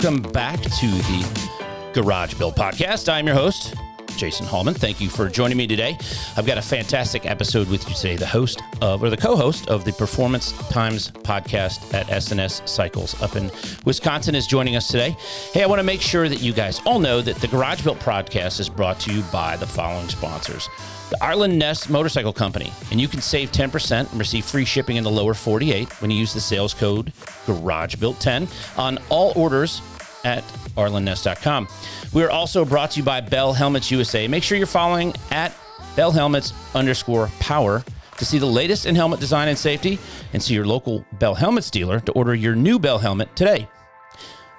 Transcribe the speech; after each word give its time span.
Welcome 0.00 0.30
back 0.30 0.60
to 0.62 0.86
the 0.86 1.90
Garage 1.92 2.34
Built 2.34 2.54
Podcast. 2.54 3.12
I'm 3.12 3.26
your 3.26 3.34
host, 3.34 3.74
Jason 4.18 4.44
Hallman. 4.46 4.74
Thank 4.74 5.00
you 5.00 5.08
for 5.08 5.28
joining 5.28 5.56
me 5.56 5.66
today. 5.66 5.96
I've 6.36 6.44
got 6.44 6.58
a 6.58 6.62
fantastic 6.62 7.24
episode 7.24 7.68
with 7.68 7.88
you 7.88 7.94
today. 7.94 8.16
The 8.16 8.26
host 8.26 8.60
of, 8.82 9.02
or 9.02 9.10
the 9.10 9.16
co-host 9.16 9.68
of 9.68 9.84
the 9.84 9.92
Performance 9.92 10.52
Times 10.68 11.12
podcast 11.12 11.94
at 11.94 12.10
S&S 12.10 12.60
Cycles 12.66 13.20
up 13.22 13.36
in 13.36 13.50
Wisconsin 13.84 14.34
is 14.34 14.46
joining 14.46 14.74
us 14.74 14.88
today. 14.88 15.16
Hey, 15.52 15.62
I 15.62 15.66
want 15.66 15.78
to 15.78 15.84
make 15.84 16.00
sure 16.00 16.28
that 16.28 16.40
you 16.40 16.52
guys 16.52 16.80
all 16.84 16.98
know 16.98 17.22
that 17.22 17.36
the 17.36 17.48
Garage 17.48 17.84
Built 17.84 18.00
podcast 18.00 18.58
is 18.58 18.68
brought 18.68 18.98
to 19.00 19.14
you 19.14 19.22
by 19.32 19.56
the 19.56 19.66
following 19.66 20.08
sponsors. 20.08 20.68
The 21.10 21.24
Arlen 21.24 21.56
Ness 21.56 21.88
Motorcycle 21.88 22.34
Company, 22.34 22.70
and 22.90 23.00
you 23.00 23.08
can 23.08 23.22
save 23.22 23.50
10% 23.52 24.10
and 24.10 24.18
receive 24.18 24.44
free 24.44 24.66
shipping 24.66 24.96
in 24.96 25.04
the 25.04 25.10
lower 25.10 25.32
48 25.32 26.02
when 26.02 26.10
you 26.10 26.18
use 26.18 26.34
the 26.34 26.40
sales 26.40 26.74
code 26.74 27.12
GarageBuilt10 27.46 28.78
on 28.78 28.98
all 29.08 29.32
orders 29.34 29.80
at 30.24 30.44
arlenness.com. 30.76 31.68
We 32.12 32.22
are 32.22 32.30
also 32.30 32.64
brought 32.64 32.92
to 32.92 33.00
you 33.00 33.04
by 33.04 33.20
Bell 33.20 33.52
Helmets 33.52 33.90
USA. 33.90 34.28
Make 34.28 34.42
sure 34.42 34.58
you're 34.58 34.66
following 34.66 35.14
at 35.30 35.54
Bell 35.96 36.10
Helmets 36.12 36.52
underscore 36.74 37.28
power 37.40 37.84
to 38.18 38.24
see 38.24 38.38
the 38.38 38.46
latest 38.46 38.86
in 38.86 38.94
helmet 38.94 39.20
design 39.20 39.48
and 39.48 39.56
safety 39.56 39.98
and 40.32 40.42
see 40.42 40.54
your 40.54 40.66
local 40.66 41.04
Bell 41.14 41.34
Helmets 41.34 41.70
dealer 41.70 42.00
to 42.00 42.12
order 42.12 42.34
your 42.34 42.54
new 42.54 42.78
Bell 42.78 42.98
helmet 42.98 43.34
today. 43.36 43.68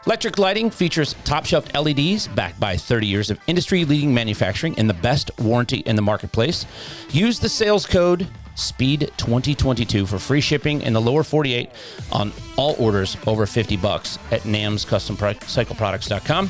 Electric 0.06 0.40
lighting 0.40 0.72
features 0.72 1.14
top 1.26 1.46
shelf 1.46 1.68
LEDs 1.76 2.28
backed 2.30 2.60
by 2.60 2.78
30 2.78 3.06
years 3.06 3.30
of 3.30 3.40
industry 3.48 3.84
leading 3.84 4.14
manufacturing 4.14 4.78
and 4.80 4.90
the 4.90 4.94
best 4.94 5.30
warranty 5.40 5.80
in 5.80 5.96
the 5.96 6.02
marketplace. 6.02 6.66
Use 7.12 7.38
the 7.38 7.50
sales 7.50 7.86
code 7.86 8.26
SPEED2022 8.60 10.08
for 10.08 10.20
free 10.20 10.42
shipping 10.42 10.82
in 10.82 10.94
the 10.94 11.02
lower 11.02 11.24
48 11.24 11.70
on 12.12 12.32
all 12.58 12.76
orders 12.78 13.16
over 13.26 13.46
50 13.46 13.78
bucks 13.78 14.20
at 14.32 14.42
namscustomcycleproducts.com. 14.42 16.50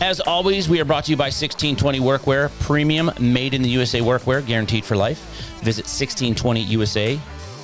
As 0.00 0.20
always, 0.20 0.68
we 0.68 0.80
are 0.80 0.84
brought 0.86 1.04
to 1.04 1.10
you 1.10 1.16
by 1.16 1.24
1620 1.24 2.00
Workwear, 2.00 2.50
premium 2.60 3.10
made 3.20 3.52
in 3.52 3.60
the 3.60 3.68
USA 3.70 4.00
workwear, 4.00 4.46
guaranteed 4.46 4.84
for 4.84 4.96
life. 4.96 5.18
Visit 5.62 5.84
1620 5.84 6.62
USA 6.62 7.20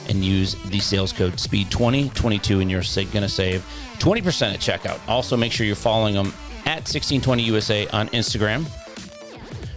and 0.09 0.25
use 0.25 0.55
the 0.67 0.79
sales 0.79 1.13
code 1.13 1.35
SPEED2022 1.35 2.61
and 2.61 2.71
you're 2.71 2.83
going 3.11 3.23
to 3.23 3.29
save 3.29 3.65
20% 3.99 4.53
at 4.53 4.61
checkout. 4.61 5.01
Also, 5.09 5.37
make 5.37 5.53
sure 5.53 5.67
you're 5.67 5.77
following 5.77 6.15
them 6.15 6.29
at 6.67 6.85
1620 6.85 7.43
USA 7.45 7.89
on 7.89 8.09
Instagram. 8.09 8.67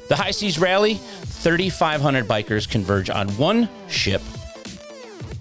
The 0.10 0.16
High 0.16 0.32
Seas 0.32 0.60
Rally, 0.60 1.00
3,500 1.40 2.28
bikers 2.28 2.70
converge 2.70 3.10
on 3.10 3.30
one 3.32 3.70
ship 3.88 4.22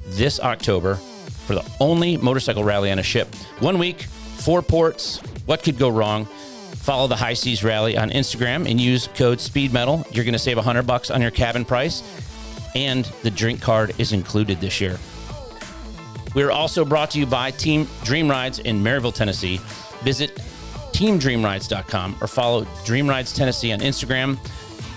this 0.07 0.39
October 0.41 0.95
for 0.95 1.55
the 1.55 1.71
only 1.81 2.17
motorcycle 2.17 2.63
rally 2.63 2.91
on 2.93 2.99
a 2.99 3.03
ship. 3.03 3.35
One 3.59 3.79
week, 3.79 4.03
four 4.03 4.63
ports. 4.63 5.19
What 5.47 5.63
could 5.63 5.79
go 5.79 5.89
wrong? 5.89 6.27
Follow 6.27 7.09
the 7.09 7.17
High 7.17 7.35
Seas 7.35 7.65
Rally 7.65 7.99
on 7.99 8.11
Instagram 8.11 8.71
and 8.71 8.81
use 8.81 9.09
code 9.09 9.39
SPEEDMETAL. 9.39 10.15
You're 10.15 10.25
going 10.25 10.35
to 10.35 10.39
save 10.39 10.57
100 10.57 10.87
bucks 10.87 11.11
on 11.11 11.21
your 11.21 11.31
cabin 11.31 11.65
price, 11.65 12.03
and 12.75 13.05
the 13.22 13.31
drink 13.31 13.61
card 13.61 13.93
is 13.99 14.12
included 14.12 14.61
this 14.61 14.81
year. 14.81 14.99
We 16.34 16.43
are 16.45 16.53
also 16.53 16.84
brought 16.84 17.11
to 17.12 17.19
you 17.19 17.27
by 17.27 17.51
Team 17.51 17.89
Dream 18.05 18.31
Rides 18.31 18.61
in 18.61 18.83
Maryville, 18.83 19.15
Tennessee. 19.15 19.59
Visit 20.03 20.37
teamdreamrides.com 20.93 22.17
or 22.21 22.27
follow 22.27 22.67
Dream 22.84 23.09
Rides 23.09 23.34
Tennessee 23.34 23.72
on 23.72 23.81
Instagram. 23.81 24.39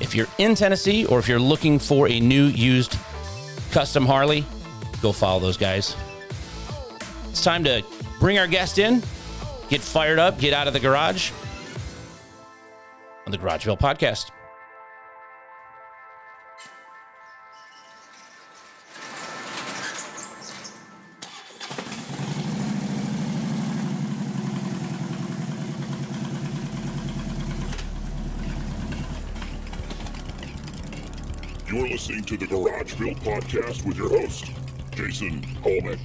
If 0.02 0.16
you're 0.16 0.28
in 0.40 0.56
Tennessee 0.56 1.06
or 1.06 1.20
if 1.20 1.28
you're 1.28 1.40
looking 1.40 1.78
for 1.78 2.10
a 2.10 2.20
new 2.20 2.46
used 2.46 2.98
custom 3.72 4.06
Harley, 4.06 4.46
go 5.02 5.12
follow 5.12 5.40
those 5.40 5.58
guys. 5.58 5.96
It's 7.30 7.44
time 7.44 7.64
to 7.66 7.84
bring 8.20 8.38
our 8.40 8.48
guest 8.48 8.80
in, 8.80 9.02
get 9.70 9.82
fired 9.82 10.20
up, 10.20 10.40
get 10.40 10.54
out 10.54 10.68
of 10.68 10.74
the 10.74 10.80
garage 10.80 11.32
on 13.26 13.32
the 13.32 13.38
Garage 13.38 13.64
Built 13.64 13.80
podcast. 13.80 14.32
To 32.32 32.38
the 32.38 32.48
Garage 32.48 32.94
Built 32.94 33.18
Podcast 33.18 33.86
with 33.86 33.98
your 33.98 34.08
host, 34.08 34.54
Jason 34.96 35.44
Holman. 35.64 36.00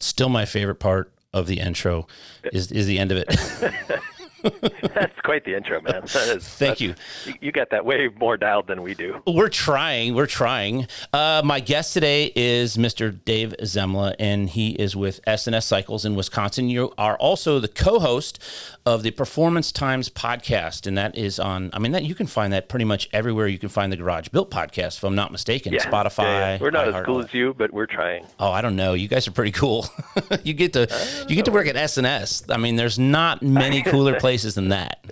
Still 0.00 0.30
my 0.30 0.44
favorite 0.44 0.80
part 0.80 1.12
of 1.32 1.46
the 1.46 1.60
intro 1.60 2.08
is, 2.52 2.72
is 2.72 2.88
the 2.88 2.98
end 2.98 3.12
of 3.12 3.18
it. 3.18 4.00
That's 4.94 5.18
quite 5.22 5.44
the 5.44 5.54
intro, 5.56 5.80
man. 5.80 6.02
That 6.02 6.36
is, 6.36 6.46
Thank 6.48 6.80
you. 6.80 6.94
you. 7.40 7.52
Got 7.52 7.70
that 7.70 7.84
way 7.84 8.08
more 8.18 8.36
dialed 8.36 8.66
than 8.66 8.82
we 8.82 8.94
do. 8.94 9.22
We're 9.26 9.48
trying. 9.48 10.14
We're 10.14 10.26
trying. 10.26 10.88
Uh, 11.12 11.42
my 11.44 11.60
guest 11.60 11.92
today 11.92 12.32
is 12.34 12.76
Mr. 12.76 13.16
Dave 13.24 13.54
Zemla, 13.62 14.14
and 14.18 14.48
he 14.50 14.70
is 14.70 14.96
with 14.96 15.20
S&S 15.26 15.64
Cycles 15.66 16.04
in 16.04 16.16
Wisconsin. 16.16 16.68
You 16.68 16.92
are 16.98 17.16
also 17.18 17.60
the 17.60 17.68
co-host 17.68 18.38
of 18.84 19.02
the 19.04 19.12
Performance 19.12 19.70
Times 19.70 20.08
podcast, 20.08 20.86
and 20.86 20.98
that 20.98 21.16
is 21.16 21.38
on. 21.38 21.70
I 21.72 21.78
mean, 21.78 21.92
that 21.92 22.04
you 22.04 22.16
can 22.16 22.26
find 22.26 22.52
that 22.52 22.68
pretty 22.68 22.84
much 22.84 23.08
everywhere. 23.12 23.46
You 23.46 23.58
can 23.58 23.68
find 23.68 23.92
the 23.92 23.96
Garage 23.96 24.28
Built 24.28 24.50
podcast, 24.50 24.96
if 24.96 25.04
I'm 25.04 25.14
not 25.14 25.30
mistaken. 25.30 25.72
Yeah, 25.72 25.84
Spotify. 25.84 26.22
yeah, 26.24 26.52
yeah. 26.54 26.58
We're 26.60 26.70
not 26.70 26.88
as 26.88 27.04
cool 27.04 27.20
as 27.20 27.32
you, 27.32 27.54
but 27.54 27.72
we're 27.72 27.86
trying. 27.86 28.26
Oh, 28.40 28.50
I 28.50 28.60
don't 28.60 28.76
know. 28.76 28.94
You 28.94 29.06
guys 29.08 29.28
are 29.28 29.32
pretty 29.32 29.52
cool. 29.52 29.86
you 30.42 30.52
get 30.52 30.72
to 30.72 30.88
you 31.28 31.36
get 31.36 31.44
to 31.44 31.52
work 31.52 31.68
at 31.68 31.76
S&S. 31.76 32.44
I 32.48 32.56
mean, 32.56 32.74
there's 32.74 32.98
not 32.98 33.42
many 33.42 33.82
cooler 33.92 34.18
places 34.18 34.31
than 34.36 34.68
that. 34.70 35.04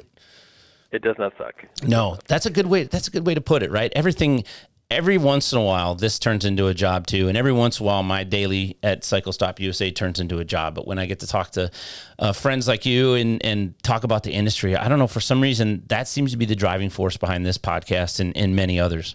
It 0.93 1.03
does 1.03 1.17
not 1.19 1.33
suck. 1.39 1.55
No, 1.85 2.19
that's 2.27 2.47
a 2.47 2.51
good 2.51 2.67
way. 2.67 2.85
That's 2.85 3.07
a 3.07 3.11
good 3.11 3.27
way 3.27 3.35
to 3.35 3.41
put 3.41 3.63
it, 3.63 3.71
right? 3.71 3.93
Everything. 3.95 4.45
Every 4.91 5.19
once 5.19 5.53
in 5.53 5.59
a 5.61 5.63
while, 5.63 5.95
this 5.95 6.19
turns 6.19 6.45
into 6.45 6.67
a 6.67 6.75
job 6.75 7.07
too, 7.07 7.29
and 7.29 7.39
every 7.39 7.53
once 7.53 7.79
in 7.79 7.85
a 7.85 7.87
while, 7.87 8.03
my 8.03 8.25
daily 8.25 8.77
at 8.83 9.05
Cycle 9.05 9.33
Stop 9.33 9.61
USA 9.61 9.93
turns 9.93 10.19
into 10.19 10.41
a 10.41 10.45
job. 10.45 10.75
But 10.75 10.85
when 10.85 10.99
I 10.99 11.07
get 11.07 11.21
to 11.21 11.29
talk 11.29 11.51
to 11.53 11.71
uh, 12.19 12.33
friends 12.33 12.67
like 12.67 12.85
you 12.85 13.15
and 13.15 13.41
and 13.45 13.79
talk 13.85 14.03
about 14.03 14.25
the 14.25 14.33
industry, 14.33 14.75
I 14.77 14.89
don't 14.89 14.99
know 14.99 15.07
for 15.07 15.21
some 15.21 15.41
reason 15.41 15.85
that 15.91 16.09
seems 16.09 16.33
to 16.33 16.37
be 16.37 16.45
the 16.45 16.57
driving 16.57 16.91
force 16.91 17.17
behind 17.17 17.47
this 17.47 17.57
podcast 17.57 18.19
and, 18.19 18.37
and 18.37 18.57
many 18.57 18.81
others. 18.81 19.15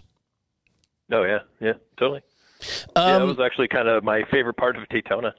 Oh 1.12 1.24
yeah, 1.24 1.40
yeah, 1.60 1.74
totally. 1.98 2.22
yeah, 2.62 2.66
that 2.94 3.20
Um, 3.20 3.28
was 3.28 3.38
actually 3.38 3.68
kind 3.68 3.86
of 3.86 4.02
my 4.02 4.22
favorite 4.30 4.56
part 4.56 4.78
of 4.78 4.88
Daytona. 4.88 5.34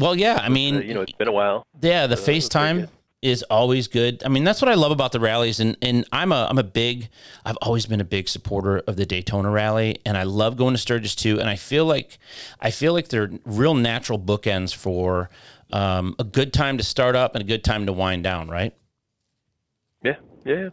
well, 0.00 0.16
yeah, 0.16 0.40
I 0.42 0.48
mean, 0.48 0.78
Uh, 0.78 0.80
you 0.80 0.92
know, 0.94 1.02
it's 1.02 1.12
been 1.12 1.28
a 1.28 1.32
while. 1.32 1.64
Yeah, 1.80 2.08
the 2.08 2.16
was 2.16 2.24
pretty 2.24 2.40
FaceTime. 2.40 2.88
Is 3.26 3.42
always 3.50 3.88
good. 3.88 4.22
I 4.24 4.28
mean, 4.28 4.44
that's 4.44 4.62
what 4.62 4.70
I 4.70 4.74
love 4.74 4.92
about 4.92 5.10
the 5.10 5.18
rallies, 5.18 5.58
and 5.58 5.76
and 5.82 6.06
I'm 6.12 6.30
a 6.30 6.46
I'm 6.48 6.58
a 6.58 6.62
big 6.62 7.08
I've 7.44 7.56
always 7.60 7.84
been 7.84 8.00
a 8.00 8.04
big 8.04 8.28
supporter 8.28 8.78
of 8.86 8.94
the 8.94 9.04
Daytona 9.04 9.50
Rally, 9.50 9.98
and 10.06 10.16
I 10.16 10.22
love 10.22 10.56
going 10.56 10.74
to 10.74 10.78
Sturgis 10.78 11.16
too. 11.16 11.40
And 11.40 11.50
I 11.50 11.56
feel 11.56 11.84
like 11.84 12.18
I 12.60 12.70
feel 12.70 12.92
like 12.92 13.08
they're 13.08 13.32
real 13.44 13.74
natural 13.74 14.16
bookends 14.16 14.72
for 14.72 15.28
um, 15.72 16.14
a 16.20 16.24
good 16.24 16.52
time 16.52 16.78
to 16.78 16.84
start 16.84 17.16
up 17.16 17.34
and 17.34 17.42
a 17.42 17.46
good 17.46 17.64
time 17.64 17.86
to 17.86 17.92
wind 17.92 18.22
down. 18.22 18.48
Right? 18.48 18.72
Yeah, 20.04 20.16
yeah, 20.44 20.68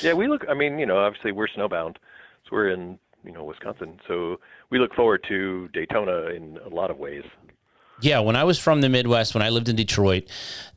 yeah. 0.00 0.14
We 0.14 0.28
look. 0.28 0.46
I 0.48 0.54
mean, 0.54 0.78
you 0.78 0.86
know, 0.86 0.96
obviously 0.96 1.32
we're 1.32 1.48
snowbound, 1.48 1.96
so 2.44 2.52
we're 2.52 2.70
in 2.70 2.98
you 3.22 3.32
know 3.32 3.44
Wisconsin, 3.44 4.00
so 4.08 4.40
we 4.70 4.78
look 4.78 4.94
forward 4.94 5.26
to 5.28 5.68
Daytona 5.74 6.28
in 6.34 6.58
a 6.64 6.70
lot 6.70 6.90
of 6.90 6.96
ways. 6.96 7.24
Yeah, 8.02 8.18
when 8.18 8.34
I 8.34 8.42
was 8.42 8.58
from 8.58 8.80
the 8.80 8.88
Midwest, 8.88 9.32
when 9.32 9.42
I 9.42 9.50
lived 9.50 9.68
in 9.68 9.76
Detroit, 9.76 10.24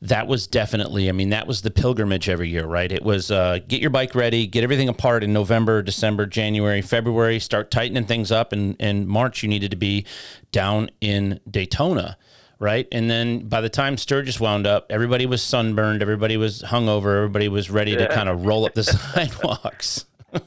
that 0.01 0.27
was 0.27 0.45
definitely, 0.45 1.09
I 1.09 1.11
mean, 1.11 1.29
that 1.29 1.47
was 1.47 1.63
the 1.63 1.71
pilgrimage 1.71 2.29
every 2.29 2.49
year, 2.49 2.65
right? 2.65 2.91
It 2.91 3.01
was 3.01 3.31
uh, 3.31 3.59
get 3.67 3.81
your 3.81 3.89
bike 3.89 4.13
ready, 4.13 4.45
get 4.45 4.63
everything 4.63 4.89
apart 4.89 5.23
in 5.23 5.33
November, 5.33 5.81
December, 5.81 6.27
January, 6.27 6.83
February, 6.83 7.39
start 7.39 7.71
tightening 7.71 8.05
things 8.05 8.31
up. 8.31 8.53
And 8.53 8.75
in 8.79 9.07
March, 9.07 9.41
you 9.41 9.49
needed 9.49 9.71
to 9.71 9.77
be 9.77 10.05
down 10.51 10.91
in 11.01 11.39
Daytona, 11.49 12.15
right? 12.59 12.87
And 12.91 13.09
then 13.09 13.47
by 13.49 13.59
the 13.59 13.69
time 13.69 13.97
Sturgis 13.97 14.39
wound 14.39 14.67
up, 14.67 14.85
everybody 14.91 15.25
was 15.25 15.41
sunburned, 15.41 16.03
everybody 16.03 16.37
was 16.37 16.61
hungover, 16.61 17.17
everybody 17.17 17.47
was 17.47 17.71
ready 17.71 17.95
to 17.95 18.07
kind 18.07 18.29
of 18.29 18.45
roll 18.45 18.65
up 18.65 18.75
the 18.75 18.83
sidewalks. 18.83 20.05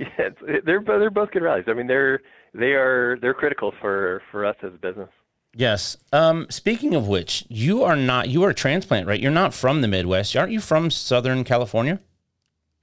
Yeah, 0.00 0.06
it's, 0.18 0.64
they're 0.64 0.80
they're 0.80 1.10
both 1.10 1.30
good 1.30 1.42
rallies. 1.42 1.66
I 1.68 1.74
mean, 1.74 1.86
they're 1.86 2.22
they 2.54 2.72
are 2.72 3.18
they're 3.20 3.34
critical 3.34 3.72
for 3.80 4.22
for 4.30 4.44
us 4.44 4.56
as 4.62 4.74
a 4.74 4.78
business. 4.78 5.08
Yes. 5.54 5.96
Um, 6.12 6.46
speaking 6.48 6.94
of 6.94 7.08
which, 7.08 7.44
you 7.48 7.82
are 7.82 7.96
not 7.96 8.28
you 8.28 8.42
are 8.44 8.50
a 8.50 8.54
transplant, 8.54 9.06
right? 9.06 9.20
You're 9.20 9.30
not 9.32 9.52
from 9.52 9.80
the 9.80 9.88
Midwest, 9.88 10.36
aren't 10.36 10.52
you? 10.52 10.60
From 10.60 10.90
Southern 10.90 11.44
California? 11.44 12.00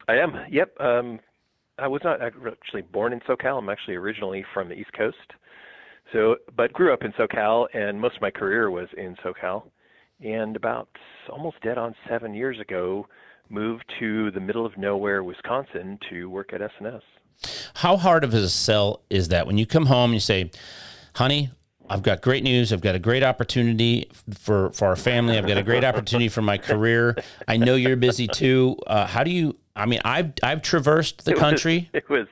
I 0.08 0.16
am. 0.16 0.34
Yep. 0.50 0.80
Um, 0.80 1.19
I 1.80 1.88
was 1.88 2.02
not 2.04 2.22
actually 2.22 2.81
born 2.81 3.14
in 3.14 3.19
SoCal. 3.22 3.60
I'm 3.60 3.69
actually 3.69 3.96
originally 3.96 4.44
from 4.54 4.68
the 4.68 4.75
East 4.75 4.92
Coast. 4.94 5.18
So, 6.14 6.38
but 6.56 6.74
grew 6.74 6.94
up 6.94 7.04
in 7.04 7.12
SoCal, 7.14 7.68
and 7.74 8.00
most 8.00 8.16
of 8.16 8.22
my 8.22 8.31
career 8.31 8.72
was 8.72 8.88
in 8.98 9.16
SoCal. 9.24 9.64
And 10.24 10.56
about 10.56 10.90
almost 11.30 11.62
dead 11.62 11.78
on 11.78 11.94
seven 12.10 12.34
years 12.34 12.60
ago, 12.60 13.06
moved 13.50 13.84
to 14.00 14.31
the 14.31 14.40
middle 14.40 14.66
of 14.66 14.78
nowhere, 14.78 15.24
Wisconsin, 15.24 16.00
to 16.10 16.30
work 16.30 16.54
at 16.54 16.62
S&S. 16.62 17.02
How 17.75 17.98
hard 17.98 18.24
of 18.24 18.34
a 18.34 18.48
sell 18.50 19.01
is 19.10 19.30
that 19.30 19.45
when 19.48 19.57
you 19.57 19.66
come 19.66 19.86
home 19.86 20.06
and 20.12 20.13
you 20.16 20.19
say, 20.19 20.51
"Honey, 21.16 21.51
I've 21.89 22.04
got 22.04 22.22
great 22.22 22.44
news. 22.44 22.74
I've 22.74 22.81
got 22.81 22.95
a 22.95 23.00
great 23.00 23.24
opportunity 23.24 24.10
for 24.34 24.72
for 24.72 24.88
our 24.88 24.95
family. 24.95 25.38
I've 25.38 25.48
got 25.48 25.57
a 25.57 25.63
great 25.63 25.84
opportunity 25.84 26.30
for 26.30 26.42
my 26.42 26.57
career. 26.57 27.16
I 27.48 27.57
know 27.57 27.75
you're 27.75 27.95
busy 27.95 28.28
too. 28.28 28.78
Uh, 28.88 29.06
how 29.06 29.24
do 29.24 29.31
you? 29.31 29.56
I 29.75 29.86
mean, 29.86 30.01
I've 30.04 30.34
I've 30.44 30.62
traversed 30.62 31.25
the 31.25 31.31
It 31.31 31.36
was- 31.36 31.42
country. 31.42 31.89
It 31.94 32.10
was. 32.10 32.28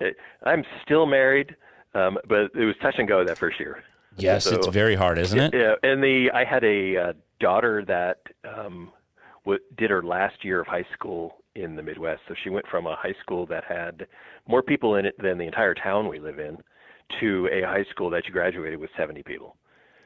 It, 0.00 0.16
I'm 0.44 0.64
still 0.84 1.06
married, 1.06 1.56
um, 1.94 2.18
but 2.28 2.50
it 2.54 2.64
was 2.64 2.74
touch 2.82 2.94
and 2.98 3.08
go 3.08 3.24
that 3.24 3.38
first 3.38 3.58
year. 3.58 3.82
Yes, 4.16 4.44
So- 4.44 4.56
it's 4.56 4.66
very 4.68 4.94
hard, 4.94 5.18
isn't 5.18 5.38
it? 5.38 5.54
Yeah, 5.54 5.74
and 5.82 6.02
the 6.02 6.30
I 6.32 6.44
had 6.44 6.64
a 6.64 6.96
uh, 6.96 7.12
daughter 7.40 7.84
that 7.86 8.18
um, 8.44 8.90
w- 9.44 9.62
did 9.76 9.90
her 9.90 10.02
last 10.02 10.44
year 10.44 10.60
of 10.60 10.66
high 10.66 10.86
school 10.94 11.36
in 11.56 11.76
the 11.76 11.82
Midwest. 11.82 12.22
So 12.28 12.34
she 12.44 12.50
went 12.50 12.66
from 12.68 12.86
a 12.86 12.96
high 12.96 13.14
school 13.22 13.46
that 13.46 13.64
had 13.64 14.06
more 14.48 14.62
people 14.62 14.96
in 14.96 15.06
it 15.06 15.16
than 15.22 15.38
the 15.38 15.46
entire 15.46 15.74
town 15.74 16.08
we 16.08 16.20
live 16.20 16.38
in, 16.38 16.58
to 17.20 17.48
a 17.52 17.62
high 17.62 17.84
school 17.90 18.10
that 18.10 18.26
you 18.26 18.32
graduated 18.32 18.80
with 18.80 18.90
70 18.98 19.22
people. 19.24 19.56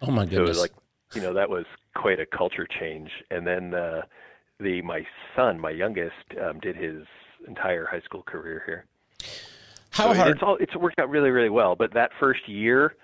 Oh 0.03 0.11
my 0.11 0.27
So 0.35 0.43
it 0.45 0.47
goodness! 0.47 0.57
was 0.57 0.59
like, 0.59 0.73
you 1.15 1.21
know, 1.23 1.35
that 1.35 1.51
was 1.51 1.67
quite 1.97 2.21
a 2.21 2.27
culture 2.27 2.67
change. 2.81 3.11
And 3.31 3.47
then 3.47 3.75
uh, 3.75 4.03
the 4.61 4.83
my 4.83 5.07
son, 5.37 5.61
my 5.61 5.71
youngest, 5.71 6.17
um, 6.43 6.61
did 6.61 6.77
his 6.77 7.05
entire 7.49 7.87
high 7.87 8.03
school 8.03 8.23
career 8.23 8.63
here. 8.67 8.87
how 9.91 10.15
So 10.15 10.15
hard? 10.15 10.37
It's 10.37 10.43
all 10.43 10.57
it's 10.61 10.75
worked 10.77 10.99
out 10.99 11.11
really 11.11 11.31
really 11.31 11.51
well. 11.51 11.75
But 11.77 11.93
that 11.95 12.11
first 12.21 12.49
year, 12.49 12.97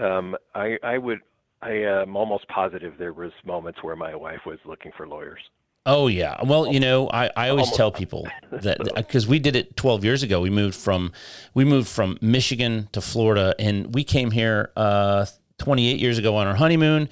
um, 0.00 0.36
I 0.54 0.78
I 0.82 0.98
would 0.98 1.20
I 1.62 1.72
am 1.72 2.16
almost 2.16 2.48
positive 2.48 2.94
there 2.98 3.12
was 3.12 3.32
moments 3.44 3.82
where 3.82 3.96
my 3.96 4.14
wife 4.14 4.46
was 4.46 4.58
looking 4.64 4.92
for 4.96 5.08
lawyers. 5.08 5.40
Oh 5.86 6.08
yeah. 6.08 6.36
Well, 6.42 6.70
you 6.70 6.80
know, 6.80 7.08
I, 7.08 7.30
I 7.36 7.48
always 7.50 7.70
tell 7.70 7.92
people 7.92 8.26
that 8.50 8.78
because 8.96 9.28
we 9.28 9.38
did 9.38 9.54
it 9.54 9.76
12 9.76 10.04
years 10.04 10.24
ago. 10.24 10.40
We 10.40 10.50
moved 10.50 10.74
from 10.74 11.12
we 11.54 11.64
moved 11.64 11.88
from 11.88 12.18
Michigan 12.20 12.88
to 12.90 13.00
Florida, 13.00 13.54
and 13.60 13.94
we 13.94 14.02
came 14.02 14.32
here 14.32 14.72
uh, 14.76 15.26
28 15.58 16.00
years 16.00 16.18
ago 16.18 16.34
on 16.36 16.48
our 16.48 16.56
honeymoon. 16.56 17.08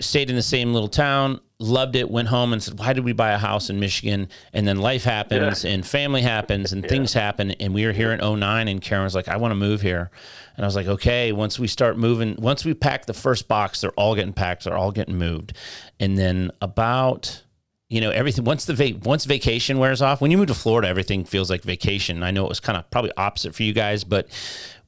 Stayed 0.00 0.30
in 0.30 0.36
the 0.36 0.42
same 0.42 0.72
little 0.72 0.88
town, 0.88 1.40
loved 1.58 1.96
it. 1.96 2.10
Went 2.10 2.28
home 2.28 2.52
and 2.52 2.62
said, 2.62 2.78
"Why 2.78 2.92
did 2.92 3.04
we 3.04 3.12
buy 3.14 3.32
a 3.32 3.38
house 3.38 3.70
in 3.70 3.80
Michigan?" 3.80 4.28
And 4.52 4.68
then 4.68 4.78
life 4.78 5.04
happens, 5.04 5.64
and 5.64 5.86
family 5.86 6.20
happens, 6.22 6.72
and 6.72 6.86
things 6.86 7.14
happen. 7.14 7.52
And 7.52 7.72
we 7.72 7.86
were 7.86 7.92
here 7.92 8.12
in 8.12 8.20
09, 8.20 8.68
and 8.68 8.82
Karen 8.82 9.04
was 9.04 9.14
like, 9.14 9.28
"I 9.28 9.38
want 9.38 9.52
to 9.52 9.56
move 9.56 9.80
here," 9.80 10.10
and 10.56 10.64
I 10.64 10.66
was 10.66 10.76
like, 10.76 10.86
"Okay." 10.86 11.32
Once 11.32 11.58
we 11.58 11.66
start 11.66 11.96
moving, 11.98 12.36
once 12.38 12.66
we 12.66 12.74
pack 12.74 13.06
the 13.06 13.14
first 13.14 13.48
box, 13.48 13.80
they're 13.80 13.90
all 13.92 14.14
getting 14.14 14.32
packed, 14.34 14.64
they're 14.64 14.76
all 14.76 14.92
getting 14.92 15.16
moved, 15.16 15.54
and 15.98 16.18
then 16.18 16.50
about 16.62 17.42
you 17.90 18.00
know 18.00 18.10
everything 18.10 18.44
once 18.44 18.64
the 18.64 18.72
va- 18.74 18.98
once 19.02 19.24
vacation 19.26 19.78
wears 19.78 20.00
off 20.00 20.20
when 20.22 20.30
you 20.30 20.38
move 20.38 20.46
to 20.46 20.54
florida 20.54 20.88
everything 20.88 21.24
feels 21.24 21.50
like 21.50 21.62
vacation. 21.62 22.22
I 22.22 22.30
know 22.30 22.44
it 22.46 22.48
was 22.48 22.60
kind 22.60 22.78
of 22.78 22.88
probably 22.90 23.12
opposite 23.16 23.54
for 23.54 23.62
you 23.64 23.72
guys 23.74 24.04
but 24.04 24.28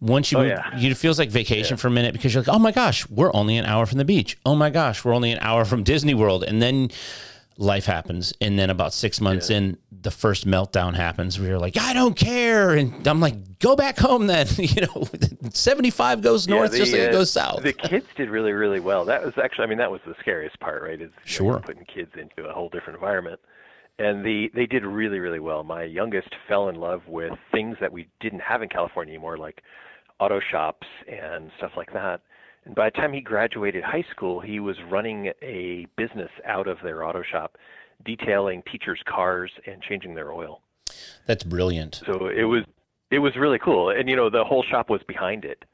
once 0.00 0.32
you 0.32 0.38
Oh, 0.38 0.42
move 0.42 0.50
yeah. 0.50 0.78
you 0.78 0.90
it 0.90 0.96
feels 0.96 1.18
like 1.18 1.30
vacation 1.30 1.76
for 1.76 1.88
a 1.88 1.90
minute 1.90 2.12
because 2.12 2.32
you're 2.32 2.42
like 2.44 2.54
oh 2.54 2.58
my 2.60 2.72
gosh 2.72 3.08
we're 3.10 3.34
only 3.34 3.56
an 3.58 3.66
hour 3.66 3.84
from 3.86 3.98
the 3.98 4.04
beach. 4.04 4.38
Oh 4.46 4.54
my 4.54 4.70
gosh 4.70 5.04
we're 5.04 5.14
only 5.14 5.32
an 5.32 5.38
hour 5.42 5.64
from 5.64 5.82
disney 5.82 6.14
world. 6.14 6.44
And 6.44 6.62
then 6.62 6.90
life 7.58 7.86
happens 7.86 8.32
and 8.40 8.58
then 8.58 8.70
about 8.70 8.92
six 8.92 9.20
months 9.20 9.50
in 9.50 9.76
the 9.90 10.10
first 10.10 10.46
meltdown 10.46 10.94
happens 10.94 11.38
where 11.38 11.50
you're 11.50 11.58
like 11.58 11.76
i 11.78 11.92
don't 11.92 12.16
care 12.16 12.70
and 12.70 13.06
i'm 13.06 13.20
like 13.20 13.58
go 13.58 13.76
back 13.76 13.98
home 13.98 14.26
then 14.26 14.46
you 14.56 14.82
know 14.82 15.04
75 15.50 16.22
goes 16.22 16.48
north 16.48 16.72
Yeah, 16.72 16.78
just 16.78 16.92
like 16.92 17.00
it 17.02 17.08
uh, 17.10 17.12
goes 17.12 17.30
south 17.30 17.62
The 17.62 17.72
kids 17.72 18.06
did 18.16 18.30
really 18.30 18.52
really 18.52 18.80
well. 18.80 19.04
That 19.04 19.24
was 19.24 19.34
actually 19.42 19.64
I 19.64 19.68
mean 19.68 19.78
that 19.78 19.90
was 19.90 20.00
the 20.06 20.14
scariest 20.20 20.58
part, 20.60 20.82
right? 20.82 21.00
Is 21.00 21.10
you 21.10 21.46
know, 21.46 21.52
Sure. 21.52 21.60
putting 21.60 21.84
kids 21.84 22.12
into 22.16 22.48
a 22.48 22.52
whole 22.52 22.68
different 22.68 22.96
environment. 22.96 23.40
And 23.98 24.24
the 24.24 24.50
they 24.54 24.66
did 24.66 24.84
really 24.84 25.18
really 25.18 25.38
well. 25.40 25.62
My 25.62 25.84
youngest 25.84 26.34
fell 26.48 26.68
in 26.68 26.76
love 26.76 27.02
with 27.06 27.32
things 27.52 27.76
that 27.80 27.92
we 27.92 28.08
didn't 28.20 28.40
have 28.40 28.62
in 28.62 28.68
California 28.68 29.12
anymore, 29.14 29.36
like 29.36 29.62
auto 30.20 30.40
shops 30.40 30.86
and 31.06 31.50
stuff 31.58 31.72
like 31.76 31.92
that. 31.92 32.20
And 32.64 32.74
by 32.74 32.88
the 32.88 32.92
time 32.92 33.12
he 33.12 33.20
graduated 33.20 33.82
high 33.82 34.04
school, 34.10 34.40
he 34.40 34.60
was 34.60 34.76
running 34.90 35.32
a 35.42 35.86
business 35.96 36.30
out 36.46 36.68
of 36.68 36.78
their 36.82 37.04
auto 37.04 37.22
shop, 37.22 37.56
detailing 38.04 38.62
teachers' 38.70 39.00
cars 39.08 39.50
and 39.66 39.82
changing 39.82 40.14
their 40.14 40.32
oil. 40.32 40.62
that's 41.26 41.44
brilliant 41.44 42.02
So 42.06 42.26
it 42.26 42.44
was 42.44 42.64
it 43.10 43.18
was 43.18 43.36
really 43.36 43.58
cool, 43.58 43.90
and 43.90 44.08
you 44.08 44.16
know 44.16 44.30
the 44.30 44.44
whole 44.44 44.64
shop 44.70 44.88
was 44.88 45.02
behind 45.06 45.44
it. 45.44 45.64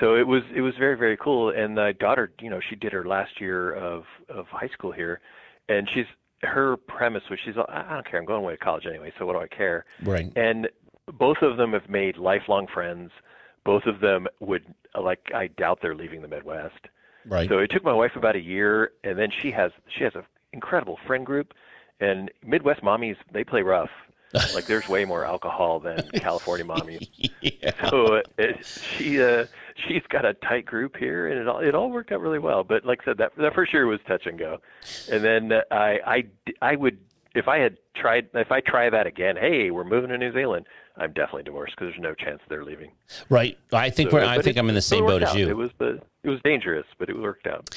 So 0.00 0.14
it 0.14 0.26
was 0.26 0.42
it 0.54 0.60
was 0.60 0.74
very 0.78 0.96
very 0.96 1.16
cool. 1.16 1.50
And 1.50 1.76
the 1.76 1.94
daughter, 1.98 2.30
you 2.40 2.50
know, 2.50 2.60
she 2.68 2.76
did 2.76 2.92
her 2.92 3.04
last 3.04 3.40
year 3.40 3.74
of 3.74 4.04
of 4.28 4.46
high 4.46 4.68
school 4.68 4.92
here, 4.92 5.20
and 5.68 5.88
she's 5.92 6.06
her 6.42 6.76
premise 6.76 7.22
was 7.30 7.38
she's 7.44 7.54
I 7.56 7.84
I 7.88 7.94
don't 7.94 8.08
care, 8.08 8.20
I'm 8.20 8.26
going 8.26 8.44
away 8.44 8.52
to 8.52 8.58
college 8.58 8.86
anyway, 8.86 9.12
so 9.18 9.26
what 9.26 9.32
do 9.32 9.40
I 9.40 9.48
care? 9.48 9.84
right 10.04 10.30
And 10.36 10.68
both 11.18 11.38
of 11.42 11.56
them 11.56 11.72
have 11.72 11.88
made 11.88 12.16
lifelong 12.16 12.66
friends. 12.72 13.10
Both 13.68 13.84
of 13.84 14.00
them 14.00 14.26
would 14.40 14.64
like 14.98 15.30
I 15.34 15.48
doubt 15.48 15.80
they're 15.82 15.94
leaving 15.94 16.22
the 16.22 16.28
Midwest. 16.28 16.86
right 17.26 17.46
So 17.46 17.58
it 17.58 17.70
took 17.70 17.84
my 17.84 17.92
wife 17.92 18.12
about 18.16 18.34
a 18.34 18.40
year, 18.40 18.92
and 19.04 19.18
then 19.18 19.28
she 19.30 19.50
has 19.50 19.72
she 19.94 20.04
has 20.04 20.14
an 20.14 20.22
incredible 20.54 20.98
friend 21.06 21.26
group, 21.26 21.52
and 22.00 22.30
Midwest 22.42 22.80
mommies 22.80 23.16
they 23.30 23.44
play 23.44 23.60
rough. 23.60 23.90
like 24.54 24.64
there's 24.64 24.88
way 24.88 25.04
more 25.04 25.26
alcohol 25.26 25.80
than 25.80 26.08
California 26.14 26.64
mommies. 26.64 27.08
yeah. 27.42 27.90
So 27.90 28.16
uh, 28.16 28.22
it, 28.38 28.64
she 28.64 29.22
uh, 29.22 29.44
she's 29.86 30.02
got 30.08 30.24
a 30.24 30.32
tight 30.32 30.64
group 30.64 30.96
here, 30.96 31.28
and 31.28 31.38
it 31.38 31.46
all 31.46 31.58
it 31.58 31.74
all 31.74 31.90
worked 31.90 32.10
out 32.10 32.22
really 32.22 32.38
well. 32.38 32.64
But 32.64 32.86
like 32.86 33.02
I 33.02 33.04
said, 33.04 33.18
that 33.18 33.36
that 33.36 33.54
first 33.54 33.74
year 33.74 33.86
was 33.86 34.00
touch 34.06 34.24
and 34.24 34.38
go, 34.38 34.62
and 35.12 35.22
then 35.22 35.52
uh, 35.52 35.60
I 35.70 36.00
I 36.06 36.24
I 36.62 36.76
would 36.76 36.96
if 37.34 37.48
I 37.48 37.58
had 37.58 37.76
tried 37.94 38.28
if 38.34 38.50
I 38.50 38.60
try 38.60 38.90
that 38.90 39.06
again, 39.06 39.36
hey, 39.36 39.70
we're 39.70 39.84
moving 39.84 40.10
to 40.10 40.18
New 40.18 40.32
Zealand. 40.32 40.66
I'm 40.96 41.12
definitely 41.12 41.44
divorced 41.44 41.74
because 41.76 41.92
there's 41.94 42.02
no 42.02 42.14
chance 42.14 42.40
they're 42.48 42.64
leaving. 42.64 42.90
Right. 43.28 43.56
I 43.72 43.90
think 43.90 44.10
So, 44.10 44.16
we're, 44.16 44.24
I 44.24 44.40
think 44.42 44.56
it- 44.56 44.60
I'm 44.60 44.68
in 44.68 44.74
the 44.74 44.82
same 44.82 45.04
boat 45.04 45.22
worked 45.22 45.32
as 45.32 45.36
you. 45.36 45.48
It 45.48 45.56
was 45.56 45.70
the 45.78 46.00
it 46.24 46.28
was 46.28 46.40
dangerous, 46.42 46.86
but 46.98 47.08
it 47.08 47.16
worked 47.18 47.46
out. 47.46 47.70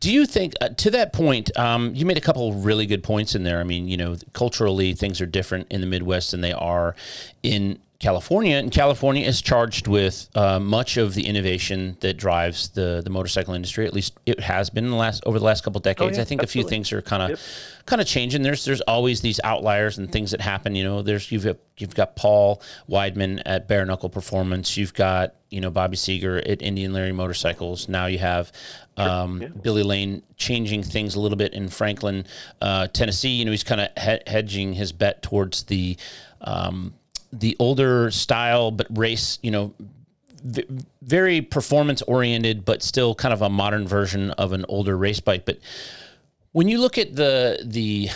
Do 0.00 0.10
you 0.10 0.26
think, 0.26 0.54
uh, 0.60 0.70
to 0.70 0.90
that 0.90 1.12
point, 1.12 1.56
um, 1.58 1.94
you 1.94 2.04
made 2.06 2.16
a 2.16 2.20
couple 2.20 2.48
of 2.48 2.64
really 2.64 2.86
good 2.86 3.04
points 3.04 3.34
in 3.34 3.44
there. 3.44 3.60
I 3.60 3.64
mean, 3.64 3.86
you 3.86 3.96
know, 3.96 4.16
culturally, 4.32 4.92
things 4.94 5.20
are 5.20 5.26
different 5.26 5.66
in 5.70 5.82
the 5.82 5.86
Midwest 5.86 6.32
than 6.32 6.40
they 6.40 6.52
are 6.52 6.96
in 7.42 7.78
California. 7.98 8.56
And 8.56 8.70
California 8.70 9.26
is 9.26 9.40
charged 9.40 9.86
with 9.86 10.28
uh, 10.34 10.58
much 10.60 10.96
of 10.96 11.14
the 11.14 11.26
innovation 11.26 11.96
that 12.00 12.16
drives 12.16 12.68
the 12.70 13.00
the 13.04 13.10
motorcycle 13.10 13.54
industry. 13.54 13.86
At 13.86 13.94
least 13.94 14.18
it 14.26 14.40
has 14.40 14.70
been 14.70 14.84
in 14.84 14.90
the 14.90 14.96
last 14.96 15.22
over 15.26 15.38
the 15.38 15.44
last 15.44 15.64
couple 15.64 15.78
of 15.78 15.84
decades. 15.84 16.16
yeah, 16.16 16.22
I 16.22 16.24
think 16.24 16.42
a 16.42 16.46
few 16.46 16.64
things 16.64 16.92
are 16.92 17.00
kind 17.02 17.32
of 17.32 17.40
kind 17.86 18.00
of 18.00 18.06
changing. 18.06 18.42
There's 18.42 18.64
there's 18.64 18.80
always 18.82 19.20
these 19.20 19.40
outliers 19.44 19.98
and 19.98 20.10
things 20.10 20.32
that 20.32 20.40
happen. 20.40 20.74
You 20.74 20.84
know, 20.84 21.02
there's 21.02 21.30
you've 21.30 21.44
got, 21.44 21.56
you've 21.78 21.94
got 21.94 22.16
Paul 22.16 22.60
Wideman 22.88 23.42
at 23.46 23.68
Bare 23.68 23.84
Knuckle 23.86 24.08
Performance. 24.10 24.76
You've 24.76 24.94
got 24.94 25.34
you 25.50 25.60
know 25.60 25.70
Bobby 25.70 25.96
Seeger 25.96 26.38
at 26.38 26.62
Indian 26.62 26.92
Larry 26.92 27.12
Motorcycles. 27.12 27.88
Now 27.88 28.06
you 28.06 28.18
have 28.18 28.52
um, 28.96 29.54
Billy 29.62 29.82
Lane 29.82 30.22
changing 30.36 30.82
things 30.82 31.14
a 31.14 31.20
little 31.20 31.38
bit 31.38 31.54
in 31.54 31.68
Franklin, 31.68 32.26
uh, 32.60 32.88
Tennessee. 32.88 33.30
You 33.30 33.44
know, 33.44 33.50
he's 33.50 33.64
kind 33.64 33.80
of 33.80 33.88
he- 33.96 34.30
hedging 34.30 34.72
his 34.74 34.92
bet 34.92 35.22
towards 35.22 35.64
the 35.64 35.96
um, 36.40 36.94
the 37.40 37.56
older 37.58 38.10
style, 38.10 38.70
but 38.70 38.86
race. 38.90 39.38
You 39.42 39.50
know, 39.50 39.74
v- 40.44 40.66
very 41.02 41.40
performance 41.40 42.02
oriented, 42.02 42.64
but 42.64 42.82
still 42.82 43.14
kind 43.14 43.32
of 43.32 43.42
a 43.42 43.50
modern 43.50 43.86
version 43.86 44.30
of 44.32 44.52
an 44.52 44.64
older 44.68 44.96
race 44.96 45.20
bike. 45.20 45.44
But 45.44 45.58
when 46.52 46.68
you 46.68 46.80
look 46.80 46.98
at 46.98 47.16
the 47.16 47.60
the 47.64 48.08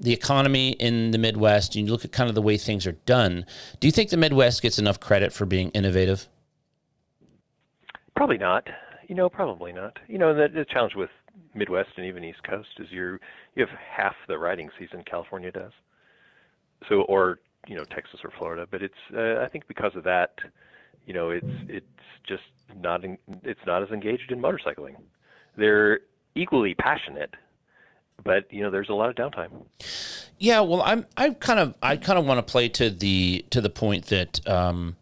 the 0.00 0.12
economy 0.12 0.70
in 0.70 1.12
the 1.12 1.18
Midwest, 1.18 1.76
and 1.76 1.86
you 1.86 1.92
look 1.92 2.04
at 2.04 2.12
kind 2.12 2.28
of 2.28 2.34
the 2.34 2.42
way 2.42 2.56
things 2.56 2.86
are 2.86 2.92
done, 3.06 3.46
do 3.78 3.86
you 3.86 3.92
think 3.92 4.10
the 4.10 4.16
Midwest 4.16 4.62
gets 4.62 4.78
enough 4.78 4.98
credit 4.98 5.32
for 5.32 5.46
being 5.46 5.70
innovative? 5.70 6.28
Probably 8.16 8.38
not. 8.38 8.66
You 9.08 9.14
know, 9.14 9.28
probably 9.28 9.72
not. 9.72 9.98
You 10.08 10.18
know, 10.18 10.34
the, 10.34 10.48
the 10.48 10.64
challenge 10.64 10.94
with 10.96 11.10
Midwest 11.54 11.90
and 11.96 12.06
even 12.06 12.24
East 12.24 12.42
Coast 12.44 12.68
is 12.78 12.88
you're 12.90 13.20
you 13.54 13.66
have 13.66 13.68
half 13.78 14.14
the 14.26 14.38
riding 14.38 14.70
season 14.78 15.04
California 15.08 15.52
does. 15.52 15.72
So, 16.88 17.02
or 17.02 17.38
you 17.66 17.76
know, 17.76 17.84
Texas 17.84 18.20
or 18.24 18.30
Florida. 18.36 18.66
But 18.70 18.82
it's 18.82 18.94
uh, 19.14 19.42
I 19.42 19.48
think 19.48 19.66
because 19.68 19.94
of 19.96 20.04
that, 20.04 20.34
you 21.06 21.14
know, 21.14 21.30
it's 21.30 21.46
it's 21.68 21.86
just 22.26 22.42
not 22.80 23.04
in, 23.04 23.18
it's 23.42 23.64
not 23.66 23.82
as 23.82 23.90
engaged 23.90 24.30
in 24.30 24.40
motorcycling. 24.40 24.96
They're 25.56 26.00
equally 26.34 26.74
passionate, 26.74 27.34
but 28.24 28.52
you 28.52 28.62
know, 28.62 28.70
there's 28.70 28.88
a 28.88 28.94
lot 28.94 29.10
of 29.10 29.16
downtime. 29.16 29.50
Yeah, 30.38 30.60
well, 30.60 30.82
I'm 30.82 31.06
I 31.16 31.30
kind 31.30 31.60
of 31.60 31.74
I 31.82 31.96
kind 31.96 32.18
of 32.18 32.26
want 32.26 32.38
to 32.38 32.50
play 32.50 32.68
to 32.70 32.90
the 32.90 33.44
to 33.50 33.60
the 33.60 33.70
point 33.70 34.06
that 34.06 34.46
um, 34.48 34.96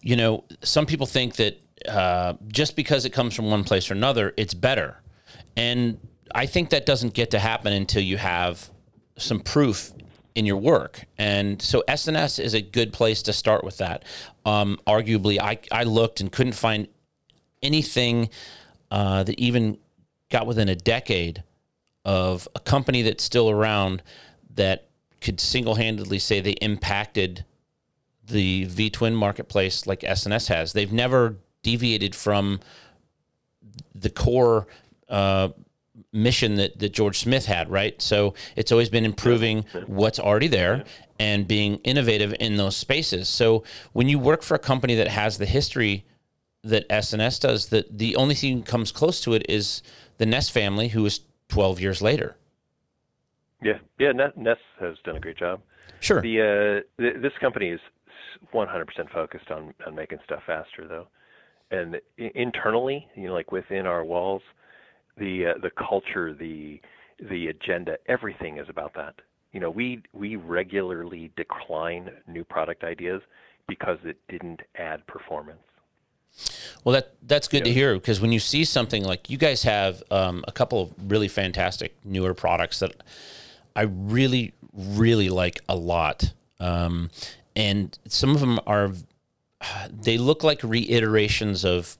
you 0.00 0.16
know, 0.16 0.44
some 0.62 0.86
people 0.86 1.06
think 1.06 1.36
that 1.36 1.60
uh, 1.88 2.34
just 2.48 2.76
because 2.76 3.04
it 3.04 3.10
comes 3.10 3.34
from 3.34 3.50
one 3.50 3.64
place 3.64 3.90
or 3.90 3.94
another, 3.94 4.34
it's 4.36 4.54
better. 4.54 5.00
And 5.56 5.98
I 6.34 6.46
think 6.46 6.70
that 6.70 6.86
doesn't 6.86 7.14
get 7.14 7.30
to 7.32 7.38
happen 7.38 7.72
until 7.72 8.02
you 8.02 8.16
have 8.16 8.70
some 9.16 9.40
proof 9.40 9.92
in 10.34 10.46
your 10.46 10.56
work. 10.56 11.04
And 11.18 11.60
so 11.60 11.82
S&S 11.88 12.38
is 12.38 12.54
a 12.54 12.60
good 12.60 12.92
place 12.92 13.22
to 13.22 13.32
start 13.32 13.64
with 13.64 13.78
that. 13.78 14.04
Um, 14.44 14.78
arguably, 14.86 15.38
I, 15.40 15.58
I 15.72 15.84
looked 15.84 16.20
and 16.20 16.30
couldn't 16.30 16.54
find 16.54 16.88
anything 17.62 18.30
uh, 18.90 19.22
that 19.24 19.38
even 19.38 19.78
got 20.30 20.46
within 20.46 20.68
a 20.68 20.76
decade 20.76 21.42
of 22.04 22.48
a 22.54 22.60
company 22.60 23.02
that's 23.02 23.22
still 23.22 23.50
around 23.50 24.02
that 24.54 24.88
could 25.20 25.40
single 25.40 25.74
handedly 25.74 26.18
say 26.18 26.40
they 26.40 26.52
impacted 26.52 27.44
the 28.26 28.64
V 28.64 28.90
twin 28.90 29.14
marketplace 29.14 29.86
like 29.86 30.02
S&S 30.04 30.48
has. 30.48 30.72
They've 30.72 30.92
never 30.92 31.36
deviated 31.62 32.14
from 32.14 32.60
the 33.94 34.10
core 34.10 34.66
uh, 35.08 35.50
mission 36.12 36.56
that, 36.56 36.78
that 36.78 36.90
George 36.92 37.18
Smith 37.18 37.46
had, 37.46 37.70
right? 37.70 38.00
So 38.02 38.34
it's 38.56 38.72
always 38.72 38.88
been 38.88 39.04
improving 39.04 39.64
what's 39.86 40.18
already 40.18 40.48
there 40.48 40.84
and 41.18 41.46
being 41.46 41.76
innovative 41.84 42.34
in 42.40 42.56
those 42.56 42.76
spaces. 42.76 43.28
So 43.28 43.62
when 43.92 44.08
you 44.08 44.18
work 44.18 44.42
for 44.42 44.54
a 44.54 44.58
company 44.58 44.94
that 44.96 45.08
has 45.08 45.38
the 45.38 45.46
history 45.46 46.04
that 46.64 46.84
S&S 46.90 47.38
does, 47.38 47.68
that 47.68 47.98
the 47.98 48.16
only 48.16 48.34
thing 48.34 48.60
that 48.60 48.66
comes 48.66 48.92
close 48.92 49.20
to 49.22 49.34
it 49.34 49.46
is 49.48 49.82
the 50.18 50.26
Ness 50.26 50.48
family, 50.48 50.88
who 50.88 51.04
is 51.06 51.20
12 51.48 51.80
years 51.80 52.02
later. 52.02 52.36
Yeah, 53.62 53.78
yeah. 53.98 54.12
Ness 54.36 54.56
has 54.80 54.96
done 55.04 55.16
a 55.16 55.20
great 55.20 55.36
job. 55.36 55.60
Sure. 56.00 56.22
The, 56.22 56.40
uh, 56.40 56.88
the 56.96 57.18
this 57.20 57.32
company 57.40 57.68
is 57.68 57.80
100% 58.54 59.10
focused 59.12 59.50
on 59.50 59.74
on 59.86 59.94
making 59.94 60.18
stuff 60.24 60.42
faster, 60.46 60.88
though, 60.88 61.08
and 61.70 62.00
internally, 62.16 63.06
you 63.14 63.28
know, 63.28 63.34
like 63.34 63.52
within 63.52 63.86
our 63.86 64.02
walls, 64.02 64.40
the 65.20 65.46
uh, 65.46 65.54
the 65.62 65.70
culture, 65.70 66.34
the 66.34 66.80
the 67.28 67.46
agenda, 67.48 67.98
everything 68.06 68.56
is 68.58 68.68
about 68.68 68.94
that. 68.94 69.14
You 69.52 69.60
know, 69.60 69.70
we 69.70 70.02
we 70.12 70.34
regularly 70.34 71.30
decline 71.36 72.10
new 72.26 72.42
product 72.42 72.82
ideas 72.82 73.22
because 73.68 73.98
it 74.04 74.16
didn't 74.28 74.62
add 74.76 75.06
performance. 75.06 75.60
Well, 76.82 76.94
that 76.94 77.14
that's 77.22 77.46
good 77.46 77.58
yeah. 77.58 77.64
to 77.64 77.72
hear 77.72 77.94
because 77.94 78.20
when 78.20 78.32
you 78.32 78.40
see 78.40 78.64
something 78.64 79.04
like 79.04 79.30
you 79.30 79.36
guys 79.36 79.62
have 79.62 80.02
um, 80.10 80.44
a 80.48 80.52
couple 80.52 80.82
of 80.82 80.94
really 81.10 81.28
fantastic 81.28 81.94
newer 82.04 82.34
products 82.34 82.80
that 82.80 83.02
I 83.76 83.82
really 83.82 84.54
really 84.72 85.28
like 85.28 85.60
a 85.68 85.76
lot, 85.76 86.32
um, 86.58 87.10
and 87.54 87.96
some 88.08 88.30
of 88.30 88.40
them 88.40 88.58
are 88.66 88.92
they 89.90 90.16
look 90.16 90.42
like 90.42 90.62
reiterations 90.62 91.64
of 91.64 91.96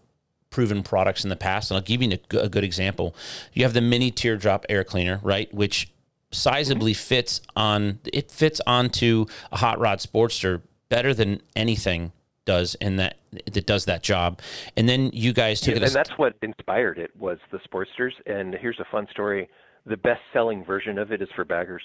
proven 0.50 0.82
products 0.82 1.24
in 1.24 1.30
the 1.30 1.36
past. 1.36 1.70
And 1.70 1.76
I'll 1.76 1.82
give 1.82 2.02
you 2.02 2.18
a, 2.32 2.36
a 2.38 2.48
good 2.48 2.64
example. 2.64 3.14
You 3.52 3.62
have 3.64 3.72
the 3.72 3.80
mini 3.80 4.10
teardrop 4.10 4.66
air 4.68 4.84
cleaner, 4.84 5.20
right? 5.22 5.52
Which 5.54 5.90
sizably 6.32 6.94
fits 6.94 7.40
on 7.56 7.98
it 8.12 8.30
fits 8.30 8.60
onto 8.66 9.26
a 9.50 9.56
hot 9.56 9.80
rod 9.80 9.98
sportster 9.98 10.62
better 10.88 11.12
than 11.12 11.42
anything 11.56 12.12
does 12.44 12.74
in 12.76 12.96
that 12.96 13.16
that 13.52 13.66
does 13.66 13.84
that 13.84 14.02
job. 14.02 14.40
And 14.76 14.88
then 14.88 15.10
you 15.12 15.32
guys 15.32 15.60
took 15.60 15.74
yeah, 15.74 15.82
it, 15.82 15.86
and 15.86 15.92
that's 15.92 16.18
what 16.18 16.34
inspired 16.42 16.98
it 16.98 17.10
was 17.16 17.38
the 17.50 17.58
Sportsters. 17.58 18.12
And 18.26 18.54
here's 18.54 18.80
a 18.80 18.86
fun 18.90 19.06
story: 19.10 19.48
the 19.86 19.96
best-selling 19.96 20.64
version 20.64 20.98
of 20.98 21.12
it 21.12 21.22
is 21.22 21.28
for 21.34 21.44
baggers. 21.44 21.84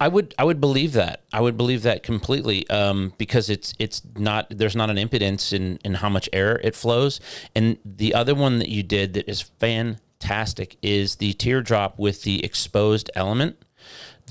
I 0.00 0.08
would 0.08 0.34
I 0.38 0.44
would 0.44 0.60
believe 0.60 0.94
that. 0.94 1.22
I 1.30 1.42
would 1.42 1.58
believe 1.58 1.82
that 1.82 2.02
completely 2.02 2.68
um, 2.70 3.12
because 3.18 3.50
it's 3.50 3.74
it's 3.78 4.00
not 4.16 4.46
there's 4.48 4.74
not 4.74 4.88
an 4.88 4.96
impedance 4.96 5.52
in 5.52 5.78
in 5.84 5.94
how 5.94 6.08
much 6.08 6.26
air 6.32 6.58
it 6.64 6.74
flows. 6.74 7.20
And 7.54 7.76
the 7.84 8.14
other 8.14 8.34
one 8.34 8.58
that 8.58 8.70
you 8.70 8.82
did 8.82 9.12
that 9.12 9.28
is 9.28 9.42
fantastic 9.42 10.78
is 10.80 11.16
the 11.16 11.34
teardrop 11.34 11.98
with 11.98 12.22
the 12.22 12.42
exposed 12.42 13.10
element. 13.14 13.62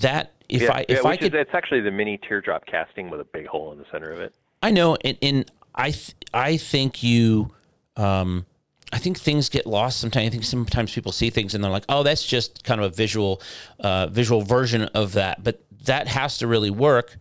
That 0.02 0.34
if 0.50 0.64
yeah, 0.64 0.72
I 0.74 0.86
if 0.90 1.04
yeah, 1.04 1.10
I 1.10 1.18
could 1.18 1.36
is, 1.36 1.42
it's 1.42 1.54
actually 1.54 1.82
the 1.82 1.92
mini 1.92 2.18
teardrop 2.18 2.66
casting 2.66 3.12
with 3.12 3.22
a 3.22 3.26
big 3.26 3.46
hole 3.46 3.72
in 3.72 3.78
the 3.78 3.86
center 3.92 4.12
of 4.12 4.20
it. 4.22 4.34
I 4.64 4.72
know 4.72 4.98
and, 5.04 5.20
and 5.22 5.52
I 5.76 5.92
th- 5.92 6.16
I 6.34 6.58
think 6.58 7.04
you 7.04 7.54
um, 7.96 8.48
I 8.91 8.98
think 8.98 9.19
things 9.19 9.50
get 9.50 9.65
lost 9.67 10.00
sometimes. 10.00 10.27
I 10.27 10.29
think 10.29 10.43
sometimes 10.43 10.93
people 10.93 11.12
see 11.12 11.29
things 11.29 11.53
and 11.53 11.63
they're 11.63 11.72
like, 11.72 11.86
"Oh, 11.89 12.03
that's 12.03 12.25
just 12.25 12.63
kind 12.63 12.81
of 12.81 12.91
a 12.91 12.96
visual, 12.96 13.41
uh, 13.79 14.08
visual 14.08 14.41
version 14.41 14.84
of 14.84 15.13
that." 15.13 15.43
But 15.43 15.62
that 15.86 16.08
has 16.08 16.38
to 16.39 16.48
really 16.48 16.72
work 16.72 17.17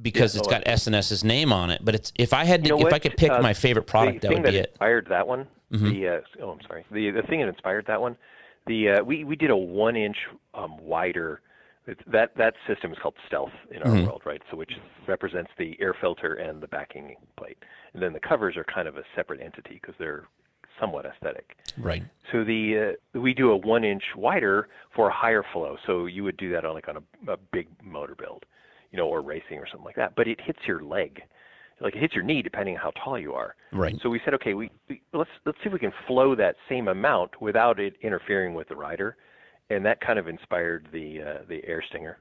because 0.00 0.34
yeah, 0.34 0.38
it's 0.40 0.48
got 0.48 0.62
S&S's 0.66 1.24
name 1.24 1.52
on 1.52 1.70
it. 1.70 1.84
But 1.84 1.94
it's 1.94 2.12
if 2.16 2.32
I 2.32 2.44
had 2.44 2.64
to, 2.64 2.70
you 2.70 2.76
know 2.76 2.86
if 2.86 2.92
I 2.92 2.98
could 2.98 3.16
pick 3.16 3.30
uh, 3.30 3.42
my 3.42 3.52
favorite 3.54 3.86
product, 3.86 4.22
that 4.22 4.30
would 4.30 4.42
that 4.42 4.50
be 4.52 4.58
it. 4.58 4.70
Inspired 4.70 5.06
that 5.10 5.26
one. 5.26 5.46
Mm-hmm. 5.72 5.90
The 5.90 6.08
uh, 6.08 6.20
oh, 6.42 6.50
I'm 6.50 6.60
sorry. 6.66 6.84
The 6.90 7.10
the 7.10 7.22
thing 7.22 7.40
that 7.40 7.48
inspired 7.48 7.86
that 7.86 8.00
one, 8.00 8.16
the 8.66 8.90
uh, 8.90 9.04
we 9.04 9.24
we 9.24 9.36
did 9.36 9.50
a 9.50 9.56
one 9.56 9.96
inch 9.96 10.16
um, 10.54 10.78
wider. 10.78 11.40
that 12.06 12.30
that 12.36 12.54
system 12.66 12.92
is 12.92 12.98
called 13.02 13.14
Stealth 13.26 13.52
in 13.70 13.82
our 13.82 13.88
mm-hmm. 13.88 14.06
world, 14.06 14.22
right? 14.24 14.42
So 14.50 14.56
which 14.56 14.72
represents 15.06 15.50
the 15.58 15.76
air 15.80 15.94
filter 16.00 16.34
and 16.34 16.62
the 16.62 16.68
backing 16.68 17.16
plate, 17.36 17.58
and 17.92 18.02
then 18.02 18.12
the 18.12 18.20
covers 18.20 18.56
are 18.56 18.64
kind 18.64 18.88
of 18.88 18.96
a 18.96 19.02
separate 19.14 19.40
entity 19.40 19.78
because 19.80 19.94
they're 19.98 20.24
somewhat 20.80 21.04
aesthetic. 21.06 21.56
Right. 21.78 22.02
So 22.32 22.44
the 22.44 22.96
uh, 23.14 23.20
we 23.20 23.34
do 23.34 23.50
a 23.50 23.56
one 23.56 23.84
inch 23.84 24.02
wider 24.16 24.68
for 24.94 25.08
a 25.08 25.12
higher 25.12 25.44
flow. 25.52 25.76
So 25.86 26.06
you 26.06 26.24
would 26.24 26.36
do 26.36 26.50
that 26.52 26.64
on 26.64 26.74
like 26.74 26.88
on 26.88 26.96
a, 26.96 27.32
a 27.32 27.36
big 27.52 27.68
motor 27.82 28.14
build, 28.14 28.44
you 28.90 28.98
know, 28.98 29.06
or 29.06 29.20
racing 29.22 29.58
or 29.58 29.66
something 29.68 29.84
like 29.84 29.96
that. 29.96 30.14
But 30.16 30.26
it 30.26 30.40
hits 30.40 30.60
your 30.66 30.82
leg, 30.82 31.22
like 31.80 31.94
it 31.94 32.00
hits 32.00 32.14
your 32.14 32.24
knee 32.24 32.42
depending 32.42 32.76
on 32.76 32.80
how 32.80 32.90
tall 33.02 33.18
you 33.18 33.34
are. 33.34 33.54
Right. 33.72 33.96
So 34.02 34.08
we 34.08 34.20
said, 34.24 34.34
okay, 34.34 34.54
we, 34.54 34.70
we 34.88 35.02
let's 35.12 35.30
let's 35.44 35.58
see 35.58 35.66
if 35.66 35.72
we 35.72 35.78
can 35.78 35.92
flow 36.06 36.34
that 36.36 36.56
same 36.68 36.88
amount 36.88 37.40
without 37.40 37.78
it 37.78 37.94
interfering 38.02 38.54
with 38.54 38.68
the 38.68 38.76
rider, 38.76 39.16
and 39.68 39.84
that 39.84 40.00
kind 40.00 40.18
of 40.18 40.28
inspired 40.28 40.88
the 40.92 41.20
uh, 41.22 41.38
the 41.48 41.64
air 41.66 41.84
stinger. 41.88 42.18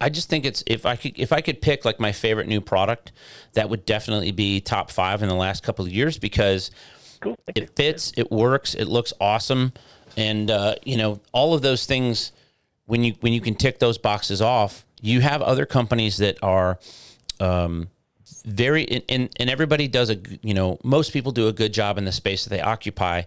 I 0.00 0.10
just 0.10 0.28
think 0.28 0.44
it's 0.44 0.62
if 0.66 0.84
I 0.84 0.96
could 0.96 1.18
if 1.18 1.32
I 1.32 1.40
could 1.40 1.60
pick 1.60 1.84
like 1.84 1.98
my 1.98 2.12
favorite 2.12 2.46
new 2.46 2.60
product, 2.60 3.12
that 3.54 3.70
would 3.70 3.86
definitely 3.86 4.32
be 4.32 4.60
top 4.60 4.90
five 4.90 5.22
in 5.22 5.28
the 5.28 5.34
last 5.34 5.62
couple 5.62 5.84
of 5.84 5.92
years 5.92 6.18
because 6.18 6.70
Cool. 7.22 7.38
it 7.54 7.74
fits, 7.76 8.12
it 8.16 8.32
works, 8.32 8.74
it 8.74 8.86
looks 8.86 9.12
awesome, 9.20 9.72
and 10.16 10.50
uh, 10.50 10.74
you 10.84 10.96
know 10.96 11.20
all 11.32 11.54
of 11.54 11.62
those 11.62 11.86
things. 11.86 12.32
When 12.86 13.04
you 13.04 13.14
when 13.20 13.32
you 13.32 13.40
can 13.40 13.54
tick 13.54 13.78
those 13.78 13.96
boxes 13.96 14.42
off, 14.42 14.84
you 15.00 15.20
have 15.20 15.40
other 15.40 15.64
companies 15.64 16.16
that 16.16 16.36
are 16.42 16.80
um, 17.38 17.88
very 18.44 19.04
and, 19.08 19.30
and 19.38 19.48
everybody 19.48 19.86
does 19.86 20.10
a 20.10 20.18
you 20.42 20.52
know 20.52 20.78
most 20.82 21.12
people 21.12 21.30
do 21.30 21.46
a 21.46 21.52
good 21.52 21.72
job 21.72 21.96
in 21.96 22.04
the 22.04 22.12
space 22.12 22.44
that 22.44 22.50
they 22.50 22.60
occupy, 22.60 23.22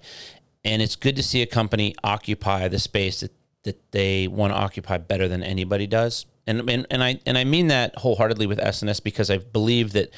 and 0.66 0.82
it's 0.82 0.98
good 0.98 1.16
to 1.16 1.24
see 1.24 1.42
a 1.42 1.48
company 1.48 1.96
occupy 2.04 2.68
the 2.68 2.80
space 2.80 3.22
that 3.22 3.32
that 3.64 3.92
they 3.92 4.28
want 4.28 4.54
to 4.54 4.58
occupy 4.58 4.98
better 4.98 5.28
than 5.28 5.42
anybody 5.42 5.88
does. 5.88 6.25
And, 6.48 6.70
and 6.70 6.86
and 6.90 7.04
I 7.04 7.20
and 7.25 7.38
I 7.38 7.44
mean 7.44 7.68
that 7.68 7.96
wholeheartedly 7.96 8.46
with 8.46 8.60
S&S 8.60 9.00
because 9.00 9.32
I 9.32 9.38
believe 9.38 9.94
that 9.94 10.12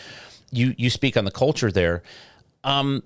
you 0.52 0.74
you 0.78 0.90
speak 0.90 1.16
on 1.16 1.26
the 1.26 1.32
culture 1.32 1.72
there. 1.72 2.04
Um, 2.64 3.04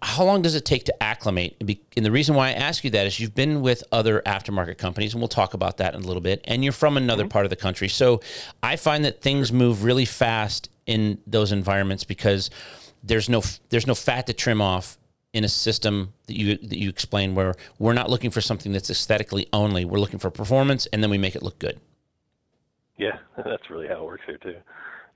how 0.00 0.24
long 0.24 0.42
does 0.42 0.54
it 0.54 0.64
take 0.64 0.84
to 0.84 1.02
acclimate? 1.02 1.56
And 1.96 2.06
the 2.06 2.10
reason 2.10 2.34
why 2.34 2.48
I 2.48 2.52
ask 2.52 2.84
you 2.84 2.90
that 2.90 3.06
is 3.06 3.18
you've 3.18 3.34
been 3.34 3.62
with 3.62 3.82
other 3.90 4.22
aftermarket 4.24 4.78
companies, 4.78 5.12
and 5.12 5.20
we'll 5.20 5.28
talk 5.28 5.54
about 5.54 5.78
that 5.78 5.94
in 5.94 6.02
a 6.02 6.06
little 6.06 6.22
bit, 6.22 6.40
and 6.44 6.62
you're 6.62 6.72
from 6.72 6.96
another 6.96 7.24
mm-hmm. 7.24 7.30
part 7.30 7.46
of 7.46 7.50
the 7.50 7.56
country. 7.56 7.88
So 7.88 8.20
I 8.62 8.76
find 8.76 9.04
that 9.04 9.20
things 9.22 9.52
move 9.52 9.82
really 9.84 10.04
fast 10.04 10.70
in 10.86 11.18
those 11.26 11.52
environments 11.52 12.04
because 12.04 12.50
there's 13.02 13.28
no 13.28 13.42
there's 13.70 13.86
no 13.86 13.94
fat 13.94 14.26
to 14.26 14.32
trim 14.32 14.60
off 14.60 14.98
in 15.32 15.44
a 15.44 15.48
system 15.48 16.12
that 16.26 16.36
you 16.36 16.56
that 16.56 16.78
you 16.78 16.88
explain 16.88 17.34
where 17.34 17.54
we're 17.78 17.92
not 17.92 18.08
looking 18.08 18.30
for 18.30 18.40
something 18.40 18.72
that's 18.72 18.90
aesthetically 18.90 19.46
only. 19.52 19.84
We're 19.84 20.00
looking 20.00 20.18
for 20.18 20.30
performance, 20.30 20.86
and 20.86 21.02
then 21.02 21.10
we 21.10 21.18
make 21.18 21.34
it 21.34 21.42
look 21.42 21.58
good. 21.58 21.80
Yeah, 22.96 23.18
that's 23.36 23.70
really 23.70 23.88
how 23.88 24.02
it 24.02 24.04
works 24.04 24.22
here 24.26 24.38
too. 24.38 24.56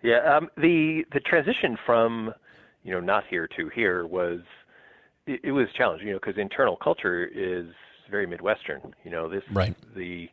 Yeah, 0.02 0.36
um, 0.36 0.50
the 0.56 1.04
the 1.12 1.20
transition 1.20 1.78
from 1.86 2.34
you 2.82 2.92
know 2.92 3.00
not 3.00 3.24
here 3.28 3.48
to 3.56 3.68
here 3.68 4.06
was 4.06 4.40
it, 5.26 5.40
it 5.44 5.52
was 5.52 5.68
challenging, 5.76 6.08
you 6.08 6.14
know, 6.14 6.20
because 6.24 6.40
internal 6.40 6.76
culture 6.76 7.24
is 7.24 7.66
very 8.10 8.26
Midwestern. 8.26 8.94
You 9.04 9.10
know, 9.10 9.28
this 9.28 9.42
right. 9.52 9.74
the 9.96 10.28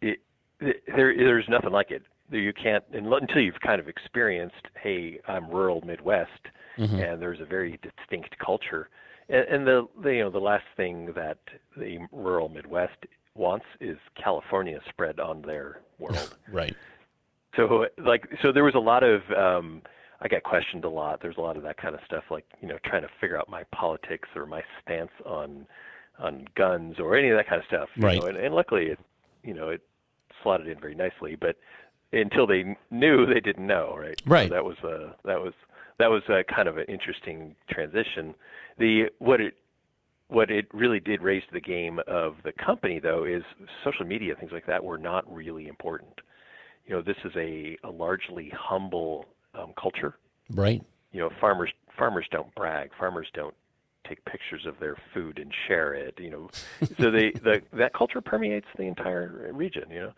it, 0.00 0.18
it, 0.60 0.82
there 0.86 1.16
there's 1.16 1.48
nothing 1.48 1.70
like 1.70 1.90
it. 1.90 2.02
You 2.30 2.52
can't 2.52 2.84
until 2.92 3.40
you've 3.42 3.60
kind 3.60 3.80
of 3.80 3.88
experienced. 3.88 4.66
Hey, 4.82 5.20
I'm 5.28 5.48
rural 5.50 5.82
Midwest, 5.86 6.30
mm-hmm. 6.78 6.96
and 6.96 7.20
there's 7.20 7.40
a 7.40 7.44
very 7.44 7.78
distinct 7.82 8.36
culture. 8.38 8.88
And, 9.28 9.46
and 9.48 9.66
the, 9.66 9.86
the 10.02 10.10
you 10.10 10.24
know 10.24 10.30
the 10.30 10.38
last 10.38 10.64
thing 10.76 11.12
that 11.14 11.38
the 11.76 11.98
rural 12.12 12.48
Midwest 12.48 12.96
wants 13.34 13.66
is 13.80 13.98
California 14.22 14.80
spread 14.88 15.20
on 15.20 15.42
their 15.42 15.80
world. 15.98 16.36
right. 16.52 16.74
So 17.56 17.86
like 17.98 18.28
so 18.42 18.52
there 18.52 18.64
was 18.64 18.74
a 18.74 18.80
lot 18.80 19.02
of 19.04 19.22
um, 19.30 19.82
I 20.24 20.28
get 20.28 20.42
questioned 20.42 20.84
a 20.84 20.88
lot. 20.88 21.20
There's 21.20 21.36
a 21.36 21.40
lot 21.42 21.58
of 21.58 21.62
that 21.64 21.76
kind 21.76 21.94
of 21.94 22.00
stuff, 22.06 22.24
like 22.30 22.46
you 22.62 22.68
know, 22.68 22.78
trying 22.84 23.02
to 23.02 23.08
figure 23.20 23.38
out 23.38 23.48
my 23.48 23.62
politics 23.74 24.28
or 24.34 24.46
my 24.46 24.62
stance 24.82 25.10
on 25.26 25.66
on 26.18 26.46
guns 26.56 26.98
or 26.98 27.16
any 27.16 27.28
of 27.28 27.36
that 27.36 27.48
kind 27.48 27.60
of 27.60 27.66
stuff. 27.66 27.88
Right. 27.98 28.20
Know? 28.20 28.28
And, 28.28 28.38
and 28.38 28.54
luckily, 28.54 28.86
it 28.86 28.98
you 29.42 29.52
know 29.52 29.68
it 29.68 29.82
slotted 30.42 30.66
in 30.66 30.80
very 30.80 30.94
nicely. 30.94 31.36
But 31.38 31.56
until 32.12 32.46
they 32.46 32.76
knew, 32.90 33.26
they 33.26 33.40
didn't 33.40 33.66
know, 33.66 33.96
right? 33.98 34.20
Right. 34.24 34.48
So 34.48 34.54
that 34.54 34.64
was 34.64 34.76
uh, 34.82 35.12
that 35.24 35.40
was 35.40 35.52
that 35.98 36.10
was 36.10 36.22
a 36.28 36.42
kind 36.42 36.68
of 36.68 36.78
an 36.78 36.86
interesting 36.88 37.54
transition. 37.70 38.34
The 38.78 39.10
what 39.18 39.42
it 39.42 39.54
what 40.28 40.50
it 40.50 40.66
really 40.72 41.00
did 41.00 41.20
raise 41.20 41.42
to 41.42 41.52
the 41.52 41.60
game 41.60 42.00
of 42.06 42.36
the 42.44 42.52
company 42.52 42.98
though 42.98 43.24
is 43.24 43.42
social 43.84 44.06
media 44.06 44.34
things 44.34 44.52
like 44.52 44.66
that 44.66 44.82
were 44.82 44.98
not 44.98 45.30
really 45.32 45.68
important. 45.68 46.20
You 46.86 46.96
know, 46.96 47.02
this 47.02 47.16
is 47.24 47.32
a, 47.36 47.78
a 47.82 47.90
largely 47.90 48.52
humble 48.54 49.26
um, 49.54 49.72
culture. 49.80 50.16
Right. 50.50 50.82
You 51.12 51.20
know, 51.20 51.30
farmers 51.40 51.70
farmers 51.96 52.26
don't 52.30 52.54
brag. 52.54 52.90
Farmers 52.98 53.28
don't 53.34 53.54
take 54.08 54.24
pictures 54.24 54.66
of 54.66 54.78
their 54.80 54.96
food 55.12 55.38
and 55.38 55.52
share 55.66 55.94
it. 55.94 56.18
You 56.18 56.30
know, 56.30 56.50
so 57.00 57.10
they 57.10 57.32
the 57.32 57.62
that 57.72 57.94
culture 57.94 58.20
permeates 58.20 58.66
the 58.76 58.84
entire 58.84 59.50
region. 59.52 59.84
You 59.90 60.00
know, 60.00 60.12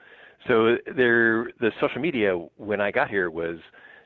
so 0.47 0.77
there 0.95 1.45
the 1.61 1.73
social 1.81 2.01
media 2.01 2.39
when 2.57 2.81
I 2.81 2.91
got 2.91 3.09
here 3.09 3.31
was 3.31 3.59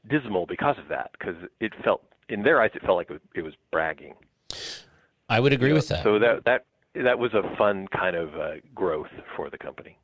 dismal 0.08 0.46
because 0.46 0.78
of 0.78 0.88
that 0.88 1.10
because 1.18 1.36
it 1.60 1.72
felt 1.84 2.02
in 2.28 2.42
their 2.42 2.60
eyes 2.62 2.70
it 2.74 2.82
felt 2.82 2.96
like 2.96 3.10
it 3.34 3.42
was, 3.42 3.54
bragging. 3.70 4.14
I 5.28 5.38
would 5.40 5.52
agree 5.52 5.68
You 5.68 5.74
know, 5.74 5.78
with 5.78 5.88
that. 5.88 6.02
So 6.02 6.18
that 6.18 6.44
that 6.44 6.64
that 6.94 7.18
was 7.18 7.34
a 7.34 7.42
fun 7.56 7.88
kind 7.88 8.16
of 8.16 8.34
uh, 8.34 8.54
growth 8.74 9.10
for 9.36 9.50
the 9.50 9.58
company. 9.58 9.96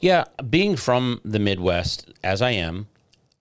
Yeah, 0.00 0.24
being 0.48 0.76
from 0.76 1.20
the 1.24 1.38
Midwest, 1.38 2.10
as 2.22 2.42
I 2.42 2.50
am, 2.50 2.88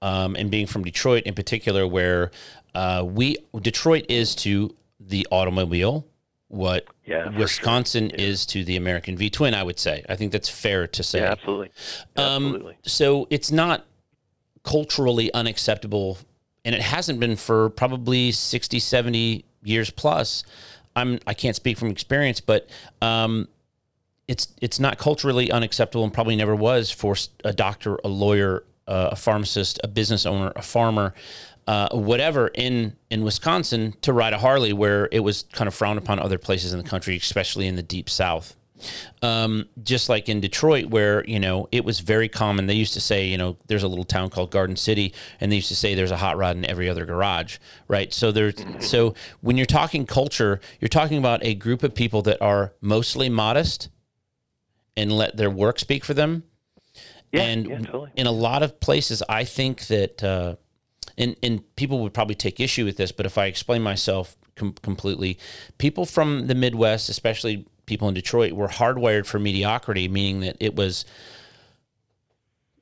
um, 0.01 0.35
and 0.35 0.51
being 0.51 0.67
from 0.67 0.83
Detroit 0.83 1.23
in 1.23 1.33
particular, 1.33 1.87
where 1.87 2.31
uh, 2.75 3.03
we 3.05 3.37
Detroit 3.61 4.05
is 4.09 4.35
to 4.35 4.75
the 4.99 5.27
automobile 5.31 6.05
what 6.49 6.85
Yeah, 7.05 7.25
for 7.25 7.31
sure. 7.31 7.39
Wisconsin 7.39 8.09
is 8.11 8.45
to 8.47 8.63
the 8.63 8.77
American 8.77 9.17
V 9.17 9.29
twin. 9.29 9.53
I 9.53 9.63
would 9.63 9.79
say. 9.79 10.03
I 10.07 10.15
think 10.15 10.31
that's 10.31 10.49
fair 10.49 10.87
to 10.87 11.03
say. 11.03 11.19
Yeah, 11.19 11.31
absolutely. 11.31 11.71
Um, 12.15 12.45
Absolutely. 12.45 12.77
so 12.83 13.27
it's 13.29 13.51
not 13.51 13.85
culturally 14.63 15.33
unacceptable, 15.33 16.17
and 16.65 16.73
it 16.73 16.81
hasn't 16.81 17.19
been 17.19 17.35
for 17.35 17.69
probably 17.69 18.31
60, 18.31 18.79
70 18.79 19.45
years 19.63 19.89
plus. 19.89 20.43
I'm 20.95 21.19
I 21.27 21.33
can't 21.33 21.55
speak 21.55 21.77
from 21.77 21.89
experience, 21.89 22.39
but 22.39 22.69
um, 23.01 23.47
it's 24.27 24.47
it's 24.61 24.79
not 24.79 24.97
culturally 24.97 25.51
unacceptable, 25.51 26.03
and 26.03 26.13
probably 26.13 26.35
never 26.35 26.55
was 26.55 26.91
for 26.91 27.15
a 27.43 27.53
doctor, 27.53 27.99
a 28.03 28.07
lawyer, 28.07 28.63
a 28.87 29.15
pharmacist, 29.15 29.79
a 29.83 29.87
business 29.87 30.25
owner, 30.25 30.51
a 30.55 30.61
farmer. 30.61 31.13
Uh, 31.67 31.89
whatever 31.91 32.47
in 32.55 32.95
in 33.09 33.25
Wisconsin 33.25 33.93
to 34.01 34.13
ride 34.13 34.31
a 34.31 34.37
Harley, 34.37 34.71
where 34.71 35.09
it 35.11 35.19
was 35.19 35.43
kind 35.51 35.67
of 35.67 35.75
frowned 35.75 35.99
upon 35.99 36.17
other 36.17 36.37
places 36.37 36.71
in 36.71 36.81
the 36.81 36.87
country, 36.87 37.17
especially 37.17 37.67
in 37.67 37.75
the 37.75 37.83
deep 37.83 38.09
South 38.09 38.55
um, 39.21 39.67
just 39.83 40.09
like 40.09 40.29
in 40.29 40.39
Detroit, 40.39 40.85
where 40.85 41.25
you 41.25 41.39
know 41.39 41.67
it 41.71 41.83
was 41.83 41.99
very 41.99 42.29
common. 42.29 42.67
They 42.67 42.73
used 42.73 42.93
to 42.93 43.01
say, 43.01 43.27
you 43.27 43.37
know, 43.37 43.57
there's 43.67 43.83
a 43.83 43.87
little 43.87 44.03
town 44.03 44.29
called 44.29 44.51
Garden 44.51 44.75
City, 44.75 45.13
and 45.39 45.51
they 45.51 45.57
used 45.57 45.69
to 45.69 45.75
say 45.75 45.95
there's 45.95 46.11
a 46.11 46.17
hot 46.17 46.37
rod 46.37 46.55
in 46.55 46.65
every 46.65 46.89
other 46.89 47.05
garage, 47.05 47.57
right? 47.87 48.13
So 48.13 48.31
there's 48.31 48.55
so 48.79 49.15
when 49.41 49.57
you're 49.57 49.65
talking 49.65 50.05
culture, 50.05 50.59
you're 50.79 50.89
talking 50.89 51.17
about 51.17 51.43
a 51.43 51.55
group 51.55 51.83
of 51.83 51.95
people 51.95 52.21
that 52.23 52.41
are 52.41 52.73
mostly 52.81 53.29
modest 53.29 53.89
and 54.95 55.11
let 55.11 55.37
their 55.37 55.49
work 55.49 55.79
speak 55.79 56.03
for 56.03 56.13
them. 56.13 56.43
Yeah, 57.31 57.41
and 57.43 57.67
yeah, 57.67 57.79
totally. 57.79 58.11
in 58.15 58.27
a 58.27 58.31
lot 58.31 58.63
of 58.63 58.79
places, 58.79 59.21
I 59.27 59.43
think 59.43 59.87
that, 59.87 60.23
uh, 60.23 60.55
and 61.17 61.35
and 61.43 61.75
people 61.75 61.99
would 61.99 62.13
probably 62.13 62.35
take 62.35 62.59
issue 62.59 62.85
with 62.85 62.97
this, 62.97 63.11
but 63.11 63.25
if 63.25 63.37
I 63.37 63.45
explain 63.45 63.81
myself 63.81 64.37
com- 64.55 64.75
completely, 64.81 65.37
people 65.77 66.05
from 66.05 66.47
the 66.47 66.55
Midwest, 66.55 67.09
especially 67.09 67.67
people 67.85 68.07
in 68.07 68.13
Detroit, 68.13 68.53
were 68.53 68.67
hardwired 68.67 69.25
for 69.25 69.39
mediocrity, 69.39 70.07
meaning 70.07 70.41
that 70.41 70.57
it 70.59 70.75
was 70.75 71.05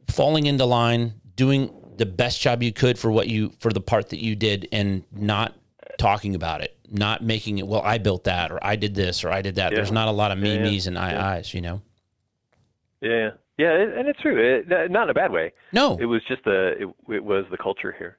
falling 0.07 0.45
into 0.45 0.65
line, 0.65 1.21
doing 1.35 1.73
the 1.97 2.05
best 2.05 2.41
job 2.41 2.61
you 2.61 2.71
could 2.71 2.99
for 2.99 3.11
what 3.11 3.27
you 3.27 3.51
for 3.59 3.71
the 3.71 3.81
part 3.81 4.09
that 4.09 4.21
you 4.23 4.35
did, 4.35 4.67
and 4.71 5.03
not 5.11 5.55
talking 5.97 6.35
about 6.35 6.61
it, 6.61 6.77
not 6.91 7.23
making 7.23 7.57
it. 7.57 7.67
Well, 7.67 7.81
I 7.81 7.97
built 7.97 8.25
that, 8.25 8.51
or 8.51 8.59
I 8.63 8.75
did 8.75 8.95
this, 8.95 9.23
or 9.23 9.31
I 9.31 9.41
did 9.41 9.55
that. 9.55 9.71
Yeah. 9.71 9.77
There's 9.77 9.91
not 9.91 10.07
a 10.07 10.11
lot 10.11 10.31
of 10.31 10.37
me 10.37 10.55
Yeah, 10.55 10.63
me's 10.63 10.87
and 10.87 10.97
I 10.97 11.11
Yeah. 11.11 11.27
I's, 11.29 11.53
you 11.53 11.61
know. 11.61 11.81
Yeah, 13.01 13.31
yeah, 13.57 13.71
and 13.73 14.07
it's 14.07 14.19
true. 14.21 14.37
It, 14.37 14.91
not 14.91 15.03
in 15.03 15.09
a 15.09 15.13
bad 15.13 15.31
way. 15.31 15.53
No, 15.71 15.97
It 15.99 16.05
was 16.05 16.21
just 16.27 16.43
the 16.43 16.73
it, 16.79 17.13
it 17.13 17.23
was 17.23 17.45
the 17.51 17.57
culture 17.57 17.93
here. 17.97 18.17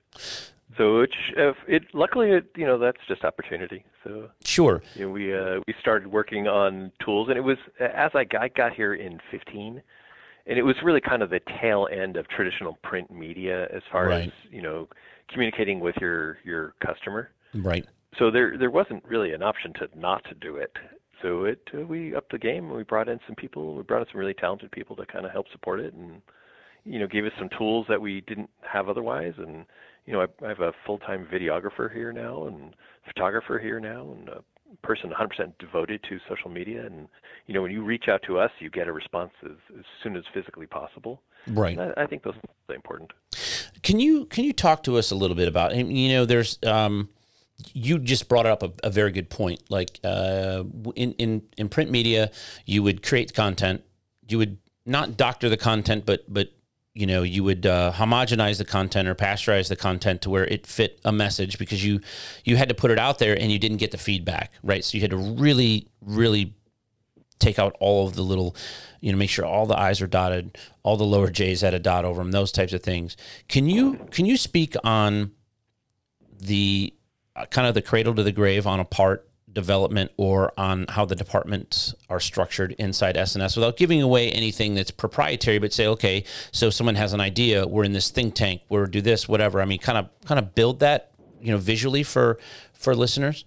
So 0.77 1.01
it, 1.01 1.11
if 1.37 1.57
it 1.69 1.83
luckily 1.95 2.31
it 2.33 2.51
you 2.57 2.67
know 2.67 2.79
that's 2.79 2.99
just 3.09 3.25
opportunity. 3.25 3.85
So 4.05 4.29
sure. 4.45 4.83
you 4.95 5.07
know, 5.07 5.11
we 5.13 5.35
uh, 5.37 5.61
we 5.67 5.75
started 5.81 6.09
working 6.09 6.49
on 6.49 6.93
tools, 7.05 7.29
and 7.29 7.37
it 7.39 7.43
was 7.43 7.59
as 7.81 8.11
I 8.15 8.25
got, 8.25 8.55
got 8.55 8.73
here 8.75 8.95
in 8.95 9.21
15, 9.31 9.83
and 10.47 10.59
it 10.59 10.63
was 10.63 10.77
really 10.83 11.01
kind 11.01 11.23
of 11.23 11.31
the 11.31 11.41
tail 11.61 11.89
end 11.93 12.17
of 12.17 12.27
traditional 12.29 12.79
print 12.83 13.11
media 13.11 13.65
as 13.75 13.83
far 13.93 14.09
Right. 14.09 14.27
as 14.29 14.33
you 14.51 14.63
know 14.63 14.89
communicating 15.33 15.81
with 15.81 15.97
your 16.01 16.39
your 16.45 16.75
customer. 16.85 17.31
Right. 17.55 17.87
So 18.19 18.31
there 18.31 18.57
there 18.59 18.71
wasn't 18.71 19.05
really 19.05 19.33
an 19.33 19.43
option 19.43 19.73
to 19.75 19.89
not 19.95 20.25
to 20.25 20.35
do 20.35 20.57
it. 20.57 20.73
So 21.23 21.45
it 21.45 21.61
uh, 21.75 21.87
we 21.87 22.15
upped 22.15 22.33
the 22.33 22.39
game. 22.39 22.71
We 22.71 22.83
brought 22.83 23.09
in 23.09 23.19
some 23.27 23.37
people. 23.37 23.75
We 23.75 23.83
brought 23.83 24.03
in 24.03 24.07
some 24.13 24.21
really 24.21 24.35
talented 24.35 24.71
people 24.71 24.97
to 24.97 25.07
kind 25.07 25.25
of 25.25 25.33
help 25.33 25.47
support 25.51 25.81
it, 25.81 25.95
and 25.95 26.21
you 26.85 26.99
know 26.99 27.07
gave 27.07 27.25
us 27.25 27.33
some 27.39 27.49
tools 27.57 27.87
that 27.89 28.01
we 28.01 28.23
didn't 28.23 28.51
have 28.61 28.89
otherwise. 28.89 29.35
And 29.39 29.65
you 30.05 30.13
know 30.13 30.23
I, 30.23 30.45
I 30.45 30.49
have 30.49 30.61
a 30.61 30.73
full 30.85 30.99
time 30.99 31.27
videographer 31.33 31.93
here 31.93 32.13
now, 32.13 32.47
and 32.47 32.75
photographer 33.07 33.59
here 33.59 33.81
now, 33.81 34.15
and 34.17 34.29
a 34.29 34.43
person 34.83 35.11
100% 35.11 35.53
devoted 35.59 36.03
to 36.09 36.19
social 36.29 36.51
media. 36.51 36.85
And 36.85 37.09
you 37.47 37.55
know 37.55 37.63
when 37.63 37.71
you 37.71 37.83
reach 37.83 38.09
out 38.09 38.21
to 38.27 38.39
us, 38.39 38.51
you 38.59 38.69
get 38.69 38.89
a 38.89 38.93
response 38.93 39.33
as, 39.45 39.57
as 39.79 39.85
soon 40.03 40.17
as 40.17 40.25
physically 40.35 40.67
possible. 40.67 41.23
Right. 41.49 41.79
I, 41.79 42.03
I 42.03 42.07
think 42.07 42.25
those 42.25 42.35
are 42.69 42.75
important. 42.75 43.13
Can 43.83 44.01
you 44.01 44.27
can 44.27 44.45
you 44.45 44.53
talk 44.53 44.83
to 44.83 44.99
us 44.99 45.11
a 45.11 45.15
little 45.15 45.37
bit 45.37 45.49
about 45.49 45.75
you 45.75 46.09
know 46.09 46.25
there's 46.27 46.59
um 46.65 47.09
you 47.73 47.99
just 47.99 48.29
brought 48.29 48.47
up 48.47 48.63
a, 48.63 48.73
a 48.85 48.91
very 48.91 49.13
good 49.13 49.31
point. 49.31 49.63
Like 49.69 49.99
uh 50.05 50.65
in 50.95 51.13
in 51.15 51.43
in 51.57 51.69
print 51.69 51.91
media 51.91 52.31
you 52.65 52.83
would 52.83 53.03
create 53.03 53.35
content. 53.35 53.83
You 54.29 54.39
would 54.39 54.59
not 54.85 55.17
doctor 55.17 55.49
the 55.49 55.57
content 55.57 56.07
but 56.07 56.25
but 56.33 56.53
you 56.95 57.07
know 57.07 57.23
you 57.23 57.45
would 57.45 57.67
uh, 57.67 57.93
homogenize 57.93 58.59
the 58.59 58.65
content 58.65 59.07
or 59.09 59.15
pasteurize 59.15 59.69
the 59.69 59.77
content 59.77 60.23
to 60.23 60.31
where 60.31 60.47
it 60.47 60.67
fit 60.67 60.99
a 61.05 61.13
message 61.13 61.59
because 61.59 61.85
you 61.85 62.01
you 62.45 62.57
had 62.57 62.69
to 62.69 62.75
put 62.75 62.91
it 62.91 62.99
out 62.99 63.19
there 63.19 63.39
and 63.39 63.53
you 63.53 63.59
didn't 63.59 63.77
get 63.79 63.91
the 63.91 63.99
feedback 63.99 64.53
right? 64.63 64.85
So 64.85 64.97
you 64.97 65.03
had 65.03 65.11
to 65.11 65.17
really 65.17 65.89
really 66.01 66.55
take 67.39 67.59
out 67.59 67.77
all 67.81 68.07
of 68.07 68.15
the 68.15 68.23
little, 68.23 68.57
you 69.01 69.13
know, 69.13 69.19
make 69.19 69.31
sure 69.31 69.45
all 69.45 69.67
the 69.67 69.79
I's 69.79 70.01
are 70.01 70.07
dotted, 70.07 70.59
all 70.83 70.97
the 70.97 71.05
lower 71.05 71.31
J's 71.31 71.61
had 71.61 71.75
a 71.75 71.79
dot 71.79 72.05
over 72.05 72.21
them, 72.23 72.33
those 72.33 72.53
types 72.53 72.73
of 72.73 72.83
things. 72.83 73.17
Can 73.49 73.69
you 73.69 74.07
can 74.11 74.27
you 74.27 74.37
speak 74.37 74.75
on 74.85 75.33
the 76.39 76.93
kind 77.51 77.69
of 77.69 77.75
the 77.75 77.83
cradle 77.83 78.15
to 78.15 78.23
the 78.23 78.33
grave 78.33 78.67
on 78.67 78.81
a 78.81 78.85
part 78.85 79.29
development 79.53 80.13
or 80.19 80.53
on 80.59 80.85
how 80.89 81.05
the 81.05 81.17
departments 81.17 81.95
are 82.11 82.21
structured 82.21 82.73
inside 82.79 83.17
S&S 83.17 83.57
without 83.57 83.77
giving 83.77 84.03
away 84.03 84.31
anything 84.31 84.75
that's 84.75 84.91
proprietary, 84.91 85.59
but 85.59 85.73
say, 85.73 85.87
okay, 85.87 86.25
so 86.53 86.69
someone 86.69 86.95
has 86.95 87.15
an 87.15 87.21
idea, 87.21 87.67
we're 87.67 87.85
in 87.85 87.93
this 87.93 88.11
think 88.11 88.35
tank, 88.35 88.61
we're 88.69 88.87
do 88.87 89.01
this, 89.01 89.27
whatever. 89.27 89.63
I 89.63 89.65
mean, 89.65 89.79
kind 89.79 89.99
of 89.99 90.09
kind 90.27 90.39
of 90.39 90.55
build 90.55 90.81
that, 90.81 91.11
you 91.41 91.51
know, 91.51 91.59
visually 91.59 92.03
for 92.03 92.39
for 92.75 92.95
listeners. 92.95 93.45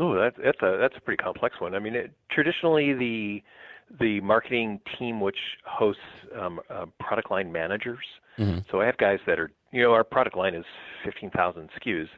Oh, 0.00 0.14
that's 0.14 0.36
that's 0.42 0.62
a 0.62 0.78
that's 0.80 0.96
a 0.96 1.00
pretty 1.00 1.22
complex 1.22 1.60
one. 1.60 1.74
I 1.74 1.78
mean, 1.78 1.94
it, 1.94 2.12
traditionally 2.30 2.94
the 2.94 3.42
the 4.00 4.20
marketing 4.20 4.80
team, 4.98 5.20
which 5.20 5.38
hosts 5.64 6.02
um, 6.38 6.60
uh, 6.70 6.86
product 6.98 7.30
line 7.30 7.52
managers. 7.52 8.04
So 8.70 8.80
I 8.80 8.86
have 8.86 8.96
guys 8.98 9.18
that 9.26 9.40
are, 9.40 9.50
you 9.72 9.82
know, 9.82 9.92
our 9.92 10.04
product 10.04 10.36
line 10.36 10.54
is 10.54 10.64
15,000 11.04 11.70
SKUs. 11.80 12.08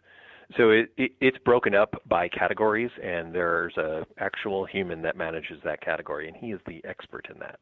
So 0.56 0.70
it, 0.70 0.90
it 0.96 1.12
it's 1.20 1.38
broken 1.38 1.74
up 1.74 2.02
by 2.08 2.28
categories, 2.28 2.90
and 3.02 3.34
there's 3.34 3.76
a 3.76 4.04
actual 4.18 4.66
human 4.66 5.02
that 5.02 5.16
manages 5.16 5.58
that 5.64 5.80
category, 5.80 6.26
and 6.26 6.36
he 6.36 6.52
is 6.52 6.60
the 6.66 6.80
expert 6.84 7.28
in 7.32 7.38
that. 7.38 7.60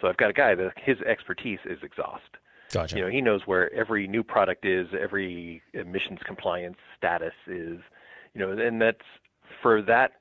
So 0.00 0.08
I've 0.08 0.16
got 0.16 0.30
a 0.30 0.34
guy 0.34 0.54
that 0.54 0.72
his 0.76 1.00
expertise 1.00 1.58
is 1.64 1.78
exhaust. 1.82 2.36
Gotcha. 2.72 2.96
You 2.96 3.02
know, 3.02 3.10
he 3.10 3.20
knows 3.20 3.40
where 3.46 3.72
every 3.74 4.06
new 4.06 4.22
product 4.22 4.64
is, 4.64 4.86
every 4.98 5.62
emissions 5.72 6.20
compliance 6.24 6.76
status 6.96 7.32
is, 7.46 7.78
you 8.34 8.40
know, 8.40 8.50
and 8.52 8.80
that's 8.80 8.98
for 9.62 9.82
that 9.82 10.12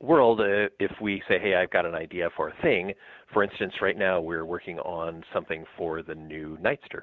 world. 0.00 0.40
Uh, 0.40 0.68
if 0.78 0.92
we 1.00 1.22
say, 1.26 1.38
hey, 1.40 1.54
I've 1.56 1.70
got 1.70 1.86
an 1.86 1.94
idea 1.94 2.28
for 2.36 2.48
a 2.50 2.54
thing, 2.62 2.92
for 3.32 3.42
instance, 3.42 3.72
right 3.80 3.96
now 3.96 4.20
we're 4.20 4.44
working 4.44 4.78
on 4.80 5.24
something 5.32 5.64
for 5.76 6.02
the 6.02 6.14
new 6.14 6.58
Nightster. 6.58 7.02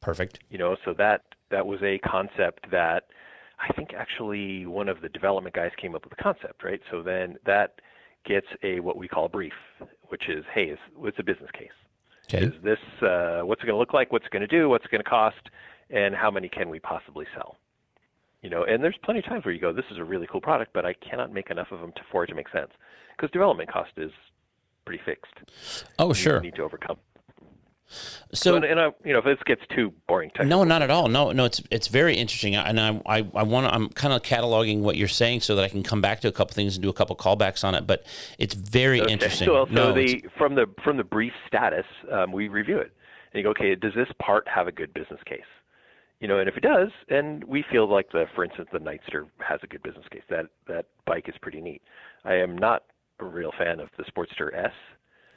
Perfect. 0.00 0.40
You 0.50 0.58
know, 0.58 0.76
so 0.84 0.94
that 0.98 1.22
that 1.50 1.66
was 1.66 1.80
a 1.82 1.98
concept 1.98 2.70
that 2.70 3.04
I 3.60 3.72
think 3.74 3.92
actually 3.94 4.66
one 4.66 4.88
of 4.88 5.00
the 5.00 5.08
development 5.08 5.54
guys 5.54 5.70
came 5.80 5.94
up 5.94 6.04
with 6.04 6.16
the 6.16 6.22
concept, 6.22 6.62
right? 6.64 6.80
So 6.90 7.02
then 7.02 7.36
that 7.44 7.80
gets 8.24 8.46
a 8.62 8.80
what 8.80 8.96
we 8.96 9.08
call 9.08 9.26
a 9.26 9.28
brief, 9.28 9.52
which 10.08 10.28
is, 10.28 10.44
hey, 10.54 10.64
is, 10.64 10.78
what's 10.94 11.18
a 11.18 11.22
business 11.24 11.50
case? 11.52 11.70
Okay. 12.32 12.44
Is 12.46 12.52
this 12.62 12.78
uh, 13.02 13.40
what's 13.42 13.62
it 13.62 13.66
going 13.66 13.74
to 13.74 13.78
look 13.78 13.94
like? 13.94 14.12
What's 14.12 14.26
it 14.26 14.30
going 14.32 14.46
to 14.46 14.46
do? 14.46 14.68
What's 14.68 14.84
it 14.84 14.90
going 14.90 15.02
to 15.02 15.08
cost? 15.08 15.48
And 15.90 16.14
how 16.14 16.30
many 16.30 16.48
can 16.48 16.68
we 16.68 16.78
possibly 16.78 17.26
sell? 17.34 17.56
You 18.42 18.50
know, 18.50 18.64
and 18.64 18.84
there's 18.84 18.96
plenty 19.02 19.20
of 19.20 19.24
times 19.24 19.44
where 19.44 19.52
you 19.54 19.60
go, 19.60 19.72
this 19.72 19.86
is 19.90 19.98
a 19.98 20.04
really 20.04 20.28
cool 20.30 20.40
product, 20.40 20.72
but 20.72 20.84
I 20.84 20.92
cannot 20.94 21.32
make 21.32 21.50
enough 21.50 21.68
of 21.72 21.80
them 21.80 21.92
to, 21.92 22.02
for 22.12 22.24
it 22.24 22.28
to 22.28 22.34
make 22.34 22.48
sense 22.50 22.70
because 23.16 23.30
development 23.32 23.72
cost 23.72 23.90
is 23.96 24.12
pretty 24.84 25.02
fixed. 25.04 25.32
Oh, 25.98 26.08
You 26.08 26.14
sure. 26.14 26.40
need 26.40 26.54
to 26.56 26.62
overcome. 26.62 26.98
So, 28.32 28.56
and, 28.56 28.64
and 28.64 28.78
I, 28.78 28.90
you 29.04 29.12
know, 29.12 29.20
if 29.20 29.24
this 29.24 29.38
gets 29.46 29.62
too 29.74 29.92
boring, 30.06 30.30
no, 30.44 30.62
not 30.64 30.82
at 30.82 30.90
all. 30.90 31.08
No, 31.08 31.32
no, 31.32 31.44
it's 31.46 31.62
it's 31.70 31.88
very 31.88 32.16
interesting, 32.16 32.54
and 32.54 32.78
I 32.78 33.00
I, 33.06 33.26
I 33.34 33.42
want 33.42 33.66
to. 33.66 33.74
I'm 33.74 33.88
kind 33.88 34.12
of 34.12 34.22
cataloging 34.22 34.80
what 34.80 34.96
you're 34.96 35.08
saying 35.08 35.40
so 35.40 35.56
that 35.56 35.64
I 35.64 35.68
can 35.68 35.82
come 35.82 36.00
back 36.00 36.20
to 36.20 36.28
a 36.28 36.32
couple 36.32 36.54
things 36.54 36.76
and 36.76 36.82
do 36.82 36.90
a 36.90 36.92
couple 36.92 37.16
callbacks 37.16 37.64
on 37.64 37.74
it. 37.74 37.86
But 37.86 38.04
it's 38.38 38.54
very 38.54 39.00
Okay. 39.00 39.12
interesting. 39.12 39.46
So, 39.46 39.64
so 39.66 39.72
no, 39.72 39.92
the 39.94 40.22
from 40.36 40.54
the 40.54 40.66
from 40.84 40.98
the 40.98 41.04
brief 41.04 41.32
status, 41.46 41.86
um, 42.12 42.32
we 42.32 42.48
review 42.48 42.78
it 42.78 42.92
and 43.32 43.38
you 43.38 43.42
go, 43.42 43.50
okay, 43.50 43.74
does 43.74 43.94
this 43.94 44.08
part 44.20 44.46
have 44.48 44.66
a 44.68 44.72
good 44.72 44.92
business 44.94 45.20
case? 45.26 45.40
You 46.20 46.26
know, 46.26 46.38
and 46.38 46.48
if 46.48 46.56
it 46.56 46.62
does, 46.62 46.88
and 47.08 47.44
we 47.44 47.64
feel 47.70 47.88
like 47.88 48.10
the, 48.10 48.24
for 48.34 48.44
instance, 48.44 48.68
the 48.72 48.80
Nightster 48.80 49.28
has 49.38 49.60
a 49.62 49.68
good 49.68 49.82
business 49.82 50.06
case. 50.10 50.22
That 50.28 50.46
that 50.66 50.86
bike 51.06 51.28
is 51.28 51.34
pretty 51.40 51.60
neat. 51.60 51.82
I 52.24 52.34
am 52.34 52.58
not 52.58 52.84
a 53.20 53.24
real 53.24 53.52
fan 53.56 53.78
of 53.80 53.88
the 53.96 54.04
Sportster 54.04 54.52
S, 54.54 54.72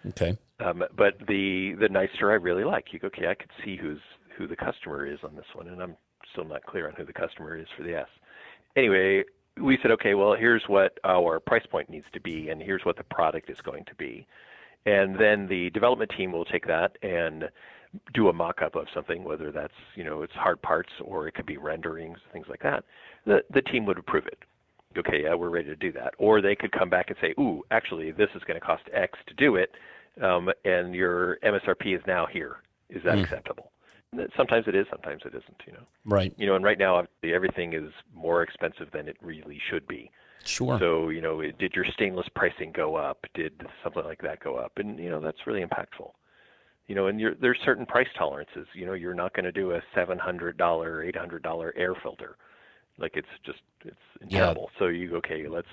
okay. 0.09 0.37
um, 0.59 0.83
but 0.95 1.17
the 1.27 1.75
the 1.79 1.87
Nightster 1.87 2.31
I 2.31 2.35
really 2.35 2.63
like. 2.63 2.87
You 2.91 2.99
go, 2.99 3.07
okay, 3.07 3.27
I 3.27 3.35
could 3.35 3.51
see 3.63 3.77
who's 3.77 3.99
who 4.37 4.47
the 4.47 4.55
customer 4.55 5.05
is 5.05 5.19
on 5.23 5.35
this 5.35 5.45
one, 5.53 5.67
and 5.67 5.81
I'm 5.81 5.95
still 6.31 6.45
not 6.45 6.63
clear 6.63 6.87
on 6.87 6.93
who 6.95 7.05
the 7.05 7.13
customer 7.13 7.57
is 7.57 7.67
for 7.75 7.83
the 7.83 7.95
S. 7.95 8.07
Anyway, 8.75 9.23
we 9.61 9.77
said, 9.81 9.91
okay, 9.91 10.13
well, 10.13 10.33
here's 10.33 10.63
what 10.67 10.97
our 11.03 11.39
price 11.39 11.65
point 11.69 11.89
needs 11.89 12.05
to 12.13 12.21
be, 12.21 12.49
and 12.49 12.61
here's 12.61 12.85
what 12.85 12.95
the 12.95 13.03
product 13.03 13.49
is 13.49 13.59
going 13.61 13.83
to 13.85 13.95
be, 13.95 14.25
and 14.85 15.19
then 15.19 15.47
the 15.47 15.69
development 15.71 16.11
team 16.17 16.31
will 16.31 16.45
take 16.45 16.65
that 16.67 16.97
and 17.01 17.49
do 18.13 18.29
a 18.29 18.33
mock-up 18.33 18.75
of 18.75 18.87
something, 18.93 19.23
whether 19.23 19.51
that's 19.51 19.73
you 19.95 20.03
know 20.03 20.21
it's 20.21 20.33
hard 20.33 20.61
parts 20.61 20.91
or 21.03 21.27
it 21.27 21.33
could 21.33 21.45
be 21.45 21.57
renderings, 21.57 22.17
things 22.31 22.47
like 22.49 22.63
that. 22.63 22.83
The 23.25 23.43
the 23.53 23.61
team 23.61 23.85
would 23.85 23.97
approve 23.97 24.27
it. 24.27 24.39
Okay, 24.97 25.23
yeah, 25.23 25.33
we're 25.33 25.49
ready 25.49 25.67
to 25.67 25.75
do 25.75 25.91
that. 25.93 26.13
Or 26.17 26.41
they 26.41 26.55
could 26.55 26.71
come 26.71 26.89
back 26.89 27.09
and 27.09 27.17
say, 27.21 27.33
ooh, 27.39 27.63
actually, 27.71 28.11
this 28.11 28.29
is 28.35 28.41
going 28.43 28.59
to 28.59 28.65
cost 28.65 28.83
X 28.93 29.17
to 29.27 29.33
do 29.35 29.55
it, 29.55 29.71
um, 30.21 30.49
and 30.65 30.93
your 30.93 31.37
MSRP 31.43 31.95
is 31.95 32.01
now 32.05 32.25
here. 32.25 32.57
Is 32.89 33.01
that 33.05 33.17
acceptable? 33.17 33.71
Sometimes 34.35 34.67
it 34.67 34.75
is, 34.75 34.85
sometimes 34.89 35.21
it 35.23 35.29
isn't. 35.29 35.61
You 35.65 35.73
know, 35.73 35.83
Right. 36.03 36.33
you 36.35 36.45
know, 36.45 36.55
and 36.55 36.65
right 36.65 36.77
now, 36.77 36.97
obviously, 36.97 37.33
everything 37.33 37.73
is 37.73 37.91
more 38.13 38.43
expensive 38.43 38.91
than 38.91 39.07
it 39.07 39.15
really 39.21 39.59
should 39.69 39.87
be. 39.87 40.11
Sure. 40.43 40.77
So, 40.79 41.09
you 41.09 41.21
know, 41.21 41.41
did 41.41 41.73
your 41.73 41.85
stainless 41.93 42.27
pricing 42.35 42.71
go 42.73 42.95
up? 42.95 43.25
Did 43.33 43.53
something 43.83 44.03
like 44.03 44.21
that 44.23 44.39
go 44.43 44.55
up? 44.55 44.73
And 44.77 44.99
you 44.99 45.09
know, 45.09 45.21
that's 45.21 45.47
really 45.47 45.63
impactful. 45.63 46.11
You 46.87 46.95
know, 46.95 47.07
and 47.07 47.21
you're, 47.21 47.35
there's 47.35 47.59
certain 47.63 47.85
price 47.85 48.07
tolerances. 48.17 48.67
You 48.73 48.85
know, 48.85 48.93
you're 48.93 49.13
not 49.13 49.33
going 49.33 49.45
to 49.45 49.51
do 49.51 49.71
a 49.71 49.81
seven 49.95 50.17
hundred 50.17 50.57
dollar, 50.57 51.03
eight 51.03 51.15
hundred 51.15 51.43
dollar 51.43 51.73
air 51.77 51.93
filter. 52.01 52.35
Like 52.97 53.13
it's 53.15 53.27
just 53.45 53.59
it's 53.85 53.97
Yeah. 54.27 54.39
terrible. 54.45 54.69
So 54.79 54.87
you 54.87 55.09
go, 55.09 55.15
okay, 55.17 55.47
let's 55.47 55.67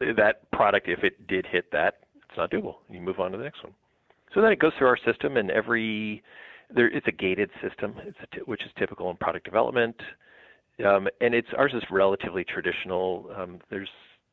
that 0.00 0.50
product. 0.50 0.88
If 0.88 1.04
it 1.04 1.26
did 1.26 1.46
hit 1.46 1.70
that, 1.72 2.00
it's 2.28 2.36
not 2.36 2.50
doable. 2.50 2.76
You 2.88 3.00
move 3.00 3.20
on 3.20 3.32
to 3.32 3.38
the 3.38 3.44
next 3.44 3.62
one. 3.62 3.74
So 4.34 4.40
then 4.40 4.52
it 4.52 4.58
goes 4.58 4.72
through 4.78 4.88
our 4.88 4.98
system, 4.98 5.36
and 5.36 5.50
every 5.50 6.22
there 6.74 6.88
it's 6.88 7.06
a 7.08 7.12
gated 7.12 7.50
system, 7.62 7.94
it's 8.04 8.18
a 8.22 8.36
t- 8.36 8.42
which 8.44 8.62
is 8.64 8.70
typical 8.78 9.10
in 9.10 9.16
product 9.16 9.44
development. 9.44 9.96
Um, 10.84 11.08
and 11.20 11.34
it's 11.34 11.48
ours 11.58 11.72
is 11.74 11.82
relatively 11.90 12.44
traditional. 12.44 13.30
Um, 13.36 13.60
there's 13.70 13.88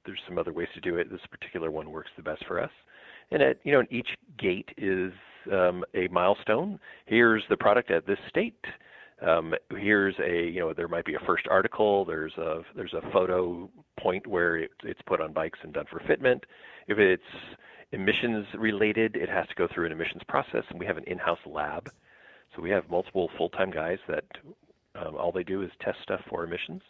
there's 0.06 0.20
some 0.28 0.38
other 0.38 0.54
ways 0.54 0.70
to 0.76 0.82
do 0.82 0.96
it. 0.98 1.10
This 1.12 1.20
particular 1.30 1.72
one 1.72 1.92
works 1.92 2.12
the 2.16 2.24
best 2.24 2.46
for 2.46 2.62
us. 2.62 2.72
And 3.32 3.42
it, 3.42 3.60
you 3.64 3.74
know, 3.74 3.84
each 3.90 4.08
gate 4.38 4.70
is 4.78 5.12
um, 5.52 5.84
a 5.94 6.08
milestone. 6.08 6.80
Here's 7.08 7.44
the 7.50 7.58
product 7.58 7.92
at 7.92 8.08
this 8.08 8.20
state. 8.30 8.64
Um, 9.22 9.56
here's 9.72 10.16
a, 10.20 10.48
you 10.48 10.60
know, 10.60 10.74
there 10.74 10.88
might 10.88 11.06
be 11.06 11.16
a 11.16 11.20
first 11.26 11.48
article. 11.48 12.06
There's 12.06 12.34
a 12.38 12.62
there's 12.76 12.94
a 12.94 13.02
photo 13.12 13.70
point 14.00 14.28
where 14.28 14.58
it, 14.58 14.72
it's 14.84 15.02
put 15.08 15.22
on 15.22 15.34
bikes 15.34 15.60
and 15.64 15.74
done 15.74 15.86
for 15.90 16.00
fitment. 16.02 16.44
If 16.88 17.00
it's 17.00 17.24
emissions 17.92 18.46
related, 18.56 19.16
it 19.16 19.30
has 19.30 19.48
to 19.48 19.56
go 19.56 19.68
through 19.68 19.88
an 19.88 19.92
emissions 19.92 20.22
process, 20.28 20.64
and 20.70 20.80
we 20.80 20.86
have 20.86 20.98
an 20.98 21.04
in-house 21.06 21.40
lab. 21.46 21.92
So 22.56 22.62
we 22.62 22.70
have 22.70 22.90
multiple 22.90 23.30
full-time 23.38 23.72
guys 23.72 24.00
that 24.08 24.26
um, 24.96 25.16
all 25.16 25.32
they 25.32 25.44
do 25.44 25.62
is 25.64 25.72
test 25.80 25.98
stuff 26.04 26.22
for 26.30 26.44
emissions. 26.44 26.82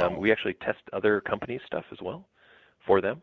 Um, 0.00 0.16
we 0.18 0.30
actually 0.32 0.54
test 0.54 0.78
other 0.92 1.20
companies' 1.20 1.60
stuff 1.66 1.84
as 1.92 1.98
well 2.00 2.26
for 2.86 3.00
them. 3.00 3.22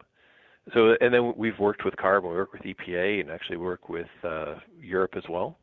So, 0.73 0.95
and 1.01 1.13
then 1.13 1.33
we've 1.37 1.57
worked 1.57 1.85
with 1.85 1.95
CARB, 1.95 2.23
and 2.23 2.29
we 2.29 2.35
work 2.35 2.53
with 2.53 2.61
EPA, 2.61 3.21
and 3.21 3.31
actually 3.31 3.57
work 3.57 3.89
with 3.89 4.09
uh, 4.23 4.55
Europe 4.79 5.13
as 5.15 5.23
well. 5.29 5.57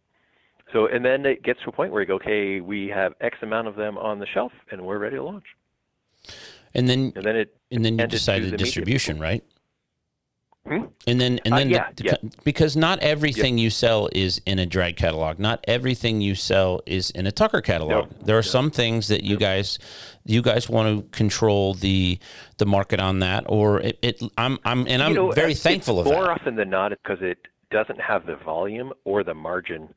So, 0.73 0.87
and 0.87 1.05
then 1.05 1.25
it 1.25 1.43
gets 1.43 1.63
to 1.63 1.71
a 1.71 1.73
point 1.73 1.93
where 1.93 2.03
you 2.03 2.07
go, 2.07 2.17
okay, 2.17 2.61
we 2.61 2.89
have 2.89 3.15
X 3.21 3.39
amount 3.43 3.69
of 3.69 3.77
them 3.77 3.97
on 3.97 4.19
the 4.19 4.27
shelf, 4.27 4.53
and 4.71 4.83
we're 4.83 4.99
ready 4.99 5.17
to 5.17 5.23
launch. 5.23 5.47
and 6.75 6.89
then 6.89 7.13
And 7.17 7.25
then 7.25 7.37
it 7.37 7.57
and 7.71 7.85
then 7.85 7.99
you 7.99 8.07
decided 8.07 8.49
the 8.49 8.53
media 8.53 8.65
distribution, 8.67 9.19
right? 9.19 9.43
Hmm? 10.67 10.85
And 11.07 11.19
then 11.19 11.41
and 11.47 11.55
Uh, 11.55 11.57
then 11.57 11.69
the- 11.69 11.75
yeah, 11.75 11.89
the 11.97 12.05
yeah. 12.05 12.15
because 12.45 12.77
not 12.77 12.99
everything 12.99 13.57
you 13.57 13.71
sell 13.71 14.11
is 14.13 14.43
in 14.45 14.59
a 14.59 14.67
drag 14.67 14.97
catalog. 14.97 15.39
Not 15.39 15.65
everything 15.67 16.21
you 16.21 16.35
sell 16.35 16.83
is 16.85 17.11
in 17.13 17.27
a 17.27 17.33
Tucker 17.33 17.63
catalog. 17.63 18.11
No, 18.11 18.17
there 18.27 18.37
are 18.37 18.43
some 18.43 18.71
things 18.71 19.09
that 19.09 19.23
you 19.25 19.39
guys 19.39 19.79
you 20.27 20.43
guys 20.43 20.69
want 20.69 20.87
to 21.11 21.17
control 21.17 21.73
the 21.73 22.19
the 22.59 22.67
market 22.67 23.01
on 23.01 23.21
that 23.21 23.45
or 23.49 23.81
it, 23.81 23.99
it 24.03 24.23
I'm 24.37 24.59
I'm 24.67 24.87
and 24.87 25.03
I'm 25.03 25.13
You 25.13 25.15
know, 25.17 25.31
very 25.31 25.55
thankful 25.55 25.99
of 26.01 26.05
more 26.07 26.25
that. 26.25 26.31
often 26.33 26.57
than 26.57 26.69
not, 26.69 26.91
because 26.91 27.23
it 27.23 27.39
doesn't 27.71 28.01
have 28.03 28.27
the 28.27 28.37
volume 28.37 28.93
or 29.05 29.25
the 29.25 29.35
margin 29.35 29.89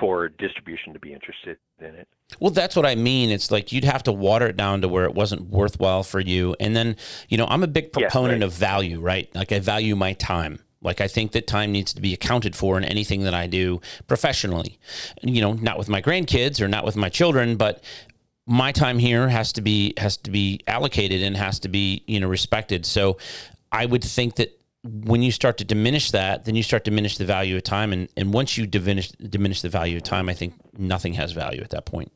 for 0.00 0.28
distribution 0.28 0.92
to 0.92 0.98
be 0.98 1.12
interested 1.12 1.58
in 1.78 1.94
it. 1.94 2.08
Well, 2.40 2.50
that's 2.50 2.74
what 2.74 2.84
I 2.84 2.96
mean. 2.96 3.30
It's 3.30 3.50
like 3.50 3.72
you'd 3.72 3.84
have 3.84 4.02
to 4.04 4.12
water 4.12 4.48
it 4.48 4.56
down 4.56 4.80
to 4.82 4.88
where 4.88 5.04
it 5.04 5.14
wasn't 5.14 5.48
worthwhile 5.48 6.02
for 6.02 6.20
you. 6.20 6.56
And 6.58 6.74
then, 6.74 6.96
you 7.28 7.38
know, 7.38 7.46
I'm 7.46 7.62
a 7.62 7.68
big 7.68 7.90
Yeah, 7.96 8.08
proponent 8.08 8.40
right. 8.42 8.46
of 8.46 8.52
value, 8.52 9.00
right? 9.00 9.32
Like 9.34 9.52
I 9.52 9.60
value 9.60 9.94
my 9.94 10.12
time. 10.14 10.58
Like 10.82 11.00
I 11.00 11.08
think 11.08 11.32
that 11.32 11.46
time 11.46 11.72
needs 11.72 11.92
to 11.94 12.00
be 12.00 12.12
accounted 12.12 12.54
for 12.54 12.76
in 12.76 12.84
anything 12.84 13.22
that 13.22 13.34
I 13.34 13.46
do 13.46 13.80
professionally. 14.06 14.78
You 15.22 15.40
know, 15.40 15.52
not 15.54 15.78
with 15.78 15.88
my 15.88 16.02
grandkids 16.02 16.60
or 16.60 16.68
not 16.68 16.84
with 16.84 16.96
my 16.96 17.08
children, 17.08 17.56
but 17.56 17.82
my 18.46 18.72
time 18.72 18.98
here 18.98 19.28
has 19.28 19.52
to 19.54 19.60
be 19.60 19.94
has 19.96 20.16
to 20.18 20.30
be 20.30 20.60
allocated 20.66 21.22
and 21.22 21.36
has 21.36 21.58
to 21.60 21.68
be, 21.68 22.04
you 22.06 22.20
know, 22.20 22.28
respected. 22.28 22.86
So 22.86 23.18
I 23.72 23.86
would 23.86 24.04
think 24.04 24.36
that 24.36 24.55
when 24.86 25.22
you 25.22 25.32
start 25.32 25.58
to 25.58 25.64
diminish 25.64 26.10
that, 26.12 26.44
then 26.44 26.54
you 26.54 26.62
start 26.62 26.84
to 26.84 26.90
diminish 26.90 27.18
the 27.18 27.24
value 27.24 27.56
of 27.56 27.62
time. 27.62 27.92
And, 27.92 28.08
and 28.16 28.32
once 28.32 28.56
you 28.56 28.66
diminish 28.66 29.10
diminish 29.10 29.62
the 29.62 29.68
value 29.68 29.96
of 29.96 30.02
time, 30.02 30.28
I 30.28 30.34
think 30.34 30.54
nothing 30.78 31.14
has 31.14 31.32
value 31.32 31.62
at 31.62 31.70
that 31.70 31.86
point. 31.86 32.12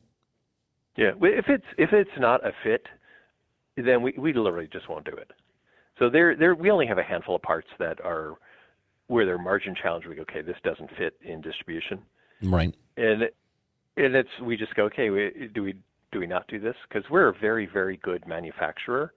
Yeah, 0.97 1.11
if 1.21 1.45
it's 1.47 1.65
if 1.77 1.93
it's 1.93 2.11
not 2.17 2.45
a 2.45 2.51
fit, 2.63 2.85
then 3.77 4.01
we, 4.01 4.13
we 4.17 4.33
literally 4.33 4.69
just 4.71 4.89
won't 4.89 5.05
do 5.05 5.13
it. 5.13 5.31
So 5.99 6.09
there 6.09 6.35
there 6.35 6.55
we 6.55 6.69
only 6.69 6.87
have 6.87 6.97
a 6.97 7.03
handful 7.03 7.35
of 7.35 7.41
parts 7.41 7.67
that 7.79 7.99
are 8.03 8.35
where 9.07 9.25
they're 9.25 9.37
margin 9.37 9.75
challenged. 9.81 10.07
We 10.07 10.15
go, 10.15 10.21
okay, 10.23 10.41
this 10.41 10.57
doesn't 10.63 10.89
fit 10.97 11.15
in 11.21 11.41
distribution, 11.41 11.99
Right. 12.41 12.73
and 12.97 13.23
and 13.97 14.15
it's 14.15 14.29
we 14.41 14.57
just 14.57 14.75
go, 14.75 14.83
okay, 14.85 15.09
we, 15.09 15.49
do 15.53 15.63
we 15.63 15.75
do 16.11 16.19
we 16.19 16.27
not 16.27 16.47
do 16.47 16.59
this 16.59 16.75
because 16.87 17.09
we're 17.09 17.29
a 17.29 17.33
very 17.33 17.65
very 17.65 17.97
good 17.97 18.27
manufacturer, 18.27 19.13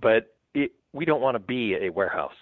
but 0.00 0.34
it, 0.54 0.72
we 0.92 1.04
don't 1.04 1.20
want 1.20 1.34
to 1.34 1.40
be 1.40 1.76
a 1.80 1.90
warehouse. 1.90 2.34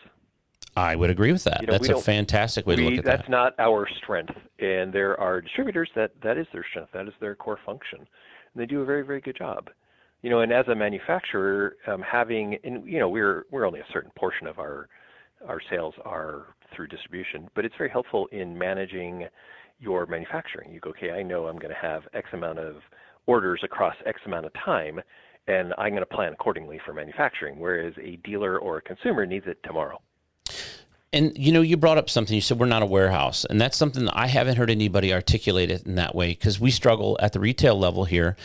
I 0.77 0.97
would 0.97 1.11
agree 1.11 1.33
with 1.33 1.45
that. 1.45 1.61
You 1.61 1.67
know, 1.69 1.73
that's 1.73 1.89
a 1.89 2.01
fantastic 2.01 2.67
way 2.67 2.77
to 2.77 2.83
look 2.83 2.99
at 2.99 3.05
that's 3.05 3.19
that. 3.19 3.19
That's 3.19 3.31
not 3.31 3.55
our 3.59 3.89
strength, 4.03 4.35
and 4.59 4.93
there 4.93 5.19
are 5.21 5.41
distributors 5.41 5.89
that 5.95 6.13
that 6.23 6.37
is 6.37 6.47
their 6.53 6.65
strength. 6.69 6.91
That 6.93 7.07
is 7.07 7.15
their 7.21 7.35
core 7.35 7.59
function, 7.65 7.99
and 7.99 8.07
they 8.57 8.67
do 8.67 8.81
a 8.81 8.85
very 8.85 9.03
very 9.03 9.21
good 9.21 9.37
job. 9.37 9.71
You 10.23 10.31
know, 10.31 10.41
and 10.41 10.53
as 10.53 10.67
a 10.69 10.75
manufacturer, 10.75 11.77
um, 11.87 12.03
having 12.03 12.59
and 12.65 12.87
you 12.87 12.99
know 12.99 13.09
we're 13.09 13.45
we're 13.51 13.67
only 13.67 13.81
a 13.81 13.87
certain 13.93 14.11
portion 14.17 14.47
of 14.47 14.59
our 14.59 14.89
our 15.47 15.61
sales 15.71 15.95
are 16.05 16.55
through 16.75 16.89
distribution, 16.89 17.49
but 17.55 17.65
it's 17.65 17.75
very 17.77 17.91
helpful 17.91 18.27
in 18.33 18.57
managing 18.57 19.27
your 19.79 20.07
manufacturing. 20.07 20.73
You 20.73 20.81
go, 20.81 20.91
okay, 20.91 21.11
I 21.11 21.23
know 21.23 21.47
I'm 21.47 21.59
going 21.59 21.75
to 21.75 21.81
have 21.81 22.03
X 22.15 22.29
amount 22.33 22.59
of 22.59 22.77
orders 23.27 23.61
across 23.63 23.95
X 24.07 24.21
amount 24.27 24.47
of 24.47 24.53
time, 24.65 25.01
and 25.47 25.73
I'm 25.79 25.91
going 25.91 26.01
to 26.03 26.07
plan 26.07 26.33
accordingly 26.33 26.81
for 26.85 26.93
manufacturing. 26.93 27.59
Whereas 27.61 27.93
a 28.03 28.17
dealer 28.25 28.59
or 28.59 28.79
a 28.79 28.83
consumer 28.83 29.27
needs 29.27 29.47
it 29.47 29.59
tomorrow. 29.63 30.01
And 31.15 31.33
you 31.39 31.53
know, 31.53 31.63
you 31.63 31.77
brought 31.77 31.97
up 31.97 32.11
something. 32.11 32.35
You 32.35 32.41
said 32.41 32.59
we're 32.59 32.67
not 32.67 32.83
a 32.83 32.87
warehouse, 32.87 33.47
and 33.47 33.61
that's 33.61 33.77
something 33.77 34.05
that 34.05 34.17
I 34.17 34.27
haven't 34.27 34.57
heard 34.57 34.69
anybody 34.71 35.15
articulate 35.15 35.71
it 35.71 35.87
in 35.87 35.95
that 35.95 36.15
way 36.15 36.31
because 36.31 36.61
we 36.61 36.71
struggle 36.71 37.17
at 37.23 37.33
the 37.33 37.41
retail 37.41 37.79
level 37.79 38.05
here 38.05 38.37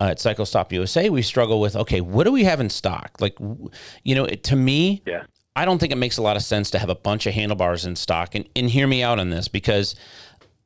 uh, 0.00 0.04
at 0.04 0.20
Cycle 0.20 0.44
Stop 0.46 0.72
USA. 0.72 1.08
We 1.08 1.22
struggle 1.22 1.58
with 1.60 1.74
okay, 1.74 2.00
what 2.00 2.24
do 2.24 2.32
we 2.32 2.44
have 2.44 2.60
in 2.60 2.70
stock? 2.70 3.16
Like, 3.18 3.36
you 4.04 4.14
know, 4.14 4.26
it, 4.26 4.44
to 4.44 4.56
me, 4.56 5.02
Yeah. 5.06 5.24
I 5.56 5.64
don't 5.64 5.78
think 5.80 5.90
it 5.90 5.96
makes 5.96 6.18
a 6.18 6.22
lot 6.22 6.36
of 6.36 6.42
sense 6.42 6.70
to 6.70 6.78
have 6.78 6.88
a 6.88 6.94
bunch 6.94 7.26
of 7.26 7.34
handlebars 7.34 7.84
in 7.84 7.96
stock. 7.96 8.36
And, 8.36 8.48
and 8.54 8.70
hear 8.70 8.86
me 8.86 9.02
out 9.02 9.18
on 9.18 9.30
this 9.30 9.48
because 9.48 9.96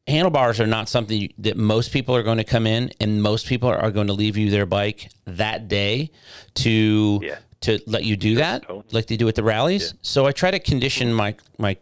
handlebars 0.07 0.61
are 0.61 0.67
not 0.67 0.89
something 0.89 1.33
that 1.39 1.57
most 1.57 1.93
people 1.93 2.15
are 2.15 2.23
going 2.23 2.39
to 2.39 2.45
come 2.45 2.67
in 2.67 2.91
and 3.01 3.23
most 3.23 3.47
people 3.47 3.71
are 3.71 3.91
going 3.91 4.09
to 4.09 4.13
leave 4.13 4.37
you 4.37 4.51
their 4.51 4.67
bike 4.67 5.11
that 5.25 5.69
day 5.69 6.11
to 6.57 7.21
Yeah. 7.23 7.39
To 7.63 7.81
let 7.87 8.05
you 8.05 8.17
do 8.17 8.35
that 8.37 8.65
like 8.93 9.07
they 9.07 9.17
do 9.17 9.29
at 9.29 9.35
the 9.35 9.43
rallies. 9.43 9.95
So 10.03 10.27
I 10.27 10.33
try 10.33 10.51
to 10.51 10.59
condition 10.59 11.13
my 11.13 11.35
my 11.59 11.77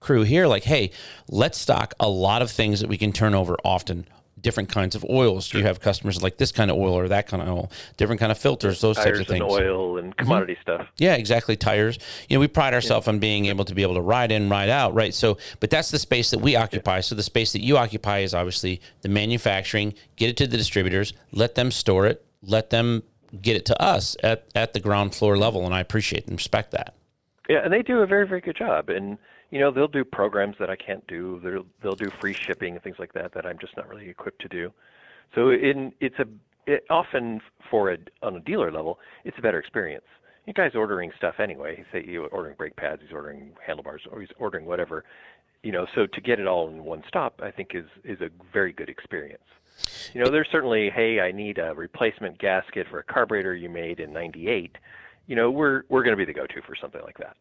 crew 0.00 0.22
here 0.22 0.46
like, 0.46 0.64
hey, 0.64 0.90
let's 1.28 1.58
stock 1.58 1.94
a 2.00 2.08
lot 2.08 2.40
of 2.42 2.50
things 2.50 2.80
that 2.80 2.88
we 2.88 2.96
can 2.96 3.12
turn 3.12 3.34
over 3.34 3.56
often. 3.64 4.06
different 4.40 4.68
kinds 4.70 4.94
of 4.94 5.04
oils. 5.04 5.48
Do 5.48 5.58
you 5.58 5.64
have 5.64 5.80
customers 5.80 6.22
like 6.22 6.38
this 6.38 6.52
kind 6.52 6.70
of 6.70 6.76
oil 6.76 6.94
or 6.94 7.08
that 7.08 7.26
kind 7.26 7.42
of 7.42 7.48
oil? 7.48 7.70
Different 7.96 8.20
kind 8.20 8.32
of 8.32 8.38
filters, 8.38 8.80
those 8.80 8.96
types 8.96 9.18
of 9.18 9.26
things. 9.26 9.42
Mm-hmm. 9.42 9.62
and 9.62 9.70
oil 9.70 9.98
and 9.98 10.16
commodity 10.16 10.56
stuff. 10.62 10.86
Yeah, 10.96 11.14
exactly. 11.14 11.56
Tires. 11.56 11.98
You 12.28 12.36
know, 12.36 12.40
we 12.40 12.48
pride 12.48 12.74
ourselves 12.74 13.08
on 13.08 13.18
being 13.18 13.46
able 13.46 13.64
to 13.66 13.74
be 13.74 13.82
able 13.82 13.94
to 13.94 14.00
ride 14.00 14.32
in, 14.32 14.48
ride 14.48 14.68
out, 14.70 14.94
right? 14.94 15.12
So, 15.14 15.38
but 15.60 15.70
that's 15.70 15.90
the 15.90 15.98
space 15.98 16.30
that 16.30 16.38
we 16.40 16.56
occupy. 16.56 17.00
So, 17.00 17.14
the 17.14 17.22
space 17.22 17.52
that 17.52 17.62
you 17.62 17.76
occupy 17.76 18.20
is 18.20 18.34
obviously 18.34 18.80
the 19.02 19.08
manufacturing. 19.08 19.94
Get 20.16 20.30
it 20.30 20.36
to 20.38 20.46
the 20.46 20.56
distributors, 20.56 21.12
let 21.32 21.54
them 21.54 21.70
store 21.70 22.06
it, 22.06 22.24
let 22.42 22.70
them 22.70 23.02
get 23.40 23.56
it 23.56 23.66
to 23.66 23.82
us 23.82 24.16
at 24.22 24.46
at 24.54 24.72
the 24.72 24.80
ground 24.80 25.14
floor 25.14 25.36
level, 25.36 25.64
and 25.64 25.74
I 25.74 25.80
appreciate 25.80 26.26
and 26.26 26.36
respect 26.36 26.72
that. 26.72 26.94
Yeah, 27.48 27.64
and 27.64 27.72
they 27.72 27.82
do 27.82 27.98
a 27.98 28.06
very, 28.06 28.28
very 28.28 28.40
good 28.40 28.56
job. 28.56 28.90
And 28.90 29.18
you 29.50 29.58
know, 29.58 29.70
they'll 29.70 29.88
do 29.88 30.04
programs 30.04 30.56
that 30.60 30.70
I 30.70 30.76
can't 30.76 31.06
do. 31.06 31.40
They'll 31.42 31.66
they'll 31.82 31.96
do 31.96 32.10
free 32.20 32.34
shipping 32.34 32.74
and 32.74 32.82
things 32.82 32.98
like 32.98 33.12
that 33.14 33.32
that 33.34 33.44
I'm 33.44 33.58
just 33.58 33.76
not 33.76 33.88
really 33.88 34.08
equipped 34.08 34.40
to 34.42 34.48
do. 34.48 34.72
So 35.34 35.50
in 35.50 35.92
it's 36.00 36.18
a 36.18 36.26
it, 36.66 36.84
often 36.88 37.40
for 37.70 37.90
a 37.90 37.98
on 38.22 38.36
a 38.36 38.40
dealer 38.40 38.70
level, 38.70 38.98
it's 39.24 39.36
a 39.38 39.42
better 39.42 39.58
experience. 39.58 40.04
You 40.46 40.52
guys 40.52 40.72
ordering 40.74 41.12
stuff 41.16 41.34
anyway. 41.38 41.84
You 41.92 42.26
ordering 42.26 42.56
brake 42.56 42.76
pads, 42.76 43.02
he's 43.02 43.12
ordering 43.12 43.52
handlebars, 43.64 44.02
or 44.10 44.20
he's 44.20 44.30
ordering 44.38 44.66
whatever. 44.66 45.04
You 45.62 45.72
know, 45.72 45.86
so 45.94 46.06
to 46.06 46.20
get 46.20 46.40
it 46.40 46.46
all 46.46 46.68
in 46.68 46.84
one 46.84 47.02
stop, 47.08 47.40
I 47.42 47.50
think 47.50 47.74
is 47.74 47.86
is 48.04 48.20
a 48.20 48.30
very 48.52 48.72
good 48.72 48.88
experience. 48.88 49.42
You 50.12 50.24
know, 50.24 50.30
there's 50.30 50.48
certainly, 50.50 50.90
hey, 50.90 51.20
I 51.20 51.32
need 51.32 51.58
a 51.58 51.74
replacement 51.74 52.38
gasket 52.38 52.86
for 52.88 52.98
a 52.98 53.02
carburetor 53.02 53.54
you 53.54 53.68
made 53.68 54.00
in 54.00 54.12
'98. 54.12 54.76
You 55.26 55.36
know, 55.36 55.50
we're 55.50 55.82
we're 55.88 56.02
going 56.02 56.16
to 56.16 56.16
be 56.16 56.24
the 56.24 56.38
go-to 56.38 56.62
for 56.62 56.74
something 56.74 57.02
like 57.02 57.18
that. 57.18 57.36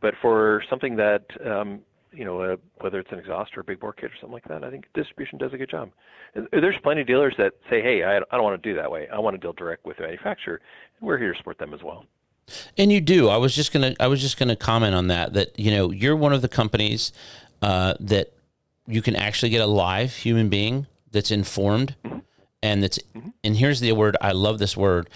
But 0.00 0.14
for 0.22 0.62
something 0.70 0.96
that, 0.96 1.24
um, 1.44 1.80
you 2.12 2.24
know, 2.24 2.40
uh, 2.40 2.56
whether 2.80 3.00
it's 3.00 3.10
an 3.10 3.18
exhaust 3.18 3.56
or 3.56 3.60
a 3.60 3.64
big 3.64 3.80
bore 3.80 3.92
kit 3.92 4.10
or 4.10 4.14
something 4.20 4.32
like 4.32 4.44
that, 4.44 4.62
I 4.62 4.70
think 4.70 4.86
distribution 4.94 5.38
does 5.38 5.52
a 5.52 5.58
good 5.58 5.70
job. 5.70 5.90
And 6.34 6.46
there's 6.52 6.76
plenty 6.82 7.00
of 7.00 7.06
dealers 7.06 7.34
that 7.38 7.54
say, 7.68 7.82
hey, 7.82 8.04
I, 8.04 8.18
I 8.18 8.20
don't 8.32 8.44
want 8.44 8.62
to 8.62 8.68
do 8.68 8.76
that 8.76 8.90
way. 8.90 9.08
I 9.08 9.18
want 9.18 9.34
to 9.34 9.38
deal 9.38 9.52
direct 9.52 9.84
with 9.84 9.96
the 9.96 10.04
manufacturer, 10.04 10.60
and 11.00 11.08
we're 11.08 11.18
here 11.18 11.32
to 11.32 11.38
support 11.38 11.58
them 11.58 11.74
as 11.74 11.82
well. 11.82 12.04
And 12.76 12.92
you 12.92 13.00
do. 13.00 13.28
I 13.28 13.36
was 13.36 13.54
just 13.54 13.72
gonna. 13.72 13.94
I 14.00 14.06
was 14.06 14.20
just 14.20 14.38
gonna 14.38 14.56
comment 14.56 14.94
on 14.94 15.08
that. 15.08 15.34
That 15.34 15.58
you 15.58 15.70
know, 15.70 15.90
you're 15.90 16.16
one 16.16 16.32
of 16.32 16.40
the 16.40 16.48
companies 16.48 17.12
uh, 17.60 17.94
that 18.00 18.32
you 18.86 19.02
can 19.02 19.16
actually 19.16 19.50
get 19.50 19.60
a 19.60 19.66
live 19.66 20.14
human 20.14 20.48
being 20.48 20.86
that's 21.10 21.30
informed, 21.30 21.94
and 22.62 22.82
that's. 22.82 22.98
And 23.44 23.56
here's 23.56 23.80
the 23.80 23.92
word. 23.92 24.16
I 24.20 24.32
love 24.32 24.58
this 24.58 24.76
word. 24.76 25.08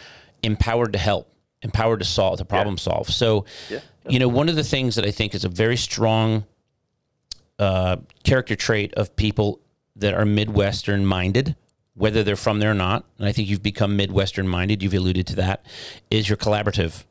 Empowered 0.43 0.93
to 0.95 0.99
help. 0.99 1.29
Empowered 1.63 2.01
to 2.01 2.05
solve. 2.07 2.39
To 2.39 2.45
problem 2.45 2.77
solve. 2.79 3.09
So, 3.11 3.45
Yeah. 3.71 3.81
you 4.09 4.19
know, 4.19 4.29
one 4.29 4.49
of 4.49 4.57
the 4.57 4.65
things 4.65 4.97
that 4.97 5.05
I 5.07 5.11
think 5.11 5.35
is 5.35 5.45
a 5.45 5.49
very 5.49 5.77
strong 5.77 6.45
uh, 7.59 7.97
character 8.25 8.57
trait 8.57 8.93
of 8.95 9.15
people 9.17 9.61
that 9.95 10.15
are 10.15 10.25
Midwestern 10.25 11.05
minded, 11.07 11.55
whether 11.95 12.25
they're 12.25 12.35
from 12.35 12.59
there 12.59 12.71
or 12.73 12.75
not, 12.75 13.05
and 13.19 13.29
I 13.29 13.33
think 13.33 13.49
you've 13.49 13.63
become 13.63 13.97
Midwestern 13.97 14.49
minded. 14.49 14.83
You've 14.83 14.95
alluded 14.95 15.27
to 15.29 15.37
that. 15.37 15.65
Is 16.11 16.29
your 16.29 16.37
collaborative 16.39 17.05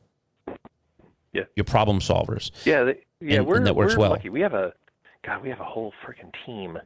Yeah. 1.33 1.43
your 1.55 1.63
problem 1.63 1.99
solvers. 1.99 2.51
Yeah, 2.65 2.83
they, 2.83 2.99
yeah, 3.21 3.37
And- 3.37 3.45
we're 3.47 3.57
and 3.57 3.67
that 3.67 3.75
works 3.75 3.95
we're 3.95 4.01
well. 4.01 4.09
lucky. 4.11 4.29
We 4.29 4.41
have 4.41 4.53
a 4.53 4.73
God, 5.23 5.41
we 5.43 5.49
have 5.49 5.59
a 5.61 5.63
whole 5.65 5.93
freaking 6.05 6.33
team 6.45 6.77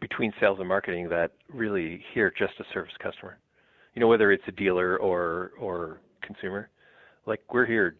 between 0.00 0.32
sales 0.40 0.58
and 0.58 0.68
marketing 0.68 1.08
that 1.08 1.32
really 1.52 2.04
here 2.14 2.32
just 2.36 2.56
to 2.58 2.64
service 2.72 2.92
customer. 3.02 3.38
You 3.94 4.00
know, 4.00 4.08
whether 4.08 4.32
it's 4.32 4.44
a 4.46 4.52
dealer 4.52 4.96
or 4.96 5.52
or 5.58 6.00
consumer, 6.22 6.70
like 7.26 7.40
we're 7.52 7.66
here 7.66 7.96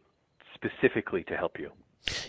specifically 0.54 1.24
to 1.24 1.36
help 1.36 1.58
you. 1.58 1.70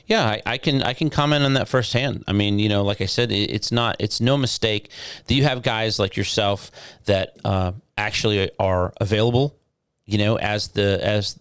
Yeah, 0.06 0.26
I, 0.26 0.42
I 0.46 0.58
can 0.58 0.84
I 0.84 0.94
can 0.94 1.10
comment 1.10 1.44
on 1.44 1.54
that 1.54 1.68
firsthand. 1.68 2.24
I 2.28 2.34
mean, 2.34 2.60
you 2.60 2.70
know, 2.70 2.84
like 2.84 3.02
I 3.02 3.06
said, 3.06 3.32
it, 3.32 3.52
it's 3.52 3.72
not 3.72 3.96
it's 4.00 4.22
no 4.22 4.38
mistake 4.38 4.90
that 5.28 5.34
you 5.34 5.44
have 5.44 5.62
guys 5.64 5.98
like 5.98 6.16
yourself 6.18 6.72
that 7.06 7.38
uh, 7.44 7.72
actually 7.98 8.52
are 8.60 8.94
available. 9.00 9.56
You 10.06 10.18
know, 10.18 10.38
as 10.38 10.70
the 10.70 11.00
as 11.02 11.40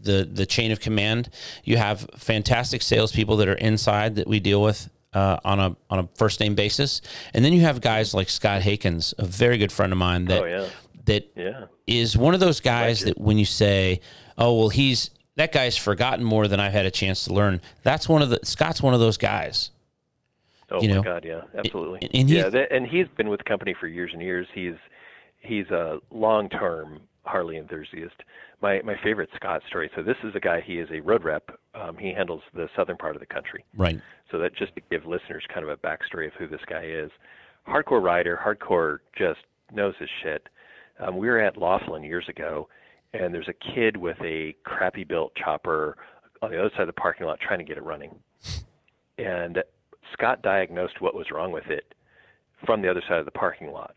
the 0.00 0.28
the 0.30 0.46
chain 0.46 0.70
of 0.72 0.80
command, 0.80 1.30
you 1.64 1.76
have 1.76 2.08
fantastic 2.16 2.82
salespeople 2.82 3.36
that 3.38 3.48
are 3.48 3.54
inside 3.54 4.16
that 4.16 4.28
we 4.28 4.38
deal 4.40 4.62
with 4.62 4.90
uh, 5.14 5.38
on 5.44 5.60
a 5.60 5.76
on 5.90 5.98
a 6.00 6.08
first 6.16 6.40
name 6.40 6.54
basis, 6.54 7.00
and 7.34 7.44
then 7.44 7.52
you 7.52 7.60
have 7.62 7.80
guys 7.80 8.14
like 8.14 8.28
Scott 8.28 8.62
Hakens, 8.62 9.14
a 9.18 9.24
very 9.26 9.58
good 9.58 9.72
friend 9.72 9.92
of 9.92 9.98
mine 9.98 10.26
that 10.26 10.42
Oh, 10.42 10.46
yeah. 10.46 10.66
that 11.06 11.30
Yeah. 11.36 11.64
is 11.86 12.16
one 12.16 12.34
of 12.34 12.40
those 12.40 12.60
guys 12.60 13.02
that 13.04 13.18
when 13.18 13.38
you 13.38 13.44
say, 13.44 14.00
"Oh, 14.38 14.54
well, 14.58 14.68
he's 14.70 15.10
that 15.36 15.52
guy's 15.52 15.76
forgotten 15.76 16.24
more 16.24 16.48
than 16.48 16.60
I've 16.60 16.72
had 16.72 16.86
a 16.86 16.90
chance 16.90 17.24
to 17.24 17.34
learn," 17.34 17.60
that's 17.82 18.08
one 18.08 18.22
of 18.22 18.30
the 18.30 18.40
Scott's 18.44 18.82
one 18.82 18.94
of 18.94 19.00
those 19.00 19.16
guys. 19.18 19.70
Oh 20.70 20.80
you 20.80 20.88
my 20.88 20.94
know, 20.96 21.02
God, 21.02 21.24
yeah, 21.24 21.42
absolutely. 21.54 21.98
and- 22.02 22.10
and 22.14 22.30
yeah, 22.30 22.48
that, 22.48 22.72
and 22.72 22.86
he's 22.86 23.06
been 23.16 23.28
with 23.28 23.38
the 23.38 23.44
company 23.44 23.74
for 23.78 23.86
years 23.88 24.10
and 24.14 24.22
years. 24.22 24.46
He's 24.54 24.74
he's 25.40 25.66
a 25.70 25.98
long-term 26.10 27.00
Harley 27.24 27.56
enthusiast. 27.58 28.14
My 28.62 28.80
my 28.82 28.94
favorite 29.02 29.28
Scott 29.36 29.62
story. 29.68 29.90
So 29.96 30.02
this 30.02 30.16
is 30.22 30.34
a 30.34 30.40
guy. 30.40 30.60
He 30.64 30.78
is 30.78 30.88
a 30.92 31.00
road 31.00 31.24
rep. 31.24 31.50
Um, 31.74 31.96
he 31.96 32.12
handles 32.12 32.42
the 32.54 32.68
southern 32.76 32.96
part 32.96 33.16
of 33.16 33.20
the 33.20 33.26
country. 33.26 33.64
Right. 33.76 34.00
So 34.30 34.38
that 34.38 34.56
just 34.56 34.74
to 34.76 34.82
give 34.90 35.04
listeners 35.04 35.44
kind 35.52 35.68
of 35.68 35.70
a 35.70 35.76
backstory 35.76 36.28
of 36.28 36.32
who 36.38 36.46
this 36.46 36.60
guy 36.68 36.84
is. 36.84 37.10
Hardcore 37.68 38.02
rider, 38.02 38.38
hardcore 38.42 38.98
just 39.16 39.40
knows 39.72 39.94
his 39.98 40.08
shit. 40.22 40.48
Um, 41.00 41.16
we 41.16 41.28
were 41.28 41.40
at 41.40 41.56
Laughlin 41.56 42.02
years 42.02 42.28
ago, 42.28 42.68
and 43.12 43.34
there's 43.34 43.48
a 43.48 43.74
kid 43.74 43.96
with 43.96 44.16
a 44.22 44.54
crappy 44.64 45.04
built 45.04 45.34
chopper 45.34 45.96
on 46.40 46.50
the 46.50 46.58
other 46.58 46.70
side 46.70 46.82
of 46.82 46.86
the 46.88 46.92
parking 46.92 47.26
lot 47.26 47.38
trying 47.40 47.58
to 47.58 47.64
get 47.64 47.76
it 47.76 47.84
running. 47.84 48.14
And 49.18 49.62
Scott 50.12 50.42
diagnosed 50.42 51.00
what 51.00 51.14
was 51.14 51.26
wrong 51.30 51.52
with 51.52 51.66
it 51.68 51.94
from 52.66 52.82
the 52.82 52.90
other 52.90 53.02
side 53.08 53.18
of 53.18 53.24
the 53.24 53.30
parking 53.30 53.70
lot. 53.72 53.94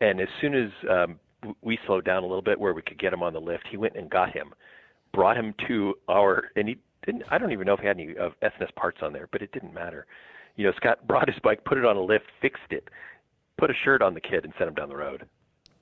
And 0.00 0.20
as 0.20 0.28
soon 0.40 0.54
as 0.54 0.70
um, 0.90 1.20
we 1.62 1.78
slowed 1.86 2.04
down 2.04 2.22
a 2.22 2.26
little 2.26 2.42
bit 2.42 2.58
where 2.58 2.74
we 2.74 2.82
could 2.82 2.98
get 2.98 3.12
him 3.12 3.22
on 3.22 3.32
the 3.32 3.40
lift, 3.40 3.64
he 3.70 3.76
went 3.76 3.96
and 3.96 4.10
got 4.10 4.32
him, 4.32 4.54
brought 5.12 5.36
him 5.36 5.54
to 5.68 5.94
our, 6.08 6.50
and 6.56 6.68
he 6.68 6.78
didn't, 7.04 7.24
I 7.30 7.38
don't 7.38 7.52
even 7.52 7.66
know 7.66 7.74
if 7.74 7.80
he 7.80 7.86
had 7.86 7.98
any 7.98 8.16
of 8.16 8.32
S&S 8.42 8.70
parts 8.76 8.98
on 9.02 9.12
there, 9.12 9.28
but 9.32 9.42
it 9.42 9.52
didn't 9.52 9.74
matter. 9.74 10.06
You 10.56 10.66
know, 10.66 10.72
Scott 10.76 11.06
brought 11.06 11.28
his 11.28 11.38
bike, 11.42 11.64
put 11.64 11.78
it 11.78 11.84
on 11.84 11.96
a 11.96 12.02
lift, 12.02 12.26
fixed 12.40 12.70
it, 12.70 12.88
put 13.58 13.70
a 13.70 13.74
shirt 13.84 14.02
on 14.02 14.14
the 14.14 14.20
kid, 14.20 14.44
and 14.44 14.52
sent 14.58 14.68
him 14.68 14.74
down 14.74 14.88
the 14.88 14.96
road. 14.96 15.26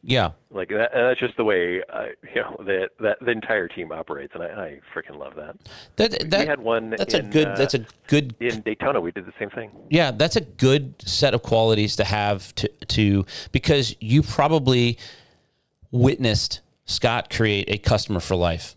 Yeah. 0.04 0.32
Like 0.50 0.68
that, 0.70 0.90
that's 0.92 1.20
just 1.20 1.36
the 1.36 1.44
way 1.44 1.80
uh, 1.92 2.06
you 2.34 2.40
know 2.40 2.56
that 2.64 2.90
that 2.98 3.18
the 3.20 3.30
entire 3.30 3.68
team 3.68 3.92
operates, 3.92 4.32
and 4.34 4.42
I, 4.42 4.46
I 4.46 4.80
freaking 4.92 5.16
love 5.16 5.34
that. 5.36 5.56
That 5.96 6.30
that 6.30 6.40
we 6.40 6.46
had 6.46 6.60
one. 6.60 6.90
that's 6.90 7.14
in, 7.14 7.26
a 7.26 7.30
good 7.30 7.48
uh, 7.48 7.54
that's 7.54 7.74
a 7.74 7.86
good 8.08 8.34
in 8.40 8.62
Daytona. 8.62 9.00
We 9.00 9.12
did 9.12 9.26
the 9.26 9.32
same 9.38 9.50
thing. 9.50 9.70
yeah, 9.90 10.10
that's 10.10 10.34
a 10.34 10.40
good 10.40 10.94
set 11.06 11.34
of 11.34 11.42
qualities 11.42 11.94
to 11.96 12.04
have 12.04 12.52
to 12.56 12.68
to 12.88 13.24
because 13.52 13.94
you 14.00 14.24
probably 14.24 14.98
witnessed 15.92 16.60
Scott 16.84 17.30
create 17.30 17.68
a 17.68 17.78
customer 17.78 18.18
for 18.18 18.34
life. 18.34 18.74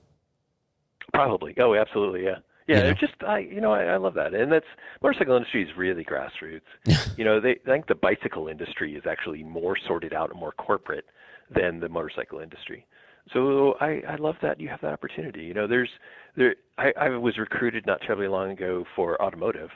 Probably. 1.13 1.55
Oh, 1.59 1.73
absolutely. 1.73 2.25
Yeah. 2.25 2.35
Yeah. 2.67 2.77
You 2.77 2.83
know? 2.83 2.93
Just 2.93 3.13
I, 3.25 3.39
you 3.39 3.61
know, 3.61 3.71
I, 3.71 3.83
I 3.83 3.97
love 3.97 4.15
that, 4.15 4.33
and 4.33 4.51
that's 4.51 4.65
motorcycle 5.01 5.35
industry 5.35 5.63
is 5.63 5.69
really 5.77 6.03
grassroots. 6.03 6.61
you 7.17 7.23
know, 7.23 7.39
they 7.39 7.57
I 7.65 7.69
think 7.69 7.87
the 7.87 7.95
bicycle 7.95 8.47
industry 8.47 8.95
is 8.95 9.03
actually 9.09 9.43
more 9.43 9.77
sorted 9.87 10.13
out 10.13 10.31
and 10.31 10.39
more 10.39 10.51
corporate 10.51 11.05
than 11.53 11.79
the 11.79 11.89
motorcycle 11.89 12.39
industry. 12.39 12.85
So 13.33 13.75
I, 13.81 14.01
I 14.07 14.15
love 14.17 14.35
that 14.41 14.59
you 14.59 14.67
have 14.69 14.81
that 14.81 14.93
opportunity. 14.93 15.43
You 15.43 15.53
know, 15.53 15.67
there's 15.67 15.89
there 16.35 16.55
I, 16.77 16.91
I 16.99 17.09
was 17.09 17.37
recruited 17.37 17.85
not 17.85 18.01
terribly 18.01 18.27
long 18.27 18.51
ago 18.51 18.83
for 18.95 19.21
automotive, 19.21 19.69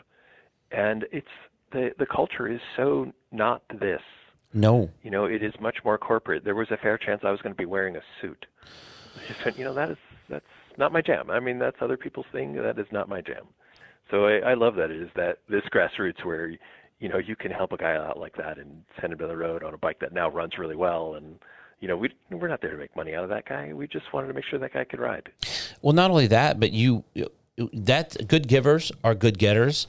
and 0.71 1.05
it's 1.11 1.27
the 1.71 1.91
the 1.99 2.05
culture 2.05 2.47
is 2.47 2.59
so 2.75 3.11
not 3.31 3.63
this. 3.79 4.01
No. 4.53 4.89
You 5.03 5.11
know, 5.11 5.25
it 5.25 5.43
is 5.43 5.53
much 5.59 5.77
more 5.83 5.97
corporate. 5.97 6.43
There 6.43 6.55
was 6.55 6.71
a 6.71 6.77
fair 6.77 6.97
chance 6.97 7.21
I 7.23 7.31
was 7.31 7.41
going 7.41 7.53
to 7.53 7.57
be 7.57 7.65
wearing 7.65 7.95
a 7.95 8.01
suit. 8.21 8.45
I 9.15 9.27
just 9.27 9.43
went, 9.45 9.57
you 9.57 9.65
know, 9.65 9.73
that 9.73 9.91
is 9.91 9.97
that's 10.27 10.45
not 10.77 10.91
my 10.91 11.01
jam. 11.01 11.29
I 11.29 11.39
mean, 11.39 11.59
that's 11.59 11.77
other 11.81 11.97
people's 11.97 12.25
thing. 12.31 12.53
That 12.53 12.79
is 12.79 12.87
not 12.91 13.09
my 13.09 13.21
jam. 13.21 13.45
So 14.09 14.25
I, 14.25 14.39
I 14.39 14.53
love 14.55 14.75
that 14.75 14.89
it 14.91 15.01
is 15.01 15.09
that 15.15 15.39
this 15.47 15.63
grassroots 15.73 16.23
where 16.25 16.49
you 16.99 17.09
know 17.09 17.17
you 17.17 17.35
can 17.35 17.51
help 17.51 17.71
a 17.71 17.77
guy 17.77 17.95
out 17.95 18.19
like 18.19 18.35
that 18.37 18.57
and 18.57 18.83
send 18.99 19.13
him 19.13 19.19
to 19.19 19.27
the 19.27 19.37
road 19.37 19.63
on 19.63 19.73
a 19.73 19.77
bike 19.77 19.99
that 19.99 20.13
now 20.13 20.29
runs 20.29 20.57
really 20.57 20.75
well 20.75 21.15
and 21.15 21.39
you 21.79 21.87
know 21.87 21.95
we 21.95 22.09
we're 22.31 22.47
not 22.47 22.61
there 22.61 22.71
to 22.71 22.77
make 22.77 22.95
money 22.95 23.13
out 23.13 23.23
of 23.23 23.29
that 23.29 23.47
guy. 23.47 23.71
We 23.73 23.87
just 23.87 24.11
wanted 24.13 24.27
to 24.27 24.33
make 24.33 24.45
sure 24.45 24.59
that 24.59 24.73
guy 24.73 24.83
could 24.83 24.99
ride. 24.99 25.29
Well, 25.81 25.93
not 25.93 26.11
only 26.11 26.27
that, 26.27 26.59
but 26.59 26.71
you 26.71 27.03
that 27.73 28.27
good 28.27 28.47
givers 28.47 28.91
are 29.03 29.15
good 29.15 29.37
getters, 29.37 29.87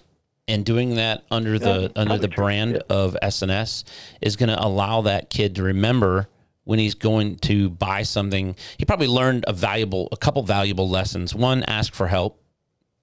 and 0.50 0.64
doing 0.64 0.96
that 0.96 1.24
under 1.30 1.58
the 1.58 1.92
under 1.96 2.18
the 2.18 2.28
brand 2.28 2.82
of 2.90 3.16
S&S 3.22 3.84
is 4.20 4.36
going 4.36 4.48
to 4.48 4.62
allow 4.62 5.02
that 5.02 5.30
kid 5.30 5.54
to 5.56 5.62
remember 5.62 6.28
when 6.64 6.78
he's 6.78 6.94
going 6.94 7.36
to 7.36 7.70
buy 7.70 8.02
something. 8.02 8.54
He 8.76 8.84
probably 8.84 9.06
learned 9.06 9.44
a 9.48 9.52
valuable, 9.52 10.08
a 10.12 10.16
couple 10.16 10.42
valuable 10.42 10.88
lessons. 10.88 11.34
One, 11.34 11.62
ask 11.64 11.94
for 11.94 12.06
help. 12.06 12.42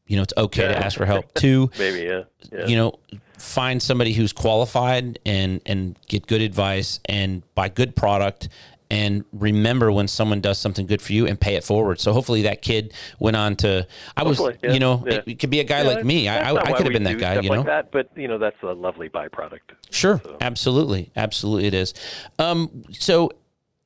You 0.06 0.18
know, 0.18 0.24
it's 0.24 0.34
okay 0.38 0.68
to 0.68 0.78
ask 0.78 0.98
for 0.98 1.06
help. 1.06 1.34
Two, 1.36 1.70
Maybe 1.78 2.08
yeah. 2.08 2.24
yeah. 2.52 2.66
you 2.66 2.78
know, 2.78 3.00
find 3.38 3.82
somebody 3.82 4.14
who's 4.14 4.34
qualified 4.34 5.20
and 5.26 5.62
and 5.66 5.98
get 6.08 6.28
good 6.28 6.42
advice 6.42 7.00
and 7.06 7.44
buy 7.56 7.70
good 7.70 7.96
product 7.96 8.50
and 8.90 9.26
remember 9.34 9.92
when 9.92 10.08
someone 10.08 10.40
does 10.42 10.58
something 10.58 10.86
good 10.88 11.02
for 11.02 11.14
you 11.14 11.28
and 11.28 11.40
pay 11.40 11.56
it 11.56 11.64
forward. 11.64 12.00
So 12.00 12.14
hopefully 12.14 12.44
that 12.44 12.62
kid 12.62 12.94
went 13.20 13.36
on 13.36 13.56
to. 13.58 13.86
I 14.16 14.24
was, 14.24 14.40
yeah, 14.40 14.72
you 14.72 14.80
know, 14.80 15.04
yeah. 15.06 15.16
it, 15.16 15.24
it 15.28 15.40
could 15.40 15.50
be 15.50 15.60
a 15.60 15.64
guy 15.66 15.82
Yeah, 15.82 15.88
like 15.90 16.06
me. 16.06 16.28
I, 16.28 16.52
I, 16.52 16.56
I 16.56 16.72
could 16.74 16.86
have 16.86 16.94
been 16.94 17.04
that 17.04 17.20
guy. 17.20 17.40
You 17.42 17.50
like 17.50 17.60
know. 17.60 17.64
that, 17.64 17.92
but 17.92 18.10
you 18.16 18.28
know 18.28 18.38
that's 18.38 18.62
a 18.64 18.68
lovely 18.74 19.10
byproduct. 19.10 19.60
Sure, 19.92 20.22
So- 20.24 20.38
absolutely, 20.42 21.12
absolutely, 21.16 21.68
it 21.68 21.74
is. 21.74 21.94
Um, 22.40 22.84
so 22.92 23.32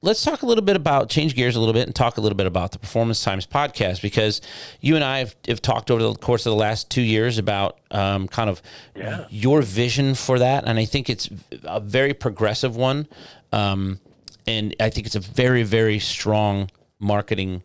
let's 0.04 0.24
talk 0.24 0.42
a 0.42 0.46
little 0.46 0.64
bit 0.64 0.76
about 0.76 1.10
change 1.10 1.36
gears 1.36 1.56
a 1.56 1.60
little 1.60 1.74
bit 1.74 1.86
and 1.88 1.96
talk 1.96 2.18
a 2.18 2.22
little 2.22 2.36
bit 2.36 2.48
about 2.48 2.72
the 2.72 2.80
Performance 2.80 3.24
Times 3.24 3.46
podcast 3.46 4.02
because 4.02 4.42
you 4.82 4.96
and 4.96 5.04
I 5.04 5.20
have, 5.20 5.36
have 5.48 5.62
talked 5.62 5.92
over 5.92 6.02
the 6.02 6.14
course 6.16 6.46
of 6.46 6.52
the 6.52 6.58
last 6.58 6.90
two 6.90 7.04
years 7.04 7.38
about 7.38 7.80
um, 7.92 8.28
kind 8.28 8.50
of 8.50 8.62
Yeah. 8.96 9.26
your 9.30 9.62
vision 9.62 10.16
for 10.16 10.40
that, 10.40 10.64
and 10.68 10.78
I 10.80 10.86
think 10.86 11.10
it's 11.10 11.30
a 11.64 11.80
very 11.80 12.14
progressive 12.14 12.76
one, 12.76 13.08
um, 13.52 14.00
and 14.47 14.75
I 14.80 14.89
think 14.89 15.06
it's 15.08 15.15
a 15.15 15.19
very 15.19 15.63
very 15.63 15.99
strong 15.99 16.69
marketing 16.99 17.63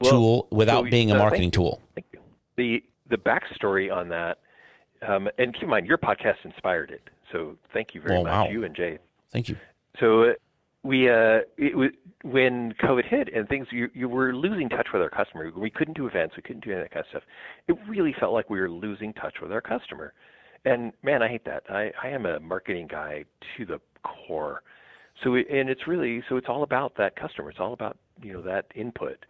Well, 0.00 0.10
tool 0.12 0.48
without 0.50 0.84
so, 0.84 0.90
being 0.90 1.10
a 1.10 1.14
uh, 1.14 1.18
marketing 1.18 1.44
you. 1.46 1.50
tool. 1.50 1.80
Thank 1.94 2.06
you. 2.12 2.20
The 2.56 2.84
the 3.08 3.16
backstory 3.16 3.94
on 3.94 4.08
that, 4.10 4.38
um, 5.06 5.28
and 5.38 5.52
keep 5.54 5.64
in 5.64 5.68
mind 5.70 5.86
your 5.86 5.98
podcast 5.98 6.36
inspired 6.44 6.90
it. 6.90 7.02
So 7.32 7.56
thank 7.72 7.94
you 7.94 8.00
very 8.00 8.16
Oh, 8.16 8.22
much, 8.22 8.32
wow. 8.32 8.48
you 8.48 8.64
and 8.64 8.74
Jay. 8.74 8.98
Thank 9.32 9.48
you. 9.48 9.56
So 10.00 10.24
uh, 10.24 10.32
we 10.82 11.08
uh, 11.08 11.40
was 11.74 11.90
when 12.22 12.72
COVID 12.82 13.04
hit 13.06 13.28
and 13.34 13.48
things 13.48 13.66
you 13.70 13.88
you 13.94 14.08
were 14.08 14.34
losing 14.34 14.68
touch 14.68 14.88
with 14.92 15.02
our 15.02 15.10
customer. 15.10 15.50
We 15.56 15.70
couldn't 15.70 15.96
do 15.96 16.06
events, 16.06 16.36
we 16.36 16.42
couldn't 16.42 16.64
do 16.64 16.70
any 16.70 16.80
of 16.80 16.84
that 16.84 16.90
kind 16.92 17.04
of 17.04 17.10
stuff. 17.10 17.22
It 17.68 17.76
really 17.88 18.14
felt 18.18 18.32
like 18.32 18.48
we 18.50 18.60
were 18.60 18.70
losing 18.70 19.12
touch 19.14 19.34
with 19.42 19.52
our 19.52 19.60
customer. 19.60 20.12
And 20.64 20.92
man, 21.02 21.22
I 21.22 21.28
hate 21.28 21.44
that. 21.44 21.64
I 21.68 21.92
I 22.02 22.08
am 22.08 22.24
a 22.26 22.40
marketing 22.40 22.86
guy 22.90 23.24
to 23.56 23.66
the 23.66 23.80
core. 24.02 24.62
So 25.22 25.34
and 25.34 25.68
it's 25.68 25.86
really 25.86 26.22
so 26.28 26.36
it's 26.36 26.48
all 26.48 26.62
about 26.62 26.96
that 26.96 27.16
customer. 27.16 27.50
It's 27.50 27.60
all 27.60 27.72
about 27.72 27.96
you 28.22 28.32
know 28.32 28.42
that 28.42 28.66
input. 28.74 29.24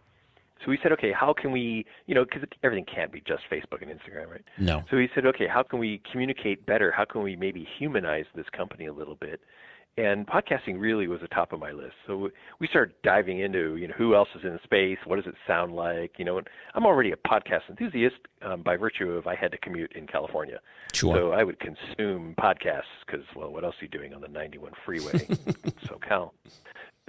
So 0.63 0.71
we 0.71 0.79
said, 0.81 0.91
okay, 0.93 1.11
how 1.11 1.33
can 1.33 1.51
we, 1.51 1.85
you 2.07 2.15
know, 2.15 2.23
because 2.23 2.47
everything 2.63 2.85
can't 2.85 3.11
be 3.11 3.21
just 3.21 3.43
Facebook 3.51 3.81
and 3.81 3.91
Instagram, 3.91 4.29
right? 4.29 4.43
No. 4.57 4.83
So 4.89 4.97
we 4.97 5.09
said, 5.13 5.25
okay, 5.25 5.47
how 5.47 5.63
can 5.63 5.79
we 5.79 6.01
communicate 6.11 6.65
better? 6.65 6.91
How 6.91 7.05
can 7.05 7.21
we 7.23 7.35
maybe 7.35 7.67
humanize 7.77 8.25
this 8.35 8.45
company 8.55 8.87
a 8.87 8.93
little 8.93 9.15
bit? 9.15 9.41
And 9.97 10.27
podcasting 10.27 10.77
really 10.77 11.07
was 11.07 11.21
the 11.21 11.29
top 11.29 11.53
of 11.53 11.59
my 11.59 11.71
list. 11.71 11.93
So 12.05 12.29
we 12.59 12.67
started 12.67 12.95
diving 13.01 13.39
into, 13.39 13.77
you 13.77 13.87
know, 13.87 13.93
who 13.97 14.13
else 14.13 14.27
is 14.35 14.43
in 14.43 14.51
the 14.51 14.59
space? 14.63 14.97
What 15.05 15.15
does 15.15 15.25
it 15.25 15.35
sound 15.47 15.73
like? 15.73 16.13
You 16.17 16.25
know, 16.25 16.37
and 16.37 16.47
I'm 16.73 16.85
already 16.85 17.13
a 17.13 17.15
podcast 17.15 17.61
enthusiast 17.69 18.15
um, 18.41 18.61
by 18.61 18.75
virtue 18.75 19.11
of 19.11 19.25
I 19.25 19.35
had 19.35 19.51
to 19.53 19.57
commute 19.57 19.93
in 19.93 20.05
California. 20.05 20.59
Sure. 20.93 21.15
So 21.15 21.31
I 21.31 21.45
would 21.45 21.59
consume 21.59 22.35
podcasts 22.37 22.81
because, 23.05 23.25
well, 23.37 23.53
what 23.53 23.63
else 23.63 23.75
are 23.81 23.85
you 23.85 23.89
doing 23.89 24.13
on 24.13 24.19
the 24.19 24.27
91 24.27 24.73
freeway, 24.85 25.11
SoCal? 25.85 26.31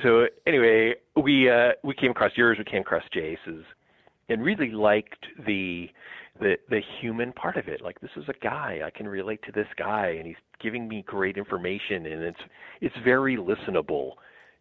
So 0.02 0.26
anyway, 0.46 0.94
we 1.22 1.50
uh, 1.50 1.72
we 1.82 1.94
came 1.94 2.10
across 2.10 2.32
yours, 2.36 2.58
we 2.58 2.64
came 2.64 2.82
across 2.82 3.02
Jace's, 3.12 3.64
and 4.28 4.42
really 4.44 4.70
liked 4.70 5.24
the 5.46 5.88
the 6.38 6.56
the 6.68 6.80
human 7.00 7.32
part 7.32 7.56
of 7.56 7.68
it. 7.68 7.80
Like 7.80 8.00
this 8.00 8.10
is 8.16 8.24
a 8.28 8.34
guy 8.44 8.80
I 8.84 8.90
can 8.90 9.08
relate 9.08 9.40
to 9.46 9.52
this 9.52 9.68
guy, 9.78 10.08
and 10.18 10.26
he's 10.26 10.36
giving 10.60 10.86
me 10.88 11.02
great 11.06 11.38
information, 11.38 12.06
and 12.06 12.22
it's 12.22 12.40
it's 12.82 12.94
very 13.04 13.36
listenable, 13.36 14.12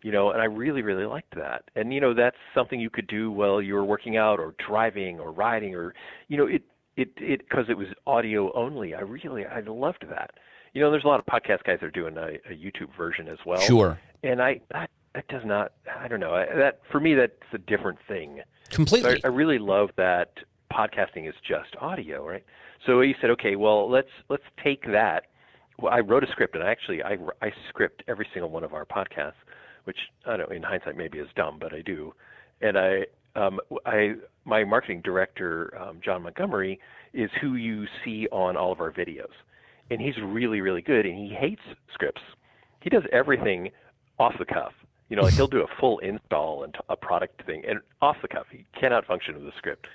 you 0.04 0.12
know. 0.13 0.32
And 0.32 0.41
I 0.41 0.45
really 0.45 0.82
really 0.82 1.06
liked 1.06 1.36
that. 1.36 1.63
And 1.76 1.93
you 1.93 2.00
know 2.00 2.13
that's 2.13 2.38
something 2.54 2.80
you 2.80 2.89
could 2.89 3.08
do 3.08 3.30
while 3.30 3.62
you 3.62 3.74
were 3.74 3.84
working 3.86 4.15
out 4.15 4.39
or 4.39 4.56
driving 4.65 5.19
or 5.19 5.34
riding 5.34 5.76
or 5.76 5.93
you 6.30 6.38
know 6.38 6.45
it 6.48 6.63
it 6.95 7.10
it 7.17 7.39
because 7.39 7.65
it 7.67 7.78
was 7.78 7.88
audio 8.08 8.54
only. 8.54 8.93
I 8.95 9.02
really 9.02 9.45
I 9.45 9.60
loved 9.67 10.06
that. 10.10 10.32
You 10.74 10.82
know, 10.82 10.91
there's 10.91 11.06
a 11.06 11.08
lot 11.08 11.19
of 11.21 11.26
podcast 11.26 11.63
guys 11.63 11.78
that 11.80 11.84
are 11.84 11.91
doing 11.91 12.17
a, 12.17 12.36
a 12.52 12.54
YouTube 12.54 12.95
version 12.98 13.30
as 13.30 13.38
well 13.45 13.62
Sure. 13.62 13.98
and 14.24 14.41
I 14.41 14.60
that 14.71 14.89
that 15.15 15.28
does 15.30 15.43
not 15.45 15.71
I 15.99 16.08
don't 16.08 16.19
know 16.19 16.34
that 16.34 16.82
for 16.91 16.99
me 16.99 17.15
that's 17.15 17.34
a 17.54 17.58
different 17.58 17.97
thing. 18.08 18.41
So 18.69 18.75
Completely. 18.75 19.21
I, 19.23 19.28
I 19.28 19.32
really 19.32 19.58
love 19.58 19.89
that 19.97 20.34
podcasting 20.71 21.28
is 21.28 21.36
just 21.47 21.75
audio, 21.80 22.28
right? 22.28 22.43
So 22.86 23.01
he 23.01 23.15
said, 23.21 23.30
okay, 23.32 23.56
well 23.56 23.89
let's 23.89 24.10
let's 24.30 24.43
take 24.63 24.86
that. 24.91 25.23
Well, 25.80 25.93
I 25.93 25.99
wrote 25.99 26.23
a 26.23 26.28
script, 26.28 26.56
and 26.56 26.63
actually 26.63 27.01
I 27.01 27.17
I 27.41 27.51
script 27.69 28.04
every 28.08 28.28
single 28.34 28.49
one 28.49 28.63
of 28.63 28.73
our 28.73 28.86
podcasts, 28.86 29.34
which 29.86 29.97
I 30.25 30.38
don't 30.38 30.49
know 30.49 30.56
in 30.56 30.63
hindsight 30.63 30.97
maybe 30.97 31.19
is 31.19 31.30
dumb, 31.36 31.58
but 31.60 31.73
I 31.73 31.82
do. 31.82 32.13
And 32.62 32.78
I 32.78 33.06
um 33.36 33.60
I 33.86 34.15
my 34.43 34.63
marketing 34.63 35.01
director 35.04 35.75
um, 35.80 35.99
John 36.04 36.23
Montgomery 36.23 36.80
is 37.13 37.30
who 37.41 37.56
you 37.56 37.86
see 38.04 38.28
on 38.32 38.58
all 38.58 38.71
of 38.71 38.82
our 38.82 38.91
videos, 38.91 39.34
and 39.89 40.01
he's 40.01 40.15
really 40.21 40.60
really 40.60 40.82
good, 40.82 41.06
and 41.06 41.17
he 41.17 41.34
hates 41.34 41.62
scripts. 41.93 42.21
He 42.82 42.89
does 42.89 43.04
everything 43.12 43.71
off 44.19 44.34
the 44.38 44.45
cuff. 44.45 44.73
You 45.10 45.15
know, 45.15 45.22
like 45.24 45.34
he'll 45.36 45.48
do 45.48 45.62
a 45.62 45.68
full 45.80 46.00
install 46.00 46.63
and 46.63 46.76
a 46.89 46.96
product 46.96 47.46
thing, 47.46 47.63
and 47.68 47.80
off 48.02 48.18
the 48.22 48.28
cuff. 48.28 48.48
He 48.52 48.65
cannot 48.80 49.06
function 49.06 49.36
with 49.36 49.54
a 49.54 49.58
script. 49.58 49.88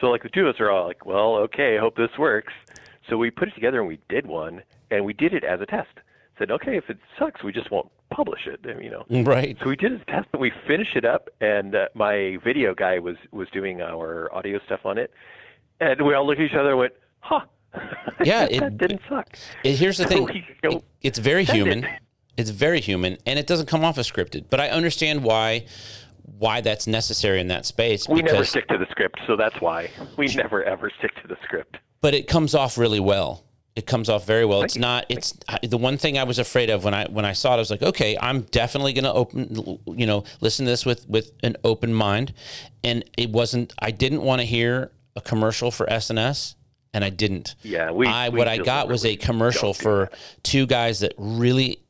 So 0.00 0.06
like 0.08 0.22
the 0.22 0.28
two 0.30 0.46
of 0.46 0.54
us 0.54 0.60
are 0.60 0.70
all 0.70 0.86
like, 0.86 1.04
well, 1.04 1.36
okay, 1.36 1.76
I 1.76 1.80
hope 1.80 1.96
this 1.96 2.10
works. 2.18 2.52
So 3.08 3.16
we 3.18 3.30
put 3.30 3.48
it 3.48 3.54
together 3.54 3.78
and 3.80 3.86
we 3.88 3.98
did 4.08 4.26
one, 4.26 4.62
and 4.90 5.04
we 5.04 5.12
did 5.12 5.34
it 5.34 5.44
as 5.44 5.60
a 5.60 5.66
test. 5.66 5.90
Said, 6.38 6.50
okay, 6.50 6.76
if 6.76 6.88
it 6.90 6.98
sucks, 7.18 7.44
we 7.44 7.52
just 7.52 7.70
won't 7.70 7.88
publish 8.10 8.46
it. 8.46 8.60
You 8.82 8.90
know. 8.90 9.04
right. 9.24 9.56
So 9.62 9.68
we 9.68 9.76
did 9.76 9.92
a 9.92 9.98
test, 10.06 10.28
and 10.32 10.40
we 10.40 10.50
finished 10.66 10.96
it 10.96 11.04
up, 11.04 11.28
and 11.40 11.74
uh, 11.74 11.86
my 11.94 12.38
video 12.42 12.74
guy 12.74 12.98
was 12.98 13.16
was 13.32 13.48
doing 13.50 13.82
our 13.82 14.34
audio 14.34 14.58
stuff 14.66 14.80
on 14.84 14.96
it, 14.98 15.12
and 15.80 16.00
we 16.04 16.14
all 16.14 16.26
looked 16.26 16.40
at 16.40 16.46
each 16.46 16.54
other 16.58 16.70
and 16.70 16.78
went, 16.78 16.92
huh. 17.20 17.40
Yeah, 18.24 18.46
that 18.46 18.52
it- 18.62 18.78
didn't 18.78 19.02
suck. 19.08 19.36
It- 19.62 19.76
here's 19.76 19.98
the 19.98 20.04
So 20.04 20.08
thing. 20.08 20.24
we 20.24 20.46
go, 20.62 20.76
It- 20.78 20.84
it's 21.02 21.18
very 21.18 21.44
human. 21.44 21.84
it. 21.84 22.00
It's 22.36 22.50
very 22.50 22.80
human, 22.80 23.18
and 23.26 23.38
it 23.38 23.46
doesn't 23.46 23.66
come 23.66 23.84
off 23.84 23.98
as 23.98 24.10
scripted. 24.10 24.46
But 24.50 24.60
I 24.60 24.68
understand 24.70 25.22
why 25.22 25.66
why 26.38 26.60
that's 26.60 26.86
necessary 26.86 27.40
in 27.40 27.48
that 27.48 27.66
space. 27.66 28.08
we 28.08 28.22
never 28.22 28.44
stick 28.44 28.66
to 28.68 28.78
the 28.78 28.86
script, 28.90 29.20
so 29.26 29.36
that's 29.36 29.60
why 29.60 29.90
we 30.16 30.26
never 30.34 30.64
ever 30.64 30.90
stick 30.98 31.14
to 31.22 31.28
the 31.28 31.36
script. 31.44 31.76
but 32.00 32.14
it 32.14 32.26
comes 32.26 32.54
off 32.54 32.78
really 32.78 33.00
well. 33.00 33.44
It 33.76 33.86
comes 33.86 34.08
off 34.08 34.24
very 34.24 34.44
well. 34.44 34.62
it's 34.62 34.76
you. 34.76 34.80
not. 34.82 35.04
It's 35.08 35.36
the 35.62 35.76
one 35.76 35.98
thing 35.98 36.16
I 36.16 36.24
was 36.24 36.38
afraid 36.38 36.70
of 36.70 36.84
when 36.84 36.94
I 36.94 37.06
when 37.06 37.24
I 37.24 37.32
saw 37.32 37.52
it. 37.52 37.56
I 37.56 37.58
was 37.58 37.70
like, 37.70 37.82
okay, 37.82 38.16
I'm 38.20 38.42
definitely 38.42 38.92
going 38.92 39.04
to 39.04 39.12
open, 39.12 39.80
you 39.86 40.06
know, 40.06 40.24
listen 40.40 40.64
to 40.64 40.70
this 40.70 40.86
with 40.86 41.08
with 41.08 41.32
an 41.42 41.56
open 41.64 41.92
mind. 41.92 42.32
And 42.84 43.04
it 43.18 43.30
wasn't. 43.30 43.72
I 43.80 43.90
didn't 43.90 44.22
want 44.22 44.40
to 44.40 44.46
hear 44.46 44.92
a 45.16 45.20
commercial 45.20 45.72
for 45.72 45.90
S&S, 45.90 46.54
and 46.92 47.04
I 47.04 47.10
didn't. 47.10 47.56
Yeah, 47.62 47.90
we. 47.90 48.06
I 48.06 48.28
we 48.28 48.38
what 48.38 48.46
I 48.46 48.58
got 48.58 48.88
was 48.88 49.04
a 49.04 49.16
commercial 49.16 49.74
for 49.74 50.08
two 50.44 50.66
guys 50.66 51.00
that 51.00 51.14
really 51.18 51.83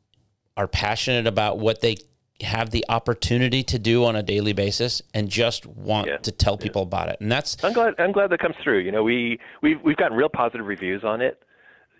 are 0.57 0.67
passionate 0.67 1.27
about 1.27 1.59
what 1.59 1.81
they 1.81 1.97
have 2.41 2.69
the 2.71 2.83
opportunity 2.89 3.63
to 3.63 3.79
do 3.79 4.03
on 4.03 4.15
a 4.15 4.21
daily 4.23 4.51
basis 4.53 5.01
and 5.13 5.29
just 5.29 5.65
want 5.65 6.07
Yeah, 6.07 6.17
to 6.17 6.31
tell 6.31 6.57
people 6.57 6.81
about 6.81 7.07
it. 7.09 7.17
And 7.21 7.31
that's 7.31 7.61
I'm 7.63 7.71
glad. 7.73 7.93
I'm 7.97 8.11
glad 8.11 8.29
that 8.31 8.39
comes 8.39 8.55
through. 8.63 8.79
You 8.79 8.91
know, 8.91 9.03
we 9.03 9.39
we've 9.61 9.81
we've 9.81 9.95
gotten 9.97 10.17
real 10.17 10.29
positive 10.29 10.65
reviews 10.65 11.03
on 11.03 11.21
it. 11.21 11.41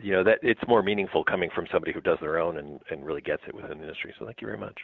You 0.02 0.12
know 0.12 0.24
that 0.26 0.40
it's 0.42 0.60
more 0.68 0.84
meaningful 0.84 1.24
coming 1.24 1.50
from 1.56 1.68
somebody 1.72 1.94
who 1.94 2.02
does 2.02 2.18
their 2.20 2.38
own 2.38 2.58
and, 2.58 2.82
and 2.90 3.06
really 3.06 3.22
gets 3.22 3.44
it 3.48 3.56
within 3.56 3.78
the 3.78 3.84
industry. 3.86 4.14
So 4.20 4.26
thank 4.26 4.42
you 4.42 4.48
very 4.48 4.58
much. 4.58 4.78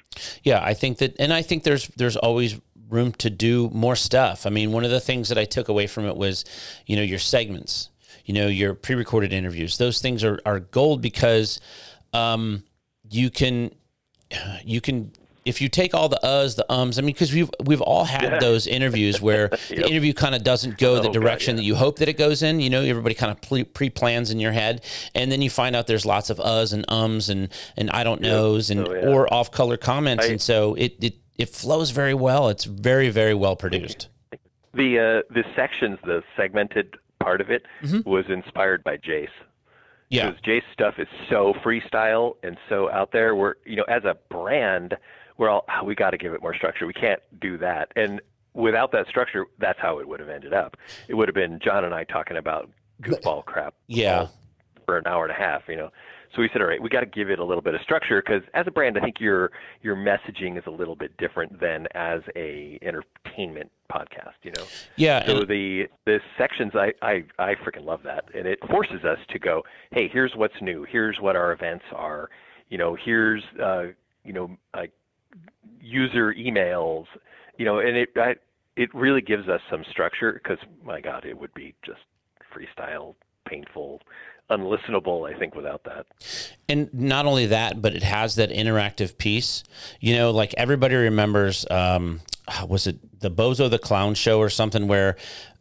yeah, 0.44 0.64
I 0.64 0.74
think 0.74 1.00
that 1.00 1.18
and 1.20 1.34
I 1.34 1.42
think 1.42 1.64
there's 1.64 1.90
there's 1.98 2.16
always 2.16 2.58
room 2.90 3.12
to 3.14 3.30
do 3.30 3.70
more 3.74 3.98
stuff. 3.98 4.46
I 4.46 4.50
mean, 4.52 4.72
one 4.72 4.86
of 4.86 4.92
the 4.92 5.02
things 5.02 5.28
that 5.30 5.38
I 5.38 5.44
took 5.44 5.68
away 5.68 5.88
from 5.88 6.06
it 6.06 6.16
was, 6.16 6.46
you 6.86 6.96
know, 6.96 7.02
your 7.02 7.20
segments, 7.20 7.90
you 8.24 8.34
know, 8.34 8.48
your 8.48 8.74
pre-recorded 8.74 9.34
interviews. 9.34 9.78
Those 9.78 10.02
things 10.02 10.24
are 10.24 10.40
are 10.46 10.62
gold 10.62 11.02
because 11.02 11.60
um 12.14 12.64
you 13.12 13.30
can 13.30 13.71
you 14.63 14.82
can 14.82 15.12
if 15.43 15.60
you 15.60 15.69
take 15.69 15.95
all 15.95 16.08
the 16.08 16.19
uhs, 16.24 16.56
the 16.56 16.71
ums, 16.71 17.00
I 17.00 17.02
mean, 17.02 17.13
because 17.13 17.34
we've 17.34 17.50
we've 17.65 17.82
all 17.82 18.06
had 18.06 18.39
those 18.39 18.67
interviews 18.67 19.19
where 19.19 19.47
the 19.69 19.88
interview 19.89 20.13
kind 20.13 20.36
of 20.36 20.43
doesn't 20.43 20.78
go 20.78 20.95
the 20.95 21.02
Oh, 21.02 21.04
God, 21.06 21.13
direction 21.13 21.56
yeah. 21.56 21.62
that 21.62 21.63
you 21.65 21.76
hope 21.76 21.97
that 22.00 22.08
it 22.08 22.17
goes 22.17 22.43
in. 22.43 22.60
You 22.60 22.69
know, 22.69 22.82
everybody 22.84 23.15
kind 23.15 23.32
of 23.32 23.41
pre 23.74 23.89
plans 23.89 24.30
in 24.32 24.39
your 24.39 24.52
head, 24.52 24.84
and 25.15 25.32
then 25.32 25.41
you 25.41 25.50
find 25.50 25.76
out 25.76 25.88
there's 25.88 26.06
lots 26.06 26.30
of 26.30 26.38
uhs 26.38 26.74
and 26.74 26.86
ums 26.89 27.30
and 27.30 27.50
and 27.76 27.89
I 27.89 28.04
don't 28.04 28.21
knows 28.21 28.69
and 28.69 28.88
Oh, 28.88 28.93
yeah. 28.93 29.08
or 29.08 29.32
off 29.34 29.52
color 29.52 29.78
comments, 29.78 30.26
I- 30.26 30.30
and 30.30 30.41
so 30.41 30.76
it, 30.76 30.95
it 31.02 31.15
it 31.38 31.50
flows 31.50 31.89
very 31.89 32.13
well. 32.13 32.50
It's 32.50 32.65
very 32.65 33.10
very 33.10 33.34
well 33.34 33.56
produced. 33.56 34.10
The 34.74 35.00
uh, 35.00 35.34
the 35.34 35.43
sections, 35.56 35.97
the 36.06 36.24
segmented 36.38 36.95
part 37.19 37.41
of 37.41 37.50
it, 37.50 37.65
was 38.06 38.26
inspired 38.30 38.84
by 38.84 38.97
Jace. 38.97 39.28
Yeah, 40.12 40.30
because 40.30 40.41
Jace's 40.43 40.67
stuff 40.74 40.95
is 41.00 41.08
so 41.30 41.54
freestyle 41.65 42.36
and 42.43 42.58
so 42.69 42.91
out 42.91 43.12
there. 43.12 43.36
We're 43.36 43.56
you 43.65 43.78
know 43.78 43.86
as 43.88 44.04
a 44.04 44.17
brand, 44.30 44.95
we're 45.38 45.50
all 45.50 45.63
"Ah, 45.69 45.84
we 45.84 45.95
got 45.95 46.12
to 46.12 46.17
give 46.17 46.34
it 46.34 46.41
more 46.41 46.54
structure. 46.54 46.86
We 46.86 46.93
can't 46.93 47.21
do 47.39 47.58
that. 47.60 47.91
And 47.95 48.21
without 48.54 48.91
that 48.91 49.08
structure, 49.08 49.45
that's 49.58 49.80
how 49.80 50.00
it 50.00 50.08
would 50.08 50.19
have 50.19 50.30
ended 50.30 50.54
up. 50.54 50.76
It 51.08 51.15
would 51.15 51.30
have 51.30 51.36
been 51.36 51.60
John 51.63 51.86
and 51.86 51.93
I 51.93 52.04
talking 52.04 52.38
about 52.38 52.69
goofball 53.02 53.45
crap. 53.45 53.74
Yeah. 53.88 54.28
For 54.86 54.97
an 54.97 55.08
hour 55.08 55.24
and 55.24 55.32
a 55.32 55.36
half, 55.36 55.63
you 55.69 55.78
know. 55.78 55.91
So 56.36 56.42
we 56.42 56.50
said, 56.54 56.62
all 56.62 56.68
right, 56.68 56.82
we 56.82 56.90
got 56.90 57.02
to 57.02 57.06
give 57.06 57.30
it 57.30 57.40
a 57.40 57.44
little 57.44 57.62
bit 57.62 57.76
of 57.76 57.82
structure 57.82 58.22
because 58.26 58.42
as 58.54 58.66
a 58.68 58.72
brand, 58.72 58.98
I 58.98 59.02
think 59.02 59.20
your 59.20 59.52
your 59.82 59.96
messaging 59.96 60.58
is 60.58 60.64
a 60.66 60.72
little 60.72 60.96
bit 60.96 61.16
different 61.18 61.60
than 61.60 61.88
as 61.94 62.22
a 62.36 62.80
entertainment 62.82 63.70
podcast. 63.92 64.36
You 64.44 64.52
know. 64.52 64.64
yeah, 64.96 65.26
So 65.26 65.44
the 65.46 65.88
the 66.06 66.20
sections 66.38 66.72
I, 66.76 66.94
I 67.02 67.24
I 67.38 67.56
freaking 67.56 67.86
love 67.86 68.02
that, 68.04 68.26
and 68.34 68.48
it 68.48 68.60
forces 68.70 69.04
us 69.04 69.20
to 69.30 69.40
go, 69.40 69.64
hey, 69.92 70.08
here's 70.08 70.34
what's 70.36 70.60
new, 70.62 70.86
here's 70.90 71.20
what 71.20 71.36
our 71.36 71.52
events 71.52 71.86
are, 71.94 72.30
you 72.70 72.78
know, 72.78 72.96
here's 72.96 73.44
uh, 73.62 73.88
you 74.24 74.34
know, 74.34 74.56
like 74.76 74.92
user 75.82 76.34
emails, 76.34 77.06
you 77.58 77.66
know, 77.66 77.80
and 77.80 77.98
it 77.98 78.10
I, 78.16 78.36
it 78.78 78.94
really 78.96 79.22
gives 79.22 79.48
us 79.50 79.62
some 79.70 79.84
structure 79.92 80.34
because 80.34 80.58
my 80.84 81.02
God, 81.02 81.26
it 81.26 81.38
would 81.38 81.54
be 81.54 81.76
just 81.86 82.00
freestyle, 82.54 83.16
painful, 83.46 84.02
unlistenable. 84.50 85.34
I 85.34 85.38
think 85.38 85.56
without 85.56 85.84
that. 85.86 86.06
And 86.68 86.94
not 86.94 87.26
only 87.26 87.48
that, 87.48 87.82
but 87.82 87.96
it 87.96 88.04
has 88.04 88.36
that 88.36 88.50
interactive 88.50 89.18
piece. 89.18 89.64
You 90.00 90.16
know, 90.16 90.32
like 90.32 90.54
everybody 90.58 90.96
remembers, 90.96 91.66
um, 91.70 92.22
was 92.68 92.88
it 92.88 93.20
the 93.20 93.32
Bozo 93.32 93.70
the 93.70 93.80
Clown 93.80 94.14
Show 94.16 94.39
or 94.39 94.50
something 94.50 94.88
where 94.88 95.16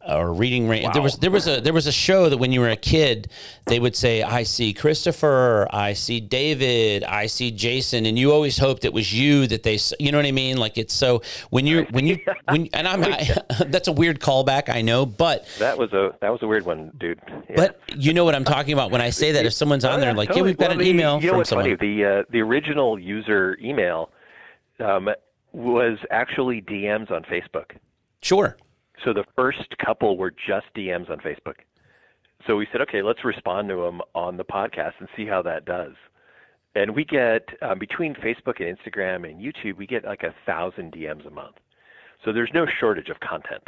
or 0.07 0.33
reading 0.33 0.67
rain. 0.67 0.83
Wow. 0.83 0.91
There 0.91 1.01
was 1.01 1.17
there 1.17 1.31
was 1.31 1.47
a 1.47 1.61
there 1.61 1.73
was 1.73 1.87
a 1.87 1.91
show 1.91 2.29
that 2.29 2.37
when 2.37 2.51
you 2.51 2.59
were 2.59 2.69
a 2.69 2.75
kid, 2.75 3.29
they 3.65 3.79
would 3.79 3.95
say, 3.95 4.23
"I 4.23 4.43
see 4.43 4.73
Christopher, 4.73 5.67
I 5.71 5.93
see 5.93 6.19
David, 6.19 7.03
I 7.03 7.27
see 7.27 7.51
Jason," 7.51 8.05
and 8.05 8.17
you 8.17 8.31
always 8.31 8.57
hoped 8.57 8.85
it 8.85 8.93
was 8.93 9.13
you 9.13 9.47
that 9.47 9.63
they. 9.63 9.79
You 9.99 10.11
know 10.11 10.17
what 10.17 10.25
I 10.25 10.31
mean? 10.31 10.57
Like 10.57 10.77
it's 10.77 10.93
so 10.93 11.21
when 11.49 11.67
you 11.67 11.85
when 11.91 12.07
you 12.07 12.19
when 12.49 12.69
and 12.73 12.87
I'm 12.87 13.03
I, 13.03 13.37
that's 13.67 13.87
a 13.87 13.91
weird 13.91 14.19
callback, 14.19 14.69
I 14.69 14.81
know, 14.81 15.05
but 15.05 15.45
that 15.59 15.77
was 15.77 15.93
a 15.93 16.13
that 16.21 16.29
was 16.29 16.41
a 16.41 16.47
weird 16.47 16.65
one, 16.65 16.91
dude. 16.97 17.19
Yeah. 17.27 17.55
But 17.55 17.79
you 17.95 18.13
know 18.13 18.25
what 18.25 18.35
I'm 18.35 18.45
talking 18.45 18.73
about 18.73 18.91
when 18.91 19.01
I 19.01 19.09
say 19.09 19.31
that 19.33 19.45
if 19.45 19.53
someone's 19.53 19.85
on 19.85 19.99
there 19.99 20.13
like, 20.13 20.29
totally. 20.29 20.41
"Yeah, 20.41 20.45
we've 20.45 20.57
got 20.57 20.69
well, 20.69 20.79
an 20.79 20.85
email 20.85 21.21
you 21.21 21.27
know 21.27 21.37
from 21.37 21.45
someone." 21.45 21.77
Funny? 21.77 21.95
The 21.95 22.05
uh, 22.05 22.23
the 22.29 22.41
original 22.41 22.97
user 22.99 23.57
email 23.61 24.11
um, 24.79 25.09
was 25.53 25.97
actually 26.09 26.61
DMs 26.61 27.11
on 27.11 27.23
Facebook. 27.23 27.71
Sure. 28.21 28.57
So 29.03 29.13
the 29.13 29.25
first 29.35 29.75
couple 29.83 30.17
were 30.17 30.31
just 30.31 30.67
DMs 30.75 31.09
on 31.09 31.19
Facebook. 31.19 31.55
So 32.47 32.55
we 32.55 32.67
said, 32.71 32.81
okay, 32.81 33.01
let's 33.01 33.23
respond 33.23 33.69
to 33.69 33.75
them 33.75 34.01
on 34.15 34.37
the 34.37 34.43
podcast 34.43 34.93
and 34.99 35.07
see 35.15 35.25
how 35.25 35.41
that 35.43 35.65
does. 35.65 35.93
And 36.73 36.95
we 36.95 37.03
get 37.03 37.49
um, 37.61 37.79
between 37.79 38.15
Facebook 38.15 38.59
and 38.59 38.77
Instagram 38.77 39.29
and 39.29 39.41
YouTube, 39.41 39.77
we 39.77 39.85
get 39.85 40.05
like 40.05 40.23
a 40.23 40.33
thousand 40.45 40.93
DMs 40.93 41.27
a 41.27 41.29
month. 41.29 41.55
So 42.23 42.31
there's 42.31 42.51
no 42.53 42.65
shortage 42.79 43.09
of 43.09 43.19
content. 43.19 43.63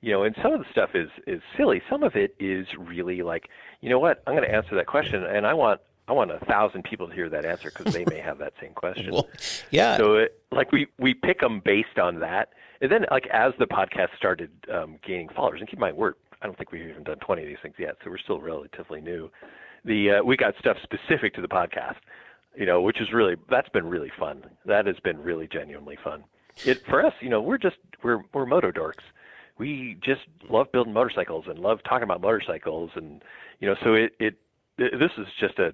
You 0.00 0.12
know, 0.12 0.24
and 0.24 0.34
some 0.42 0.52
of 0.52 0.58
the 0.58 0.66
stuff 0.72 0.90
is 0.94 1.08
is 1.28 1.40
silly. 1.56 1.80
Some 1.88 2.02
of 2.02 2.16
it 2.16 2.34
is 2.40 2.66
really 2.76 3.22
like, 3.22 3.48
you 3.80 3.88
know 3.88 4.00
what? 4.00 4.20
I'm 4.26 4.34
going 4.34 4.48
to 4.48 4.52
answer 4.52 4.74
that 4.74 4.86
question, 4.86 5.22
and 5.22 5.46
I 5.46 5.54
want 5.54 5.80
I 6.08 6.12
want 6.12 6.32
a 6.32 6.40
thousand 6.46 6.82
people 6.82 7.06
to 7.06 7.14
hear 7.14 7.28
that 7.28 7.44
answer 7.44 7.70
because 7.74 7.94
they 7.94 8.04
may 8.06 8.18
have 8.18 8.38
that 8.38 8.54
same 8.60 8.72
question. 8.74 9.12
Well, 9.12 9.28
yeah. 9.70 9.96
So 9.96 10.16
it, 10.16 10.40
like 10.50 10.72
we 10.72 10.88
we 10.98 11.14
pick 11.14 11.40
them 11.40 11.62
based 11.64 12.00
on 12.00 12.18
that, 12.20 12.48
and 12.82 12.90
then, 12.90 13.06
like 13.10 13.26
as 13.28 13.52
the 13.58 13.66
podcast 13.66 14.08
started 14.18 14.50
um, 14.72 14.98
gaining 15.06 15.28
followers, 15.34 15.60
and 15.60 15.68
keep 15.68 15.78
in 15.78 15.80
mind, 15.80 15.96
we're 15.96 16.14
I 16.42 16.46
don't 16.46 16.58
think 16.58 16.72
we've 16.72 16.88
even 16.88 17.04
done 17.04 17.18
20 17.18 17.42
of 17.42 17.48
these 17.48 17.56
things 17.62 17.76
yet, 17.78 17.94
so 18.02 18.10
we're 18.10 18.18
still 18.18 18.40
relatively 18.40 19.00
new. 19.00 19.30
The 19.84 20.10
uh, 20.10 20.24
we 20.24 20.36
got 20.36 20.54
stuff 20.58 20.76
specific 20.82 21.32
to 21.34 21.40
the 21.40 21.48
podcast, 21.48 21.96
you 22.56 22.66
know, 22.66 22.82
which 22.82 23.00
is 23.00 23.12
really 23.12 23.36
that's 23.48 23.68
been 23.68 23.86
really 23.86 24.10
fun. 24.18 24.42
That 24.66 24.86
has 24.86 24.96
been 25.04 25.22
really 25.22 25.46
genuinely 25.46 25.96
fun. 26.02 26.24
It 26.64 26.82
for 26.88 27.06
us, 27.06 27.14
you 27.20 27.28
know, 27.30 27.40
we're 27.40 27.58
just 27.58 27.76
we're 28.02 28.22
we're 28.34 28.46
moto 28.46 28.72
dorks. 28.72 29.04
We 29.58 29.96
just 30.02 30.22
love 30.50 30.72
building 30.72 30.92
motorcycles 30.92 31.44
and 31.48 31.60
love 31.60 31.78
talking 31.88 32.02
about 32.02 32.20
motorcycles, 32.20 32.90
and 32.96 33.22
you 33.60 33.68
know, 33.68 33.76
so 33.84 33.94
it 33.94 34.12
it 34.18 34.34
this 34.76 35.12
is 35.18 35.26
just 35.38 35.60
a 35.60 35.72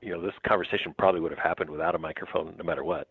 you 0.00 0.10
know 0.10 0.20
this 0.20 0.34
conversation 0.44 0.92
probably 0.98 1.20
would 1.20 1.30
have 1.30 1.38
happened 1.38 1.70
without 1.70 1.94
a 1.94 1.98
microphone 1.98 2.54
no 2.58 2.64
matter 2.64 2.82
what. 2.82 3.06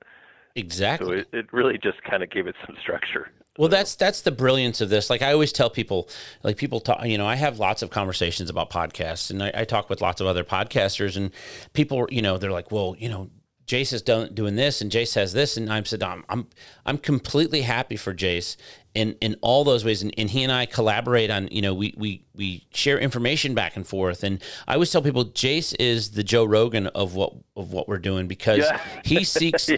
Exactly. 0.56 1.08
So 1.08 1.14
it, 1.14 1.28
it 1.32 1.54
really 1.54 1.78
just 1.78 2.02
kind 2.04 2.24
of 2.24 2.30
gave 2.30 2.48
it 2.48 2.56
some 2.66 2.76
structure. 2.82 3.32
Well, 3.58 3.70
that's 3.70 3.96
that's 3.96 4.22
the 4.22 4.32
brilliance 4.32 4.80
of 4.80 4.90
this. 4.90 5.10
Like 5.10 5.22
I 5.22 5.34
always 5.34 5.52
tell 5.52 5.70
people, 5.70 6.10
like 6.42 6.58
people 6.58 6.80
talk. 6.80 7.06
You 7.06 7.18
know, 7.18 7.28
I 7.28 7.36
have 7.36 7.60
lots 7.60 7.82
of 7.82 7.90
conversations 7.90 8.50
about 8.50 8.70
podcasts, 8.70 9.30
and 9.30 9.44
I, 9.44 9.52
I 9.54 9.66
talk 9.66 9.90
with 9.90 10.02
lots 10.02 10.22
of 10.22 10.28
other 10.28 10.44
podcasters, 10.44 11.18
and 11.18 11.32
people, 11.74 12.08
you 12.10 12.22
know, 12.22 12.38
they're 12.38 12.52
like, 12.52 12.72
well, 12.72 12.96
you 12.98 13.10
know, 13.10 13.30
Jace 13.72 13.94
is 13.94 14.02
done, 14.02 14.34
doing 14.34 14.58
this, 14.58 14.82
and 14.82 14.92
Jace 14.92 15.16
has 15.16 15.32
this, 15.32 15.56
and 15.56 15.72
I'm 15.72 15.86
said, 15.86 16.04
I'm 16.04 16.26
I'm 16.28 16.48
I'm 16.86 16.98
completely 16.98 17.62
happy 17.62 17.96
for 17.96 18.14
Jace 18.14 18.58
in 18.94 19.16
in 19.22 19.38
all 19.40 19.64
those 19.64 19.86
ways 19.86 20.02
and, 20.02 20.14
and 20.18 20.30
he 20.30 20.44
and 20.44 20.52
I 20.52 20.66
collaborate 20.66 21.32
on 21.32 21.48
you 21.52 21.62
know 21.62 21.74
we 21.74 21.94
we 21.96 22.26
we 22.36 22.68
share 22.74 23.00
information 23.00 23.56
back 23.56 23.78
and 23.78 23.88
forth 23.88 24.26
and 24.26 24.42
I 24.68 24.74
always 24.74 24.92
tell 24.92 25.02
people 25.02 25.24
Jace 25.24 25.74
is 25.80 26.12
the 26.12 26.24
Joe 26.24 26.44
Rogan 26.44 26.88
of 26.88 27.16
what 27.16 27.34
of 27.56 27.72
what 27.72 27.88
we're 27.88 28.00
doing 28.00 28.28
because 28.28 28.60
yeah. 28.60 28.82
he 29.06 29.24
seeks 29.24 29.70
yeah, 29.70 29.78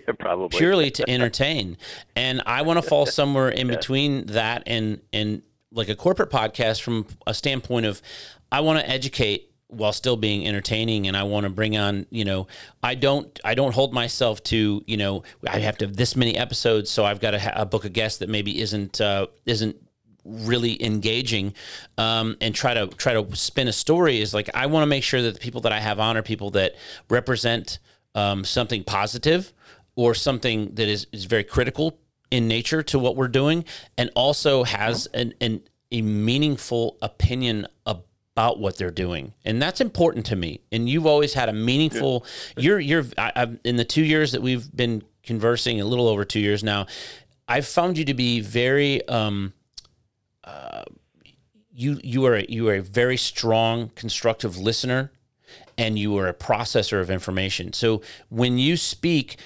purely 0.49 0.89
to 0.89 1.07
entertain 1.07 1.77
and 2.15 2.41
I 2.47 2.63
want 2.63 2.81
to 2.81 2.89
fall 2.89 3.05
somewhere 3.05 3.49
in 3.49 3.67
yeah. 3.69 3.75
between 3.75 4.25
that 4.27 4.63
and 4.65 5.01
and 5.13 5.43
like 5.71 5.89
a 5.89 5.95
corporate 5.95 6.31
podcast 6.31 6.81
from 6.81 7.05
a 7.27 7.35
standpoint 7.35 7.85
of 7.85 8.01
I 8.51 8.61
want 8.61 8.79
to 8.79 8.89
educate 8.89 9.52
while 9.73 9.93
still 9.93 10.17
being 10.17 10.47
entertaining 10.47 11.07
and 11.07 11.15
I 11.17 11.23
want 11.23 11.45
to 11.45 11.49
bring 11.49 11.77
on, 11.77 12.05
you 12.09 12.25
know, 12.25 12.47
I 12.81 12.95
don't 12.95 13.39
I 13.43 13.55
don't 13.55 13.73
hold 13.73 13.93
myself 13.93 14.43
to, 14.43 14.83
you 14.85 14.97
know, 14.97 15.23
I 15.47 15.59
have 15.59 15.77
to 15.79 15.85
have 15.85 15.95
this 15.95 16.15
many 16.15 16.37
episodes 16.37 16.89
so 16.89 17.05
I've 17.05 17.19
got 17.19 17.31
to 17.31 17.39
ha- 17.39 17.65
book 17.65 17.85
a 17.85 17.89
guest 17.89 18.19
that 18.19 18.29
maybe 18.29 18.61
isn't 18.61 19.01
uh, 19.01 19.27
isn't 19.45 19.75
really 20.25 20.81
engaging 20.83 21.53
um, 21.97 22.37
and 22.39 22.55
try 22.55 22.73
to 22.73 22.87
try 22.87 23.13
to 23.13 23.35
spin 23.35 23.67
a 23.67 23.73
story 23.73 24.21
is 24.21 24.33
like 24.33 24.49
I 24.53 24.67
want 24.67 24.83
to 24.83 24.87
make 24.87 25.03
sure 25.03 25.21
that 25.21 25.33
the 25.33 25.39
people 25.39 25.61
that 25.61 25.71
I 25.71 25.79
have 25.79 25.99
on 25.99 26.17
are 26.17 26.23
people 26.23 26.51
that 26.51 26.75
represent 27.09 27.79
um, 28.15 28.45
something 28.45 28.83
positive 28.83 29.51
or 29.95 30.15
something 30.15 30.73
that 30.75 30.87
is, 30.87 31.07
is 31.11 31.25
very 31.25 31.43
critical 31.43 31.99
in 32.31 32.47
nature 32.47 32.81
to 32.81 32.97
what 32.97 33.15
we're 33.15 33.27
doing 33.27 33.65
and 33.97 34.09
also 34.15 34.63
has 34.63 35.07
an, 35.07 35.33
an 35.41 35.61
a 35.91 36.01
meaningful 36.01 36.97
opinion 37.01 37.67
about 37.85 38.07
about 38.35 38.59
what 38.59 38.77
they're 38.77 38.91
doing, 38.91 39.33
and 39.45 39.61
that's 39.61 39.79
important 39.79 40.25
to 40.27 40.35
me. 40.35 40.61
And 40.71 40.89
you've 40.89 41.05
always 41.05 41.33
had 41.33 41.49
a 41.49 41.53
meaningful. 41.53 42.25
Yeah. 42.57 42.63
You're 42.63 42.79
you're 42.79 43.05
I, 43.17 43.47
in 43.63 43.75
the 43.75 43.85
two 43.85 44.03
years 44.03 44.31
that 44.31 44.41
we've 44.41 44.75
been 44.75 45.03
conversing, 45.23 45.79
a 45.79 45.85
little 45.85 46.07
over 46.07 46.25
two 46.25 46.39
years 46.39 46.63
now. 46.63 46.87
I've 47.47 47.67
found 47.67 47.97
you 47.97 48.05
to 48.05 48.13
be 48.13 48.39
very. 48.39 49.07
Um, 49.07 49.53
uh, 50.43 50.83
you 51.71 51.99
you 52.03 52.25
are 52.25 52.35
a, 52.35 52.45
you 52.47 52.69
are 52.69 52.75
a 52.75 52.81
very 52.81 53.17
strong, 53.17 53.91
constructive 53.95 54.57
listener, 54.57 55.11
and 55.77 55.97
you 55.97 56.17
are 56.17 56.27
a 56.27 56.33
processor 56.33 57.01
of 57.01 57.09
information. 57.09 57.73
So 57.73 58.01
when 58.29 58.57
you 58.57 58.77
speak, 58.77 59.37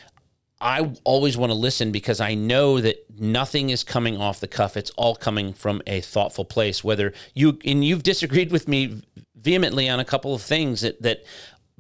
I 0.59 0.91
always 1.03 1.37
want 1.37 1.51
to 1.51 1.57
listen 1.57 1.91
because 1.91 2.19
I 2.19 2.33
know 2.33 2.81
that 2.81 3.05
nothing 3.19 3.69
is 3.69 3.83
coming 3.83 4.17
off 4.17 4.39
the 4.39 4.47
cuff. 4.47 4.75
It's 4.75 4.89
all 4.91 5.15
coming 5.15 5.53
from 5.53 5.81
a 5.85 6.01
thoughtful 6.01 6.45
place. 6.45 6.83
Whether 6.83 7.13
you 7.33 7.59
and 7.63 7.85
you've 7.85 8.03
disagreed 8.03 8.51
with 8.51 8.67
me 8.67 9.03
vehemently 9.35 9.87
on 9.87 9.99
a 9.99 10.05
couple 10.05 10.33
of 10.33 10.41
things 10.41 10.81
that 10.81 11.01
that 11.03 11.23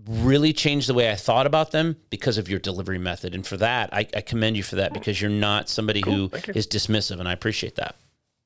really 0.07 0.53
changed 0.53 0.87
the 0.87 0.93
way 0.93 1.11
I 1.11 1.15
thought 1.15 1.47
about 1.47 1.71
them 1.71 1.97
because 2.09 2.37
of 2.37 2.47
your 2.47 2.59
delivery 2.59 2.99
method. 2.99 3.33
And 3.33 3.45
for 3.45 3.57
that, 3.57 3.89
I, 3.91 4.07
I 4.15 4.21
commend 4.21 4.55
you 4.55 4.63
for 4.63 4.75
that 4.77 4.93
because 4.93 5.19
you're 5.21 5.29
not 5.29 5.69
somebody 5.69 6.01
cool. 6.01 6.29
who 6.29 6.31
is 6.53 6.67
dismissive, 6.67 7.19
and 7.19 7.27
I 7.27 7.33
appreciate 7.33 7.75
that. 7.75 7.95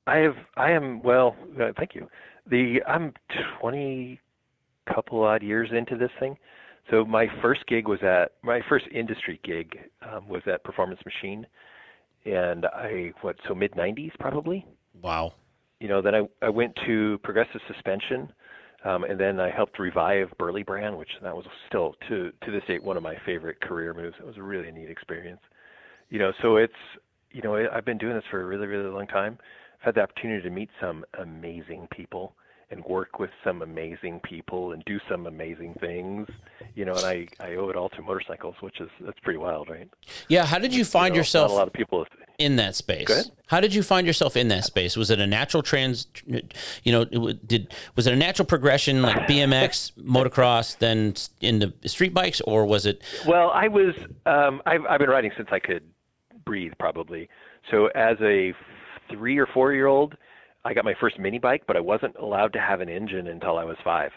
I 0.08 0.18
have 0.18 0.38
I 0.56 0.72
am 0.72 1.02
well. 1.02 1.36
Uh, 1.60 1.72
thank 1.78 1.94
you. 1.94 2.08
The 2.48 2.82
I'm 2.88 3.14
twenty 3.60 4.20
couple 4.92 5.24
odd 5.24 5.44
years 5.44 5.70
into 5.72 5.96
this 5.98 6.12
thing. 6.20 6.38
So 6.90 7.06
my 7.06 7.28
first 7.42 7.66
gig 7.68 7.88
was 7.88 8.00
at 8.02 8.34
my 8.44 8.62
first 8.68 8.86
industry 8.94 9.40
gig 9.44 9.78
um, 10.02 10.28
was 10.28 10.42
at 10.48 10.64
Performance 10.64 11.00
Machine, 11.06 11.46
and 12.26 12.66
I 12.66 13.14
what 13.22 13.36
so 13.48 13.54
mid 13.54 13.72
'90s 13.74 14.12
probably. 14.20 14.66
Wow. 15.02 15.34
You 15.80 15.88
know, 15.88 16.02
then 16.02 16.16
I 16.16 16.22
I 16.42 16.50
went 16.50 16.76
to 16.88 17.20
Progressive 17.24 17.62
Suspension, 17.68 18.32
um, 18.84 19.04
and 19.04 19.20
then 19.20 19.40
I 19.40 19.50
helped 19.50 19.80
revive 19.80 20.32
Burly 20.38 20.64
Brand, 20.64 20.98
which 20.98 21.10
that 21.22 21.36
was 21.36 21.46
still 21.68 21.96
to 22.10 22.32
to 22.44 22.52
this 22.52 22.64
date 22.68 22.84
one 22.84 22.98
of 22.98 23.04
my 23.04 23.16
favorite 23.26 23.62
career 23.62 23.94
moves. 23.94 24.16
It 24.20 24.26
was 24.26 24.38
a 24.38 24.44
really 24.44 24.72
neat 24.72 24.90
experience. 24.90 25.42
You 26.10 26.20
know, 26.20 26.32
so 26.42 26.58
it's 26.58 26.74
you 27.32 27.42
know 27.42 27.56
I've 27.56 27.86
been 27.86 28.00
doing 28.00 28.16
this 28.16 28.26
for 28.32 28.42
a 28.42 28.46
really 28.46 28.68
really 28.68 28.90
long 28.90 29.08
time. 29.08 29.38
I've 29.80 29.86
had 29.86 29.96
the 29.96 30.02
opportunity 30.02 30.42
to 30.44 30.50
meet 30.50 30.70
some 30.80 31.06
amazing 31.20 31.88
people 31.92 32.36
and 32.72 32.84
work 32.86 33.20
with 33.20 33.30
some 33.44 33.62
amazing 33.62 34.22
people 34.22 34.72
and 34.72 34.84
do 34.86 35.00
some 35.10 35.28
amazing 35.28 35.76
things, 35.80 36.28
you 36.74 36.86
know, 36.86 36.94
and 36.94 37.06
I, 37.06 37.28
I 37.40 37.56
owe 37.56 37.70
it 37.70 37.76
all 37.76 37.90
to 37.90 38.02
motorcycles, 38.02 38.56
which 38.62 38.80
is, 38.80 38.90
that's 39.02 39.20
pretty 39.20 39.38
wild, 39.38 39.70
right? 39.70 39.90
Yeah. 40.30 40.46
How 40.46 40.58
did 40.58 40.74
you 40.74 40.86
find 40.86 41.14
you 41.14 41.18
know, 41.18 41.20
yourself 41.20 41.52
a 41.52 41.54
lot 41.54 41.68
of 41.68 41.74
people 41.74 42.06
in 42.40 42.56
that 42.56 42.76
space? 42.76 43.30
How 43.48 43.60
did 43.60 43.74
you 43.74 43.84
find 43.84 44.08
yourself 44.08 44.38
in 44.38 44.48
that 44.48 44.64
space? 44.64 44.96
Was 44.96 45.12
it 45.12 45.20
a 45.20 45.28
natural 45.28 45.62
trans, 45.62 46.08
you 46.26 46.92
know, 46.92 47.04
did, 47.06 47.74
was 47.96 48.08
it 48.08 48.14
a 48.14 48.16
natural 48.16 48.46
progression 48.46 49.02
like 49.02 49.28
BMX, 49.28 49.92
motocross, 50.02 50.78
then 50.78 51.14
into 51.42 51.74
street 51.90 52.14
bikes 52.14 52.40
or 52.42 52.66
was 52.66 52.86
it? 52.86 53.02
Well, 53.28 53.52
I 53.54 53.68
was, 53.68 53.94
um, 54.26 54.62
I've, 54.66 54.86
I've 54.90 55.00
been 55.00 55.10
riding 55.10 55.32
since 55.36 55.50
I 55.52 55.60
could 55.60 55.84
breathe 56.46 56.72
probably. 56.80 57.28
So 57.70 57.88
as 57.88 58.18
a 58.22 58.54
three 59.12 59.38
or 59.38 59.46
four 59.46 59.74
year 59.74 59.88
old, 59.88 60.16
I 60.64 60.74
got 60.74 60.86
my 60.86 60.94
first 61.00 61.20
mini 61.20 61.40
bike, 61.40 61.64
but 61.68 61.76
I 61.76 61.80
wasn't 61.80 62.16
allowed 62.18 62.54
to 62.54 62.60
have 62.60 62.82
an 62.82 62.90
engine 62.90 63.28
until 63.28 63.58
I 63.58 63.64
was 63.64 63.78
five. 63.84 64.12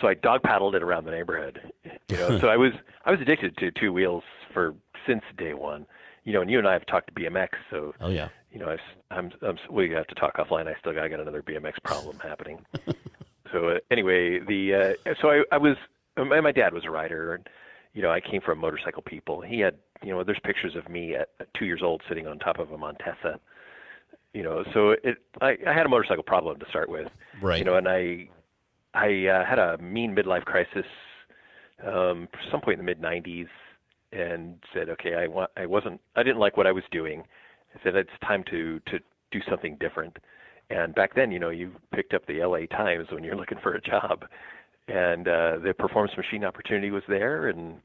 So 0.00 0.08
I 0.08 0.14
dog 0.14 0.42
paddled 0.42 0.74
it 0.74 0.82
around 0.82 1.04
the 1.04 1.10
neighborhood. 1.10 1.60
You 2.08 2.16
know, 2.16 2.38
so 2.40 2.48
I 2.48 2.56
was 2.56 2.72
I 3.04 3.10
was 3.10 3.20
addicted 3.20 3.56
to 3.58 3.70
two 3.70 3.92
wheels 3.92 4.22
for 4.52 4.74
since 5.06 5.22
day 5.36 5.54
one. 5.54 5.86
You 6.24 6.34
know, 6.34 6.42
and 6.42 6.50
you 6.50 6.58
and 6.58 6.68
I 6.68 6.74
have 6.74 6.86
talked 6.86 7.08
to 7.08 7.20
BMX, 7.20 7.48
so 7.70 7.94
oh 8.00 8.08
yeah, 8.08 8.28
you 8.52 8.58
know, 8.60 8.68
I've, 8.68 8.78
I'm, 9.10 9.32
I'm 9.42 9.58
we 9.70 9.90
have 9.90 10.06
to 10.08 10.14
talk 10.14 10.36
offline. 10.36 10.68
I 10.68 10.78
still 10.78 10.92
got, 10.92 11.04
I 11.04 11.08
got 11.08 11.20
another 11.20 11.42
BMX 11.42 11.74
problem 11.82 12.18
happening. 12.22 12.64
so 13.52 13.70
uh, 13.70 13.78
anyway, 13.90 14.38
the 14.38 14.96
uh, 15.06 15.14
so 15.20 15.30
I 15.30 15.42
I 15.50 15.58
was 15.58 15.76
my, 16.16 16.40
my 16.40 16.52
dad 16.52 16.74
was 16.74 16.84
a 16.84 16.90
rider, 16.90 17.34
and 17.34 17.48
you 17.94 18.02
know, 18.02 18.10
I 18.10 18.20
came 18.20 18.40
from 18.40 18.58
motorcycle 18.58 19.02
people. 19.02 19.40
He 19.40 19.60
had, 19.60 19.76
you 20.02 20.10
know, 20.10 20.22
there's 20.22 20.40
pictures 20.44 20.76
of 20.76 20.88
me 20.88 21.14
at, 21.14 21.30
at 21.40 21.52
two 21.54 21.64
years 21.64 21.80
old 21.82 22.02
sitting 22.08 22.26
on 22.26 22.38
top 22.38 22.58
of 22.58 22.70
a 22.70 22.78
Montesa. 22.78 23.40
You 24.32 24.44
know, 24.44 24.64
so 24.72 24.90
it, 24.90 25.18
I, 25.40 25.56
I 25.66 25.72
had 25.72 25.86
a 25.86 25.88
motorcycle 25.88 26.22
problem 26.22 26.58
to 26.60 26.66
start 26.68 26.88
with. 26.88 27.08
Right. 27.42 27.58
You 27.58 27.64
know, 27.64 27.76
and 27.76 27.88
I, 27.88 28.28
I 28.94 29.26
uh, 29.26 29.44
had 29.44 29.58
a 29.58 29.76
mean 29.78 30.14
midlife 30.14 30.44
crisis, 30.44 30.86
um, 31.84 32.28
some 32.50 32.60
point 32.60 32.78
in 32.78 32.84
the 32.84 32.94
mid 32.94 33.02
'90s, 33.02 33.48
and 34.12 34.56
said, 34.72 34.88
okay, 34.90 35.14
I 35.14 35.26
want, 35.26 35.50
I 35.56 35.66
wasn't, 35.66 36.00
I 36.16 36.22
didn't 36.22 36.38
like 36.38 36.56
what 36.56 36.66
I 36.66 36.72
was 36.72 36.84
doing. 36.92 37.24
I 37.74 37.82
said 37.82 37.96
it's 37.96 38.10
time 38.24 38.44
to 38.50 38.80
to 38.86 39.00
do 39.30 39.40
something 39.48 39.76
different. 39.80 40.16
And 40.70 40.94
back 40.94 41.14
then, 41.14 41.32
you 41.32 41.40
know, 41.40 41.50
you 41.50 41.72
picked 41.92 42.14
up 42.14 42.26
the 42.26 42.44
LA 42.44 42.66
Times 42.66 43.08
when 43.10 43.24
you're 43.24 43.36
looking 43.40 43.58
for 43.62 43.74
a 43.74 43.80
job, 43.80 44.24
and 44.88 45.26
uh, 45.26 45.58
the 45.62 45.74
performance 45.76 46.16
machine 46.16 46.44
opportunity 46.44 46.90
was 46.90 47.02
there, 47.08 47.48
and 47.48 47.80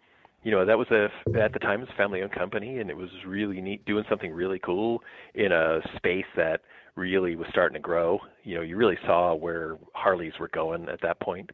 you 0.45 0.51
know 0.51 0.63
that 0.63 0.77
was 0.77 0.87
a 0.91 1.09
at 1.41 1.53
the 1.53 1.59
time 1.59 1.79
it 1.79 1.87
was 1.87 1.89
a 1.91 1.97
family-owned 1.97 2.31
company, 2.31 2.77
and 2.77 2.91
it 2.91 2.95
was 2.95 3.09
really 3.25 3.59
neat 3.59 3.83
doing 3.85 4.05
something 4.07 4.31
really 4.31 4.59
cool 4.59 5.01
in 5.33 5.51
a 5.51 5.81
space 5.97 6.25
that 6.37 6.61
really 6.95 7.35
was 7.35 7.47
starting 7.49 7.73
to 7.73 7.79
grow. 7.79 8.19
You 8.43 8.55
know, 8.55 8.61
you 8.61 8.77
really 8.77 8.99
saw 9.07 9.33
where 9.33 9.77
Harleys 9.95 10.33
were 10.39 10.49
going 10.49 10.87
at 10.87 11.01
that 11.01 11.19
point. 11.19 11.49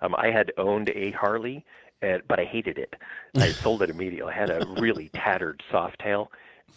Um, 0.00 0.16
I 0.18 0.32
had 0.32 0.52
owned 0.58 0.90
a 0.90 1.12
Harley, 1.12 1.64
and, 2.02 2.20
but 2.28 2.40
I 2.40 2.44
hated 2.44 2.78
it. 2.78 2.94
I 3.36 3.46
sold 3.62 3.80
it 3.80 3.90
immediately. 3.90 4.32
I 4.32 4.36
had 4.36 4.50
a 4.50 4.66
really 4.76 5.08
tattered 5.14 5.62
Softail, 5.72 6.26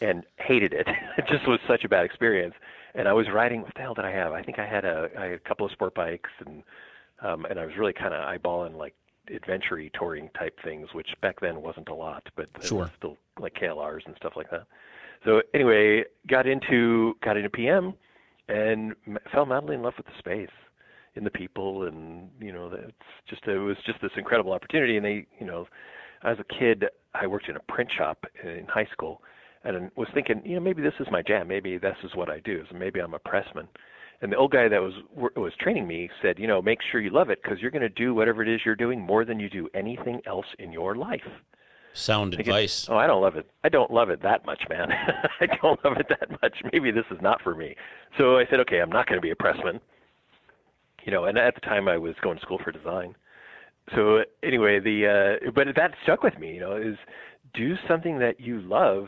and 0.01 0.23
hated 0.37 0.71
it. 0.71 0.87
It 1.17 1.25
just 1.27 1.47
was 1.47 1.59
such 1.67 1.83
a 1.83 1.89
bad 1.89 2.05
experience. 2.05 2.53
And 2.93 3.07
I 3.07 3.13
was 3.13 3.25
riding. 3.33 3.63
What 3.63 3.73
the 3.73 3.81
hell 3.81 3.95
did 3.95 4.05
I 4.05 4.11
have? 4.11 4.33
I 4.33 4.43
think 4.43 4.59
I 4.59 4.67
had 4.67 4.85
a, 4.85 5.09
I 5.17 5.23
had 5.23 5.33
a 5.33 5.39
couple 5.39 5.65
of 5.65 5.71
sport 5.71 5.95
bikes, 5.95 6.29
and 6.45 6.61
um, 7.21 7.45
and 7.45 7.59
I 7.59 7.65
was 7.65 7.75
really 7.75 7.93
kind 7.93 8.13
of 8.13 8.21
eyeballing 8.23 8.77
like 8.77 8.93
adventure 9.33 9.81
touring 9.89 10.29
type 10.37 10.57
things, 10.63 10.93
which 10.93 11.09
back 11.21 11.39
then 11.39 11.61
wasn't 11.61 11.89
a 11.89 11.93
lot, 11.93 12.27
but 12.35 12.47
Sure. 12.61 12.89
still 12.97 13.17
like 13.39 13.53
KLRs 13.55 14.05
and 14.05 14.15
stuff 14.17 14.33
like 14.35 14.49
that. 14.51 14.65
So 15.23 15.41
anyway, 15.53 16.05
got 16.27 16.45
into 16.45 17.17
got 17.21 17.37
into 17.37 17.49
PM, 17.49 17.93
and 18.47 18.95
fell 19.31 19.45
madly 19.45 19.75
in 19.75 19.81
love 19.81 19.95
with 19.97 20.05
the 20.05 20.17
space, 20.19 20.53
and 21.15 21.25
the 21.25 21.31
people, 21.31 21.83
and 21.83 22.29
you 22.39 22.51
know, 22.51 22.71
it's 22.71 22.93
just 23.27 23.45
it 23.47 23.57
was 23.57 23.77
just 23.85 24.01
this 24.01 24.11
incredible 24.17 24.53
opportunity. 24.53 24.97
And 24.97 25.05
they, 25.05 25.25
you 25.39 25.45
know, 25.45 25.67
as 26.23 26.37
a 26.39 26.43
kid, 26.43 26.85
I 27.13 27.27
worked 27.27 27.49
in 27.49 27.55
a 27.55 27.61
print 27.61 27.91
shop 27.91 28.25
in 28.43 28.67
high 28.67 28.87
school, 28.91 29.21
and 29.63 29.91
was 29.95 30.07
thinking, 30.13 30.41
you 30.45 30.55
know, 30.55 30.61
maybe 30.61 30.81
this 30.81 30.93
is 30.99 31.07
my 31.09 31.21
jam. 31.21 31.47
Maybe 31.47 31.77
this 31.77 31.97
is 32.03 32.15
what 32.15 32.29
I 32.29 32.39
do. 32.39 32.63
So 32.69 32.77
maybe 32.77 32.99
I'm 32.99 33.13
a 33.13 33.19
pressman. 33.19 33.67
And 34.21 34.31
the 34.31 34.37
old 34.37 34.51
guy 34.51 34.67
that 34.67 34.81
was 34.81 34.93
was 35.35 35.53
training 35.59 35.87
me 35.87 36.09
said, 36.21 36.39
you 36.39 36.47
know, 36.47 36.61
make 36.61 36.79
sure 36.91 37.01
you 37.01 37.09
love 37.09 37.29
it 37.29 37.41
because 37.43 37.59
you're 37.59 37.71
going 37.71 37.81
to 37.81 37.89
do 37.89 38.13
whatever 38.13 38.41
it 38.41 38.49
is 38.49 38.61
you're 38.65 38.75
doing 38.75 39.01
more 39.01 39.25
than 39.25 39.39
you 39.39 39.49
do 39.49 39.67
anything 39.73 40.21
else 40.25 40.45
in 40.57 40.71
your 40.71 40.95
life. 40.95 41.21
Sound 41.93 42.33
Thinking, 42.33 42.49
advice. 42.49 42.87
Oh, 42.89 42.97
I 42.97 43.07
don't 43.07 43.21
love 43.21 43.37
it. 43.37 43.49
I 43.63 43.69
don't 43.69 43.91
love 43.91 44.09
it 44.09 44.21
that 44.21 44.45
much, 44.45 44.63
man. 44.69 44.91
I 45.39 45.45
don't 45.61 45.83
love 45.85 45.97
it 45.97 46.07
that 46.09 46.29
much. 46.41 46.57
Maybe 46.73 46.91
this 46.91 47.05
is 47.09 47.17
not 47.21 47.41
for 47.41 47.55
me. 47.55 47.75
So 48.17 48.37
I 48.37 48.45
said, 48.49 48.59
okay, 48.61 48.79
I'm 48.79 48.89
not 48.89 49.07
going 49.07 49.17
to 49.17 49.21
be 49.21 49.31
a 49.31 49.35
pressman. 49.35 49.79
You 51.05 51.11
know, 51.11 51.25
and 51.25 51.37
at 51.37 51.55
the 51.55 51.61
time 51.61 51.87
I 51.87 51.97
was 51.97 52.15
going 52.21 52.37
to 52.37 52.41
school 52.41 52.59
for 52.61 52.71
design. 52.71 53.15
So 53.93 54.23
anyway, 54.43 54.79
the 54.79 55.39
uh, 55.45 55.51
but 55.51 55.67
that 55.75 55.93
stuck 56.03 56.23
with 56.23 56.37
me. 56.39 56.55
You 56.55 56.59
know, 56.59 56.75
is 56.75 56.97
do 57.53 57.75
something 57.87 58.19
that 58.19 58.39
you 58.39 58.59
love 58.61 59.07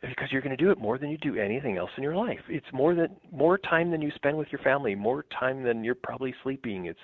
because 0.00 0.32
you're 0.32 0.40
going 0.40 0.56
to 0.56 0.62
do 0.62 0.70
it 0.70 0.78
more 0.78 0.98
than 0.98 1.10
you 1.10 1.18
do 1.18 1.36
anything 1.36 1.76
else 1.76 1.90
in 1.96 2.02
your 2.02 2.16
life. 2.16 2.40
It's 2.48 2.66
more 2.72 2.94
than 2.94 3.08
more 3.32 3.58
time 3.58 3.90
than 3.90 4.00
you 4.00 4.10
spend 4.14 4.38
with 4.38 4.48
your 4.50 4.60
family, 4.60 4.94
more 4.94 5.24
time 5.38 5.62
than 5.62 5.84
you're 5.84 5.94
probably 5.94 6.34
sleeping. 6.42 6.86
It's 6.86 7.00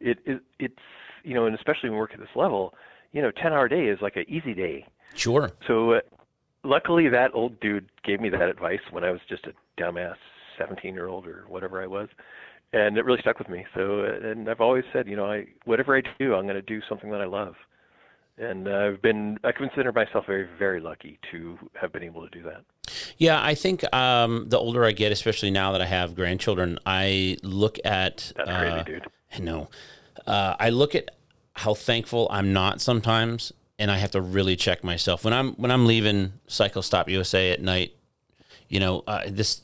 it, 0.00 0.18
it 0.26 0.42
it's 0.58 0.74
you 1.22 1.34
know, 1.34 1.46
and 1.46 1.54
especially 1.54 1.88
when 1.88 1.94
we 1.94 2.00
work 2.00 2.12
at 2.12 2.20
this 2.20 2.28
level, 2.36 2.74
you 3.12 3.22
know, 3.22 3.30
10 3.30 3.52
hour 3.52 3.68
day 3.68 3.86
is 3.86 3.98
like 4.02 4.16
an 4.16 4.24
easy 4.28 4.52
day. 4.52 4.86
Sure. 5.14 5.52
So 5.66 5.92
uh, 5.92 6.00
luckily 6.64 7.08
that 7.08 7.30
old 7.32 7.58
dude 7.60 7.88
gave 8.04 8.20
me 8.20 8.28
that 8.30 8.42
advice 8.42 8.80
when 8.90 9.04
I 9.04 9.10
was 9.10 9.20
just 9.28 9.46
a 9.46 9.80
dumbass 9.80 10.16
17 10.58 10.94
year 10.94 11.08
old 11.08 11.26
or 11.26 11.44
whatever 11.48 11.82
I 11.82 11.86
was. 11.86 12.08
And 12.72 12.98
it 12.98 13.04
really 13.04 13.20
stuck 13.20 13.38
with 13.38 13.48
me. 13.48 13.64
So, 13.74 14.00
uh, 14.00 14.28
and 14.28 14.50
I've 14.50 14.60
always 14.60 14.84
said, 14.92 15.06
you 15.06 15.16
know, 15.16 15.26
I, 15.26 15.46
whatever 15.64 15.96
I 15.96 16.02
do, 16.18 16.34
I'm 16.34 16.42
going 16.42 16.56
to 16.56 16.62
do 16.62 16.80
something 16.88 17.10
that 17.10 17.20
I 17.20 17.26
love. 17.26 17.54
And 18.36 18.66
uh, 18.66 18.72
I've 18.72 19.02
been, 19.02 19.38
I 19.44 19.52
consider 19.52 19.92
myself 19.92 20.26
very, 20.26 20.48
very 20.58 20.80
lucky 20.80 21.18
to 21.30 21.56
have 21.74 21.92
been 21.92 22.02
able 22.02 22.28
to 22.28 22.30
do 22.30 22.42
that. 22.42 22.64
Yeah, 23.16 23.40
I 23.42 23.54
think 23.54 23.84
um, 23.94 24.48
the 24.48 24.58
older 24.58 24.84
I 24.84 24.92
get, 24.92 25.12
especially 25.12 25.50
now 25.50 25.72
that 25.72 25.80
I 25.80 25.86
have 25.86 26.14
grandchildren, 26.16 26.78
I 26.84 27.36
look 27.42 27.78
at. 27.84 28.32
That's 28.36 28.48
uh, 28.48 28.58
crazy, 28.58 28.84
dude. 28.84 29.06
I 29.34 29.38
know. 29.38 29.70
Uh, 30.26 30.56
I 30.58 30.70
look 30.70 30.94
at 30.94 31.10
how 31.54 31.74
thankful 31.74 32.26
I'm 32.30 32.52
not 32.52 32.80
sometimes, 32.80 33.52
and 33.78 33.90
I 33.90 33.98
have 33.98 34.10
to 34.12 34.20
really 34.20 34.56
check 34.56 34.82
myself 34.82 35.24
when 35.24 35.32
I'm 35.32 35.52
when 35.54 35.70
I'm 35.70 35.86
leaving 35.86 36.32
Cycle 36.46 36.82
Stop 36.82 37.08
USA 37.08 37.52
at 37.52 37.62
night. 37.62 37.94
You 38.68 38.80
know, 38.80 39.04
uh, 39.06 39.22
this 39.28 39.62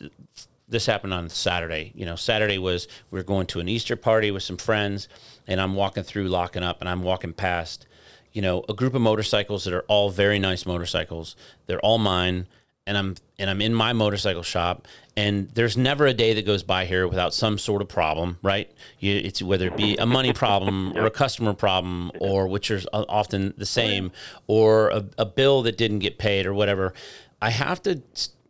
this 0.68 0.87
happened 0.87 1.12
on 1.12 1.29
Saturday. 1.29 1.93
You 1.95 2.07
know, 2.07 2.16
Saturday 2.16 2.59
was 2.59 2.87
we 3.11 3.18
are 3.18 3.25
going 3.25 3.47
to 3.49 3.61
an 3.61 3.68
Easter 3.68 3.97
party 3.97 4.31
with 4.31 4.43
some 4.43 4.57
friends, 4.57 5.09
and 5.47 5.61
I'm 5.61 5.75
walking 5.75 6.05
through 6.05 6.29
locking 6.29 6.62
up, 6.62 6.81
and 6.81 6.89
I'm 6.89 7.03
walking 7.03 7.33
past, 7.33 7.87
you 8.33 8.43
know, 8.43 8.64
a 8.68 8.74
group 8.74 8.95
of 8.95 9.01
motorcycles 9.01 9.64
that 9.64 9.74
are 9.74 9.85
all 9.89 10.11
very 10.11 10.39
nice 10.39 10.66
motorcycles. 10.66 11.37
They're 11.66 11.81
all 11.81 11.99
mine, 11.99 12.47
and 12.87 12.97
I'm 12.97 13.16
and 13.39 13.51
I'm 13.51 13.61
in 13.61 13.74
my 13.74 13.93
motorcycle 13.93 14.43
shop, 14.43 14.87
and 15.16 15.49
there's 15.51 15.76
never 15.76 16.07
a 16.07 16.14
day 16.14 16.35
that 16.35 16.47
goes 16.47 16.62
by 16.62 16.85
here 16.85 17.07
without 17.09 17.35
some 17.35 17.59
sort 17.59 17.83
of 17.83 17.89
problem, 17.89 18.39
right? 18.43 18.70
You, 18.99 19.14
it's 19.16 19.43
whether 19.43 19.66
it 19.66 19.76
be 19.76 19.97
a 19.97 20.07
money 20.07 20.33
problem 20.33 20.93
or 20.97 21.07
a 21.07 21.11
customer 21.11 21.55
problem, 21.55 22.11
or 22.20 22.47
which 22.47 22.70
are 22.70 22.81
often 22.93 23.55
the 23.57 23.66
same, 23.66 24.12
or 24.47 24.91
a, 24.91 25.05
a 25.18 25.26
bill 25.26 25.62
that 25.62 25.76
didn't 25.76 26.01
get 26.01 26.18
paid 26.18 26.47
or 26.47 26.55
whatever. 26.55 26.95
I 27.43 27.51
have 27.51 27.83
to 27.83 28.03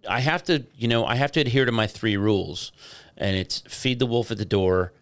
I 0.08 0.20
have 0.20 0.42
to, 0.44 0.64
you 0.76 0.88
know, 0.88 1.04
I 1.04 1.16
have 1.16 1.32
to 1.32 1.40
adhere 1.40 1.64
to 1.64 1.72
my 1.72 1.86
three 1.86 2.16
rules, 2.16 2.72
and 3.16 3.36
it's 3.36 3.60
feed 3.68 3.98
the 3.98 4.06
wolf 4.06 4.30
at 4.30 4.38
the 4.38 4.44
door. 4.44 4.92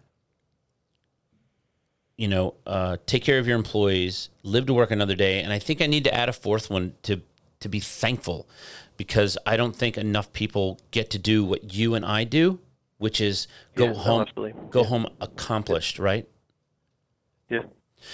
You 2.19 2.27
know, 2.27 2.55
uh, 2.67 2.97
take 3.05 3.23
care 3.23 3.39
of 3.39 3.47
your 3.47 3.55
employees, 3.55 4.29
live 4.43 4.65
to 4.65 4.73
work 4.73 4.91
another 4.91 5.15
day, 5.15 5.41
and 5.41 5.53
I 5.53 5.59
think 5.59 5.81
I 5.81 5.87
need 5.87 6.03
to 6.03 6.13
add 6.13 6.27
a 6.27 6.33
fourth 6.33 6.69
one 6.69 6.93
to 7.03 7.21
to 7.61 7.69
be 7.69 7.79
thankful, 7.79 8.45
because 8.97 9.37
I 9.45 9.55
don't 9.55 9.75
think 9.75 9.97
enough 9.97 10.33
people 10.33 10.79
get 10.91 11.09
to 11.11 11.17
do 11.17 11.45
what 11.45 11.73
you 11.73 11.95
and 11.95 12.05
I 12.05 12.25
do, 12.25 12.59
which 12.97 13.21
is 13.21 13.47
go 13.75 13.85
Yeah, 13.85 13.93
home, 13.93 14.25
go 14.69 14.83
home 14.83 15.07
accomplished, 15.21 15.97
right? 15.97 16.27
Yeah. 17.49 17.63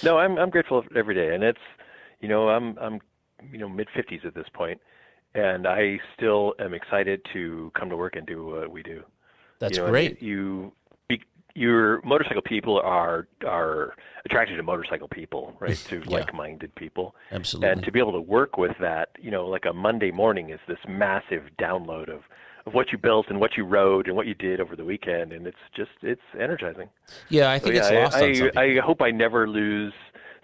No, 0.02 0.18
I'm 0.18 0.38
I'm 0.38 0.50
grateful 0.50 0.84
every 0.94 1.14
day, 1.14 1.34
and 1.34 1.42
it's 1.42 1.58
you 2.20 2.28
know 2.28 2.48
I'm 2.48 2.78
I'm 2.78 3.00
you 3.50 3.58
know 3.58 3.68
mid 3.68 3.88
50s 3.88 4.24
at 4.24 4.34
this 4.34 4.46
point, 4.54 4.80
and 5.34 5.66
I 5.66 5.98
still 6.16 6.54
am 6.60 6.74
excited 6.74 7.20
to 7.32 7.72
come 7.78 7.90
to 7.90 7.96
work 7.96 8.16
and 8.16 8.26
do 8.26 8.46
what 8.46 8.70
we 8.70 8.82
do. 8.82 9.02
That's 9.58 9.76
you 9.76 9.82
know, 9.82 9.90
great. 9.90 10.22
You, 10.22 10.72
your 11.56 12.00
motorcycle 12.02 12.42
people 12.42 12.78
are 12.80 13.26
are 13.46 13.94
attracted 14.24 14.56
to 14.56 14.62
motorcycle 14.62 15.08
people, 15.08 15.54
right? 15.60 15.78
To 15.90 16.02
Yeah. 16.06 16.18
like-minded 16.18 16.74
people, 16.74 17.14
Absolutely. 17.32 17.70
and 17.70 17.82
to 17.84 17.90
be 17.92 17.98
able 17.98 18.12
to 18.12 18.20
work 18.20 18.58
with 18.58 18.76
that, 18.80 19.10
you 19.18 19.30
know, 19.30 19.46
like 19.46 19.64
a 19.68 19.72
Monday 19.72 20.10
morning 20.10 20.50
is 20.50 20.60
this 20.68 20.78
massive 20.88 21.44
download 21.58 22.08
of 22.10 22.20
of 22.66 22.74
what 22.74 22.90
you 22.90 22.98
built 22.98 23.26
and 23.28 23.40
what 23.40 23.56
you 23.56 23.64
rode 23.64 24.08
and 24.08 24.16
what 24.16 24.26
you 24.26 24.34
did 24.34 24.60
over 24.60 24.74
the 24.74 24.84
weekend, 24.84 25.32
and 25.32 25.46
it's 25.46 25.64
just 25.74 25.90
it's 26.02 26.20
energizing. 26.38 26.88
yeah, 27.28 27.50
I 27.50 27.58
So, 27.58 27.64
think 27.66 27.76
it's 27.76 27.90
lost 27.90 28.16
I. 28.16 28.60
I, 28.60 28.62
I 28.76 28.80
hope 28.80 29.00
I 29.00 29.10
never 29.10 29.48
lose 29.48 29.94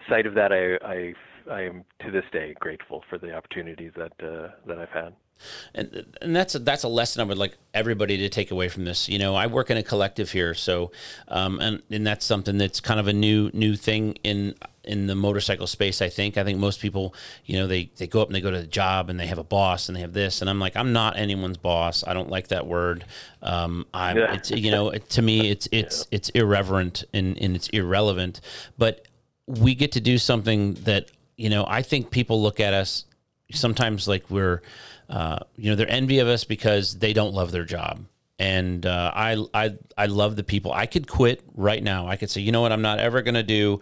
sight 0.09 0.27
of 0.27 0.35
that. 0.35 0.53
I, 0.53 0.77
I, 0.87 1.15
I 1.51 1.63
am 1.63 1.85
to 2.05 2.11
this 2.11 2.25
day 2.33 2.55
grateful 2.61 3.03
for 3.11 3.19
the 3.19 3.35
opportunities 3.35 3.93
that 3.97 4.13
uh, 4.23 4.49
that 4.67 4.79
I've 4.79 4.91
had. 4.91 5.15
And 5.75 6.05
and 6.21 6.35
that's 6.35 6.55
a, 6.55 6.59
that's 6.59 6.85
a 6.85 6.89
lesson 6.89 7.21
I 7.21 7.25
would 7.25 7.39
like 7.39 7.57
everybody 7.75 8.17
to 8.19 8.29
take 8.29 8.51
away 8.51 8.69
from 8.69 8.85
this. 8.85 9.09
You 9.09 9.19
know, 9.19 9.35
I 9.35 9.47
work 9.47 9.71
in 9.71 9.77
a 9.77 9.83
collective 9.83 10.33
here, 10.33 10.55
so 10.55 10.91
um, 11.29 11.61
and 11.61 11.83
and 11.91 12.07
that's 12.07 12.25
something 12.25 12.59
that's 12.59 12.81
kind 12.81 13.01
of 13.01 13.09
a 13.09 13.13
new 13.13 13.51
new 13.53 13.77
thing 13.77 14.15
in 14.25 14.55
in 14.85 15.07
the 15.07 15.15
motorcycle 15.15 15.67
space. 15.67 16.03
I 16.03 16.09
think 16.09 16.37
I 16.37 16.45
think 16.45 16.59
most 16.59 16.81
people, 16.81 17.15
you 17.45 17.59
know, 17.59 17.67
they 17.67 17.91
they 17.97 18.07
go 18.07 18.21
up 18.23 18.29
and 18.29 18.35
they 18.35 18.41
go 18.41 18.51
to 18.51 18.61
the 18.61 18.67
job 18.67 19.11
and 19.11 19.19
they 19.19 19.27
have 19.27 19.39
a 19.39 19.45
boss 19.45 19.89
and 19.89 19.97
they 19.97 20.01
have 20.01 20.13
this, 20.13 20.41
and 20.41 20.51
I'm 20.51 20.59
like, 20.59 20.77
I'm 20.77 20.93
not 20.93 21.17
anyone's 21.17 21.57
boss. 21.59 22.05
I 22.07 22.15
don't 22.15 22.31
like 22.31 22.49
that 22.49 22.67
word. 22.67 23.05
Um, 23.43 23.87
I'm 23.95 24.17
Yeah. 24.19 24.35
it's 24.35 24.51
you 24.51 24.71
know 24.71 24.91
it, 24.91 25.09
to 25.11 25.23
me 25.23 25.51
it's 25.51 25.69
it's 25.73 26.07
it's 26.11 26.29
irreverent 26.31 27.05
and 27.15 27.39
and 27.39 27.55
it's 27.57 27.69
irrelevant, 27.69 28.41
but 28.77 29.07
we 29.47 29.75
get 29.75 29.93
to 29.93 30.01
do 30.01 30.19
something 30.19 30.75
that 30.85 31.11
you 31.37 31.51
know 31.51 31.65
I 31.67 31.83
think 31.83 32.11
people 32.11 32.41
look 32.43 32.61
at 32.61 32.75
us 32.75 33.05
sometimes 33.55 34.09
like 34.09 34.31
we're 34.31 34.63
uh, 35.09 35.39
you 35.57 35.71
know 35.71 35.77
they're 35.77 35.91
envy 35.91 36.19
of 36.19 36.29
us 36.29 36.45
because 36.45 36.99
they 36.99 37.13
don't 37.13 37.35
love 37.35 37.53
their 37.53 37.65
job. 37.65 38.05
And 38.39 38.87
uh, 38.87 39.13
I, 39.15 39.45
I 39.55 39.75
I 39.97 40.07
love 40.07 40.37
the 40.37 40.43
people. 40.43 40.73
I 40.73 40.87
could 40.87 41.07
quit 41.07 41.43
right 41.55 41.83
now. 41.83 42.09
I 42.09 42.17
could 42.17 42.31
say 42.31 42.41
you 42.41 42.51
know 42.53 42.61
what? 42.61 42.73
I'm 42.73 42.83
not 42.83 42.99
ever 42.99 43.23
gonna 43.23 43.43
do 43.43 43.81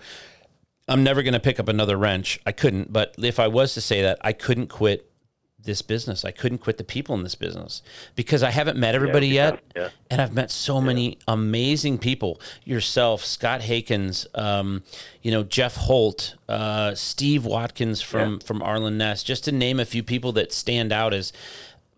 I'm 0.90 1.04
never 1.04 1.22
gonna 1.22 1.40
pick 1.40 1.60
up 1.60 1.68
another 1.68 1.96
wrench. 1.96 2.40
I 2.44 2.52
couldn't. 2.52 2.92
But 2.92 3.14
if 3.18 3.38
I 3.38 3.46
was 3.46 3.74
to 3.74 3.80
say 3.80 4.02
that 4.02 4.18
I 4.22 4.32
couldn't 4.32 4.66
quit 4.66 5.09
this 5.64 5.82
business. 5.82 6.24
I 6.24 6.30
couldn't 6.30 6.58
quit 6.58 6.78
the 6.78 6.84
people 6.84 7.14
in 7.14 7.22
this 7.22 7.34
business 7.34 7.82
because 8.16 8.42
I 8.42 8.50
haven't 8.50 8.78
met 8.78 8.94
everybody 8.94 9.28
be 9.28 9.34
yet. 9.34 9.60
yeah. 9.76 9.88
And 10.10 10.20
I've 10.20 10.32
met 10.34 10.50
so 10.50 10.80
many 10.80 11.18
amazing 11.28 11.98
people. 11.98 12.40
Yourself, 12.64 13.24
Scott 13.24 13.60
Hakens, 13.62 14.26
um, 14.38 14.82
you 15.22 15.30
know, 15.30 15.42
Jeff 15.42 15.76
Holt, 15.76 16.36
uh, 16.48 16.94
Steve 16.94 17.44
Watkins 17.44 18.00
from 18.00 18.40
from 18.40 18.62
Arlen 18.62 18.98
Ness, 18.98 19.22
just 19.22 19.44
to 19.44 19.52
name 19.52 19.78
a 19.80 19.84
few 19.84 20.02
people 20.02 20.32
that 20.32 20.52
stand 20.52 20.92
out 20.92 21.12
as 21.14 21.32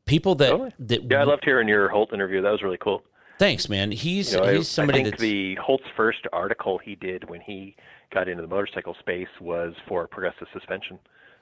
people 0.07 0.35
that 0.37 0.51
Totally. 0.51 0.73
that 0.81 1.11
Yeah, 1.11 1.21
I 1.21 1.25
loved 1.25 1.45
hearing 1.45 1.69
your 1.69 1.89
Holt 1.89 2.13
interview. 2.13 2.43
That 2.43 2.51
was 2.51 2.63
really 2.63 2.79
cool. 2.79 3.03
thanks, 3.39 3.69
man. 3.69 3.91
He's 3.93 4.33
You 4.33 4.39
know, 4.41 4.45
I- 4.47 4.55
he's 4.57 4.69
somebody 4.69 5.01
I 5.01 5.03
think 5.05 5.13
that's 5.17 5.23
the 5.23 5.55
Holt's 5.57 5.85
first 5.97 6.27
article 6.33 6.79
he 6.79 6.95
did 6.97 7.29
when 7.29 7.41
he 7.41 7.75
got 8.13 8.29
into 8.29 8.43
the 8.43 8.49
motorcycle 8.49 8.95
space 9.01 9.29
was 9.41 9.75
for 9.89 10.07
progressive 10.07 10.47
suspension. 10.53 10.99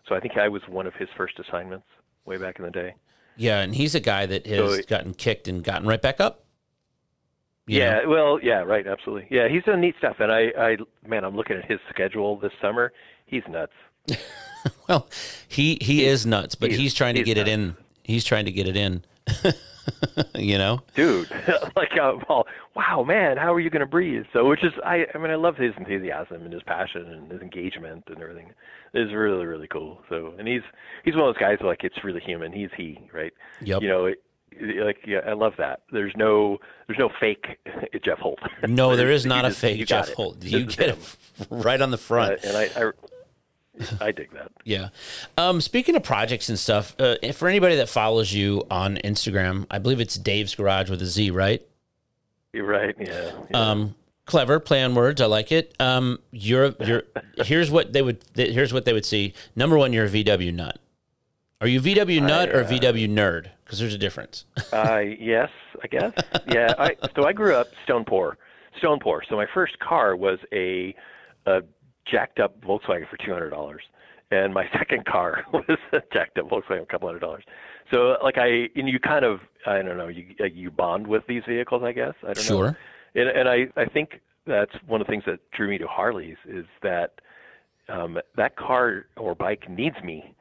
So 0.08 0.14
I 0.14 0.20
think 0.20 0.36
I 0.38 0.48
was 0.48 0.62
one 0.68 0.86
of 0.86 0.94
his 0.94 1.08
first 1.16 1.38
assignments 1.38 1.86
way 2.24 2.36
back 2.36 2.58
in 2.58 2.64
the 2.64 2.70
day. 2.70 2.94
yeah, 3.36 3.60
and 3.60 3.74
he's 3.74 3.94
a 3.94 4.00
guy 4.00 4.26
that 4.26 4.46
has 4.46 4.76
So- 4.76 4.82
gotten 4.82 5.14
kicked 5.14 5.48
and 5.48 5.62
gotten 5.64 5.86
right 5.88 6.00
back 6.02 6.20
up. 6.20 6.44
You 7.66 7.78
know? 7.78 7.84
yeah, 7.84 8.06
well, 8.06 8.40
yeah, 8.42 8.60
right, 8.62 8.84
absolutely. 8.86 9.28
Yeah, 9.30 9.46
he's 9.48 9.62
done 9.62 9.80
neat 9.80 9.94
stuff, 9.98 10.16
and 10.18 10.32
I, 10.32 10.48
I, 10.58 10.76
man, 11.06 11.24
I'm 11.24 11.36
looking 11.36 11.56
at 11.56 11.64
his 11.70 11.78
schedule 11.88 12.36
this 12.38 12.52
summer. 12.60 12.92
He's 13.26 13.42
nuts. 13.48 13.72
Well, 14.88 15.08
he 15.48 15.78
he 15.80 16.04
is 16.04 16.26
nuts, 16.26 16.54
but 16.54 16.68
he's- 16.68 16.80
he's, 16.82 16.94
trying 16.94 17.14
to 17.14 17.20
he's 17.20 17.26
get 17.26 17.38
it 17.38 17.48
in. 17.48 17.76
He's 18.02 18.24
trying 18.26 18.44
to 18.44 18.52
get 18.52 18.66
it 18.68 18.76
in. 18.76 19.02
you 20.34 20.58
know? 20.58 20.80
dude 20.94 21.30
like 21.76 21.92
uh, 22.00 22.12
well, 22.28 22.46
wow 22.74 23.02
man 23.02 23.36
how 23.36 23.52
are 23.52 23.60
you 23.60 23.70
going 23.70 23.80
to 23.80 23.86
breathe 23.86 24.24
so 24.32 24.46
which 24.48 24.62
is 24.64 24.72
i 24.84 25.06
i 25.14 25.18
mean 25.18 25.30
i 25.30 25.34
love 25.34 25.56
his 25.56 25.72
enthusiasm 25.76 26.42
and 26.42 26.52
his 26.52 26.62
passion 26.62 27.02
and 27.12 27.30
his 27.30 27.40
engagement 27.40 28.04
and 28.08 28.20
everything 28.22 28.50
it's 28.94 29.12
really 29.12 29.44
really 29.46 29.68
cool 29.68 30.00
so 30.08 30.34
and 30.38 30.46
he's 30.48 30.62
he's 31.04 31.14
one 31.14 31.28
of 31.28 31.34
those 31.34 31.40
guys 31.40 31.58
like 31.62 31.84
it's 31.84 32.02
really 32.04 32.20
human 32.20 32.52
he's 32.52 32.70
he 32.76 32.98
right 33.12 33.32
Yep. 33.62 33.82
you 33.82 33.88
know 33.88 34.06
it, 34.06 34.22
like 34.84 34.98
yeah 35.06 35.20
i 35.26 35.32
love 35.32 35.52
that 35.58 35.82
there's 35.92 36.12
no 36.16 36.58
there's 36.86 36.98
no 36.98 37.08
fake 37.20 37.46
jeff 38.04 38.18
holt 38.18 38.38
No, 38.68 38.96
there 38.96 39.10
is 39.10 39.24
not 39.24 39.44
a 39.44 39.48
just- 39.48 39.60
fake 39.60 39.86
Jeff. 39.86 40.12
Holt. 40.12 40.42
You 40.42 40.66
get 40.66 40.90
him. 40.90 40.98
it 41.38 41.46
right 41.50 41.80
on 41.80 41.90
the 41.90 41.98
front. 41.98 42.32
Uh, 42.44 42.48
and 42.48 42.56
i 42.56 42.64
i 42.76 42.90
I 44.00 44.12
dig 44.12 44.32
that. 44.32 44.50
Yeah. 44.64 44.88
Um, 45.38 45.60
speaking 45.60 45.96
of 45.96 46.02
projects 46.02 46.48
and 46.48 46.58
stuff, 46.58 46.94
uh, 46.98 47.16
for 47.32 47.48
anybody 47.48 47.76
that 47.76 47.88
follows 47.88 48.32
you 48.32 48.64
on 48.70 48.96
Instagram, 49.04 49.66
I 49.70 49.78
believe 49.78 50.00
it's 50.00 50.16
Dave's 50.16 50.54
Garage 50.54 50.90
with 50.90 51.00
a 51.02 51.06
Z, 51.06 51.30
right? 51.30 51.62
You're 52.52 52.66
right. 52.66 52.94
Yeah. 52.98 53.30
yeah. 53.50 53.70
Um, 53.70 53.94
clever 54.26 54.58
play 54.60 54.82
on 54.82 54.94
words. 54.94 55.20
I 55.20 55.26
like 55.26 55.52
it. 55.52 55.74
Um, 55.78 56.18
you're 56.32 56.74
you're. 56.80 57.04
Here's 57.44 57.70
what 57.70 57.92
they 57.92 58.02
would. 58.02 58.22
th- 58.34 58.52
Here's 58.52 58.72
what 58.72 58.84
they 58.84 58.92
would 58.92 59.04
see. 59.06 59.34
Number 59.54 59.78
one, 59.78 59.92
you're 59.92 60.06
a 60.06 60.10
VW 60.10 60.52
nut. 60.52 60.78
Are 61.60 61.66
you 61.68 61.80
VW 61.80 62.22
nut 62.22 62.48
or 62.48 62.64
uh, 62.64 62.66
VW 62.68 63.08
nerd? 63.08 63.48
Because 63.64 63.78
there's 63.78 63.94
a 63.94 63.98
difference. 63.98 64.44
Uh, 64.72 64.98
yes, 65.18 65.50
I 65.82 65.86
guess. 65.88 66.12
Yeah. 66.46 66.74
I, 66.78 66.96
so 67.16 67.24
I 67.24 67.32
grew 67.32 67.54
up 67.54 67.68
stone 67.84 68.04
poor, 68.04 68.38
stone 68.78 69.00
poor. 69.00 69.22
So 69.28 69.34
my 69.36 69.46
first 69.52 69.78
car 69.80 70.14
was 70.14 70.38
a, 70.52 70.94
a 71.46 71.62
jacked 72.10 72.40
up 72.40 72.60
Volkswagen 72.60 73.08
for 73.08 73.16
two 73.24 73.32
hundred 73.32 73.50
dollars, 73.50 73.82
and 74.30 74.52
my 74.52 74.68
second 74.78 75.04
car 75.06 75.44
was 75.52 75.78
a 75.92 76.00
jacked 76.12 76.38
up 76.38 76.48
Volkswagen, 76.48 76.82
a 76.82 76.86
couple 76.86 77.08
hundred 77.08 77.20
dollars. 77.20 77.44
So 77.90 78.16
like 78.22 78.38
I, 78.38 78.68
and 78.76 78.88
you 78.88 78.98
kind 79.00 79.24
of, 79.24 79.40
I 79.66 79.82
don't 79.82 79.98
know, 79.98 80.08
you 80.08 80.34
uh, 80.40 80.44
you 80.44 80.70
bond 80.70 81.06
with 81.06 81.26
these 81.26 81.42
vehicles, 81.48 81.82
I 81.84 81.92
guess. 81.92 82.14
I 82.22 82.32
don't 82.32 82.36
know. 82.36 82.42
Sure. 82.42 82.78
And, 83.14 83.28
and 83.28 83.48
I, 83.48 83.66
I 83.76 83.86
think 83.86 84.20
that's 84.46 84.72
one 84.86 85.00
of 85.00 85.06
the 85.06 85.10
things 85.10 85.24
that 85.26 85.40
drew 85.50 85.68
me 85.68 85.78
to 85.78 85.86
Harleys 85.86 86.36
is 86.46 86.64
that 86.82 87.20
um, 87.88 88.18
that 88.36 88.56
car 88.56 89.06
or 89.16 89.34
bike 89.34 89.68
needs 89.68 89.96
me 90.04 90.34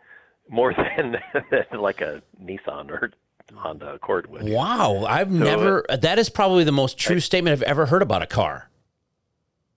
more 0.50 0.74
than, 0.98 1.18
than 1.52 1.80
like 1.80 2.02
a 2.02 2.22
Nissan 2.42 2.90
or 2.90 3.12
Honda 3.56 3.94
Accord 3.94 4.30
would. 4.30 4.44
Wow, 4.44 5.06
I've 5.06 5.32
never. 5.32 5.86
That 5.90 6.20
is 6.20 6.30
probably 6.30 6.64
the 6.64 6.72
most 6.72 6.98
true 6.98 7.20
statement 7.20 7.54
I've 7.54 7.64
ever 7.64 7.88
heard 7.88 8.02
about 8.02 8.22
a 8.22 8.28
car. 8.28 8.70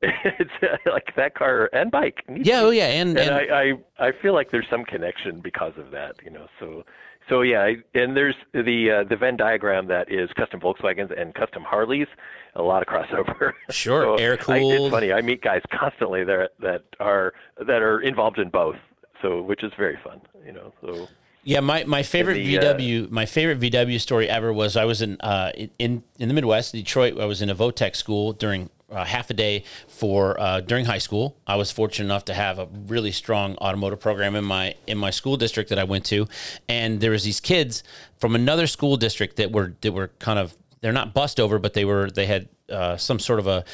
it's 0.39 0.51
uh, 0.63 0.77
like 0.91 1.15
that 1.17 1.35
car 1.35 1.71
and 1.73 1.91
bike. 1.91 2.25
Yeah. 2.29 2.61
Oh 2.61 2.71
yeah. 2.71 2.87
And, 2.87 3.19
and 3.19 3.31
and 3.31 3.53
I, 3.53 3.73
I 3.99 4.09
I 4.09 4.13
feel 4.21 4.35
like 4.35 4.51
there's 4.51 4.67
some 4.69 4.85
connection 4.85 5.41
because 5.41 5.75
of 5.77 5.91
that, 5.93 6.17
you 6.25 6.31
know. 6.31 6.47
So 6.59 6.85
so 7.29 7.43
yeah, 7.43 7.63
I, 7.63 7.77
and 7.95 8.17
there's 8.17 8.35
the 8.53 9.03
uh, 9.03 9.09
the 9.09 9.17
Venn 9.17 9.37
diagram 9.37 9.87
that 9.89 10.11
is 10.11 10.29
custom 10.37 10.61
Volkswagens 10.61 11.19
and 11.19 11.35
custom 11.35 11.63
Harleys, 11.63 12.09
a 12.55 12.63
lot 12.63 12.83
of 12.83 12.89
crossover. 12.89 13.53
Sure, 13.71 14.05
so 14.05 14.15
air 14.17 14.39
I, 14.49 14.59
it's 14.59 14.91
funny. 14.91 15.13
I 15.13 15.23
meet 15.23 15.41
guys 15.41 15.63
constantly 15.73 16.25
there 16.25 16.49
that 16.61 16.83
are 17.01 17.33
that 17.59 17.83
are 17.83 18.01
involved 18.01 18.39
in 18.39 18.49
both. 18.51 18.77
So 19.23 19.41
which 19.41 19.63
is 19.63 19.73
very 19.79 19.99
fun, 20.03 20.21
you 20.45 20.53
know. 20.53 20.73
So 20.81 21.09
Yeah, 21.45 21.61
my, 21.61 21.85
my 21.85 22.03
favorite 22.03 22.35
the, 22.35 22.59
uh, 22.59 22.75
VW 22.75 23.11
my 23.11 23.25
favorite 23.25 23.61
VW 23.61 24.01
story 24.01 24.29
ever 24.29 24.53
was 24.53 24.77
I 24.77 24.85
was 24.85 25.01
in 25.01 25.21
uh, 25.21 25.53
in 25.79 26.03
in 26.19 26.29
the 26.29 26.35
Midwest, 26.35 26.73
Detroit. 26.73 27.19
I 27.21 27.27
was 27.27 27.41
in 27.41 27.49
a 27.49 27.55
Votech 27.55 27.95
school 27.95 28.33
during 28.33 28.69
uh, 28.93 29.05
half 29.05 29.31
a 29.31 29.35
day 29.35 29.65
for 29.89 30.39
uh, 30.41 30.61
during 30.61 30.85
high 30.85 30.99
school. 30.99 31.37
I 31.47 31.57
was 31.57 31.71
fortunate 31.73 32.05
enough 32.07 32.25
to 32.27 32.35
have 32.35 32.59
a 32.59 32.67
really 32.87 33.13
strong 33.13 33.57
automotive 33.57 34.01
program 34.01 34.37
in 34.37 34.45
my 34.45 34.75
in 34.87 34.99
my 34.99 35.11
school 35.11 35.37
district 35.37 35.71
that 35.71 35.79
I 35.79 35.85
went 35.85 36.05
to, 36.07 36.29
and 36.69 37.01
there 37.01 37.11
was 37.11 37.25
these 37.25 37.41
kids 37.41 37.83
from 38.19 38.35
another 38.35 38.67
school 38.67 38.97
district 38.97 39.37
that 39.37 39.53
were 39.53 39.75
that 39.81 39.93
were 39.93 40.09
kind 40.19 40.39
of 40.39 40.57
they're 40.81 40.93
not 40.93 41.15
bust 41.15 41.41
over, 41.41 41.59
but 41.59 41.75
they 41.75 41.85
were 41.85 42.11
they 42.11 42.27
had 42.27 42.49
uh, 42.71 42.97
some 42.97 43.19
sort 43.19 43.39
of 43.39 43.47
a 43.47 43.65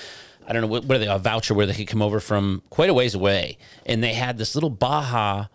I 0.46 0.52
don't 0.52 0.62
know 0.62 0.68
what, 0.68 0.84
what 0.86 0.96
are 0.96 0.98
they 0.98 1.06
a 1.08 1.18
voucher 1.18 1.52
where 1.54 1.66
they 1.66 1.74
could 1.74 1.88
come 1.88 2.00
over 2.02 2.20
from 2.20 2.62
quite 2.70 2.88
a 2.88 2.94
ways 2.94 3.14
away, 3.14 3.58
and 3.86 4.02
they 4.02 4.14
had 4.14 4.38
this 4.38 4.54
little 4.54 4.70
Baja 4.70 5.46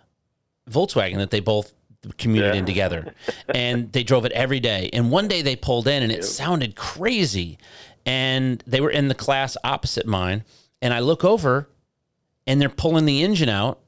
Volkswagen 0.70 1.18
that 1.18 1.32
they 1.32 1.40
both 1.40 1.74
commuted 2.18 2.54
Yeah. 2.54 2.60
in 2.60 2.66
together, 2.66 3.14
and 3.50 3.92
they 3.92 4.04
drove 4.04 4.26
it 4.26 4.32
every 4.34 4.60
day. 4.60 4.90
And 4.94 5.10
one 5.10 5.28
day 5.28 5.42
they 5.42 5.56
pulled 5.56 5.88
in, 5.88 6.04
and 6.04 6.12
it 6.12 6.24
sounded 6.26 6.76
crazy, 6.76 7.58
and 8.06 8.64
they 8.68 8.82
were 8.82 8.92
in 8.92 9.08
the 9.08 9.16
class 9.16 9.58
opposite 9.64 10.06
mine, 10.06 10.44
and 10.82 10.94
I 10.94 11.00
look 11.00 11.24
over, 11.24 11.70
and 12.46 12.62
they're 12.62 12.70
pulling 12.70 13.06
the 13.06 13.24
engine 13.24 13.50
out, 13.50 13.80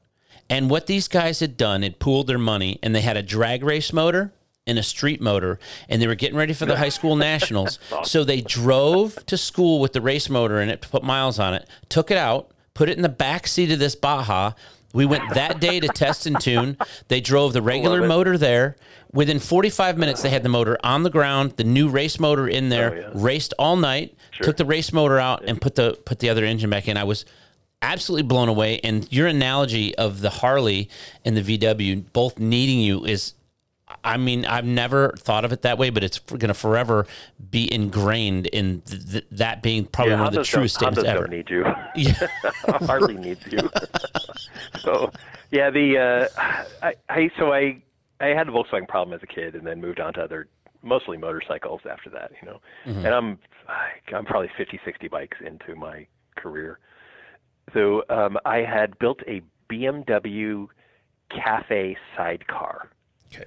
and 0.48 0.70
what 0.70 0.86
these 0.86 1.08
guys 1.08 1.40
had 1.40 1.56
done 1.56 1.82
had 1.82 1.98
pooled 1.98 2.26
their 2.26 2.38
money, 2.38 2.78
and 2.82 2.94
they 2.94 3.00
had 3.00 3.16
a 3.16 3.22
drag 3.22 3.62
race 3.62 3.92
motor 3.92 4.32
and 4.66 4.78
a 4.78 4.82
street 4.82 5.20
motor, 5.20 5.58
and 5.88 6.02
they 6.02 6.06
were 6.06 6.14
getting 6.14 6.36
ready 6.36 6.52
for 6.52 6.66
the 6.66 6.76
high 6.76 6.88
school 6.88 7.16
nationals. 7.16 7.78
So 8.04 8.24
they 8.24 8.40
drove 8.40 9.24
to 9.26 9.36
school 9.36 9.80
with 9.80 9.92
the 9.92 10.00
race 10.00 10.28
motor 10.28 10.60
in 10.60 10.68
it 10.68 10.82
to 10.82 10.88
put 10.88 11.02
miles 11.02 11.38
on 11.38 11.54
it, 11.54 11.68
took 11.88 12.10
it 12.10 12.16
out, 12.16 12.50
put 12.74 12.88
it 12.88 12.96
in 12.96 13.02
the 13.02 13.08
back 13.08 13.46
seat 13.46 13.70
of 13.72 13.78
this 13.78 13.94
Baja. 13.96 14.52
We 14.96 15.06
went 15.06 15.34
that 15.34 15.60
day 15.60 15.78
to 15.80 15.88
test 15.88 16.26
and 16.26 16.40
tune. 16.40 16.76
They 17.08 17.20
drove 17.20 17.52
the 17.52 17.62
regular 17.62 18.06
motor 18.06 18.36
there. 18.36 18.76
Within 19.12 19.38
45 19.38 19.96
minutes, 19.96 20.22
they 20.22 20.30
had 20.30 20.42
the 20.42 20.48
motor 20.48 20.76
on 20.82 21.02
the 21.04 21.10
ground, 21.10 21.52
the 21.52 21.64
new 21.64 21.88
race 21.88 22.18
motor 22.18 22.48
in 22.48 22.68
there, 22.70 22.92
Oh, 22.92 22.98
yeah. 22.98 23.10
raced 23.14 23.54
all 23.58 23.76
night, 23.76 24.14
took 24.42 24.56
the 24.56 24.64
race 24.64 24.92
motor 24.92 25.18
out, 25.18 25.44
and 25.46 25.60
put 25.60 25.74
the 25.76 25.92
put 26.04 26.18
the 26.18 26.28
other 26.28 26.44
engine 26.44 26.68
back 26.70 26.88
in. 26.88 26.96
I 26.96 27.04
was 27.04 27.24
absolutely 27.82 28.24
blown 28.24 28.48
away. 28.48 28.80
And 28.82 29.10
your 29.12 29.26
analogy 29.28 29.94
of 29.96 30.20
the 30.22 30.30
Harley 30.30 30.88
and 31.24 31.36
the 31.36 31.58
VW 31.58 32.04
both 32.12 32.38
needing 32.38 32.80
you 32.80 33.04
is, 33.04 33.34
I 34.02 34.16
mean, 34.16 34.44
I've 34.44 34.64
never 34.64 35.12
thought 35.18 35.44
of 35.44 35.52
it 35.52 35.62
that 35.62 35.78
way, 35.78 35.90
but 35.90 36.02
it's 36.02 36.18
going 36.18 36.40
to 36.48 36.54
forever 36.54 37.06
be 37.50 37.72
ingrained 37.72 38.46
in 38.48 38.80
th- 38.80 39.10
th- 39.12 39.26
that 39.30 39.62
being 39.62 39.84
probably 39.84 40.14
yeah, 40.14 40.18
one 40.20 40.28
of 40.28 40.34
the 40.34 40.42
truest 40.42 40.74
statements 40.74 41.04
ever. 41.04 41.20
don't 41.26 41.30
need 41.30 41.48
you. 41.50 41.64
Yeah. 41.94 42.12
Harley 42.86 43.16
needs 43.16 43.40
you. 43.50 43.58
so, 44.80 45.10
yeah, 45.50 45.70
the 45.70 45.98
uh, 46.36 46.40
I, 46.82 46.94
I 47.08 47.30
so 47.38 47.52
I 47.52 47.80
I 48.20 48.26
had 48.28 48.48
a 48.48 48.50
Volkswagen 48.50 48.88
problem 48.88 49.14
as 49.14 49.22
a 49.22 49.26
kid, 49.26 49.54
and 49.54 49.64
then 49.66 49.80
moved 49.80 50.00
on 50.00 50.12
to 50.14 50.20
other 50.20 50.48
mostly 50.82 51.16
motorcycles 51.16 51.80
after 51.88 52.10
that. 52.10 52.32
You 52.42 52.48
know, 52.48 52.60
Mm-hmm. 52.86 53.06
and 53.06 53.14
I'm 53.14 53.38
I'm 54.14 54.24
probably 54.24 54.50
50, 54.58 54.80
60 54.84 55.08
bikes 55.08 55.38
into 55.44 55.74
my 55.76 56.06
career. 56.36 56.78
So 57.72 58.02
um, 58.10 58.36
I 58.44 58.58
had 58.58 58.98
built 58.98 59.20
a 59.26 59.42
BMW 59.70 60.66
Cafe 61.30 61.96
sidecar 62.16 62.90
Okay. 63.34 63.44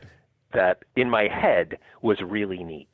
That 0.53 0.83
in 0.95 1.09
my 1.09 1.27
head 1.27 1.77
was 2.01 2.17
really 2.21 2.63
neat. 2.63 2.93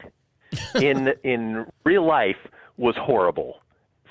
In 0.76 1.14
in 1.24 1.66
real 1.84 2.06
life 2.06 2.48
was 2.78 2.96
horrible. 2.98 3.62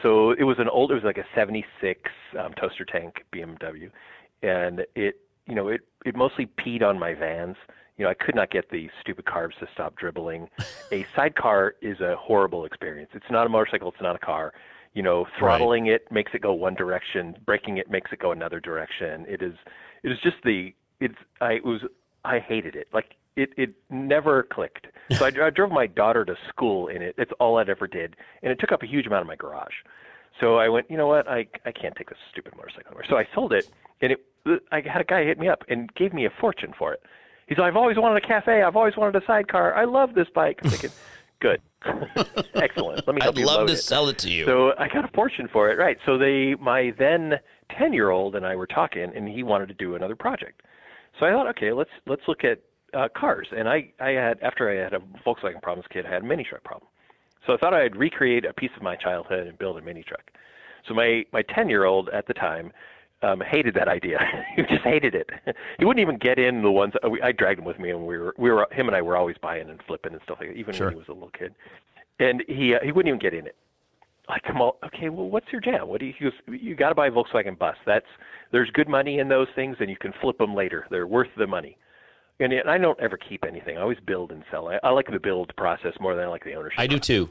So 0.03 0.33
it 0.33 0.45
was 0.45 0.59
an 0.59 0.69
old 0.69 0.91
it 0.91 0.95
was 0.95 1.05
like 1.05 1.19
a 1.19 1.25
76 1.35 2.11
um, 2.39 2.53
toaster 2.55 2.85
tank 2.85 3.25
BMW 3.33 3.91
and 4.45 4.85
it 4.95 5.21
you 5.47 5.55
know 5.55 5.69
it 5.69 5.81
it 6.05 6.15
mostly 6.15 6.47
peed 6.47 6.83
on 6.83 6.99
my 6.99 7.15
vans. 7.15 7.57
You 7.97 8.05
know, 8.05 8.11
I 8.11 8.15
could 8.15 8.35
not 8.35 8.51
get 8.51 8.71
the 8.71 8.91
stupid 9.01 9.25
carbs 9.25 9.57
to 9.61 9.69
stop 9.73 9.97
dribbling. 9.97 10.49
a 10.93 11.07
sidecar 11.15 11.77
is 11.81 12.01
a 12.01 12.17
horrible 12.17 12.65
experience. 12.65 13.11
It's 13.15 13.31
not 13.31 13.47
a 13.47 13.49
motorcycle, 13.49 13.89
it's 13.89 14.03
not 14.03 14.17
a 14.17 14.19
car. 14.19 14.53
You 14.95 15.03
know, 15.03 15.27
throttling 15.39 15.87
it 15.87 16.11
makes 16.13 16.33
it 16.35 16.43
go 16.43 16.53
one 16.53 16.75
direction, 16.75 17.37
braking 17.47 17.79
it 17.79 17.91
makes 17.91 18.13
it 18.13 18.19
go 18.19 18.33
another 18.33 18.61
direction. 18.61 19.25
It 19.29 19.43
is 19.43 19.55
it 20.03 20.13
is 20.13 20.19
just 20.23 20.37
the 20.45 20.75
it's 21.01 21.15
I 21.41 21.55
it 21.55 21.65
was 21.65 21.81
I 22.25 22.39
hated 22.39 22.77
it. 22.77 22.89
Like 22.93 23.17
it 23.37 23.51
it 23.57 23.75
never 23.91 24.43
clicked. 24.45 24.87
So 25.13 25.25
I, 25.25 25.47
I 25.47 25.51
drove 25.51 25.71
my 25.71 25.87
daughter 25.87 26.25
to 26.25 26.35
school 26.49 26.89
in 26.89 27.03
it. 27.03 27.15
It's 27.19 27.33
all 27.41 27.59
I'd 27.59 27.69
ever 27.69 27.87
did, 27.87 28.17
and 28.43 28.51
it 28.53 28.59
took 28.61 28.73
up 28.73 28.83
a 28.83 28.87
huge 28.87 29.07
amount 29.07 29.23
of 29.23 29.27
my 29.27 29.37
garage. 29.37 29.75
So 30.41 30.57
I 30.57 30.69
went, 30.69 30.91
you 30.91 30.97
know 30.97 31.07
what? 31.07 31.29
I 31.29 31.47
I 31.65 31.73
can't 31.73 31.95
take 31.97 32.09
this 32.09 32.19
stupid 32.31 32.55
motorcycle 32.57 32.89
anymore. 32.89 33.05
So 33.09 33.17
I 33.17 33.27
sold 33.35 33.53
it, 33.53 33.69
and 34.01 34.13
it 34.13 34.25
I 34.73 34.81
had 34.81 35.01
a 35.01 35.05
guy 35.05 35.25
hit 35.25 35.39
me 35.39 35.49
up 35.49 35.65
and 35.69 35.93
gave 35.95 36.13
me 36.13 36.27
a 36.27 36.31
fortune 36.41 36.73
for 36.79 36.93
it. 36.93 37.03
He's 37.47 37.59
like, 37.59 37.69
I've 37.69 37.77
always 37.77 37.97
wanted 37.99 38.23
a 38.23 38.27
cafe. 38.27 38.63
I've 38.63 38.77
always 38.77 38.97
wanted 38.97 39.23
a 39.23 39.27
sidecar. 39.27 39.75
I 39.75 39.85
love 39.85 40.15
this 40.15 40.29
bike. 40.35 40.61
I'm 40.65 40.71
thinking, 40.71 40.91
good, 41.41 41.61
excellent. 42.55 43.07
Let 43.07 43.15
me 43.15 43.23
help 43.23 43.35
I'd 43.35 43.41
you 43.41 43.47
love 43.47 43.61
load 43.61 43.67
to 43.69 43.73
it. 43.75 43.79
sell 43.79 44.09
it 44.09 44.19
to 44.19 44.31
you. 44.31 44.47
So 44.47 44.73
I 44.79 44.89
got 44.89 45.05
a 45.05 45.09
fortune 45.15 45.49
for 45.53 45.71
it, 45.71 45.77
right? 45.79 45.99
So 46.07 46.17
they, 46.17 46.55
my 46.61 46.95
then 46.99 47.35
ten 47.79 47.93
year 47.93 48.11
old 48.11 48.35
and 48.35 48.47
I 48.47 48.57
were 48.57 48.67
talking, 48.67 49.13
and 49.15 49.29
he 49.29 49.43
wanted 49.43 49.69
to 49.69 49.75
do 49.75 49.95
another 49.95 50.17
project. 50.17 50.63
So 51.21 51.27
I 51.27 51.31
thought, 51.31 51.49
okay, 51.51 51.73
let's 51.73 51.91
let's 52.07 52.23
look 52.27 52.45
at 52.45 52.61
uh, 52.95 53.09
cars. 53.17 53.49
And 53.57 53.69
I 53.69 53.91
I 54.01 54.11
had 54.11 54.39
after 54.43 54.71
I 54.71 54.83
had 54.83 54.93
a 54.93 55.01
Volkswagen 55.27 55.63
problems 55.63 55.87
kid, 55.93 56.07
I 56.07 56.11
had 56.11 56.23
a 56.23 56.27
mini 56.27 56.45
truck 56.45 56.65
problem. 56.65 56.89
So 57.47 57.53
I 57.53 57.57
thought 57.59 57.75
I'd 57.75 57.97
recreate 57.97 58.45
a 58.45 58.53
piece 58.55 58.71
of 58.77 58.83
my 58.83 58.97
childhood 58.97 59.47
and 59.47 59.59
build 59.59 59.77
a 59.79 59.83
mini 59.83 60.03
truck. 60.03 60.31
So 60.89 60.95
my 60.95 61.25
my 61.33 61.43
ten 61.43 61.69
year 61.69 61.85
old 61.85 62.09
at 62.11 62.27
the 62.27 62.35
time 62.35 62.73
um, 63.23 63.43
hated 63.47 63.75
that 63.75 63.89
idea. 63.89 64.19
he 64.57 64.63
just 64.63 64.85
hated 64.85 65.15
it. 65.15 65.31
he 65.79 65.85
wouldn't 65.85 66.03
even 66.03 66.19
get 66.19 66.39
in 66.39 66.63
the 66.63 66.71
ones 66.71 66.93
I 67.23 67.33
dragged 67.33 67.59
him 67.61 67.65
with 67.65 67.79
me, 67.79 67.91
and 67.91 68.07
we 68.07 68.19
were 68.19 68.35
we 68.39 68.51
were 68.51 68.67
him 68.71 68.87
and 68.87 68.97
I 68.97 69.03
were 69.03 69.17
always 69.17 69.37
buying 69.41 69.69
and 69.71 69.81
flipping 69.87 70.13
and 70.13 70.23
stuff 70.23 70.39
like 70.41 70.51
that, 70.51 70.57
even 70.57 70.75
Sure. 70.75 70.87
when 70.87 70.95
he 70.95 70.99
was 70.99 71.09
a 71.09 71.13
little 71.13 71.31
kid. 71.31 71.55
And 72.19 72.43
he 72.49 72.75
uh, 72.75 72.79
he 72.83 72.93
wouldn't 72.93 73.09
even 73.09 73.19
get 73.21 73.35
in 73.35 73.47
it. 73.47 73.57
Like 74.29 74.43
I'm 74.47 74.61
all 74.61 74.79
okay. 74.87 75.09
Well, 75.11 75.29
what's 75.29 75.47
your 75.53 75.61
jam? 75.61 75.89
What 75.89 76.01
do 76.01 76.07
you? 76.07 76.15
He 76.19 76.25
goes, 76.25 76.33
you 76.61 76.75
got 76.75 76.91
to 76.91 76.95
buy 76.95 77.09
a 77.09 77.11
Volkswagen 77.11 77.59
bus. 77.59 77.77
That's 77.87 78.07
there's 78.53 78.71
good 78.71 78.89
money 78.89 79.19
in 79.19 79.29
those 79.29 79.49
things, 79.55 79.77
and 79.81 79.91
you 79.91 79.97
can 80.01 80.13
flip 80.21 80.39
them 80.39 80.55
later. 80.55 80.87
They're 80.91 81.07
worth 81.07 81.29
the 81.37 81.47
money. 81.47 81.77
And, 82.41 82.53
and 82.53 82.69
I 82.69 82.79
don't 82.79 82.99
ever 83.01 83.17
keep 83.17 83.45
anything. 83.45 83.79
I 83.79 83.83
always 83.83 84.01
build 84.05 84.33
and 84.33 84.43
sell. 84.51 84.69
I, 84.69 84.79
I 84.83 84.91
like 84.91 85.07
the 85.11 85.21
build 85.21 85.55
process 85.57 85.93
more 86.01 86.15
than 86.15 86.25
I 86.25 86.29
like 86.29 86.45
the 86.45 86.55
ownership. 86.55 86.81
I 86.81 86.87
do 86.87 86.99
too. 86.99 87.31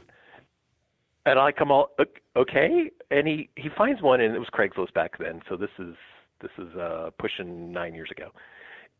And 1.26 1.38
I 1.38 1.52
come 1.52 1.70
all 1.70 1.90
"Ok- 1.98 2.20
okay, 2.36 2.90
and 3.10 3.26
he 3.26 3.48
he 3.56 3.68
finds 3.76 4.02
one, 4.02 4.20
and 4.20 4.34
it 4.34 4.38
was 4.38 4.48
Craigslist 4.52 4.92
back 4.92 5.18
then. 5.18 5.40
So 5.48 5.56
this 5.56 5.70
is 5.78 5.94
this 6.42 6.50
is 6.58 6.74
uh, 6.76 7.10
pushing 7.18 7.72
nine 7.72 7.94
years 7.94 8.10
ago, 8.10 8.28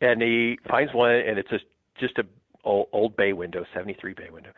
and 0.00 0.22
he 0.22 0.58
finds 0.68 0.94
one, 0.94 1.10
and 1.10 1.38
it's 1.38 1.50
just 1.50 1.64
just 1.98 2.18
a 2.18 2.24
old, 2.64 2.88
old 2.92 3.16
bay 3.16 3.32
window, 3.34 3.64
73 3.74 4.14
bay 4.14 4.30
window, 4.30 4.50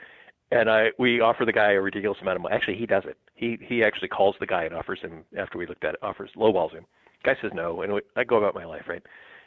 and 0.53 0.70
I 0.70 0.88
we 0.99 1.20
offer 1.20 1.44
the 1.44 1.53
guy 1.53 1.72
a 1.72 1.80
ridiculous 1.80 2.18
amount 2.22 2.36
of 2.36 2.42
money. 2.42 2.55
Actually, 2.55 2.76
he 2.76 2.86
does 2.86 3.03
it. 3.05 3.16
He 3.34 3.59
he 3.61 3.82
actually 3.82 4.09
calls 4.09 4.36
the 4.38 4.47
guy 4.47 4.64
and 4.64 4.74
offers 4.74 5.01
him 5.01 5.24
after 5.36 5.59
we 5.59 5.66
looked 5.66 5.84
at 5.84 5.94
it, 5.94 6.01
offers 6.03 6.30
lowballs 6.36 6.72
him. 6.72 6.86
Guy 7.24 7.34
says 7.42 7.51
no, 7.55 7.82
and 7.82 7.94
we, 7.94 8.01
I 8.14 8.24
go 8.24 8.36
about 8.36 8.55
my 8.55 8.64
life, 8.64 8.84
right? 8.88 9.03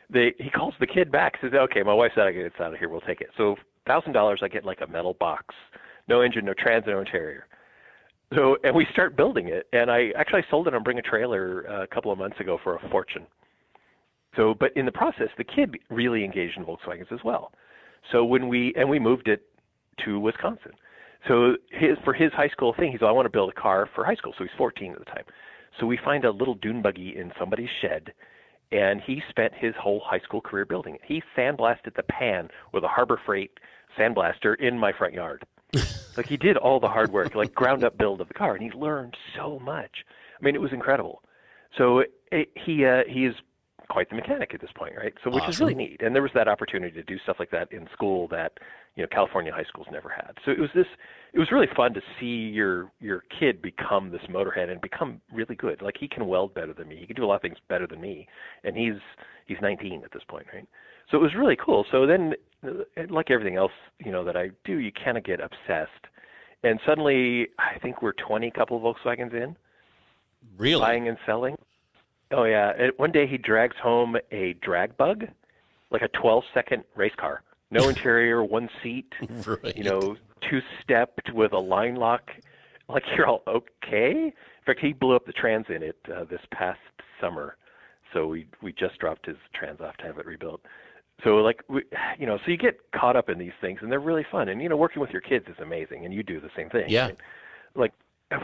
They 0.09 0.33
he 0.39 0.49
calls 0.49 0.73
the 0.79 0.87
kid 0.87 1.11
back, 1.11 1.33
says, 1.41 1.53
okay, 1.53 1.83
my 1.83 1.93
wife 1.93 2.11
said 2.15 2.25
I 2.25 2.31
get 2.31 2.45
it 2.45 2.53
out 2.59 2.73
of 2.73 2.79
here, 2.79 2.89
we'll 2.89 3.01
take 3.01 3.21
it. 3.21 3.29
So 3.37 3.55
thousand 3.85 4.13
dollars, 4.13 4.39
I 4.43 4.47
get 4.47 4.65
like 4.65 4.81
a 4.81 4.87
metal 4.87 5.15
box, 5.19 5.53
no 6.07 6.21
engine, 6.21 6.45
no 6.45 6.53
trans, 6.53 6.85
no 6.87 6.99
interior. 6.99 7.47
So 8.35 8.57
and 8.63 8.75
we 8.75 8.85
start 8.91 9.15
building 9.15 9.47
it, 9.47 9.67
and 9.73 9.89
I 9.89 10.09
actually 10.17 10.43
sold 10.49 10.67
it 10.67 10.73
on 10.73 10.83
Bring 10.83 10.99
a 10.99 11.03
Trailer 11.03 11.65
uh, 11.69 11.83
a 11.83 11.87
couple 11.87 12.11
of 12.11 12.17
months 12.17 12.39
ago 12.39 12.59
for 12.63 12.75
a 12.75 12.89
fortune. 12.89 13.25
So, 14.35 14.53
but 14.59 14.71
in 14.75 14.85
the 14.85 14.91
process, 14.91 15.29
the 15.37 15.43
kid 15.43 15.77
really 15.89 16.23
engaged 16.23 16.57
in 16.57 16.63
Volkswagens 16.63 17.11
as 17.11 17.19
well. 17.23 17.51
So 18.11 18.23
when 18.23 18.47
we 18.47 18.73
and 18.75 18.89
we 18.89 18.99
moved 18.99 19.27
it 19.27 19.43
to 20.05 20.19
Wisconsin. 20.19 20.71
So 21.27 21.55
his 21.71 21.97
for 22.03 22.13
his 22.13 22.31
high 22.33 22.49
school 22.49 22.73
thing, 22.77 22.91
he's 22.91 23.01
I 23.01 23.11
want 23.11 23.25
to 23.25 23.31
build 23.31 23.49
a 23.49 23.59
car 23.59 23.89
for 23.93 24.05
high 24.05 24.15
school. 24.15 24.33
So 24.37 24.43
he's 24.43 24.53
14 24.57 24.93
at 24.93 24.99
the 24.99 25.05
time. 25.05 25.23
So 25.79 25.85
we 25.85 25.99
find 26.03 26.25
a 26.25 26.31
little 26.31 26.55
dune 26.55 26.81
buggy 26.81 27.17
in 27.17 27.31
somebody's 27.37 27.69
shed, 27.81 28.13
and 28.71 29.01
he 29.01 29.21
spent 29.29 29.53
his 29.53 29.73
whole 29.75 30.01
high 30.05 30.19
school 30.19 30.41
career 30.41 30.65
building 30.65 30.95
it. 30.95 31.01
He 31.03 31.23
sandblasted 31.37 31.95
the 31.95 32.03
pan 32.03 32.49
with 32.71 32.83
a 32.83 32.87
Harbor 32.87 33.19
Freight 33.25 33.59
sandblaster 33.97 34.59
in 34.59 34.77
my 34.77 34.91
front 34.91 35.13
yard. 35.13 35.43
like 36.17 36.27
he 36.27 36.37
did 36.37 36.57
all 36.57 36.79
the 36.79 36.87
hard 36.87 37.11
work, 37.11 37.35
like 37.35 37.53
ground 37.53 37.83
up 37.83 37.97
build 37.97 38.21
of 38.21 38.27
the 38.27 38.33
car, 38.33 38.53
and 38.53 38.63
he 38.63 38.71
learned 38.77 39.15
so 39.35 39.59
much. 39.59 40.03
I 40.39 40.43
mean, 40.43 40.55
it 40.55 40.61
was 40.61 40.73
incredible. 40.73 41.23
So 41.77 42.03
it, 42.31 42.51
he 42.55 42.85
uh, 42.85 43.03
he 43.07 43.25
is 43.25 43.35
quite 43.89 44.09
the 44.09 44.15
mechanic 44.15 44.53
at 44.53 44.61
this 44.61 44.71
point, 44.75 44.93
right? 44.97 45.13
So 45.23 45.31
which 45.31 45.47
is 45.47 45.59
really 45.59 45.75
neat. 45.75 46.01
And 46.01 46.15
there 46.15 46.21
was 46.21 46.31
that 46.35 46.47
opportunity 46.47 46.93
to 46.93 47.03
do 47.03 47.17
stuff 47.19 47.37
like 47.39 47.51
that 47.51 47.71
in 47.71 47.87
school 47.91 48.27
that 48.29 48.53
you 48.99 49.05
know 49.05 49.07
California 49.13 49.49
high 49.53 49.63
schools 49.63 49.87
never 49.93 50.09
had. 50.09 50.33
So 50.43 50.51
it 50.51 50.59
was 50.59 50.69
this. 50.75 50.85
It 51.31 51.39
was 51.39 51.53
really 51.53 51.69
fun 51.73 51.93
to 51.93 52.01
see 52.19 52.25
your 52.25 52.91
your 52.99 53.23
kid 53.39 53.61
become 53.61 54.11
this 54.11 54.21
motorhead 54.29 54.69
and 54.69 54.81
become 54.81 55.21
really 55.33 55.55
good. 55.55 55.81
Like 55.81 55.95
he 55.97 56.09
can 56.09 56.27
weld 56.27 56.53
better 56.53 56.73
than 56.73 56.89
me. 56.89 56.97
He 56.99 57.07
can 57.07 57.15
do 57.15 57.23
a 57.23 57.27
lot 57.27 57.35
of 57.35 57.41
things 57.41 57.55
better 57.69 57.87
than 57.87 58.01
me, 58.01 58.27
and 58.65 58.75
he's 58.75 58.99
he's 59.45 59.55
19 59.61 60.03
at 60.03 60.11
this 60.11 60.23
point, 60.27 60.47
right? 60.53 60.67
So 61.09 61.17
it 61.17 61.21
was 61.21 61.31
really 61.33 61.55
cool. 61.55 61.85
So 61.93 62.05
then, 62.05 62.33
uh, 62.67 63.03
like 63.09 63.31
everything 63.31 63.55
else, 63.55 63.71
you 64.03 64.11
know 64.11 64.25
that 64.25 64.35
I 64.35 64.49
do, 64.65 64.79
you 64.79 64.91
kind 64.91 65.17
of 65.17 65.23
get 65.23 65.39
obsessed. 65.39 66.07
And 66.65 66.77
suddenly, 66.85 67.47
I 67.57 67.79
think 67.79 68.01
we're 68.01 68.11
20 68.27 68.51
couple 68.51 68.75
of 68.75 68.83
Volkswagens 68.83 69.33
in 69.33 69.55
Really? 70.57 70.81
buying 70.81 71.07
and 71.07 71.17
selling. 71.25 71.55
Oh 72.31 72.43
yeah. 72.43 72.73
And 72.77 72.91
one 72.97 73.13
day 73.13 73.27
he 73.27 73.37
drags 73.37 73.77
home 73.81 74.17
a 74.33 74.53
drag 74.61 74.97
bug, 74.97 75.23
like 75.89 76.01
a 76.01 76.09
12 76.09 76.43
second 76.53 76.83
race 76.97 77.15
car. 77.17 77.43
No 77.71 77.87
interior, 77.89 78.43
one 78.43 78.69
seat, 78.81 79.13
Right. 79.45 79.77
you 79.77 79.83
know, 79.83 80.15
two 80.49 80.59
stepped 80.83 81.31
with 81.33 81.53
a 81.53 81.59
line 81.59 81.95
lock. 81.95 82.31
Like 82.87 83.03
you're 83.15 83.27
all 83.27 83.43
okay. 83.47 84.11
In 84.11 84.33
fact, 84.65 84.79
he 84.79 84.93
blew 84.93 85.15
up 85.15 85.25
the 85.25 85.33
trans 85.33 85.67
in 85.69 85.83
it 85.83 85.97
uh, 86.15 86.23
this 86.23 86.41
past 86.51 86.79
summer, 87.21 87.55
so 88.13 88.25
we 88.27 88.47
we 88.63 88.71
just 88.73 88.97
dropped 88.99 89.27
his 89.27 89.37
trans 89.53 89.79
off 89.81 89.95
to 89.97 90.05
have 90.05 90.17
it 90.17 90.25
rebuilt. 90.25 90.61
So 91.23 91.35
like 91.37 91.61
we, 91.67 91.83
you 92.17 92.25
know, 92.25 92.37
so 92.43 92.49
you 92.51 92.57
get 92.57 92.79
caught 92.95 93.15
up 93.15 93.29
in 93.29 93.37
these 93.37 93.51
things, 93.61 93.79
and 93.83 93.91
they're 93.91 93.99
really 93.99 94.25
fun. 94.31 94.49
And 94.49 94.61
you 94.61 94.69
know, 94.69 94.77
working 94.77 95.01
with 95.01 95.11
your 95.11 95.21
kids 95.21 95.45
is 95.47 95.57
amazing, 95.61 96.05
and 96.05 96.13
you 96.13 96.23
do 96.23 96.39
the 96.39 96.49
same 96.55 96.69
thing. 96.69 96.85
Yeah. 96.87 97.05
right? 97.07 97.17
Like 97.75 97.93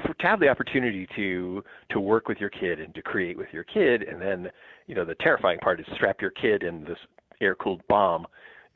for, 0.06 0.14
to 0.14 0.28
have 0.28 0.40
the 0.40 0.50
opportunity 0.50 1.08
to 1.16 1.64
to 1.90 2.00
work 2.00 2.28
with 2.28 2.38
your 2.40 2.50
kid 2.52 2.80
and 2.80 2.94
to 2.94 3.02
create 3.02 3.38
with 3.38 3.48
your 3.52 3.64
kid, 3.64 4.04
and 4.04 4.22
then 4.22 4.52
you 4.86 4.94
know 4.94 5.06
the 5.06 5.16
terrifying 5.16 5.58
part 5.60 5.80
is 5.80 5.88
strap 5.96 6.22
your 6.22 6.32
kid 6.32 6.62
in 6.62 6.84
this 6.84 7.00
air 7.42 7.56
cooled 7.56 7.82
bomb, 7.88 8.28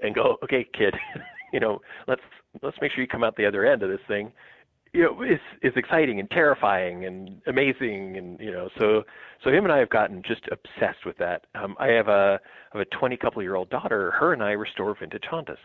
and 0.01 0.15
go, 0.15 0.37
okay, 0.43 0.65
kid, 0.77 0.95
you 1.53 1.59
know, 1.59 1.79
let's 2.07 2.21
let's 2.61 2.77
make 2.81 2.91
sure 2.91 3.01
you 3.01 3.07
come 3.07 3.23
out 3.23 3.35
the 3.35 3.45
other 3.45 3.65
end 3.65 3.83
of 3.83 3.89
this 3.89 3.99
thing. 4.07 4.31
You 4.93 5.03
know, 5.03 5.21
is 5.21 5.39
is 5.61 5.73
exciting 5.75 6.19
and 6.19 6.29
terrifying 6.31 7.05
and 7.05 7.41
amazing, 7.45 8.17
and 8.17 8.39
you 8.39 8.51
know, 8.51 8.69
so 8.79 9.03
so 9.43 9.51
him 9.51 9.63
and 9.63 9.71
I 9.71 9.77
have 9.77 9.89
gotten 9.89 10.23
just 10.25 10.41
obsessed 10.51 11.05
with 11.05 11.17
that. 11.17 11.45
Um, 11.55 11.75
I 11.79 11.87
have 11.87 12.07
a 12.07 12.39
I 12.73 12.77
have 12.77 12.87
a 12.91 12.97
20 12.97 13.17
couple 13.17 13.41
year 13.43 13.55
old 13.55 13.69
daughter. 13.69 14.11
Her 14.11 14.33
and 14.33 14.43
I 14.43 14.51
restore 14.51 14.95
vintage 14.99 15.25
Hondas. 15.31 15.57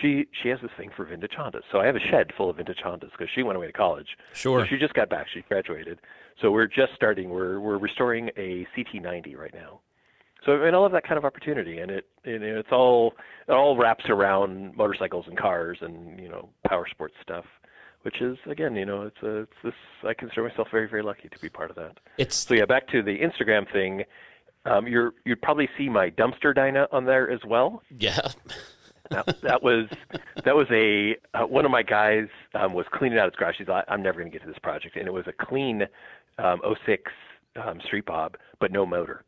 She 0.00 0.24
she 0.42 0.48
has 0.48 0.58
this 0.62 0.70
thing 0.78 0.90
for 0.96 1.04
vintage 1.04 1.32
Hondas. 1.38 1.62
So 1.70 1.80
I 1.80 1.86
have 1.86 1.96
a 1.96 2.00
shed 2.10 2.30
full 2.34 2.48
of 2.48 2.56
vintage 2.56 2.78
Hondas 2.84 3.10
because 3.12 3.28
she 3.34 3.42
went 3.42 3.56
away 3.56 3.66
to 3.66 3.72
college. 3.74 4.16
Sure. 4.32 4.60
So 4.60 4.66
she 4.70 4.78
just 4.78 4.94
got 4.94 5.10
back. 5.10 5.26
She 5.32 5.42
graduated. 5.42 6.00
So 6.40 6.50
we're 6.50 6.66
just 6.66 6.94
starting. 6.94 7.28
We're 7.28 7.60
we're 7.60 7.78
restoring 7.78 8.30
a 8.38 8.66
CT90 8.74 9.36
right 9.36 9.52
now. 9.52 9.80
So 10.44 10.52
I 10.52 10.64
mean, 10.64 10.74
I 10.74 10.78
love 10.78 10.92
that 10.92 11.04
kind 11.04 11.18
of 11.18 11.24
opportunity, 11.24 11.78
and 11.78 11.90
it 11.90 12.06
it's 12.24 12.72
all 12.72 13.14
it 13.48 13.52
all 13.52 13.76
wraps 13.76 14.04
around 14.08 14.76
motorcycles 14.76 15.26
and 15.28 15.38
cars 15.38 15.78
and 15.80 16.18
you 16.18 16.28
know 16.28 16.48
power 16.66 16.86
sports 16.90 17.14
stuff, 17.22 17.44
which 18.02 18.20
is 18.20 18.36
again 18.50 18.74
you 18.74 18.86
know 18.86 19.02
it's 19.02 19.22
a 19.22 19.42
it's 19.42 19.52
this 19.62 19.74
I 20.04 20.14
consider 20.14 20.48
myself 20.48 20.68
very 20.70 20.88
very 20.88 21.02
lucky 21.02 21.28
to 21.28 21.38
be 21.38 21.48
part 21.48 21.70
of 21.70 21.76
that. 21.76 21.98
It's 22.18 22.36
So 22.36 22.54
yeah, 22.54 22.64
back 22.64 22.88
to 22.88 23.02
the 23.02 23.18
Instagram 23.18 23.70
thing. 23.72 24.04
Um, 24.64 24.86
you're 24.86 25.12
you'd 25.24 25.42
probably 25.42 25.68
see 25.76 25.88
my 25.88 26.10
dumpster 26.10 26.54
dyna 26.54 26.86
on 26.92 27.04
there 27.04 27.30
as 27.30 27.40
well. 27.46 27.82
yeah. 27.96 28.28
That, 29.10 29.42
that 29.42 29.62
was 29.62 29.88
that 30.44 30.54
was 30.54 30.66
a 30.70 31.16
uh, 31.34 31.46
one 31.46 31.64
of 31.64 31.70
my 31.70 31.82
guys 31.82 32.28
um, 32.54 32.72
was 32.72 32.86
cleaning 32.92 33.18
out 33.18 33.26
his 33.26 33.36
garage. 33.36 33.56
He's 33.58 33.68
like, 33.68 33.84
I'm 33.88 34.02
never 34.02 34.20
going 34.20 34.30
to 34.30 34.38
get 34.38 34.44
to 34.44 34.50
this 34.50 34.60
project, 34.60 34.96
and 34.96 35.06
it 35.06 35.12
was 35.12 35.26
a 35.26 35.44
clean 35.44 35.82
um, 36.38 36.60
06 36.86 37.12
um, 37.62 37.80
Street 37.84 38.06
Bob, 38.06 38.36
but 38.60 38.72
no 38.72 38.86
motor, 38.86 39.24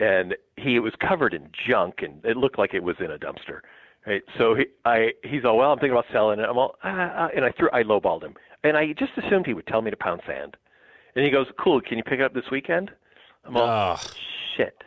and 0.00 0.34
he 0.56 0.78
was 0.78 0.92
covered 1.00 1.34
in 1.34 1.50
junk, 1.68 2.02
and 2.02 2.24
it 2.24 2.36
looked 2.36 2.58
like 2.58 2.74
it 2.74 2.82
was 2.82 2.96
in 3.00 3.10
a 3.10 3.18
dumpster. 3.18 3.60
Right, 4.06 4.22
so 4.38 4.54
he, 4.54 4.66
I, 4.84 5.10
he's 5.22 5.44
all 5.44 5.58
well. 5.58 5.72
I'm 5.72 5.78
thinking 5.78 5.92
about 5.92 6.06
selling 6.12 6.38
it. 6.40 6.44
I'm 6.48 6.56
all, 6.56 6.76
ah, 6.84 7.12
ah, 7.14 7.28
and 7.34 7.44
I 7.44 7.50
threw, 7.52 7.68
I 7.72 7.82
lowballed 7.82 8.22
him, 8.22 8.34
and 8.64 8.76
I 8.76 8.92
just 8.94 9.12
assumed 9.18 9.44
he 9.46 9.54
would 9.54 9.66
tell 9.66 9.82
me 9.82 9.90
to 9.90 9.96
pound 9.96 10.22
sand, 10.26 10.56
and 11.14 11.24
he 11.24 11.30
goes, 11.30 11.46
"Cool, 11.58 11.80
can 11.80 11.98
you 11.98 12.04
pick 12.04 12.20
it 12.20 12.22
up 12.22 12.32
this 12.32 12.50
weekend?" 12.50 12.90
I'm 13.44 13.56
all, 13.56 13.96
Oh, 13.98 14.10
shit. 14.56 14.82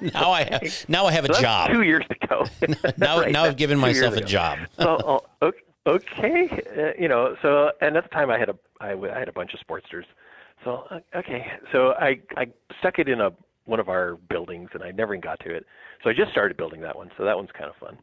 now 0.14 0.30
I 0.32 0.42
have 0.44 0.84
now 0.88 1.06
I 1.06 1.12
have 1.12 1.24
a 1.26 1.34
So 1.34 1.40
job. 1.40 1.70
Two 1.70 1.82
years 1.82 2.04
ago. 2.10 2.46
Now 2.98 3.20
Right, 3.20 3.32
now 3.32 3.44
I've 3.44 3.56
given 3.56 3.78
myself 3.78 4.16
a 4.16 4.20
job. 4.22 4.58
so 4.78 5.22
oh, 5.42 5.52
okay, 5.86 6.48
uh, 6.76 7.00
you 7.00 7.08
know. 7.08 7.36
So 7.42 7.70
and 7.80 7.96
at 7.96 8.02
the 8.04 8.10
time 8.10 8.30
I 8.30 8.38
had 8.38 8.48
a 8.48 8.56
I, 8.80 8.90
w- 8.90 9.12
I 9.12 9.18
had 9.18 9.28
a 9.28 9.32
bunch 9.32 9.52
of 9.54 9.60
Sportsters. 9.60 10.04
So 10.64 10.84
uh, 10.90 11.00
okay, 11.14 11.46
so 11.72 11.92
I 12.00 12.20
I 12.36 12.48
stuck 12.80 12.98
it 12.98 13.08
in 13.08 13.20
a 13.20 13.30
one 13.66 13.80
of 13.80 13.88
our 13.88 14.16
buildings 14.28 14.70
and 14.72 14.82
I 14.82 14.90
never 14.90 15.14
even 15.14 15.20
got 15.20 15.40
to 15.40 15.54
it. 15.54 15.66
So 16.02 16.10
I 16.10 16.12
just 16.12 16.30
started 16.32 16.56
building 16.56 16.80
that 16.80 16.96
one. 16.96 17.10
So 17.18 17.24
that 17.24 17.36
one's 17.36 17.50
kind 17.52 17.70
of 17.70 17.76
fun. 17.76 17.98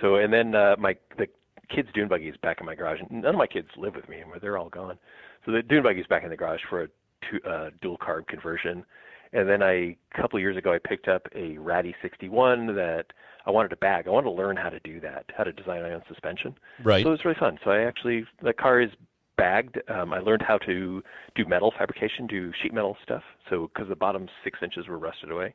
So 0.00 0.16
and 0.16 0.32
then 0.32 0.54
uh, 0.54 0.76
my 0.78 0.96
the 1.16 1.26
kids 1.74 1.88
dune 1.94 2.08
buggy 2.08 2.28
is 2.28 2.36
back 2.42 2.58
in 2.60 2.66
my 2.66 2.74
garage. 2.74 3.00
None 3.10 3.24
of 3.24 3.34
my 3.36 3.46
kids 3.46 3.68
live 3.76 3.94
with 3.94 4.08
me 4.08 4.16
anymore. 4.16 4.38
They're 4.40 4.58
all 4.58 4.68
gone. 4.68 4.98
So 5.44 5.52
the 5.52 5.62
dune 5.62 5.82
buggy 5.82 6.00
is 6.00 6.06
back 6.06 6.24
in 6.24 6.30
the 6.30 6.36
garage 6.36 6.60
for 6.68 6.84
a 6.84 6.88
two, 7.30 7.40
uh, 7.48 7.70
dual 7.80 7.98
carb 7.98 8.26
conversion. 8.26 8.84
And 9.32 9.48
then 9.48 9.62
I, 9.62 9.72
a 9.72 9.96
couple 10.16 10.38
of 10.38 10.40
years 10.40 10.56
ago, 10.56 10.72
I 10.72 10.78
picked 10.78 11.06
up 11.06 11.26
a 11.34 11.58
Ratty 11.58 11.94
61 12.00 12.74
that 12.76 13.06
I 13.44 13.50
wanted 13.50 13.68
to 13.68 13.76
bag. 13.76 14.06
I 14.06 14.10
wanted 14.10 14.30
to 14.30 14.34
learn 14.34 14.56
how 14.56 14.70
to 14.70 14.80
do 14.80 15.00
that, 15.00 15.26
how 15.36 15.44
to 15.44 15.52
design 15.52 15.82
my 15.82 15.92
own 15.92 16.02
suspension. 16.08 16.54
Right. 16.82 17.02
So 17.02 17.10
it 17.10 17.12
was 17.12 17.24
really 17.24 17.36
fun. 17.38 17.58
So 17.62 17.70
I 17.70 17.80
actually, 17.80 18.24
the 18.42 18.54
car 18.54 18.80
is 18.80 18.90
bagged. 19.38 19.78
Um, 19.88 20.12
I 20.12 20.18
learned 20.18 20.42
how 20.42 20.58
to 20.58 21.02
do 21.34 21.46
metal 21.46 21.72
fabrication, 21.78 22.26
do 22.26 22.52
sheet 22.62 22.74
metal 22.74 22.96
stuff. 23.02 23.22
So 23.48 23.70
because 23.72 23.88
the 23.88 23.96
bottom 23.96 24.28
six 24.44 24.58
inches 24.62 24.86
were 24.86 24.98
rusted 24.98 25.30
away. 25.30 25.54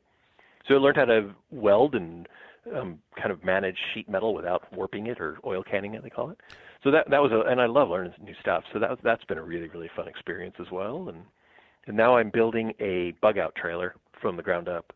So 0.67 0.73
I 0.73 0.77
learned 0.77 0.97
how 0.97 1.05
to 1.05 1.35
weld 1.51 1.93
and 1.93 2.27
um, 2.75 2.99
kind 3.17 3.31
of 3.31 3.43
manage 3.43 3.77
sheet 3.93 4.09
metal 4.09 4.33
without 4.33 4.73
warping 4.73 5.07
it 5.07 5.19
or 5.19 5.37
oil 5.45 5.63
canning 5.63 5.93
it, 5.93 6.01
they 6.01 6.09
call 6.09 6.29
it. 6.29 6.37
So 6.83 6.91
that 6.91 7.09
that 7.09 7.21
was 7.21 7.31
a, 7.31 7.49
and 7.49 7.61
I 7.61 7.65
love 7.65 7.89
learning 7.89 8.13
new 8.23 8.33
stuff. 8.41 8.63
So 8.73 8.79
that 8.79 8.97
that's 9.03 9.23
been 9.25 9.37
a 9.37 9.43
really 9.43 9.67
really 9.67 9.89
fun 9.95 10.07
experience 10.07 10.55
as 10.59 10.71
well. 10.71 11.09
And 11.09 11.23
and 11.85 11.97
now 11.97 12.17
I'm 12.17 12.29
building 12.29 12.73
a 12.79 13.13
bug 13.21 13.37
out 13.37 13.53
trailer 13.55 13.95
from 14.21 14.37
the 14.37 14.43
ground 14.43 14.69
up, 14.69 14.93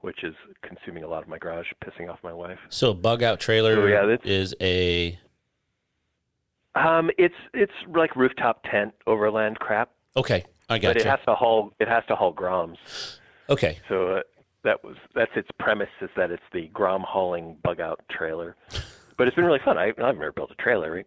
which 0.00 0.22
is 0.22 0.34
consuming 0.62 1.02
a 1.02 1.08
lot 1.08 1.22
of 1.22 1.28
my 1.28 1.38
garage, 1.38 1.66
pissing 1.84 2.08
off 2.08 2.18
my 2.22 2.32
wife. 2.32 2.58
So 2.68 2.94
bug 2.94 3.22
out 3.22 3.40
trailer 3.40 3.74
So, 3.74 3.86
yeah, 3.86 4.16
is 4.24 4.54
a 4.60 5.18
Um, 6.74 7.10
it's 7.18 7.34
it's 7.52 7.72
like 7.94 8.14
rooftop 8.16 8.62
tent 8.64 8.94
overland 9.06 9.58
crap, 9.60 9.90
okay. 10.16 10.44
I 10.68 10.76
but 10.78 10.82
got 10.82 10.96
it 10.96 11.04
you. 11.04 11.10
has 11.10 11.20
to 11.26 11.34
haul 11.34 11.72
it 11.78 11.88
has 11.88 12.02
to 12.08 12.16
haul 12.16 12.34
groms. 12.34 12.76
Okay. 13.48 13.78
So 13.88 14.08
uh, 14.16 14.20
that 14.64 14.82
was 14.82 14.96
that's 15.14 15.30
its 15.36 15.48
premise 15.58 15.88
is 16.00 16.10
that 16.16 16.30
it's 16.30 16.42
the 16.52 16.68
grom 16.68 17.02
hauling 17.06 17.56
bug 17.62 17.80
out 17.80 18.00
trailer. 18.10 18.56
But 19.16 19.28
it's 19.28 19.36
been 19.36 19.44
really 19.44 19.60
fun. 19.64 19.78
I, 19.78 19.88
I've 19.90 19.98
never 19.98 20.32
built 20.32 20.50
a 20.50 20.60
trailer, 20.60 20.90
right? 20.92 21.06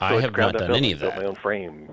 I 0.00 0.14
it's 0.14 0.22
have 0.22 0.32
ground 0.32 0.54
not 0.54 0.56
up 0.56 0.60
done 0.60 0.68
built. 0.68 0.76
any 0.78 0.92
of 0.92 1.00
Built 1.00 1.14
that. 1.14 1.20
my 1.20 1.26
own 1.28 1.34
frame. 1.36 1.92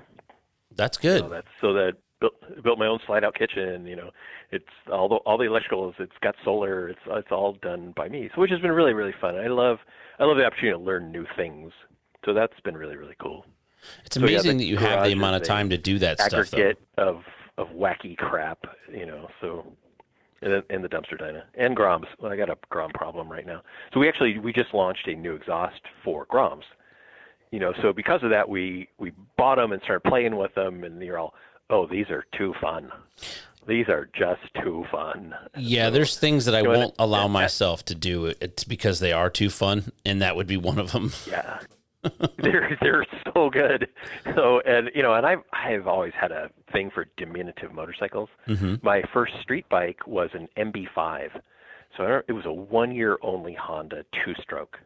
That's 0.74 0.96
good. 0.96 1.20
So 1.20 1.28
that's 1.28 1.48
so 1.60 1.72
that 1.74 1.94
built 2.20 2.62
built 2.62 2.78
my 2.78 2.86
own 2.86 3.00
slide 3.06 3.24
out 3.24 3.34
kitchen. 3.34 3.84
You 3.86 3.96
know, 3.96 4.10
it's 4.50 4.64
all 4.90 5.08
the 5.08 5.16
all 5.16 5.36
the 5.36 5.44
electricals. 5.44 5.94
It's 5.98 6.16
got 6.22 6.36
solar. 6.44 6.88
It's 6.88 7.00
it's 7.08 7.32
all 7.32 7.54
done 7.60 7.92
by 7.96 8.08
me. 8.08 8.30
So 8.34 8.40
which 8.40 8.50
has 8.50 8.60
been 8.60 8.72
really 8.72 8.94
really 8.94 9.14
fun. 9.20 9.36
I 9.36 9.48
love 9.48 9.78
I 10.18 10.24
love 10.24 10.36
the 10.38 10.44
opportunity 10.46 10.78
to 10.78 10.82
learn 10.82 11.12
new 11.12 11.26
things. 11.36 11.72
So 12.24 12.34
that's 12.34 12.58
been 12.60 12.76
really 12.76 12.96
really 12.96 13.16
cool. 13.20 13.46
It's 14.04 14.16
So, 14.16 14.20
yeah, 14.20 14.26
amazing 14.26 14.58
the 14.58 14.64
that 14.64 14.70
you 14.70 14.76
have 14.78 15.04
the 15.04 15.12
amount 15.12 15.36
of 15.36 15.42
time 15.42 15.70
to 15.70 15.78
do 15.78 15.98
that 16.00 16.20
stuff. 16.20 16.50
Though. 16.50 16.72
Of 16.96 17.24
of 17.56 17.68
wacky 17.68 18.16
crap. 18.16 18.66
You 18.92 19.06
know, 19.06 19.28
so. 19.40 19.64
And 20.40 20.62
and 20.70 20.84
the 20.84 20.88
dumpster 20.88 21.18
dyna 21.18 21.42
and 21.54 21.76
Groms. 21.76 22.06
Well, 22.20 22.30
I 22.30 22.36
got 22.36 22.48
a 22.48 22.56
Grom 22.68 22.92
problem 22.92 23.28
right 23.28 23.44
now. 23.44 23.60
So 23.92 23.98
we 23.98 24.08
actually 24.08 24.38
we 24.38 24.52
just 24.52 24.72
launched 24.72 25.08
a 25.08 25.14
new 25.16 25.34
exhaust 25.34 25.80
for 26.04 26.26
Groms. 26.26 26.62
You 27.50 27.58
know, 27.58 27.72
so 27.82 27.92
because 27.92 28.22
of 28.22 28.30
that, 28.30 28.48
we 28.48 28.88
we 28.98 29.10
bought 29.36 29.56
them 29.56 29.72
and 29.72 29.82
started 29.82 30.08
playing 30.08 30.36
with 30.36 30.54
them, 30.54 30.84
and 30.84 31.02
you're 31.02 31.18
all, 31.18 31.34
oh, 31.70 31.88
these 31.88 32.08
are 32.10 32.24
too 32.36 32.54
fun. 32.60 32.92
These 33.66 33.88
are 33.88 34.08
just 34.16 34.42
too 34.62 34.86
fun. 34.92 35.34
Yeah, 35.56 35.90
there's 35.90 36.16
things 36.16 36.44
that 36.44 36.54
I 36.54 36.62
won't 36.62 36.94
allow 37.00 37.26
myself 37.26 37.84
to 37.86 37.96
do. 37.96 38.32
It's 38.40 38.62
because 38.62 39.00
they 39.00 39.12
are 39.12 39.30
too 39.30 39.50
fun, 39.50 39.90
and 40.04 40.22
that 40.22 40.36
would 40.36 40.46
be 40.46 40.56
one 40.56 40.78
of 40.78 40.92
them. 40.92 41.12
Yeah. 41.28 41.58
they're 42.38 42.76
they're 42.80 43.06
so 43.34 43.50
good. 43.50 43.88
So 44.36 44.60
and 44.60 44.90
you 44.94 45.02
know, 45.02 45.14
and 45.14 45.26
I've 45.26 45.42
I've 45.52 45.86
always 45.86 46.12
had 46.18 46.30
a 46.32 46.50
thing 46.72 46.90
for 46.94 47.06
diminutive 47.16 47.72
motorcycles. 47.72 48.28
My 48.82 49.02
first 49.12 49.32
street 49.42 49.68
bike 49.68 50.06
was 50.06 50.30
an 50.34 50.48
MB5. 50.56 51.40
So 51.96 52.22
it 52.28 52.32
was 52.32 52.46
a 52.46 52.52
one 52.52 52.94
year 52.94 53.18
only 53.22 53.54
Honda 53.54 54.04
two 54.12 54.34
stroke. 54.40 54.78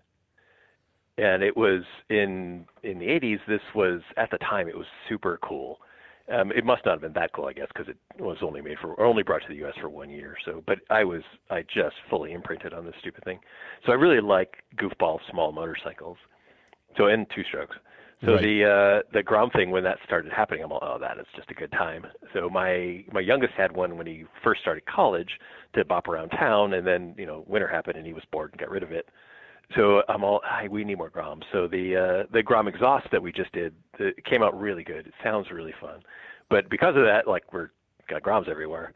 And 1.18 1.42
it 1.42 1.56
was 1.56 1.82
in 2.08 2.64
in 2.82 2.98
the 2.98 3.06
80s 3.06 3.40
this 3.46 3.60
was 3.74 4.00
at 4.16 4.30
the 4.30 4.38
time 4.38 4.68
it 4.68 4.76
was 4.76 4.86
super 5.08 5.38
cool. 5.42 5.78
Um, 6.32 6.52
it 6.52 6.64
must 6.64 6.86
not 6.86 6.92
have 6.92 7.00
been 7.00 7.12
that 7.14 7.32
cool, 7.32 7.46
I 7.46 7.52
guess, 7.52 7.66
because 7.74 7.88
it 7.88 7.96
was 8.22 8.38
only 8.42 8.62
made 8.62 8.78
for, 8.78 8.98
only 9.04 9.24
brought 9.24 9.42
to 9.42 9.48
the 9.48 9.56
U.S. 9.56 9.74
for 9.80 9.90
one 9.90 10.08
year. 10.08 10.36
So, 10.44 10.62
but 10.66 10.78
I 10.88 11.02
was, 11.02 11.22
I 11.50 11.62
just 11.62 11.96
fully 12.08 12.32
imprinted 12.32 12.72
on 12.72 12.86
this 12.86 12.94
stupid 13.00 13.24
thing. 13.24 13.40
So 13.84 13.92
I 13.92 13.96
really 13.96 14.20
like 14.20 14.62
goofball 14.76 15.18
small 15.30 15.50
motorcycles. 15.50 16.16
So 16.96 17.06
in 17.06 17.26
two 17.34 17.42
strokes. 17.44 17.76
So 18.24 18.34
Right. 18.34 18.42
the 18.42 18.64
uh, 18.64 19.02
the 19.12 19.22
Grom 19.22 19.50
thing 19.50 19.70
when 19.72 19.82
that 19.82 19.98
started 20.04 20.32
happening, 20.32 20.62
I'm 20.62 20.70
all, 20.70 20.78
oh, 20.80 20.96
that 21.00 21.18
is 21.18 21.26
just 21.34 21.50
a 21.50 21.54
good 21.54 21.72
time. 21.72 22.06
So 22.32 22.48
my 22.48 23.04
my 23.10 23.20
youngest 23.20 23.54
had 23.54 23.72
one 23.72 23.96
when 23.96 24.06
he 24.06 24.24
first 24.44 24.60
started 24.60 24.86
college 24.86 25.40
to 25.74 25.84
bop 25.84 26.06
around 26.06 26.28
town, 26.30 26.74
and 26.74 26.86
then 26.86 27.14
you 27.18 27.26
know 27.26 27.44
winter 27.48 27.66
happened 27.66 27.96
and 27.96 28.06
he 28.06 28.12
was 28.12 28.22
bored 28.30 28.52
and 28.52 28.60
got 28.60 28.70
rid 28.70 28.84
of 28.84 28.92
it. 28.92 29.08
So 29.74 30.02
I'm 30.08 30.22
all, 30.22 30.40
"Hi, 30.44 30.68
we 30.68 30.84
need 30.84 30.98
more 30.98 31.10
Groms. 31.10 31.42
So 31.50 31.66
the 31.66 31.96
uh, 31.96 32.26
the 32.32 32.44
Grom 32.44 32.68
exhaust 32.68 33.08
that 33.10 33.20
we 33.20 33.32
just 33.32 33.50
did 33.52 33.74
it 33.98 34.24
came 34.24 34.42
out 34.42 34.58
really 34.58 34.84
good. 34.84 35.08
It 35.08 35.14
sounds 35.24 35.50
really 35.50 35.74
fun, 35.80 36.00
but 36.48 36.70
because 36.70 36.94
of 36.94 37.02
that, 37.02 37.26
like 37.26 37.52
we're 37.52 37.70
got 38.08 38.22
Groms 38.22 38.48
everywhere. 38.48 38.92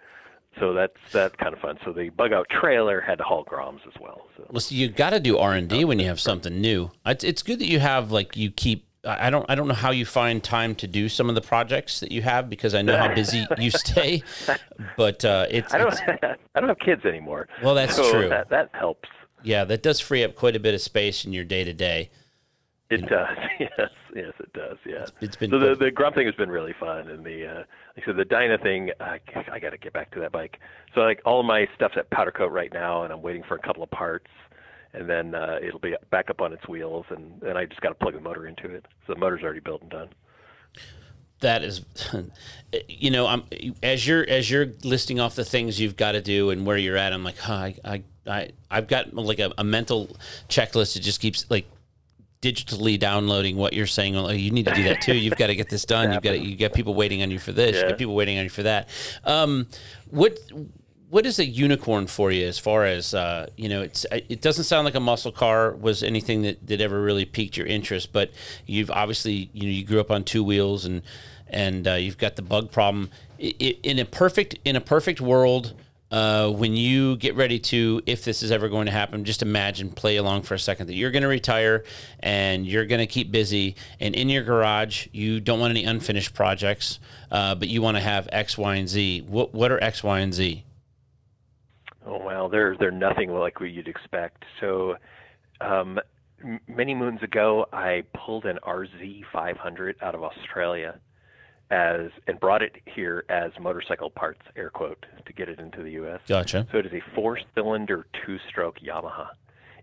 So 0.59 0.73
that's 0.73 0.97
that's 1.13 1.35
kind 1.37 1.53
of 1.55 1.61
fun. 1.61 1.79
So 1.85 1.93
the 1.93 2.09
bug 2.11 2.33
out 2.33 2.47
trailer 2.49 3.01
had 3.01 3.19
to 3.19 3.25
haul 3.25 3.45
Groms 3.45 3.87
as 3.87 3.93
well. 4.01 4.27
So 4.37 4.47
Well, 4.51 4.61
see, 4.61 4.75
you 4.77 4.89
got 4.89 5.11
to 5.11 5.21
do 5.21 5.37
R 5.39 5.53
and 5.53 5.69
D 5.69 5.85
when 5.85 5.99
you 5.99 6.07
have 6.07 6.19
something 6.21 6.61
new. 6.61 6.91
It's, 7.05 7.25
it's 7.25 7.43
good 7.43 7.59
that 7.59 7.69
you 7.69 7.79
have 7.79 8.11
like 8.11 8.37
you 8.37 8.51
keep. 8.51 8.85
I 9.05 9.31
don't. 9.31 9.47
I 9.49 9.55
don't 9.55 9.69
know 9.69 9.75
how 9.75 9.93
you 9.93 10.05
find 10.05 10.43
time 10.43 10.75
to 10.77 10.89
do 10.89 11.09
some 11.09 11.29
of 11.29 11.35
the 11.37 11.41
projects 11.41 12.01
that 12.01 12.11
you 12.11 12.23
have 12.23 12.51
because 12.51 12.75
I 12.75 12.83
know 12.83 12.97
how 12.97 13.15
busy 13.15 13.47
you 13.59 13.71
stay. 13.71 14.23
But 14.97 15.25
uh, 15.25 15.47
it's, 15.49 15.73
I 15.73 15.79
don't 15.79 15.93
it's- 15.93 16.37
I 16.55 16.61
don't 16.61 16.69
have 16.69 16.79
kids 16.81 17.05
anymore. 17.05 17.47
Well, 17.63 17.75
that's 17.77 17.95
so 17.95 18.11
true. 18.11 18.29
That 18.29 18.49
that 18.51 18.71
helps. 18.73 19.09
yeah, 19.45 19.65
that 19.65 19.83
does 19.85 20.01
free 20.01 20.25
up 20.25 20.35
quite 20.35 20.57
a 20.57 20.61
bit 20.61 20.75
of 20.75 20.81
space 20.81 21.25
in 21.25 21.33
your 21.33 21.45
day 21.45 21.63
to 21.65 21.73
day. 21.73 22.11
It 22.91 23.07
does. 23.09 23.37
Yes, 23.59 23.91
yes, 24.15 24.33
it 24.41 24.53
does. 24.55 24.77
Yeah. 24.87 25.07
it's 25.21 25.37
been 25.37 25.51
so 25.51 25.59
the 25.59 25.75
the 25.77 25.91
Grom 25.91 26.13
thing 26.15 26.27
has 26.27 26.35
been 26.35 26.51
really 26.51 26.75
fun, 26.81 27.09
and 27.09 27.25
the 27.25 27.47
uh, 27.61 27.63
said, 28.05 28.17
the 28.17 28.25
Dyna 28.25 28.59
thing. 28.59 28.91
I, 29.01 29.21
I 29.51 29.59
got 29.59 29.71
to 29.71 29.79
get 29.79 29.93
back 29.93 30.11
to 30.13 30.21
that 30.21 30.33
bike. 30.33 30.59
So 30.95 31.01
like 31.01 31.21
all 31.25 31.43
my 31.43 31.67
stuff's 31.75 31.97
at 31.97 32.11
powder 32.11 32.31
coat 32.31 32.53
right 32.53 32.73
now, 32.73 33.03
and 33.05 33.13
I'm 33.13 33.23
waiting 33.23 33.43
for 33.43 33.55
a 33.55 33.59
couple 33.59 33.83
of 33.83 33.91
parts, 33.91 34.31
and 34.93 35.09
then 35.09 35.35
uh, 35.35 35.59
it'll 35.63 35.81
be 35.81 35.95
back 36.11 36.31
up 36.31 36.41
on 36.41 36.53
its 36.53 36.67
wheels, 36.69 37.07
and 37.11 37.41
then 37.41 37.57
I 37.57 37.65
just 37.65 37.81
got 37.81 37.89
to 37.91 37.95
plug 37.95 38.15
the 38.15 38.21
motor 38.21 38.47
into 38.47 38.69
it. 38.71 38.85
So 39.07 39.15
the 39.15 39.19
motor's 39.21 39.43
already 39.43 39.61
built 39.61 39.83
and 39.83 39.91
done. 39.91 40.09
that 41.41 41.63
is 41.63 41.83
you 42.89 43.11
know 43.11 43.27
i'm 43.27 43.45
as 43.83 44.07
you're 44.07 44.27
as 44.29 44.51
you're 44.51 44.69
listing 44.85 45.21
off 45.21 45.35
the 45.35 45.45
things 45.45 45.79
you've 45.79 45.97
got 45.97 46.13
to 46.13 46.23
do 46.23 46.51
and 46.51 46.65
where 46.65 46.79
you're 46.79 46.97
at 46.97 47.13
i'm 47.13 47.25
like 47.25 47.37
huh, 47.37 47.53
I, 47.53 47.75
I 47.85 48.03
i 48.27 48.51
i've 48.71 48.89
got 48.89 49.13
like 49.15 49.39
a, 49.39 49.53
a 49.59 49.65
mental 49.65 50.17
checklist 50.49 50.95
that 50.95 51.01
just 51.01 51.21
keeps 51.21 51.45
like 51.51 51.67
digitally 52.53 52.99
downloading 52.99 53.57
what 53.57 53.73
you're 53.73 53.87
saying 53.87 54.15
like, 54.15 54.39
you 54.39 54.51
need 54.51 54.67
to 54.67 54.75
do 54.75 54.83
that 54.85 55.01
too. 55.01 55.15
You've 55.17 55.37
got 55.37 55.49
to 55.49 55.55
get 55.57 55.69
this 55.69 55.85
done. 55.95 56.13
You've 56.13 56.23
got 56.23 56.33
to, 56.33 56.39
you 56.39 56.57
got 56.57 56.73
people 56.73 56.95
waiting 56.95 57.23
on 57.23 57.31
you 57.31 57.39
for 57.39 57.53
this. 57.53 57.75
You 57.77 57.83
Yeah. 57.83 57.89
got 57.91 57.99
people 57.99 58.15
waiting 58.15 58.39
on 58.39 58.45
you 58.45 58.51
for 58.51 58.63
that. 58.65 58.89
Um 59.25 59.67
what 60.11 60.39
what 61.09 61.25
is 61.25 61.39
a 61.39 61.45
unicorn 61.47 62.07
for 62.07 62.33
you 62.33 62.47
as 62.47 62.59
far 62.59 62.85
as 62.85 63.15
uh, 63.15 63.47
you 63.57 63.69
know 63.69 63.83
it's 63.83 64.05
it 64.13 64.41
doesn't 64.41 64.65
sound 64.65 64.85
like 64.85 64.95
a 64.97 65.01
muscle 65.01 65.31
car 65.33 65.73
was 65.77 66.03
anything 66.03 66.43
that, 66.43 66.67
that 66.67 66.81
ever 66.81 67.01
really 67.01 67.25
piqued 67.25 67.57
your 67.57 67.67
interest 67.67 68.13
but 68.13 68.31
you've 68.67 68.91
obviously 68.91 69.49
you 69.53 69.63
know 69.63 69.69
you 69.71 69.85
grew 69.85 70.01
up 70.01 70.11
on 70.11 70.25
two 70.25 70.43
wheels 70.43 70.85
and 70.85 71.03
and 71.49 71.87
uh, 71.87 71.93
you've 71.95 72.19
got 72.19 72.35
the 72.35 72.43
bug 72.43 72.73
problem. 72.73 73.09
I- 73.41 73.55
I- 73.61 73.79
in 73.85 74.01
a 74.01 74.05
perfect 74.05 74.59
in 74.65 74.75
a 74.75 74.81
perfect 74.81 75.21
world 75.21 75.75
uh, 76.11 76.49
when 76.51 76.75
you 76.77 77.17
get 77.17 77.35
ready 77.35 77.59
to 77.59 78.01
if 78.07 78.25
this 78.25 78.43
is 78.43 78.53
ever 78.53 78.69
going 78.69 78.87
to 78.87 78.93
happen 78.93 79.25
just 79.25 79.43
imagine 79.43 79.91
play 79.91 80.17
along 80.17 80.43
for 80.43 80.55
a 80.55 80.59
second 80.59 80.87
that 80.87 80.95
you're 80.95 81.11
going 81.11 81.23
to 81.23 81.29
retire 81.29 81.85
and 82.21 82.67
you're 82.67 82.87
going 82.87 83.01
to 83.01 83.07
keep 83.07 83.31
busy 83.33 83.75
and 83.99 84.15
in 84.15 84.29
your 84.29 84.45
garage 84.45 85.09
you 85.13 85.41
don't 85.41 85.59
want 85.59 85.71
any 85.71 85.85
unfinished 85.85 86.33
projects 86.33 87.01
uh, 87.31 87.55
but 87.55 87.69
you 87.69 87.83
want 87.83 87.97
to 87.97 88.03
have 88.03 88.29
x 88.33 88.57
y 88.57 88.77
and 88.77 88.89
z. 88.89 89.21
What, 89.21 89.55
what 89.55 89.71
are 89.73 89.83
x 89.83 90.03
y 90.03 90.21
and 90.21 90.33
z? 90.33 90.65
Oh 92.07 92.23
well, 92.25 92.49
they're 92.49 92.77
they're 92.79 92.91
nothing 92.91 93.33
like 93.33 93.61
what 93.61 93.71
you'd 93.71 93.89
expect. 93.89 94.45
So, 94.61 94.97
um, 95.61 95.99
many 96.69 96.95
moons 96.95 97.23
ago, 97.23 97.67
I 97.73 98.05
pulled 98.15 98.45
an 98.45 98.59
RZ 98.65 99.25
500 99.33 99.97
out 100.01 100.15
of 100.15 100.23
Australia, 100.23 101.01
as 101.71 102.11
and 102.27 102.39
brought 102.39 102.63
it 102.63 102.77
here 102.87 103.25
as 103.29 103.51
motorcycle 103.61 104.11
parts, 104.11 104.41
air 104.57 104.71
quote, 104.71 105.05
to 105.25 105.33
get 105.33 105.49
it 105.49 105.59
into 105.59 105.83
the 105.83 105.93
U.S. 105.93 106.21
Gotcha. 106.29 106.67
So 106.71 106.79
it 106.79 106.87
is 106.87 106.93
a 106.93 107.03
four-cylinder, 107.15 108.07
two-stroke 108.25 108.79
Yamaha. 108.79 109.29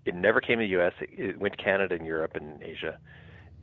It 0.06 0.16
never 0.16 0.40
came 0.42 0.60
to 0.60 0.66
the 0.66 0.72
U.S. 0.72 0.94
It, 1.02 1.10
it 1.18 1.40
went 1.40 1.58
to 1.58 1.64
Canada 1.64 1.96
and 1.96 2.06
Europe 2.06 2.36
and 2.36 2.62
Asia, 2.62 2.98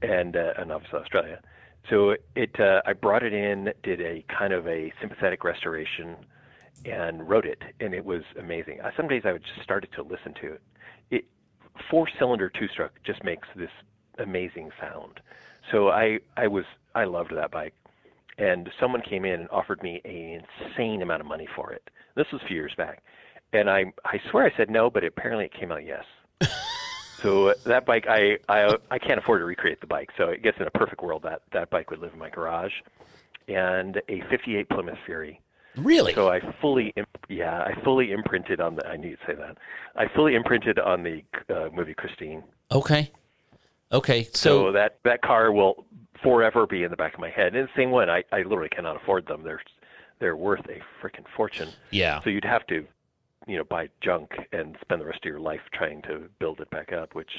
and 0.02 0.36
uh, 0.36 0.52
and 0.58 0.70
obviously 0.72 0.98
Australia. 0.98 1.40
So 1.88 2.14
it, 2.36 2.60
uh, 2.60 2.82
I 2.84 2.92
brought 2.92 3.22
it 3.22 3.32
in, 3.32 3.72
did 3.82 4.00
a 4.02 4.24
kind 4.28 4.52
of 4.52 4.66
a 4.66 4.92
sympathetic 5.00 5.44
restoration, 5.44 6.16
and 6.84 7.28
wrote 7.28 7.46
it, 7.46 7.62
and 7.80 7.94
it 7.94 8.04
was 8.04 8.22
amazing. 8.38 8.80
Uh, 8.80 8.90
Some 8.96 9.08
days 9.08 9.22
I 9.24 9.32
would 9.32 9.44
just 9.44 9.62
start 9.62 9.84
it 9.84 9.90
to 9.96 10.02
listen 10.02 10.34
to 10.42 10.52
it. 10.54 10.62
It 11.10 11.24
four-cylinder 11.90 12.50
two-stroke 12.50 12.92
just 13.04 13.24
makes 13.24 13.48
this 13.56 13.70
amazing 14.18 14.70
sound. 14.80 15.20
So 15.70 15.88
I 15.88 16.18
I 16.36 16.46
was 16.48 16.64
I 16.94 17.04
loved 17.04 17.34
that 17.34 17.50
bike, 17.50 17.74
and 18.40 18.70
someone 18.80 19.02
came 19.02 19.24
in 19.24 19.40
and 19.40 19.50
offered 19.50 19.82
me 19.82 20.00
an 20.04 20.42
insane 20.70 21.02
amount 21.02 21.20
of 21.20 21.26
money 21.26 21.46
for 21.54 21.72
it. 21.72 21.88
This 22.16 22.26
was 22.32 22.40
a 22.42 22.46
few 22.46 22.56
years 22.56 22.72
back, 22.76 23.02
and 23.52 23.68
I 23.70 23.92
I 24.04 24.20
swear 24.30 24.46
I 24.46 24.56
said 24.56 24.70
no, 24.70 24.90
but 24.90 25.04
apparently 25.04 25.44
it 25.44 25.52
came 25.52 25.70
out 25.70 25.84
yes. 25.84 26.04
so 27.22 27.48
uh, 27.48 27.54
that 27.66 27.86
bike 27.86 28.06
I, 28.08 28.38
I 28.48 28.76
I 28.90 28.98
can't 28.98 29.18
afford 29.18 29.40
to 29.40 29.44
recreate 29.44 29.80
the 29.80 29.86
bike. 29.86 30.10
So 30.16 30.30
I 30.30 30.36
guess 30.36 30.54
in 30.58 30.66
a 30.66 30.70
perfect 30.70 31.02
world 31.02 31.22
that 31.24 31.42
that 31.52 31.70
bike 31.70 31.90
would 31.90 32.00
live 32.00 32.12
in 32.12 32.18
my 32.18 32.30
garage, 32.30 32.72
and 33.48 34.00
a 34.08 34.22
'58 34.30 34.68
Plymouth 34.68 34.98
Fury. 35.06 35.40
Really? 35.76 36.14
So 36.14 36.28
I 36.28 36.40
fully, 36.60 36.92
imp- 36.96 37.26
yeah, 37.28 37.62
I 37.62 37.80
fully 37.84 38.10
imprinted 38.10 38.60
on 38.60 38.74
the. 38.74 38.84
I 38.88 38.96
need 38.96 39.10
to 39.10 39.18
say 39.24 39.34
that. 39.36 39.56
I 39.94 40.08
fully 40.16 40.34
imprinted 40.34 40.80
on 40.80 41.04
the 41.04 41.22
uh, 41.48 41.68
movie 41.72 41.94
Christine. 41.94 42.42
okay. 42.72 43.10
Okay. 43.92 44.24
So, 44.24 44.30
So, 44.68 44.72
that 44.72 44.98
that 45.04 45.20
car 45.22 45.50
will 45.52 45.84
forever 46.22 46.66
be 46.66 46.82
in 46.84 46.90
the 46.90 46.96
back 46.96 47.14
of 47.14 47.20
my 47.20 47.30
head. 47.30 47.54
And 47.54 47.68
the 47.68 47.72
same 47.76 47.90
one, 47.90 48.10
I, 48.10 48.24
I 48.32 48.38
literally 48.42 48.68
cannot 48.68 48.96
afford 48.96 49.26
them. 49.26 49.42
They're 49.42 49.62
they're 50.18 50.36
worth 50.36 50.66
a 50.68 50.80
freaking 51.02 51.24
fortune. 51.34 51.70
yeah. 51.90 52.20
So 52.22 52.28
you'd 52.30 52.44
have 52.44 52.66
to, 52.66 52.86
you 53.46 53.56
know 53.56 53.64
buy 53.64 53.88
junk 54.00 54.30
and 54.52 54.76
spend 54.80 55.00
the 55.00 55.06
rest 55.06 55.18
of 55.18 55.24
your 55.24 55.40
life 55.40 55.60
trying 55.72 56.02
to 56.02 56.28
build 56.38 56.60
it 56.60 56.70
back 56.70 56.92
up, 56.92 57.14
which 57.14 57.30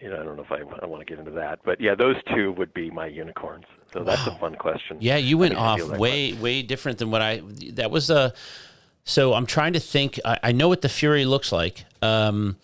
you 0.00 0.08
know 0.08 0.20
I 0.20 0.24
don't 0.24 0.36
know 0.36 0.44
if 0.48 0.52
I, 0.52 0.60
I 0.82 0.86
want 0.86 1.00
to 1.00 1.04
get 1.04 1.18
into 1.18 1.32
that, 1.32 1.60
but 1.64 1.80
yeah, 1.80 1.94
those 1.94 2.16
two 2.34 2.52
would 2.52 2.72
be 2.72 2.90
my 2.90 3.06
unicorns. 3.06 3.64
So 3.92 4.04
that's 4.04 4.26
a 4.26 4.36
fun 4.38 4.54
question. 4.54 4.98
Yeah, 5.00 5.16
you 5.16 5.38
went 5.38 5.54
off 5.54 5.78
feel 5.78 5.88
that 5.88 6.00
way 6.00 6.32
way 6.32 6.62
different 6.62 6.98
than 6.98 7.10
what 7.10 7.22
I. 7.22 7.42
That 7.72 7.90
was 7.90 8.10
a. 8.10 8.32
So 9.04 9.34
I'm 9.34 9.46
trying 9.46 9.72
to 9.74 9.80
think. 9.80 10.18
I, 10.24 10.38
I 10.44 10.52
know 10.52 10.68
what 10.68 10.82
the 10.82 10.88
Fury 10.88 11.24
looks 11.24 11.52
like, 11.52 11.84
um, 12.02 12.56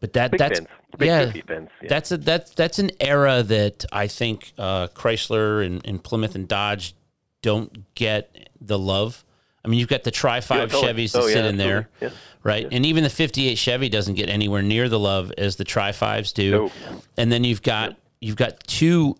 but 0.00 0.12
that 0.12 0.32
Big 0.32 0.38
that's 0.38 0.58
fins, 0.58 0.68
big 0.98 1.08
yeah. 1.08 1.32
Yeah. 1.80 1.88
that's 1.88 2.12
a 2.12 2.16
that's 2.18 2.50
that's 2.52 2.78
an 2.78 2.90
era 3.00 3.42
that 3.42 3.84
I 3.92 4.06
think 4.06 4.52
uh, 4.58 4.88
Chrysler 4.88 5.64
and, 5.64 5.84
and 5.86 6.02
Plymouth 6.02 6.34
and 6.34 6.46
Dodge 6.46 6.94
don't 7.42 7.94
get 7.94 8.50
the 8.60 8.78
love. 8.78 9.24
I 9.64 9.68
mean, 9.68 9.78
you've 9.78 9.88
got 9.88 10.02
the 10.04 10.10
Tri 10.10 10.40
Five 10.40 10.70
totally. 10.70 11.04
Chevys 11.06 11.12
that 11.12 11.20
Oh, 11.22 11.26
yeah, 11.26 11.32
sit 11.34 11.44
in 11.44 11.56
there, 11.56 11.88
absolutely. 11.94 12.18
right? 12.42 12.66
And 12.72 12.84
even 12.86 13.04
the 13.04 13.10
'58 13.10 13.56
Chevy 13.56 13.88
doesn't 13.88 14.14
get 14.14 14.28
anywhere 14.28 14.62
near 14.62 14.88
the 14.88 14.98
love 14.98 15.32
as 15.38 15.56
the 15.56 15.64
Tri 15.64 15.92
Fives 15.92 16.32
do. 16.32 16.50
No. 16.50 16.72
And 17.16 17.30
then 17.30 17.44
you've 17.44 17.62
got 17.62 17.96
you've 18.20 18.36
got 18.36 18.64
two 18.66 19.16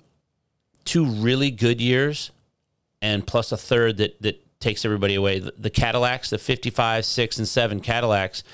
two 0.85 1.05
really 1.07 1.51
good 1.53 1.81
years, 1.81 2.33
and 3.01 3.25
plus 3.27 3.53
a 3.53 3.57
third 3.57 3.99
that 3.99 4.21
that 4.23 4.45
takes 4.61 4.85
everybody 4.85 5.15
away. 5.15 5.39
The, 5.41 5.53
the 5.59 5.71
Cadillacs, 5.71 6.31
the 6.31 6.39
55, 6.39 7.05
six, 7.05 7.39
and 7.39 7.47
seven 7.49 7.81
Cadillacs, 7.81 8.45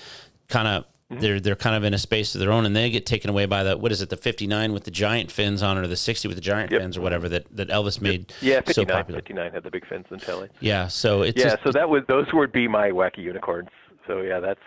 kind 0.49 0.69
of. 0.69 0.85
Mm-hmm. 1.11 1.23
They're 1.23 1.41
they're 1.41 1.57
kind 1.57 1.75
of 1.75 1.85
in 1.85 1.95
a 1.95 1.99
space 1.99 2.35
of 2.35 2.41
their 2.41 2.53
own, 2.53 2.67
and 2.67 2.77
they 2.77 2.91
get 2.91 3.07
taken 3.07 3.31
away 3.31 3.47
by 3.47 3.63
the 3.63 3.79
what 3.79 3.93
is 3.93 4.03
it, 4.03 4.11
the 4.11 4.17
fifty 4.17 4.47
nine 4.47 4.75
with 4.75 4.85
the 4.85 4.91
giant 4.91 5.31
fins 5.31 5.63
on 5.63 5.79
it, 5.79 5.81
or 5.81 5.87
the 5.87 5.97
sixty 5.97 6.29
with 6.29 6.37
the 6.37 6.43
giant 6.43 6.71
Yep. 6.71 6.81
fins, 6.83 6.99
or 6.99 7.01
whatever 7.01 7.31
that, 7.31 7.47
that 7.57 7.69
Elvis 7.71 8.01
made 8.03 8.31
Yeah, 8.43 8.57
so 8.59 8.85
59, 8.85 8.87
popular. 8.97 9.21
59 9.21 9.53
had 9.53 9.63
the 9.63 9.71
big 9.71 9.87
fins 9.89 10.05
and 10.11 10.21
taillights. 10.21 10.51
Yeah, 10.61 10.87
so 10.89 11.23
it's 11.23 11.39
Yeah, 11.39 11.53
just, 11.53 11.65
so 11.65 11.73
that 11.73 11.89
was 11.89 12.03
those 12.09 12.27
would 12.35 12.53
be 12.53 12.69
my 12.69 12.91
wacky 12.91 13.19
unicorns. 13.23 13.71
So 14.07 14.21
yeah, 14.21 14.39
that's 14.39 14.61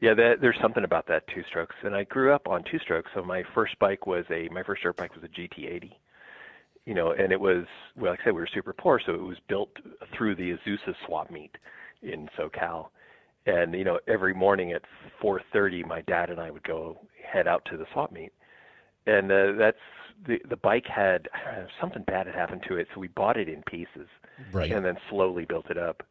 yeah, 0.00 0.14
that, 0.14 0.40
there's 0.40 0.56
something 0.62 0.84
about 0.84 1.06
that 1.08 1.24
two 1.34 1.42
strokes. 1.48 1.74
And 1.82 1.94
I 1.94 2.04
grew 2.04 2.32
up 2.32 2.46
on 2.48 2.62
two 2.70 2.78
strokes. 2.78 3.10
So 3.14 3.22
my 3.22 3.42
first 3.54 3.78
bike 3.78 4.06
was 4.06 4.24
a 4.30 4.48
my 4.48 4.62
first 4.62 4.82
dirt 4.82 4.96
bike 4.96 5.14
was 5.14 5.22
a 5.24 5.28
GT80. 5.28 5.92
You 6.86 6.94
know, 6.94 7.12
and 7.12 7.30
it 7.30 7.40
was 7.40 7.66
well, 7.94 8.12
like 8.12 8.20
I 8.20 8.24
said, 8.24 8.32
we 8.32 8.40
were 8.40 8.48
super 8.54 8.72
poor, 8.72 9.02
so 9.04 9.12
it 9.12 9.20
was 9.20 9.36
built 9.48 9.70
through 10.16 10.36
the 10.36 10.52
Azusa 10.52 10.94
swap 11.04 11.30
meet 11.30 11.58
in 12.00 12.30
SoCal. 12.38 12.86
And 13.46 13.74
you 13.74 13.84
know, 13.84 13.98
every 14.06 14.34
morning 14.34 14.72
at 14.72 14.82
4:30, 15.22 15.86
my 15.86 16.02
dad 16.02 16.30
and 16.30 16.40
I 16.40 16.50
would 16.50 16.64
go 16.64 16.98
head 17.24 17.46
out 17.46 17.64
to 17.70 17.76
the 17.76 17.86
swap 17.92 18.12
meet, 18.12 18.32
and 19.06 19.30
uh, 19.30 19.52
that's 19.58 19.78
the 20.26 20.38
the 20.48 20.56
bike 20.56 20.86
had 20.86 21.28
know, 21.46 21.66
something 21.80 22.02
bad 22.02 22.26
had 22.26 22.34
happened 22.34 22.62
to 22.68 22.76
it, 22.76 22.88
so 22.94 23.00
we 23.00 23.08
bought 23.08 23.36
it 23.36 23.48
in 23.48 23.62
pieces 23.62 24.08
right. 24.52 24.70
and 24.72 24.84
then 24.84 24.96
slowly 25.10 25.44
built 25.44 25.70
it 25.70 25.78
up. 25.78 26.02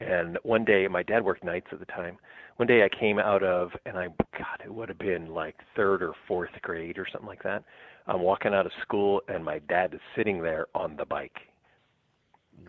And 0.00 0.38
one 0.44 0.64
day, 0.64 0.88
my 0.88 1.02
dad 1.02 1.22
worked 1.22 1.44
nights 1.44 1.66
at 1.72 1.78
the 1.78 1.84
time. 1.84 2.16
One 2.56 2.66
day, 2.66 2.82
I 2.84 2.88
came 2.88 3.18
out 3.18 3.42
of, 3.42 3.70
and 3.84 3.98
I, 3.98 4.06
God, 4.36 4.62
it 4.64 4.72
would 4.72 4.88
have 4.88 4.98
been 4.98 5.28
like 5.28 5.56
third 5.76 6.02
or 6.02 6.14
fourth 6.26 6.50
grade 6.62 6.98
or 6.98 7.06
something 7.12 7.28
like 7.28 7.42
that. 7.42 7.64
I'm 8.06 8.22
walking 8.22 8.54
out 8.54 8.64
of 8.64 8.72
school, 8.80 9.20
and 9.28 9.44
my 9.44 9.58
dad 9.58 9.92
is 9.92 10.00
sitting 10.16 10.42
there 10.42 10.66
on 10.74 10.96
the 10.96 11.04
bike, 11.04 11.36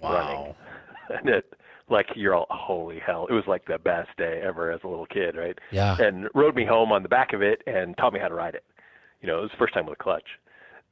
Wow. 0.01 0.55
and 1.09 1.29
it, 1.29 1.53
like 1.91 2.07
you're 2.15 2.33
all, 2.33 2.47
holy 2.49 2.99
hell! 2.99 3.27
It 3.29 3.33
was 3.33 3.43
like 3.47 3.65
the 3.65 3.77
best 3.77 4.09
day 4.17 4.41
ever 4.43 4.71
as 4.71 4.79
a 4.83 4.87
little 4.87 5.05
kid, 5.05 5.35
right? 5.35 5.57
Yeah. 5.71 5.97
And 5.99 6.27
rode 6.33 6.55
me 6.55 6.65
home 6.65 6.91
on 6.91 7.03
the 7.03 7.09
back 7.09 7.33
of 7.33 7.41
it 7.41 7.61
and 7.67 7.95
taught 7.97 8.13
me 8.13 8.19
how 8.19 8.27
to 8.29 8.33
ride 8.35 8.55
it. 8.55 8.63
You 9.21 9.27
know, 9.27 9.39
it 9.39 9.41
was 9.41 9.51
the 9.51 9.57
first 9.57 9.73
time 9.73 9.85
with 9.85 9.99
a 9.99 10.03
clutch. 10.03 10.25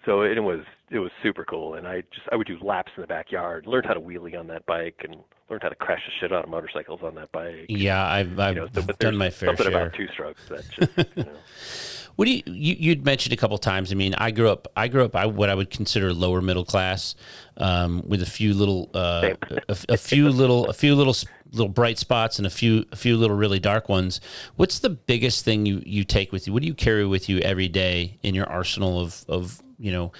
So 0.05 0.21
it 0.21 0.39
was 0.39 0.61
it 0.91 0.99
was 0.99 1.11
super 1.21 1.43
cool, 1.45 1.73
and 1.75 1.87
I 1.87 2.01
just 2.13 2.27
I 2.31 2.35
would 2.35 2.47
do 2.47 2.57
laps 2.61 2.91
in 2.95 3.01
the 3.01 3.07
backyard, 3.07 3.65
learned 3.67 3.85
how 3.85 3.93
to 3.93 3.99
wheelie 3.99 4.37
on 4.39 4.47
that 4.47 4.65
bike, 4.65 5.01
and 5.03 5.17
learned 5.49 5.63
how 5.63 5.69
to 5.69 5.75
crash 5.75 6.01
the 6.05 6.11
shit 6.19 6.31
out 6.31 6.43
of 6.45 6.49
motorcycles 6.49 7.01
on 7.03 7.15
that 7.15 7.31
bike. 7.31 7.65
Yeah, 7.67 8.05
I've, 8.05 8.39
I've 8.39 8.55
You 8.55 8.61
know, 8.61 8.67
so, 8.73 8.81
done 8.99 9.17
my 9.17 9.29
fair 9.29 9.49
something 9.49 9.65
share. 9.69 9.81
about 9.87 9.93
two 9.95 10.07
strokes 10.13 10.41
that 10.49 10.63
just 10.71 10.97
you 11.17 11.23
know. 11.23 11.31
What 12.19 12.25
do 12.25 12.31
you, 12.31 12.43
you 12.47 12.75
you'd 12.77 13.05
mentioned 13.05 13.31
a 13.31 13.37
couple 13.37 13.57
times? 13.57 13.93
I 13.93 13.95
mean, 13.95 14.13
I 14.13 14.31
grew 14.31 14.49
up. 14.49 14.67
I 14.75 14.89
grew 14.89 15.05
up. 15.05 15.15
I 15.15 15.25
what 15.25 15.49
I 15.49 15.55
would 15.55 15.69
consider 15.69 16.13
lower 16.13 16.41
middle 16.41 16.65
class, 16.65 17.15
um, 17.55 18.03
with 18.05 18.21
a 18.21 18.25
few 18.25 18.53
little, 18.53 18.89
uh, 18.93 19.35
a, 19.69 19.77
a 19.87 19.95
few 19.95 20.27
little, 20.27 20.67
a 20.67 20.73
few 20.73 20.95
little, 20.95 21.15
little 21.53 21.69
bright 21.69 21.97
spots 21.97 22.37
and 22.37 22.45
a 22.45 22.49
few, 22.49 22.83
a 22.91 22.97
few 22.97 23.15
little 23.15 23.37
really 23.37 23.61
dark 23.61 23.87
ones. 23.87 24.19
What's 24.57 24.79
the 24.79 24.89
biggest 24.89 25.45
thing 25.45 25.65
you 25.65 25.81
you 25.85 26.03
take 26.03 26.33
with 26.33 26.45
you? 26.45 26.51
What 26.51 26.61
do 26.61 26.67
you 26.67 26.73
carry 26.73 27.05
with 27.05 27.29
you 27.29 27.39
every 27.39 27.69
day 27.69 28.19
in 28.21 28.35
your 28.35 28.49
arsenal 28.49 28.99
of 28.99 29.23
of 29.29 29.61
you 29.79 29.93
know 29.93 30.11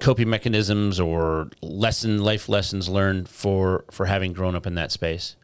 coping 0.00 0.30
mechanisms 0.30 0.98
or 0.98 1.50
lesson 1.60 2.22
life 2.24 2.48
lessons 2.48 2.88
learned 2.88 3.28
for 3.28 3.84
for 3.90 4.06
having 4.06 4.32
grown 4.32 4.56
up 4.56 4.66
in 4.66 4.74
that 4.76 4.90
space? 4.90 5.36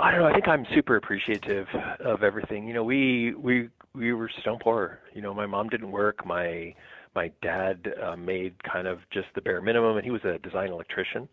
I 0.00 0.10
don't 0.10 0.20
know. 0.20 0.26
I 0.26 0.32
think 0.32 0.48
I'm 0.48 0.66
super 0.74 0.96
appreciative 0.96 1.66
of 2.04 2.22
everything. 2.22 2.66
You 2.66 2.74
know, 2.74 2.84
we 2.84 3.34
we 3.34 3.68
we 3.94 4.12
were 4.12 4.30
stone 4.40 4.58
poor. 4.62 4.98
You 5.14 5.22
know, 5.22 5.32
my 5.34 5.46
mom 5.46 5.68
didn't 5.68 5.90
work. 5.90 6.24
My 6.26 6.74
my 7.14 7.30
dad 7.42 7.92
uh, 8.02 8.16
made 8.16 8.54
kind 8.64 8.86
of 8.88 8.98
just 9.12 9.28
the 9.34 9.40
bare 9.40 9.60
minimum, 9.60 9.96
and 9.96 10.04
he 10.04 10.10
was 10.10 10.24
a 10.24 10.38
design 10.38 10.70
electrician. 10.70 11.28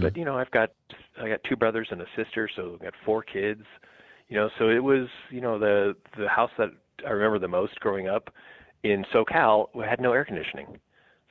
But 0.00 0.16
you 0.16 0.24
know, 0.24 0.36
I've 0.36 0.50
got 0.50 0.70
I 1.20 1.28
got 1.28 1.40
two 1.48 1.56
brothers 1.56 1.88
and 1.90 2.00
a 2.00 2.06
sister, 2.16 2.48
so 2.56 2.72
I've 2.74 2.80
got 2.80 2.94
four 3.04 3.22
kids. 3.22 3.62
You 4.28 4.36
know, 4.36 4.50
so 4.58 4.68
it 4.68 4.82
was 4.82 5.06
you 5.30 5.40
know 5.40 5.58
the 5.58 5.94
the 6.18 6.28
house 6.28 6.50
that 6.58 6.70
I 7.06 7.10
remember 7.10 7.38
the 7.38 7.48
most 7.48 7.78
growing 7.80 8.08
up 8.08 8.30
in 8.82 9.04
SoCal 9.14 9.68
had 9.86 10.00
no 10.00 10.12
air 10.12 10.24
conditioning. 10.24 10.78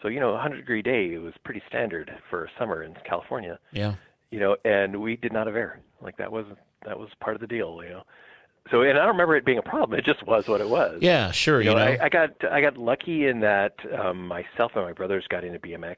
So 0.01 0.07
you 0.07 0.19
know, 0.19 0.35
a 0.35 0.39
hundred 0.39 0.57
degree 0.57 0.81
day 0.81 1.13
it 1.13 1.17
was 1.21 1.33
pretty 1.43 1.61
standard 1.67 2.11
for 2.29 2.49
summer 2.59 2.83
in 2.83 2.93
California 3.07 3.57
Yeah. 3.71 3.95
you 4.29 4.39
know, 4.39 4.55
and 4.63 5.01
we 5.01 5.15
did 5.15 5.33
not 5.33 5.47
have 5.47 5.55
air. 5.55 5.79
Like 6.01 6.15
that 6.17 6.31
was 6.31 6.45
that 6.85 6.97
was 6.97 7.09
part 7.19 7.35
of 7.35 7.41
the 7.41 7.47
deal, 7.47 7.81
you 7.83 7.89
know. 7.89 8.03
So, 8.71 8.81
and 8.81 8.97
I 8.97 9.01
don't 9.01 9.09
remember 9.09 9.35
it 9.35 9.45
being 9.45 9.59
a 9.59 9.63
problem. 9.63 9.99
It 9.99 10.05
just 10.05 10.25
was 10.25 10.47
what 10.47 10.59
it 10.59 10.67
was. 10.67 10.97
Yeah. 11.01 11.31
Sure. 11.31 11.61
You 11.61 11.71
know, 11.71 11.77
know. 11.77 11.97
I, 12.01 12.05
I 12.05 12.09
got 12.09 12.29
I 12.51 12.61
got 12.61 12.77
lucky 12.77 13.27
in 13.27 13.39
that 13.41 13.73
um, 13.99 14.27
myself 14.27 14.71
and 14.75 14.85
my 14.85 14.93
brothers 14.93 15.25
got 15.29 15.43
into 15.43 15.59
BMX, 15.59 15.97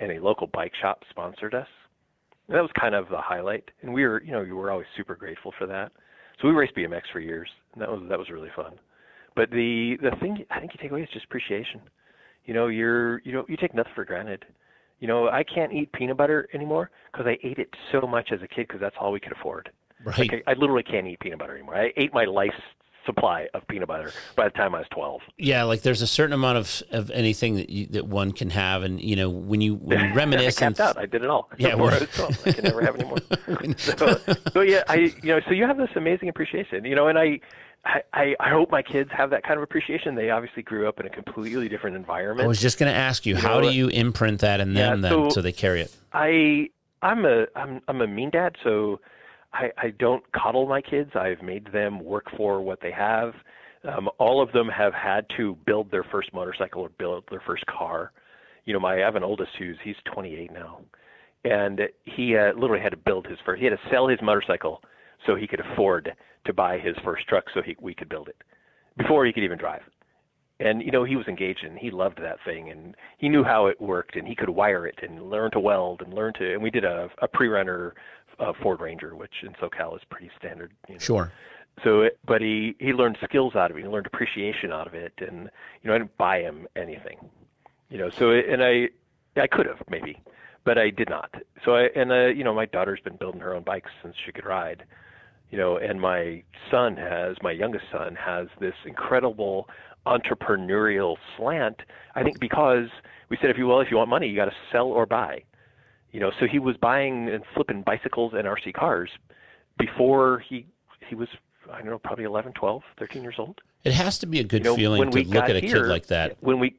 and 0.00 0.12
a 0.12 0.22
local 0.22 0.46
bike 0.48 0.72
shop 0.80 1.02
sponsored 1.08 1.54
us. 1.54 1.68
And 2.48 2.56
that 2.56 2.60
was 2.60 2.70
kind 2.78 2.94
of 2.94 3.08
the 3.08 3.20
highlight, 3.20 3.70
and 3.80 3.92
we 3.94 4.04
were, 4.04 4.22
you 4.22 4.32
know, 4.32 4.42
we 4.42 4.52
were 4.52 4.70
always 4.70 4.86
super 4.96 5.14
grateful 5.14 5.54
for 5.58 5.66
that. 5.66 5.92
So 6.40 6.48
we 6.48 6.54
raced 6.54 6.76
BMX 6.76 7.02
for 7.10 7.20
years, 7.20 7.48
and 7.72 7.80
that 7.80 7.90
was 7.90 8.02
that 8.10 8.18
was 8.18 8.28
really 8.28 8.50
fun. 8.54 8.74
But 9.34 9.50
the 9.50 9.96
the 10.02 10.10
thing 10.20 10.44
I 10.50 10.60
think 10.60 10.72
you 10.74 10.78
take 10.82 10.90
away 10.90 11.02
is 11.02 11.08
just 11.12 11.24
appreciation. 11.24 11.80
You 12.44 12.52
know, 12.52 12.66
you're 12.66 13.20
you 13.20 13.32
know 13.32 13.46
you 13.48 13.56
take 13.56 13.74
nothing 13.74 13.92
for 13.94 14.04
granted. 14.04 14.44
You 15.00 15.08
know, 15.08 15.28
I 15.28 15.42
can't 15.42 15.72
eat 15.72 15.92
peanut 15.92 16.16
butter 16.16 16.48
anymore 16.54 16.90
because 17.12 17.26
I 17.26 17.38
ate 17.46 17.58
it 17.58 17.68
so 17.92 18.02
much 18.02 18.30
as 18.30 18.40
a 18.42 18.48
kid 18.48 18.68
because 18.68 18.80
that's 18.80 18.94
all 19.00 19.10
we 19.10 19.20
could 19.20 19.32
afford. 19.32 19.70
Right. 20.04 20.18
Like 20.18 20.44
I, 20.46 20.52
I 20.52 20.54
literally 20.54 20.82
can't 20.82 21.06
eat 21.06 21.20
peanut 21.20 21.38
butter 21.38 21.54
anymore. 21.54 21.76
I 21.76 21.92
ate 21.96 22.12
my 22.14 22.24
life's 22.24 22.56
supply 23.06 23.46
of 23.52 23.66
peanut 23.68 23.86
butter 23.86 24.10
by 24.34 24.44
the 24.44 24.50
time 24.50 24.74
I 24.74 24.78
was 24.78 24.86
12. 24.90 25.20
Yeah, 25.36 25.64
like 25.64 25.82
there's 25.82 26.00
a 26.00 26.06
certain 26.06 26.32
amount 26.32 26.56
of, 26.56 26.82
of 26.90 27.10
anything 27.10 27.56
that 27.56 27.68
you, 27.68 27.86
that 27.88 28.06
one 28.06 28.32
can 28.32 28.48
have, 28.48 28.82
and 28.82 28.98
you 28.98 29.14
know 29.14 29.28
when 29.28 29.60
you 29.60 29.74
when 29.74 30.00
you 30.00 30.06
I 30.10 30.14
reminisce 30.14 30.60
and 30.62 30.74
capped 30.76 30.96
out. 30.96 30.98
I 31.02 31.06
did 31.06 31.22
it 31.22 31.28
all. 31.28 31.50
Yeah, 31.58 31.74
well- 31.74 31.94
I 31.94 31.98
was 31.98 32.08
12. 32.10 32.46
I 32.46 32.52
can 32.52 32.64
never 32.64 32.80
have 32.82 32.94
any 32.94 33.04
more. 33.04 33.18
so, 33.76 34.20
so 34.52 34.60
yeah, 34.62 34.84
I 34.88 35.12
you 35.22 35.34
know, 35.34 35.40
so 35.46 35.50
you 35.52 35.64
have 35.64 35.76
this 35.76 35.90
amazing 35.96 36.28
appreciation, 36.28 36.84
you 36.84 36.94
know, 36.94 37.08
and 37.08 37.18
I. 37.18 37.40
I, 38.14 38.34
I 38.40 38.48
hope 38.48 38.70
my 38.70 38.80
kids 38.80 39.10
have 39.12 39.28
that 39.28 39.42
kind 39.42 39.58
of 39.58 39.62
appreciation. 39.62 40.14
They 40.14 40.30
obviously 40.30 40.62
grew 40.62 40.88
up 40.88 41.00
in 41.00 41.06
a 41.06 41.10
completely 41.10 41.68
different 41.68 41.96
environment. 41.96 42.46
I 42.46 42.48
was 42.48 42.58
just 42.58 42.78
going 42.78 42.90
to 42.90 42.96
ask 42.98 43.26
you, 43.26 43.34
You 43.34 43.42
how 43.42 43.60
know, 43.60 43.68
do 43.68 43.76
you 43.76 43.88
imprint 43.88 44.40
that 44.40 44.60
in 44.60 44.72
yeah, 44.74 44.88
them 44.92 45.02
then 45.02 45.12
so- 45.12 45.28
so 45.28 45.42
they 45.42 45.52
carry 45.52 45.82
it? 45.82 45.94
I 46.14 46.70
I'm 47.02 47.26
a 47.26 47.44
I'm 47.54 47.82
I'm 47.86 48.00
a 48.00 48.06
mean 48.06 48.30
dad, 48.30 48.56
so 48.64 49.00
I 49.54 49.70
I 49.78 49.90
don't 49.98 50.22
coddle 50.32 50.66
my 50.66 50.82
kids. 50.82 51.10
I've 51.14 51.42
made 51.42 51.72
them 51.72 52.04
work 52.04 52.26
for 52.36 52.60
what 52.60 52.80
they 52.82 52.90
have. 52.90 53.32
Um, 53.84 54.08
all 54.18 54.42
of 54.42 54.50
them 54.52 54.68
have 54.68 54.94
had 54.94 55.26
to 55.36 55.56
build 55.66 55.90
their 55.90 56.04
first 56.04 56.32
motorcycle 56.32 56.82
or 56.82 56.88
build 56.98 57.24
their 57.30 57.42
first 57.46 57.64
car. 57.66 58.12
You 58.64 58.72
know, 58.72 58.80
my 58.80 58.94
I 58.96 58.98
have 58.98 59.16
an 59.16 59.24
oldest 59.24 59.50
who's 59.58 59.76
he's 59.84 59.96
28 60.12 60.52
now, 60.52 60.80
and 61.44 61.80
he 62.04 62.36
uh, 62.36 62.52
literally 62.58 62.82
had 62.82 62.90
to 62.90 62.96
build 62.96 63.26
his 63.26 63.38
first. 63.44 63.60
He 63.60 63.66
had 63.66 63.76
to 63.76 63.90
sell 63.90 64.08
his 64.08 64.18
motorcycle 64.22 64.82
so 65.26 65.34
he 65.34 65.46
could 65.46 65.60
afford 65.60 66.12
to 66.46 66.52
buy 66.52 66.78
his 66.78 66.96
first 67.04 67.26
truck 67.28 67.44
so 67.54 67.62
he 67.62 67.76
we 67.80 67.94
could 67.94 68.08
build 68.08 68.28
it 68.28 68.36
before 68.98 69.24
he 69.24 69.32
could 69.32 69.44
even 69.44 69.58
drive 69.58 69.82
and 70.60 70.82
you 70.82 70.90
know 70.90 71.04
he 71.04 71.16
was 71.16 71.26
engaged 71.26 71.64
and 71.64 71.78
he 71.78 71.90
loved 71.90 72.18
that 72.20 72.36
thing 72.44 72.70
and 72.70 72.94
he 73.18 73.28
knew 73.28 73.42
how 73.42 73.66
it 73.66 73.80
worked 73.80 74.16
and 74.16 74.26
he 74.26 74.34
could 74.34 74.48
wire 74.48 74.86
it 74.86 74.98
and 75.02 75.30
learn 75.30 75.50
to 75.50 75.60
weld 75.60 76.00
and 76.02 76.14
learn 76.14 76.32
to 76.34 76.52
and 76.52 76.62
we 76.62 76.70
did 76.70 76.84
a, 76.84 77.08
a 77.22 77.28
pre-runner 77.28 77.94
uh, 78.38 78.52
Ford 78.62 78.80
Ranger 78.80 79.14
which 79.14 79.42
in 79.42 79.52
SoCal 79.54 79.96
is 79.96 80.02
pretty 80.10 80.30
standard 80.38 80.72
you 80.88 80.94
know. 80.94 81.00
Sure. 81.00 81.32
so 81.82 82.02
it, 82.02 82.18
but 82.26 82.40
he 82.40 82.74
he 82.78 82.92
learned 82.92 83.18
skills 83.24 83.54
out 83.54 83.70
of 83.70 83.76
it. 83.76 83.82
He 83.82 83.88
learned 83.88 84.06
appreciation 84.06 84.72
out 84.72 84.86
of 84.86 84.94
it 84.94 85.12
and 85.18 85.50
you 85.82 85.88
know 85.88 85.94
I 85.94 85.98
didn't 85.98 86.16
buy 86.16 86.40
him 86.40 86.66
anything 86.76 87.18
you 87.88 87.98
know. 87.98 88.10
So 88.10 88.30
it, 88.30 88.48
and 88.48 88.62
I 88.62 88.88
I 89.36 89.46
could 89.46 89.66
have 89.66 89.82
maybe 89.88 90.20
but 90.64 90.78
I 90.78 90.90
did 90.90 91.08
not. 91.08 91.34
So 91.64 91.76
I 91.76 91.88
and 91.94 92.10
uh, 92.10 92.26
you 92.26 92.44
know 92.44 92.54
my 92.54 92.66
daughter's 92.66 93.00
been 93.00 93.16
building 93.16 93.40
her 93.40 93.54
own 93.54 93.62
bikes 93.62 93.90
since 94.02 94.16
she 94.24 94.32
could 94.32 94.46
ride 94.46 94.84
you 95.50 95.58
know 95.58 95.76
and 95.76 96.00
my 96.00 96.42
son 96.70 96.96
has 96.96 97.36
my 97.42 97.52
youngest 97.52 97.84
son 97.92 98.16
has 98.16 98.48
this 98.60 98.74
incredible 98.86 99.68
entrepreneurial 100.06 101.16
slant. 101.36 101.82
I 102.14 102.22
think 102.22 102.40
because 102.40 102.88
we 103.28 103.38
said 103.40 103.50
if 103.50 103.58
you 103.58 103.66
well 103.66 103.80
if 103.80 103.90
you 103.90 103.96
want 103.96 104.10
money 104.10 104.28
you 104.28 104.36
got 104.36 104.46
to 104.46 104.56
sell 104.72 104.86
or 104.86 105.06
buy 105.06 105.42
you 106.14 106.20
know 106.20 106.30
so 106.40 106.46
he 106.46 106.58
was 106.58 106.76
buying 106.78 107.28
and 107.28 107.44
flipping 107.52 107.82
bicycles 107.82 108.32
and 108.32 108.44
rc 108.46 108.72
cars 108.72 109.10
before 109.78 110.38
he 110.48 110.66
he 111.08 111.14
was 111.14 111.28
I 111.72 111.78
don't 111.78 111.90
know 111.90 111.98
probably 111.98 112.24
11, 112.24 112.52
12, 112.52 112.82
13 112.98 113.22
years 113.22 113.36
old. 113.38 113.60
It 113.84 113.92
has 113.92 114.18
to 114.20 114.26
be 114.26 114.40
a 114.40 114.44
good 114.44 114.64
You 114.64 114.70
know, 114.70 114.76
feeling 114.76 115.10
to 115.10 115.22
look 115.24 115.44
at 115.44 115.56
a 115.56 115.60
here, 115.60 115.82
kid 115.82 115.88
like 115.88 116.06
that. 116.06 116.36
When 116.40 116.58
we 116.58 116.74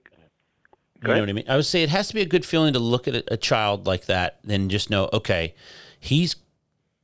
You 1.01 1.07
know 1.07 1.19
what 1.19 1.29
I 1.29 1.33
mean? 1.33 1.45
I 1.47 1.55
would 1.55 1.65
say 1.65 1.83
it 1.83 1.89
has 1.89 2.07
to 2.09 2.13
be 2.13 2.21
a 2.21 2.25
good 2.25 2.45
feeling 2.45 2.73
to 2.73 2.79
look 2.79 3.07
at 3.07 3.23
a, 3.31 3.37
child 3.37 3.85
like 3.85 4.05
that 4.05 4.39
and 4.47 4.71
just 4.71 4.89
know, 4.89 5.09
okay, 5.13 5.53
he's 5.99 6.35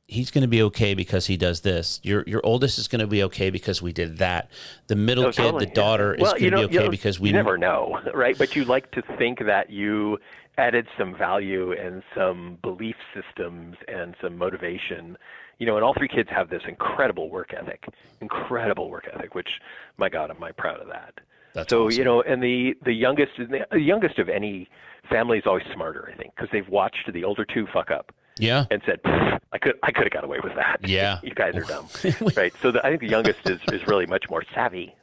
he's 0.08 0.30
going 0.30 0.42
to 0.42 0.48
be 0.48 0.62
okay 0.62 0.94
because 0.94 1.26
he 1.26 1.36
does 1.36 1.60
this. 1.60 2.00
Your 2.02 2.24
your 2.26 2.40
oldest 2.44 2.78
is 2.78 2.88
going 2.88 3.00
to 3.00 3.06
be 3.06 3.22
okay 3.24 3.50
because 3.50 3.80
we 3.80 3.92
did 3.92 4.18
that. 4.18 4.50
The 4.88 4.96
middle 4.96 5.26
Oh, 5.26 5.32
kid, 5.32 5.42
totally, 5.42 5.66
the 5.66 5.72
daughter, 5.72 6.16
Well, 6.18 6.34
is 6.34 6.42
you 6.42 6.50
going 6.50 6.62
to 6.62 6.68
be 6.68 6.74
you 6.74 6.80
okay 6.80 6.86
know, 6.86 6.90
because 6.90 7.20
we 7.20 7.28
you 7.28 7.34
never 7.34 7.56
know, 7.58 8.00
right? 8.14 8.36
But 8.36 8.56
you 8.56 8.64
like 8.64 8.90
to 8.92 9.02
think 9.18 9.44
that 9.44 9.70
you 9.70 10.18
added 10.58 10.86
some 10.98 11.16
value 11.16 11.72
and 11.72 12.02
some 12.14 12.58
belief 12.62 12.96
systems 13.14 13.76
and 13.88 14.14
some 14.20 14.36
motivation. 14.36 15.16
You 15.58 15.66
know, 15.66 15.76
and 15.76 15.84
all 15.84 15.94
three 15.94 16.08
kids 16.08 16.28
have 16.30 16.50
this 16.50 16.62
incredible 16.66 17.30
work 17.30 17.54
ethic, 17.54 17.84
incredible 18.20 18.90
work 18.90 19.08
ethic. 19.12 19.34
Which, 19.34 19.60
my 19.96 20.08
God, 20.08 20.30
am 20.30 20.42
I 20.42 20.52
proud 20.52 20.80
of 20.80 20.88
that. 20.88 21.14
That's 21.54 21.68
so 21.70 21.86
awesome. 21.86 21.98
you 21.98 22.04
know, 22.04 22.22
and 22.22 22.42
the 22.42 22.74
the 22.84 22.92
youngest 22.92 23.32
the 23.38 23.78
youngest 23.80 24.18
of 24.18 24.28
any 24.28 24.68
family 25.10 25.38
is 25.38 25.44
always 25.46 25.64
smarter, 25.74 26.10
I 26.12 26.16
think, 26.16 26.34
because 26.34 26.48
they've 26.52 26.68
watched 26.68 27.12
the 27.12 27.24
older 27.24 27.44
two 27.44 27.66
fuck 27.72 27.90
up 27.90 28.12
Yeah. 28.38 28.64
and 28.70 28.80
said, 28.86 29.00
I 29.04 29.58
could 29.60 29.74
I 29.82 29.92
could 29.92 30.04
have 30.04 30.12
got 30.12 30.24
away 30.24 30.38
with 30.42 30.54
that. 30.56 30.78
Yeah. 30.88 31.18
you 31.22 31.34
guys 31.34 31.54
are 31.54 31.62
dumb, 31.62 31.86
right? 32.36 32.52
So 32.62 32.70
the, 32.72 32.84
I 32.84 32.88
think 32.90 33.00
the 33.02 33.08
youngest 33.08 33.48
is 33.48 33.60
is 33.72 33.86
really 33.86 34.06
much 34.06 34.24
more 34.30 34.42
savvy, 34.54 34.94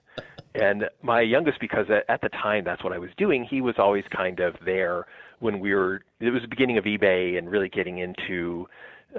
and 0.55 0.89
my 1.03 1.21
youngest 1.21 1.59
because 1.61 1.85
at, 1.89 2.03
at 2.09 2.21
the 2.21 2.29
time 2.29 2.63
that's 2.65 2.83
what 2.83 2.91
I 2.93 2.97
was 2.97 3.11
doing. 3.17 3.43
He 3.45 3.61
was 3.61 3.75
always 3.77 4.03
kind 4.11 4.39
of 4.39 4.55
there 4.65 5.05
when 5.39 5.59
we 5.59 5.73
were. 5.73 6.01
It 6.19 6.31
was 6.31 6.41
the 6.41 6.47
beginning 6.47 6.77
of 6.77 6.85
eBay 6.85 7.37
and 7.37 7.49
really 7.49 7.69
getting 7.69 7.99
into 7.99 8.67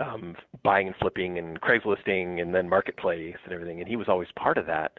um, 0.00 0.36
buying 0.62 0.86
and 0.86 0.96
flipping 0.96 1.38
and 1.38 1.60
Craigslisting 1.60 2.40
and 2.40 2.54
then 2.54 2.68
marketplace 2.68 3.36
and 3.44 3.52
everything, 3.52 3.80
and 3.80 3.88
he 3.88 3.96
was 3.96 4.08
always 4.08 4.28
part 4.36 4.58
of 4.58 4.66
that. 4.66 4.92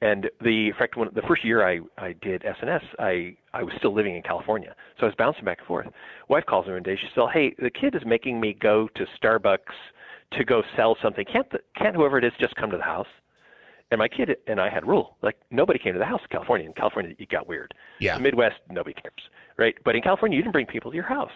And 0.00 0.28
the 0.42 0.68
in 0.68 0.74
fact, 0.78 0.96
when 0.96 1.08
the 1.14 1.22
first 1.22 1.44
year 1.44 1.66
I, 1.66 1.80
I 1.96 2.14
did 2.20 2.44
S&S, 2.44 2.82
I, 2.98 3.36
I 3.54 3.62
was 3.62 3.72
still 3.78 3.94
living 3.94 4.16
in 4.16 4.22
California, 4.22 4.74
so 4.98 5.06
I 5.06 5.08
was 5.08 5.14
bouncing 5.16 5.44
back 5.44 5.58
and 5.58 5.66
forth. 5.66 5.86
Wife 6.28 6.44
calls 6.46 6.66
me 6.66 6.72
one 6.72 6.82
day. 6.82 6.96
She 6.96 7.08
said, 7.14 7.24
"Hey, 7.32 7.54
the 7.58 7.70
kid 7.70 7.94
is 7.94 8.02
making 8.04 8.40
me 8.40 8.52
go 8.52 8.88
to 8.96 9.06
Starbucks 9.18 9.58
to 10.32 10.44
go 10.44 10.62
sell 10.76 10.96
something. 11.00 11.24
Can't 11.24 11.48
the, 11.50 11.60
can't 11.76 11.94
whoever 11.94 12.18
it 12.18 12.24
is 12.24 12.32
just 12.38 12.54
come 12.56 12.70
to 12.70 12.76
the 12.76 12.82
house?" 12.82 13.06
And 13.90 13.98
my 13.98 14.08
kid 14.08 14.36
and 14.48 14.60
I 14.60 14.68
had 14.68 14.82
a 14.82 14.86
rule 14.86 15.16
like 15.22 15.36
nobody 15.50 15.78
came 15.78 15.92
to 15.92 15.98
the 15.98 16.04
house 16.04 16.20
in 16.22 16.28
California. 16.28 16.66
In 16.66 16.72
California, 16.72 17.14
it 17.18 17.28
got 17.28 17.46
weird. 17.46 17.72
Yeah. 18.00 18.16
The 18.16 18.22
Midwest, 18.22 18.56
nobody 18.68 18.94
cares, 18.94 19.30
right? 19.56 19.74
But 19.84 19.96
in 19.96 20.02
California, 20.02 20.36
you 20.36 20.42
didn't 20.42 20.52
bring 20.52 20.66
people 20.66 20.90
to 20.90 20.94
your 20.94 21.06
house. 21.06 21.32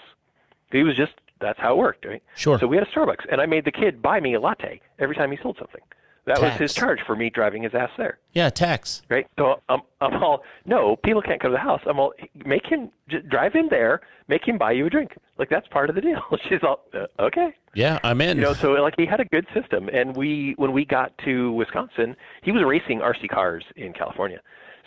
It 0.72 0.82
was 0.84 0.96
just 0.96 1.12
that's 1.40 1.58
how 1.58 1.74
it 1.74 1.78
worked, 1.78 2.04
right? 2.04 2.22
Sure. 2.36 2.58
So 2.58 2.66
we 2.66 2.76
had 2.76 2.86
a 2.86 2.90
Starbucks, 2.90 3.26
and 3.30 3.40
I 3.40 3.46
made 3.46 3.64
the 3.64 3.72
kid 3.72 4.02
buy 4.02 4.18
me 4.20 4.34
a 4.34 4.40
latte 4.40 4.80
every 4.98 5.14
time 5.14 5.30
he 5.30 5.38
sold 5.42 5.56
something. 5.58 5.80
That 6.26 6.42
was 6.42 6.52
his 6.54 6.74
charge 6.74 6.98
for 7.06 7.16
me 7.16 7.30
driving 7.30 7.62
his 7.62 7.74
ass 7.74 7.88
there 7.96 8.18
Yeah, 8.34 8.50
tax. 8.50 9.00
right? 9.08 9.26
So 9.38 9.62
I'm, 9.70 9.80
I'm 10.02 10.22
all, 10.22 10.42
no, 10.66 10.96
people 10.96 11.22
can't 11.22 11.40
come 11.40 11.52
to 11.52 11.56
the 11.56 11.62
house. 11.62 11.80
I'm 11.86 11.98
all, 11.98 12.12
make 12.44 12.66
him 12.66 12.90
just 13.08 13.26
drive 13.30 13.54
him 13.54 13.68
there, 13.70 14.02
make 14.28 14.46
him 14.46 14.58
buy 14.58 14.72
you 14.72 14.84
a 14.84 14.90
drink. 14.90 15.16
Like 15.38 15.48
that's 15.48 15.66
part 15.68 15.88
of 15.88 15.94
the 15.94 16.02
deal. 16.02 16.20
She's 16.50 16.62
all, 16.62 16.84
uh, 16.92 17.06
okay. 17.18 17.54
Yeah, 17.74 17.98
I'm 18.02 18.20
in. 18.20 18.36
You 18.36 18.42
know, 18.42 18.52
so 18.52 18.72
like 18.72 18.92
he 18.98 19.06
had 19.06 19.20
a 19.20 19.24
good 19.24 19.46
system. 19.54 19.88
And 19.88 20.14
we, 20.14 20.52
when 20.58 20.72
we 20.72 20.84
got 20.84 21.16
to 21.24 21.50
Wisconsin, 21.52 22.14
he 22.42 22.52
was 22.52 22.62
racing 22.62 23.00
RC 23.00 23.30
cars 23.30 23.64
in 23.76 23.94
California. 23.94 24.40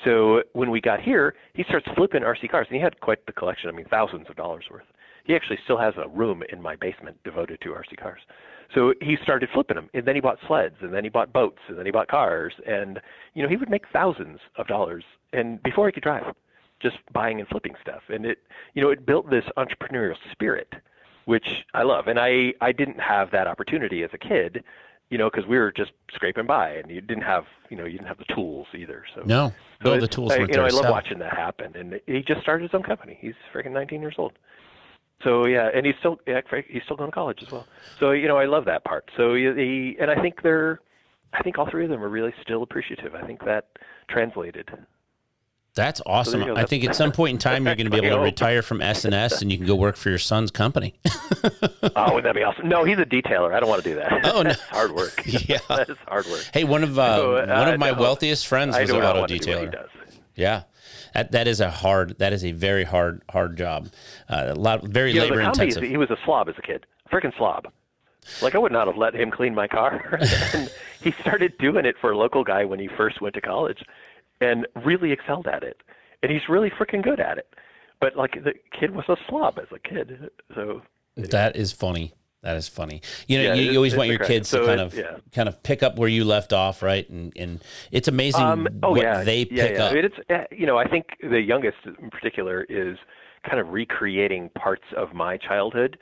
So 0.03 0.41
when 0.53 0.71
we 0.71 0.81
got 0.81 0.99
here, 1.01 1.35
he 1.53 1.63
starts 1.63 1.87
flipping 1.95 2.23
RC 2.23 2.49
cars, 2.49 2.67
and 2.69 2.75
he 2.75 2.81
had 2.81 2.99
quite 3.01 3.25
the 3.25 3.33
collection. 3.33 3.69
I 3.69 3.73
mean, 3.73 3.85
thousands 3.89 4.27
of 4.29 4.35
dollars 4.35 4.65
worth. 4.69 4.85
He 5.25 5.35
actually 5.35 5.59
still 5.63 5.77
has 5.77 5.93
a 5.97 6.07
room 6.09 6.43
in 6.51 6.61
my 6.61 6.75
basement 6.75 7.17
devoted 7.23 7.61
to 7.61 7.69
RC 7.69 7.97
cars. 7.99 8.21
So 8.73 8.93
he 9.01 9.17
started 9.21 9.49
flipping 9.53 9.75
them, 9.75 9.89
and 9.93 10.05
then 10.05 10.15
he 10.15 10.21
bought 10.21 10.39
sleds, 10.47 10.75
and 10.81 10.93
then 10.93 11.03
he 11.03 11.09
bought 11.09 11.33
boats, 11.33 11.59
and 11.67 11.77
then 11.77 11.85
he 11.85 11.91
bought 11.91 12.07
cars, 12.07 12.53
and 12.65 12.99
you 13.33 13.43
know 13.43 13.49
he 13.49 13.57
would 13.57 13.69
make 13.69 13.83
thousands 13.91 14.39
of 14.55 14.67
dollars, 14.67 15.03
and 15.33 15.61
before 15.61 15.87
he 15.87 15.91
could 15.91 16.03
drive, 16.03 16.33
just 16.81 16.97
buying 17.11 17.39
and 17.39 17.47
flipping 17.49 17.75
stuff, 17.81 18.01
and 18.09 18.25
it, 18.25 18.39
you 18.73 18.81
know, 18.81 18.89
it 18.89 19.05
built 19.05 19.29
this 19.29 19.45
entrepreneurial 19.57 20.15
spirit, 20.31 20.73
which 21.25 21.65
I 21.73 21.83
love, 21.83 22.07
and 22.07 22.19
I 22.19 22.53
I 22.61 22.71
didn't 22.71 22.99
have 22.99 23.31
that 23.31 23.47
opportunity 23.47 24.03
as 24.03 24.09
a 24.13 24.17
kid, 24.17 24.63
you 25.11 25.17
know, 25.17 25.29
because 25.29 25.47
we 25.47 25.59
were 25.59 25.71
just 25.71 25.91
scraping 26.13 26.47
by, 26.47 26.71
and 26.71 26.89
you 26.89 27.01
didn't 27.01 27.23
have, 27.23 27.43
you 27.69 27.77
know, 27.77 27.83
you 27.83 27.97
didn't 27.97 28.07
have 28.07 28.17
the 28.17 28.33
tools 28.33 28.65
either, 28.73 29.03
so 29.13 29.21
no, 29.25 29.53
so 29.83 29.93
no, 29.93 29.99
the 29.99 30.07
tools 30.07 30.31
I, 30.31 30.37
you 30.37 30.47
know, 30.47 30.53
there 30.53 30.65
I 30.65 30.69
love 30.69 30.85
watching 30.89 31.19
that 31.19 31.35
happen, 31.37 31.75
and 31.75 31.99
he 32.07 32.23
just 32.23 32.41
started 32.41 32.63
his 32.63 32.73
own 32.73 32.81
company. 32.81 33.17
He's 33.21 33.33
freaking 33.53 33.71
19 33.71 34.01
years 34.01 34.15
old. 34.17 34.31
So 35.23 35.45
yeah, 35.45 35.69
and 35.73 35.85
he's 35.85 35.95
still 35.99 36.17
yeah, 36.25 36.41
he's 36.67 36.81
still 36.83 36.95
going 36.95 37.11
to 37.11 37.13
college 37.13 37.43
as 37.43 37.51
well. 37.51 37.67
So 37.99 38.11
you 38.11 38.27
know, 38.27 38.37
I 38.37 38.45
love 38.45 38.65
that 38.65 38.83
part. 38.85 39.11
So 39.17 39.35
he, 39.35 39.43
he 39.55 39.97
and 39.99 40.09
I 40.09 40.19
think 40.19 40.41
they're, 40.41 40.79
I 41.33 41.43
think 41.43 41.59
all 41.59 41.69
three 41.69 41.83
of 41.83 41.91
them 41.91 42.03
are 42.03 42.09
really 42.09 42.33
still 42.41 42.63
appreciative. 42.63 43.13
I 43.13 43.25
think 43.25 43.43
that 43.45 43.67
translated. 44.09 44.69
That's 45.73 46.01
awesome. 46.05 46.41
you 46.41 46.47
go. 46.47 46.55
I 46.55 46.65
think 46.65 46.83
at 46.83 46.95
some 46.95 47.11
point 47.13 47.31
in 47.31 47.37
time 47.37 47.65
you're 47.65 47.75
going 47.75 47.89
to 47.89 48.01
be 48.01 48.05
able 48.05 48.17
to 48.17 48.23
retire 48.23 48.61
from 48.61 48.81
S&S 48.81 49.41
and 49.41 49.51
you 49.51 49.57
can 49.57 49.65
go 49.65 49.75
work 49.75 49.95
for 49.95 50.09
your 50.09 50.19
son's 50.19 50.51
company. 50.51 50.95
Oh, 51.95 52.13
wouldn't 52.13 52.23
that 52.23 52.35
be 52.35 52.43
awesome? 52.43 52.69
No, 52.69 52.83
he's 52.83 52.99
a 52.99 53.05
detailer. 53.05 53.53
I 53.53 53.59
don't 53.59 53.67
want 53.67 53.83
to 53.83 53.89
do 53.89 53.95
that. 53.95 54.13
Oh, 54.25 54.43
no. 54.43 54.49
That's 54.49 54.61
hard 54.69 54.91
work. 54.93 55.21
Yeah. 55.25 55.57
that 55.67 55.89
is 55.89 55.97
hard 56.07 56.25
work. 56.27 56.43
Hey, 56.53 56.63
one 56.63 56.83
of 56.83 56.97
uh, 56.97 57.15
So, 57.17 57.35
uh, 57.37 57.45
one 57.59 57.67
of 57.73 57.79
my 57.79 57.91
wealthiest 57.91 58.45
friends 58.47 58.77
was 58.77 58.89
an 58.89 58.95
auto 58.97 59.19
want 59.19 59.29
to 59.31 59.37
do 59.39 59.51
what 59.51 59.59
he 59.61 59.65
detailer. 59.67 59.87
Yeah, 60.35 60.63
that 61.13 61.31
that 61.31 61.47
is 61.47 61.59
a 61.59 61.69
hard. 61.69 62.17
That 62.19 62.31
is 62.33 62.45
a 62.45 62.51
very 62.51 62.83
hard 62.83 63.21
hard 63.29 63.57
job. 63.57 63.89
Uh, 64.29 64.47
a 64.49 64.55
lot 64.55 64.83
very 64.83 65.11
You 65.11 65.21
labor 65.21 65.41
intensive. 65.41 65.83
he 65.83 65.97
was 65.97 66.09
a 66.11 66.17
slob 66.23 66.47
as 66.49 66.55
a 66.57 66.61
kid, 66.61 66.85
freaking 67.11 67.35
slob. 67.37 67.67
Like 68.41 68.55
I 68.55 68.59
would 68.59 68.71
not 68.71 68.87
have 68.87 68.97
let 68.97 69.13
him 69.15 69.31
clean 69.31 69.53
my 69.55 69.67
car. 69.67 70.19
and 70.53 70.71
he 71.01 71.11
started 71.11 71.57
doing 71.57 71.85
it 71.85 71.95
for 71.99 72.11
a 72.11 72.17
local 72.17 72.43
guy 72.43 72.63
when 72.65 72.79
he 72.79 72.87
first 72.87 73.19
went 73.21 73.33
to 73.35 73.41
college, 73.41 73.83
and 74.41 74.67
really 74.85 75.11
excelled 75.11 75.47
at 75.47 75.63
it. 75.63 75.81
And 76.23 76.31
he's 76.31 76.41
really 76.49 76.69
freaking 76.69 77.01
good 77.03 77.19
at 77.19 77.37
it. 77.37 77.53
But 77.99 78.15
like 78.17 78.33
the 78.43 78.53
kid 78.77 78.91
was 78.95 79.05
a 79.07 79.15
slob 79.29 79.57
as 79.59 79.67
a 79.73 79.79
kid, 79.79 80.29
so 80.55 80.81
That 81.15 81.55
is 81.55 81.71
funny. 81.71 82.13
That 82.41 82.57
is 82.57 82.67
funny. 82.67 83.01
You 83.27 83.37
know, 83.37 83.43
Yeah, 83.43 83.53
you, 83.53 83.71
you 83.71 83.77
always 83.77 83.95
want 83.95 84.09
your 84.09 84.17
crack. 84.17 84.29
kids 84.29 84.49
to 84.49 84.65
kind 84.65 84.81
it- 84.81 84.85
of 84.87 84.93
yeah. 84.95 85.17
kind 85.33 85.47
of 85.47 85.61
pick 85.61 85.83
up 85.83 85.97
where 85.97 86.09
you 86.09 86.25
left 86.25 86.51
off, 86.53 86.81
right? 86.81 87.07
And 87.09 87.31
and 87.35 87.63
it's 87.91 88.07
amazing 88.07 88.41
Um, 88.41 88.67
oh 88.81 88.91
what 88.91 89.01
yeah, 89.01 89.23
they 89.23 89.45
pick 89.45 89.77
up. 89.79 89.91
I 89.91 89.95
mean, 89.95 90.05
it's 90.05 90.15
uh, 90.29 90.45
you 90.51 90.65
know 90.65 90.77
I 90.79 90.87
think 90.87 91.05
the 91.21 91.39
youngest 91.39 91.77
in 91.85 92.09
particular 92.09 92.63
is 92.63 92.97
kind 93.47 93.59
of 93.59 93.69
recreating 93.69 94.49
parts 94.49 94.85
of 94.97 95.13
my 95.13 95.37
childhood 95.37 95.97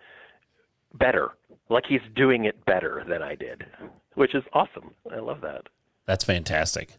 better. 0.93 1.31
Like 1.69 1.83
he's 1.87 2.01
doing 2.15 2.45
it 2.45 2.63
better 2.65 3.03
than 3.07 3.21
I 3.21 3.35
did, 3.35 3.65
which 4.15 4.33
is 4.33 4.43
awesome. 4.53 4.91
I 5.13 5.19
love 5.19 5.41
that. 5.41 5.67
That's 6.05 6.23
fantastic. 6.23 6.91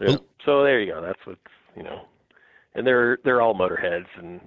Yeah. 0.00 0.16
So 0.44 0.62
there 0.62 0.80
you 0.80 0.92
go. 0.92 1.00
That's 1.02 1.24
what 1.26 1.38
you 1.76 1.82
know. 1.82 2.02
And 2.74 2.86
they're 2.86 3.18
they're 3.24 3.40
all 3.40 3.54
motorheads 3.54 4.06
and 4.18 4.40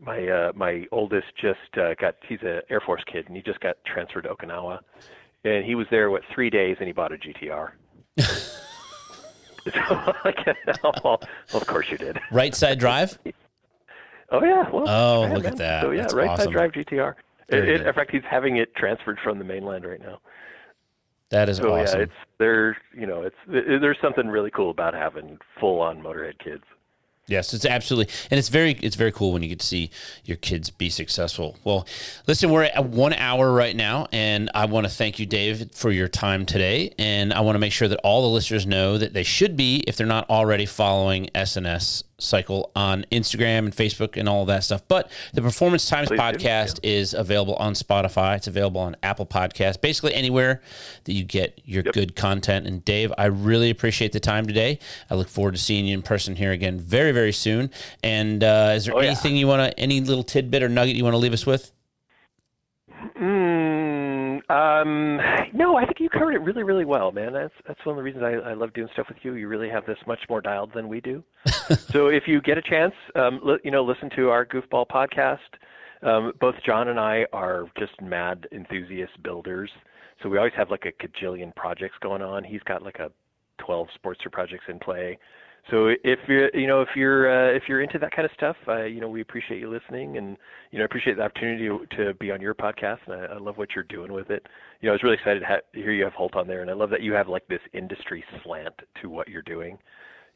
my 0.00 0.26
uh 0.26 0.52
my 0.54 0.86
oldest 0.90 1.26
just 1.40 1.58
uh, 1.78 1.94
got 2.00 2.16
he's 2.28 2.42
a 2.42 2.62
Air 2.70 2.80
Force 2.80 3.02
kid 3.10 3.26
and 3.28 3.36
he 3.36 3.42
just 3.42 3.60
got 3.60 3.76
transferred 3.84 4.22
to 4.22 4.30
Okinawa. 4.30 4.80
And 5.44 5.64
he 5.64 5.74
was 5.74 5.86
there 5.90 6.10
what 6.10 6.22
3 6.32 6.50
days 6.50 6.76
and 6.78 6.86
he 6.86 6.92
bought 6.92 7.12
a 7.12 7.16
GTR. 7.16 7.72
so, 8.18 8.52
like, 10.24 10.38
well, 11.04 11.20
of 11.52 11.66
course 11.66 11.90
you 11.90 11.98
did. 11.98 12.18
Right 12.30 12.54
side 12.54 12.78
drive. 12.78 13.18
Oh 14.30 14.42
yeah. 14.42 14.68
Well, 14.70 14.88
Oh, 14.88 15.26
yeah, 15.26 15.34
look 15.34 15.44
at 15.44 15.56
that. 15.58 15.82
So 15.82 15.90
yeah, 15.90 16.02
That's 16.02 16.14
right 16.14 16.28
awesome. 16.30 16.46
side 16.46 16.52
drive 16.52 16.72
GTR. 16.72 17.14
It- 17.48 17.68
it- 17.68 17.86
in 17.86 17.92
fact, 17.92 18.10
he's 18.12 18.22
having 18.28 18.56
it 18.56 18.74
transferred 18.74 19.18
from 19.22 19.38
the 19.38 19.44
mainland 19.44 19.84
right 19.84 20.00
now. 20.00 20.20
That 21.32 21.48
is 21.48 21.56
So 21.56 21.74
awesome. 21.74 21.98
yeah, 21.98 22.04
it's 22.04 22.12
there. 22.38 22.76
You 22.94 23.06
know, 23.06 23.22
it's 23.22 23.36
there's 23.46 23.98
something 24.00 24.28
really 24.28 24.50
cool 24.50 24.70
about 24.70 24.94
having 24.94 25.38
full 25.58 25.80
on 25.80 26.00
motorhead 26.02 26.38
kids. 26.38 26.62
Yes, 27.28 27.54
it's 27.54 27.64
absolutely, 27.64 28.12
and 28.30 28.38
it's 28.38 28.48
very, 28.48 28.72
it's 28.72 28.96
very 28.96 29.12
cool 29.12 29.32
when 29.32 29.42
you 29.44 29.48
get 29.48 29.60
to 29.60 29.66
see 29.66 29.90
your 30.24 30.36
kids 30.36 30.70
be 30.70 30.90
successful. 30.90 31.56
Well, 31.62 31.86
listen, 32.26 32.50
we're 32.50 32.64
at 32.64 32.84
one 32.84 33.12
hour 33.12 33.52
right 33.52 33.76
now, 33.76 34.08
and 34.12 34.50
I 34.54 34.66
want 34.66 34.86
to 34.86 34.92
thank 34.92 35.20
you, 35.20 35.24
Dave, 35.24 35.70
for 35.72 35.92
your 35.92 36.08
time 36.08 36.44
today. 36.44 36.92
And 36.98 37.32
I 37.32 37.40
want 37.40 37.54
to 37.54 37.60
make 37.60 37.72
sure 37.72 37.86
that 37.86 38.00
all 38.02 38.22
the 38.22 38.28
listeners 38.28 38.66
know 38.66 38.98
that 38.98 39.12
they 39.14 39.22
should 39.22 39.56
be, 39.56 39.84
if 39.86 39.96
they're 39.96 40.06
not 40.06 40.28
already 40.30 40.66
following 40.66 41.30
S&S 41.32 42.02
Cycle 42.22 42.70
on 42.76 43.04
Instagram 43.12 43.58
and 43.58 43.72
Facebook 43.72 44.16
and 44.16 44.28
all 44.28 44.44
that 44.46 44.64
stuff. 44.64 44.82
But 44.88 45.10
the 45.34 45.42
Performance 45.42 45.88
Times 45.88 46.08
Please 46.08 46.16
do, 46.18 46.22
podcast 46.22 46.80
is 46.82 47.14
available 47.14 47.54
on 47.56 47.74
Spotify. 47.74 48.36
It's 48.36 48.46
available 48.46 48.80
on 48.80 48.96
Apple 49.02 49.26
Podcasts, 49.26 49.80
basically 49.80 50.14
anywhere 50.14 50.62
that 51.04 51.12
you 51.12 51.24
get 51.24 51.60
your 51.64 51.82
good 51.82 52.16
content. 52.16 52.66
And 52.66 52.84
Dave, 52.84 53.12
I 53.18 53.26
really 53.26 53.70
appreciate 53.70 54.12
the 54.12 54.20
time 54.20 54.46
today. 54.46 54.78
I 55.10 55.14
look 55.14 55.28
forward 55.28 55.52
to 55.54 55.60
seeing 55.60 55.86
you 55.86 55.94
in 55.94 56.02
person 56.02 56.36
here 56.36 56.52
again 56.52 56.78
very, 56.78 57.12
very 57.12 57.32
soon. 57.32 57.70
And 58.02 58.42
uh, 58.44 58.72
is 58.74 58.86
there 58.86 58.94
Oh, 58.96 59.00
yeah. 59.00 59.08
anything 59.08 59.36
you 59.36 59.46
want 59.46 59.62
to, 59.72 59.80
any 59.80 60.00
little 60.00 60.22
tidbit 60.24 60.62
or 60.62 60.68
nugget 60.68 60.96
you 60.96 61.04
want 61.04 61.14
to 61.14 61.18
leave 61.18 61.32
us 61.32 61.46
with? 61.46 61.72
Mm, 63.18 63.71
um, 64.52 65.18
no, 65.54 65.76
I 65.76 65.86
think 65.86 65.98
you 65.98 66.10
covered 66.10 66.34
it 66.34 66.42
really, 66.42 66.62
really 66.62 66.84
well, 66.84 67.10
man. 67.10 67.32
That's 67.32 67.54
that's 67.66 67.84
one 67.86 67.94
of 67.94 67.96
the 67.96 68.02
reasons 68.02 68.22
I, 68.22 68.50
I 68.50 68.52
love 68.52 68.74
doing 68.74 68.88
stuff 68.92 69.06
with 69.08 69.16
you. 69.22 69.34
You 69.34 69.48
really 69.48 69.70
have 69.70 69.86
this 69.86 69.96
much 70.06 70.20
more 70.28 70.42
dialed 70.42 70.72
than 70.74 70.88
we 70.88 71.00
do. 71.00 71.24
so 71.90 72.08
if 72.08 72.24
you 72.26 72.42
get 72.42 72.58
a 72.58 72.62
chance, 72.62 72.92
um, 73.14 73.40
li- 73.42 73.60
you 73.64 73.70
know, 73.70 73.82
listen 73.82 74.10
to 74.16 74.28
our 74.28 74.44
goofball 74.44 74.86
podcast. 74.88 75.38
Um, 76.02 76.32
both 76.40 76.56
John 76.66 76.88
and 76.88 77.00
I 77.00 77.24
are 77.32 77.66
just 77.78 77.98
mad 78.02 78.46
enthusiast 78.52 79.22
builders. 79.22 79.70
So 80.22 80.28
we 80.28 80.36
always 80.36 80.52
have 80.56 80.70
like 80.70 80.84
a 80.84 80.92
cajillion 80.92 81.54
projects 81.54 81.96
going 82.02 82.20
on. 82.20 82.44
He's 82.44 82.62
got 82.62 82.82
like 82.82 82.98
a 82.98 83.10
12 83.58 83.88
Sportster 84.04 84.30
projects 84.30 84.64
in 84.68 84.78
play. 84.80 85.18
So 85.70 85.88
if 86.02 86.18
you're, 86.26 86.54
you 86.56 86.66
know, 86.66 86.82
if 86.82 86.88
you're 86.96 87.30
uh, 87.30 87.56
if 87.56 87.64
you're 87.68 87.82
into 87.82 87.98
that 88.00 88.10
kind 88.10 88.26
of 88.26 88.32
stuff, 88.36 88.56
uh, 88.66 88.82
you 88.82 89.00
know, 89.00 89.08
we 89.08 89.20
appreciate 89.20 89.60
you 89.60 89.70
listening, 89.70 90.16
and 90.16 90.36
you 90.72 90.78
know, 90.78 90.84
appreciate 90.84 91.16
the 91.16 91.22
opportunity 91.22 91.68
to 91.96 92.14
be 92.14 92.32
on 92.32 92.40
your 92.40 92.54
podcast, 92.54 92.98
and 93.06 93.14
I, 93.14 93.34
I 93.34 93.38
love 93.38 93.58
what 93.58 93.68
you're 93.74 93.84
doing 93.84 94.12
with 94.12 94.30
it. 94.30 94.44
You 94.80 94.86
know, 94.86 94.92
I 94.92 94.94
was 94.94 95.02
really 95.04 95.14
excited 95.14 95.40
to 95.40 95.46
ha- 95.46 95.60
hear 95.72 95.92
you 95.92 96.02
have 96.02 96.14
Holt 96.14 96.34
on 96.34 96.48
there, 96.48 96.62
and 96.62 96.70
I 96.70 96.74
love 96.74 96.90
that 96.90 97.00
you 97.00 97.12
have 97.12 97.28
like 97.28 97.46
this 97.46 97.60
industry 97.72 98.24
slant 98.42 98.74
to 99.00 99.08
what 99.08 99.28
you're 99.28 99.42
doing. 99.42 99.78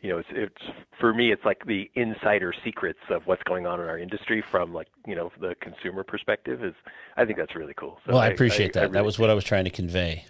You 0.00 0.10
know, 0.10 0.18
it's 0.18 0.28
it's 0.30 0.76
for 1.00 1.12
me, 1.12 1.32
it's 1.32 1.44
like 1.44 1.66
the 1.66 1.90
insider 1.96 2.54
secrets 2.64 3.00
of 3.10 3.22
what's 3.24 3.42
going 3.42 3.66
on 3.66 3.80
in 3.80 3.88
our 3.88 3.98
industry 3.98 4.44
from 4.52 4.72
like 4.72 4.88
you 5.08 5.16
know 5.16 5.32
the 5.40 5.56
consumer 5.60 6.04
perspective. 6.04 6.62
Is 6.62 6.74
I 7.16 7.24
think 7.24 7.36
that's 7.36 7.56
really 7.56 7.74
cool. 7.74 7.98
So 8.06 8.12
well, 8.12 8.22
I, 8.22 8.26
I 8.26 8.28
appreciate 8.28 8.74
that. 8.74 8.78
I 8.78 8.82
really 8.84 8.92
that 8.92 9.04
was 9.04 9.18
what 9.18 9.30
I 9.30 9.34
was 9.34 9.42
trying 9.42 9.64
to 9.64 9.70
convey 9.70 10.24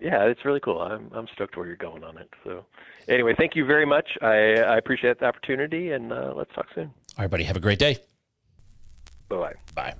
yeah, 0.00 0.24
it's 0.24 0.44
really 0.44 0.60
cool. 0.60 0.80
I'm 0.80 1.10
I'm 1.14 1.26
stoked 1.34 1.56
where 1.56 1.66
you're 1.66 1.76
going 1.76 2.04
on 2.04 2.18
it. 2.18 2.28
So, 2.44 2.64
anyway, 3.08 3.34
thank 3.36 3.54
you 3.54 3.64
very 3.64 3.86
much. 3.86 4.08
I 4.22 4.60
I 4.60 4.76
appreciate 4.78 5.20
the 5.20 5.26
opportunity, 5.26 5.92
and 5.92 6.12
uh, 6.12 6.32
let's 6.36 6.52
talk 6.54 6.66
soon. 6.74 6.86
All 7.16 7.24
right, 7.24 7.30
buddy. 7.30 7.44
Have 7.44 7.56
a 7.56 7.60
great 7.60 7.78
day. 7.78 7.98
Bye-bye. 9.28 9.54
Bye. 9.74 9.94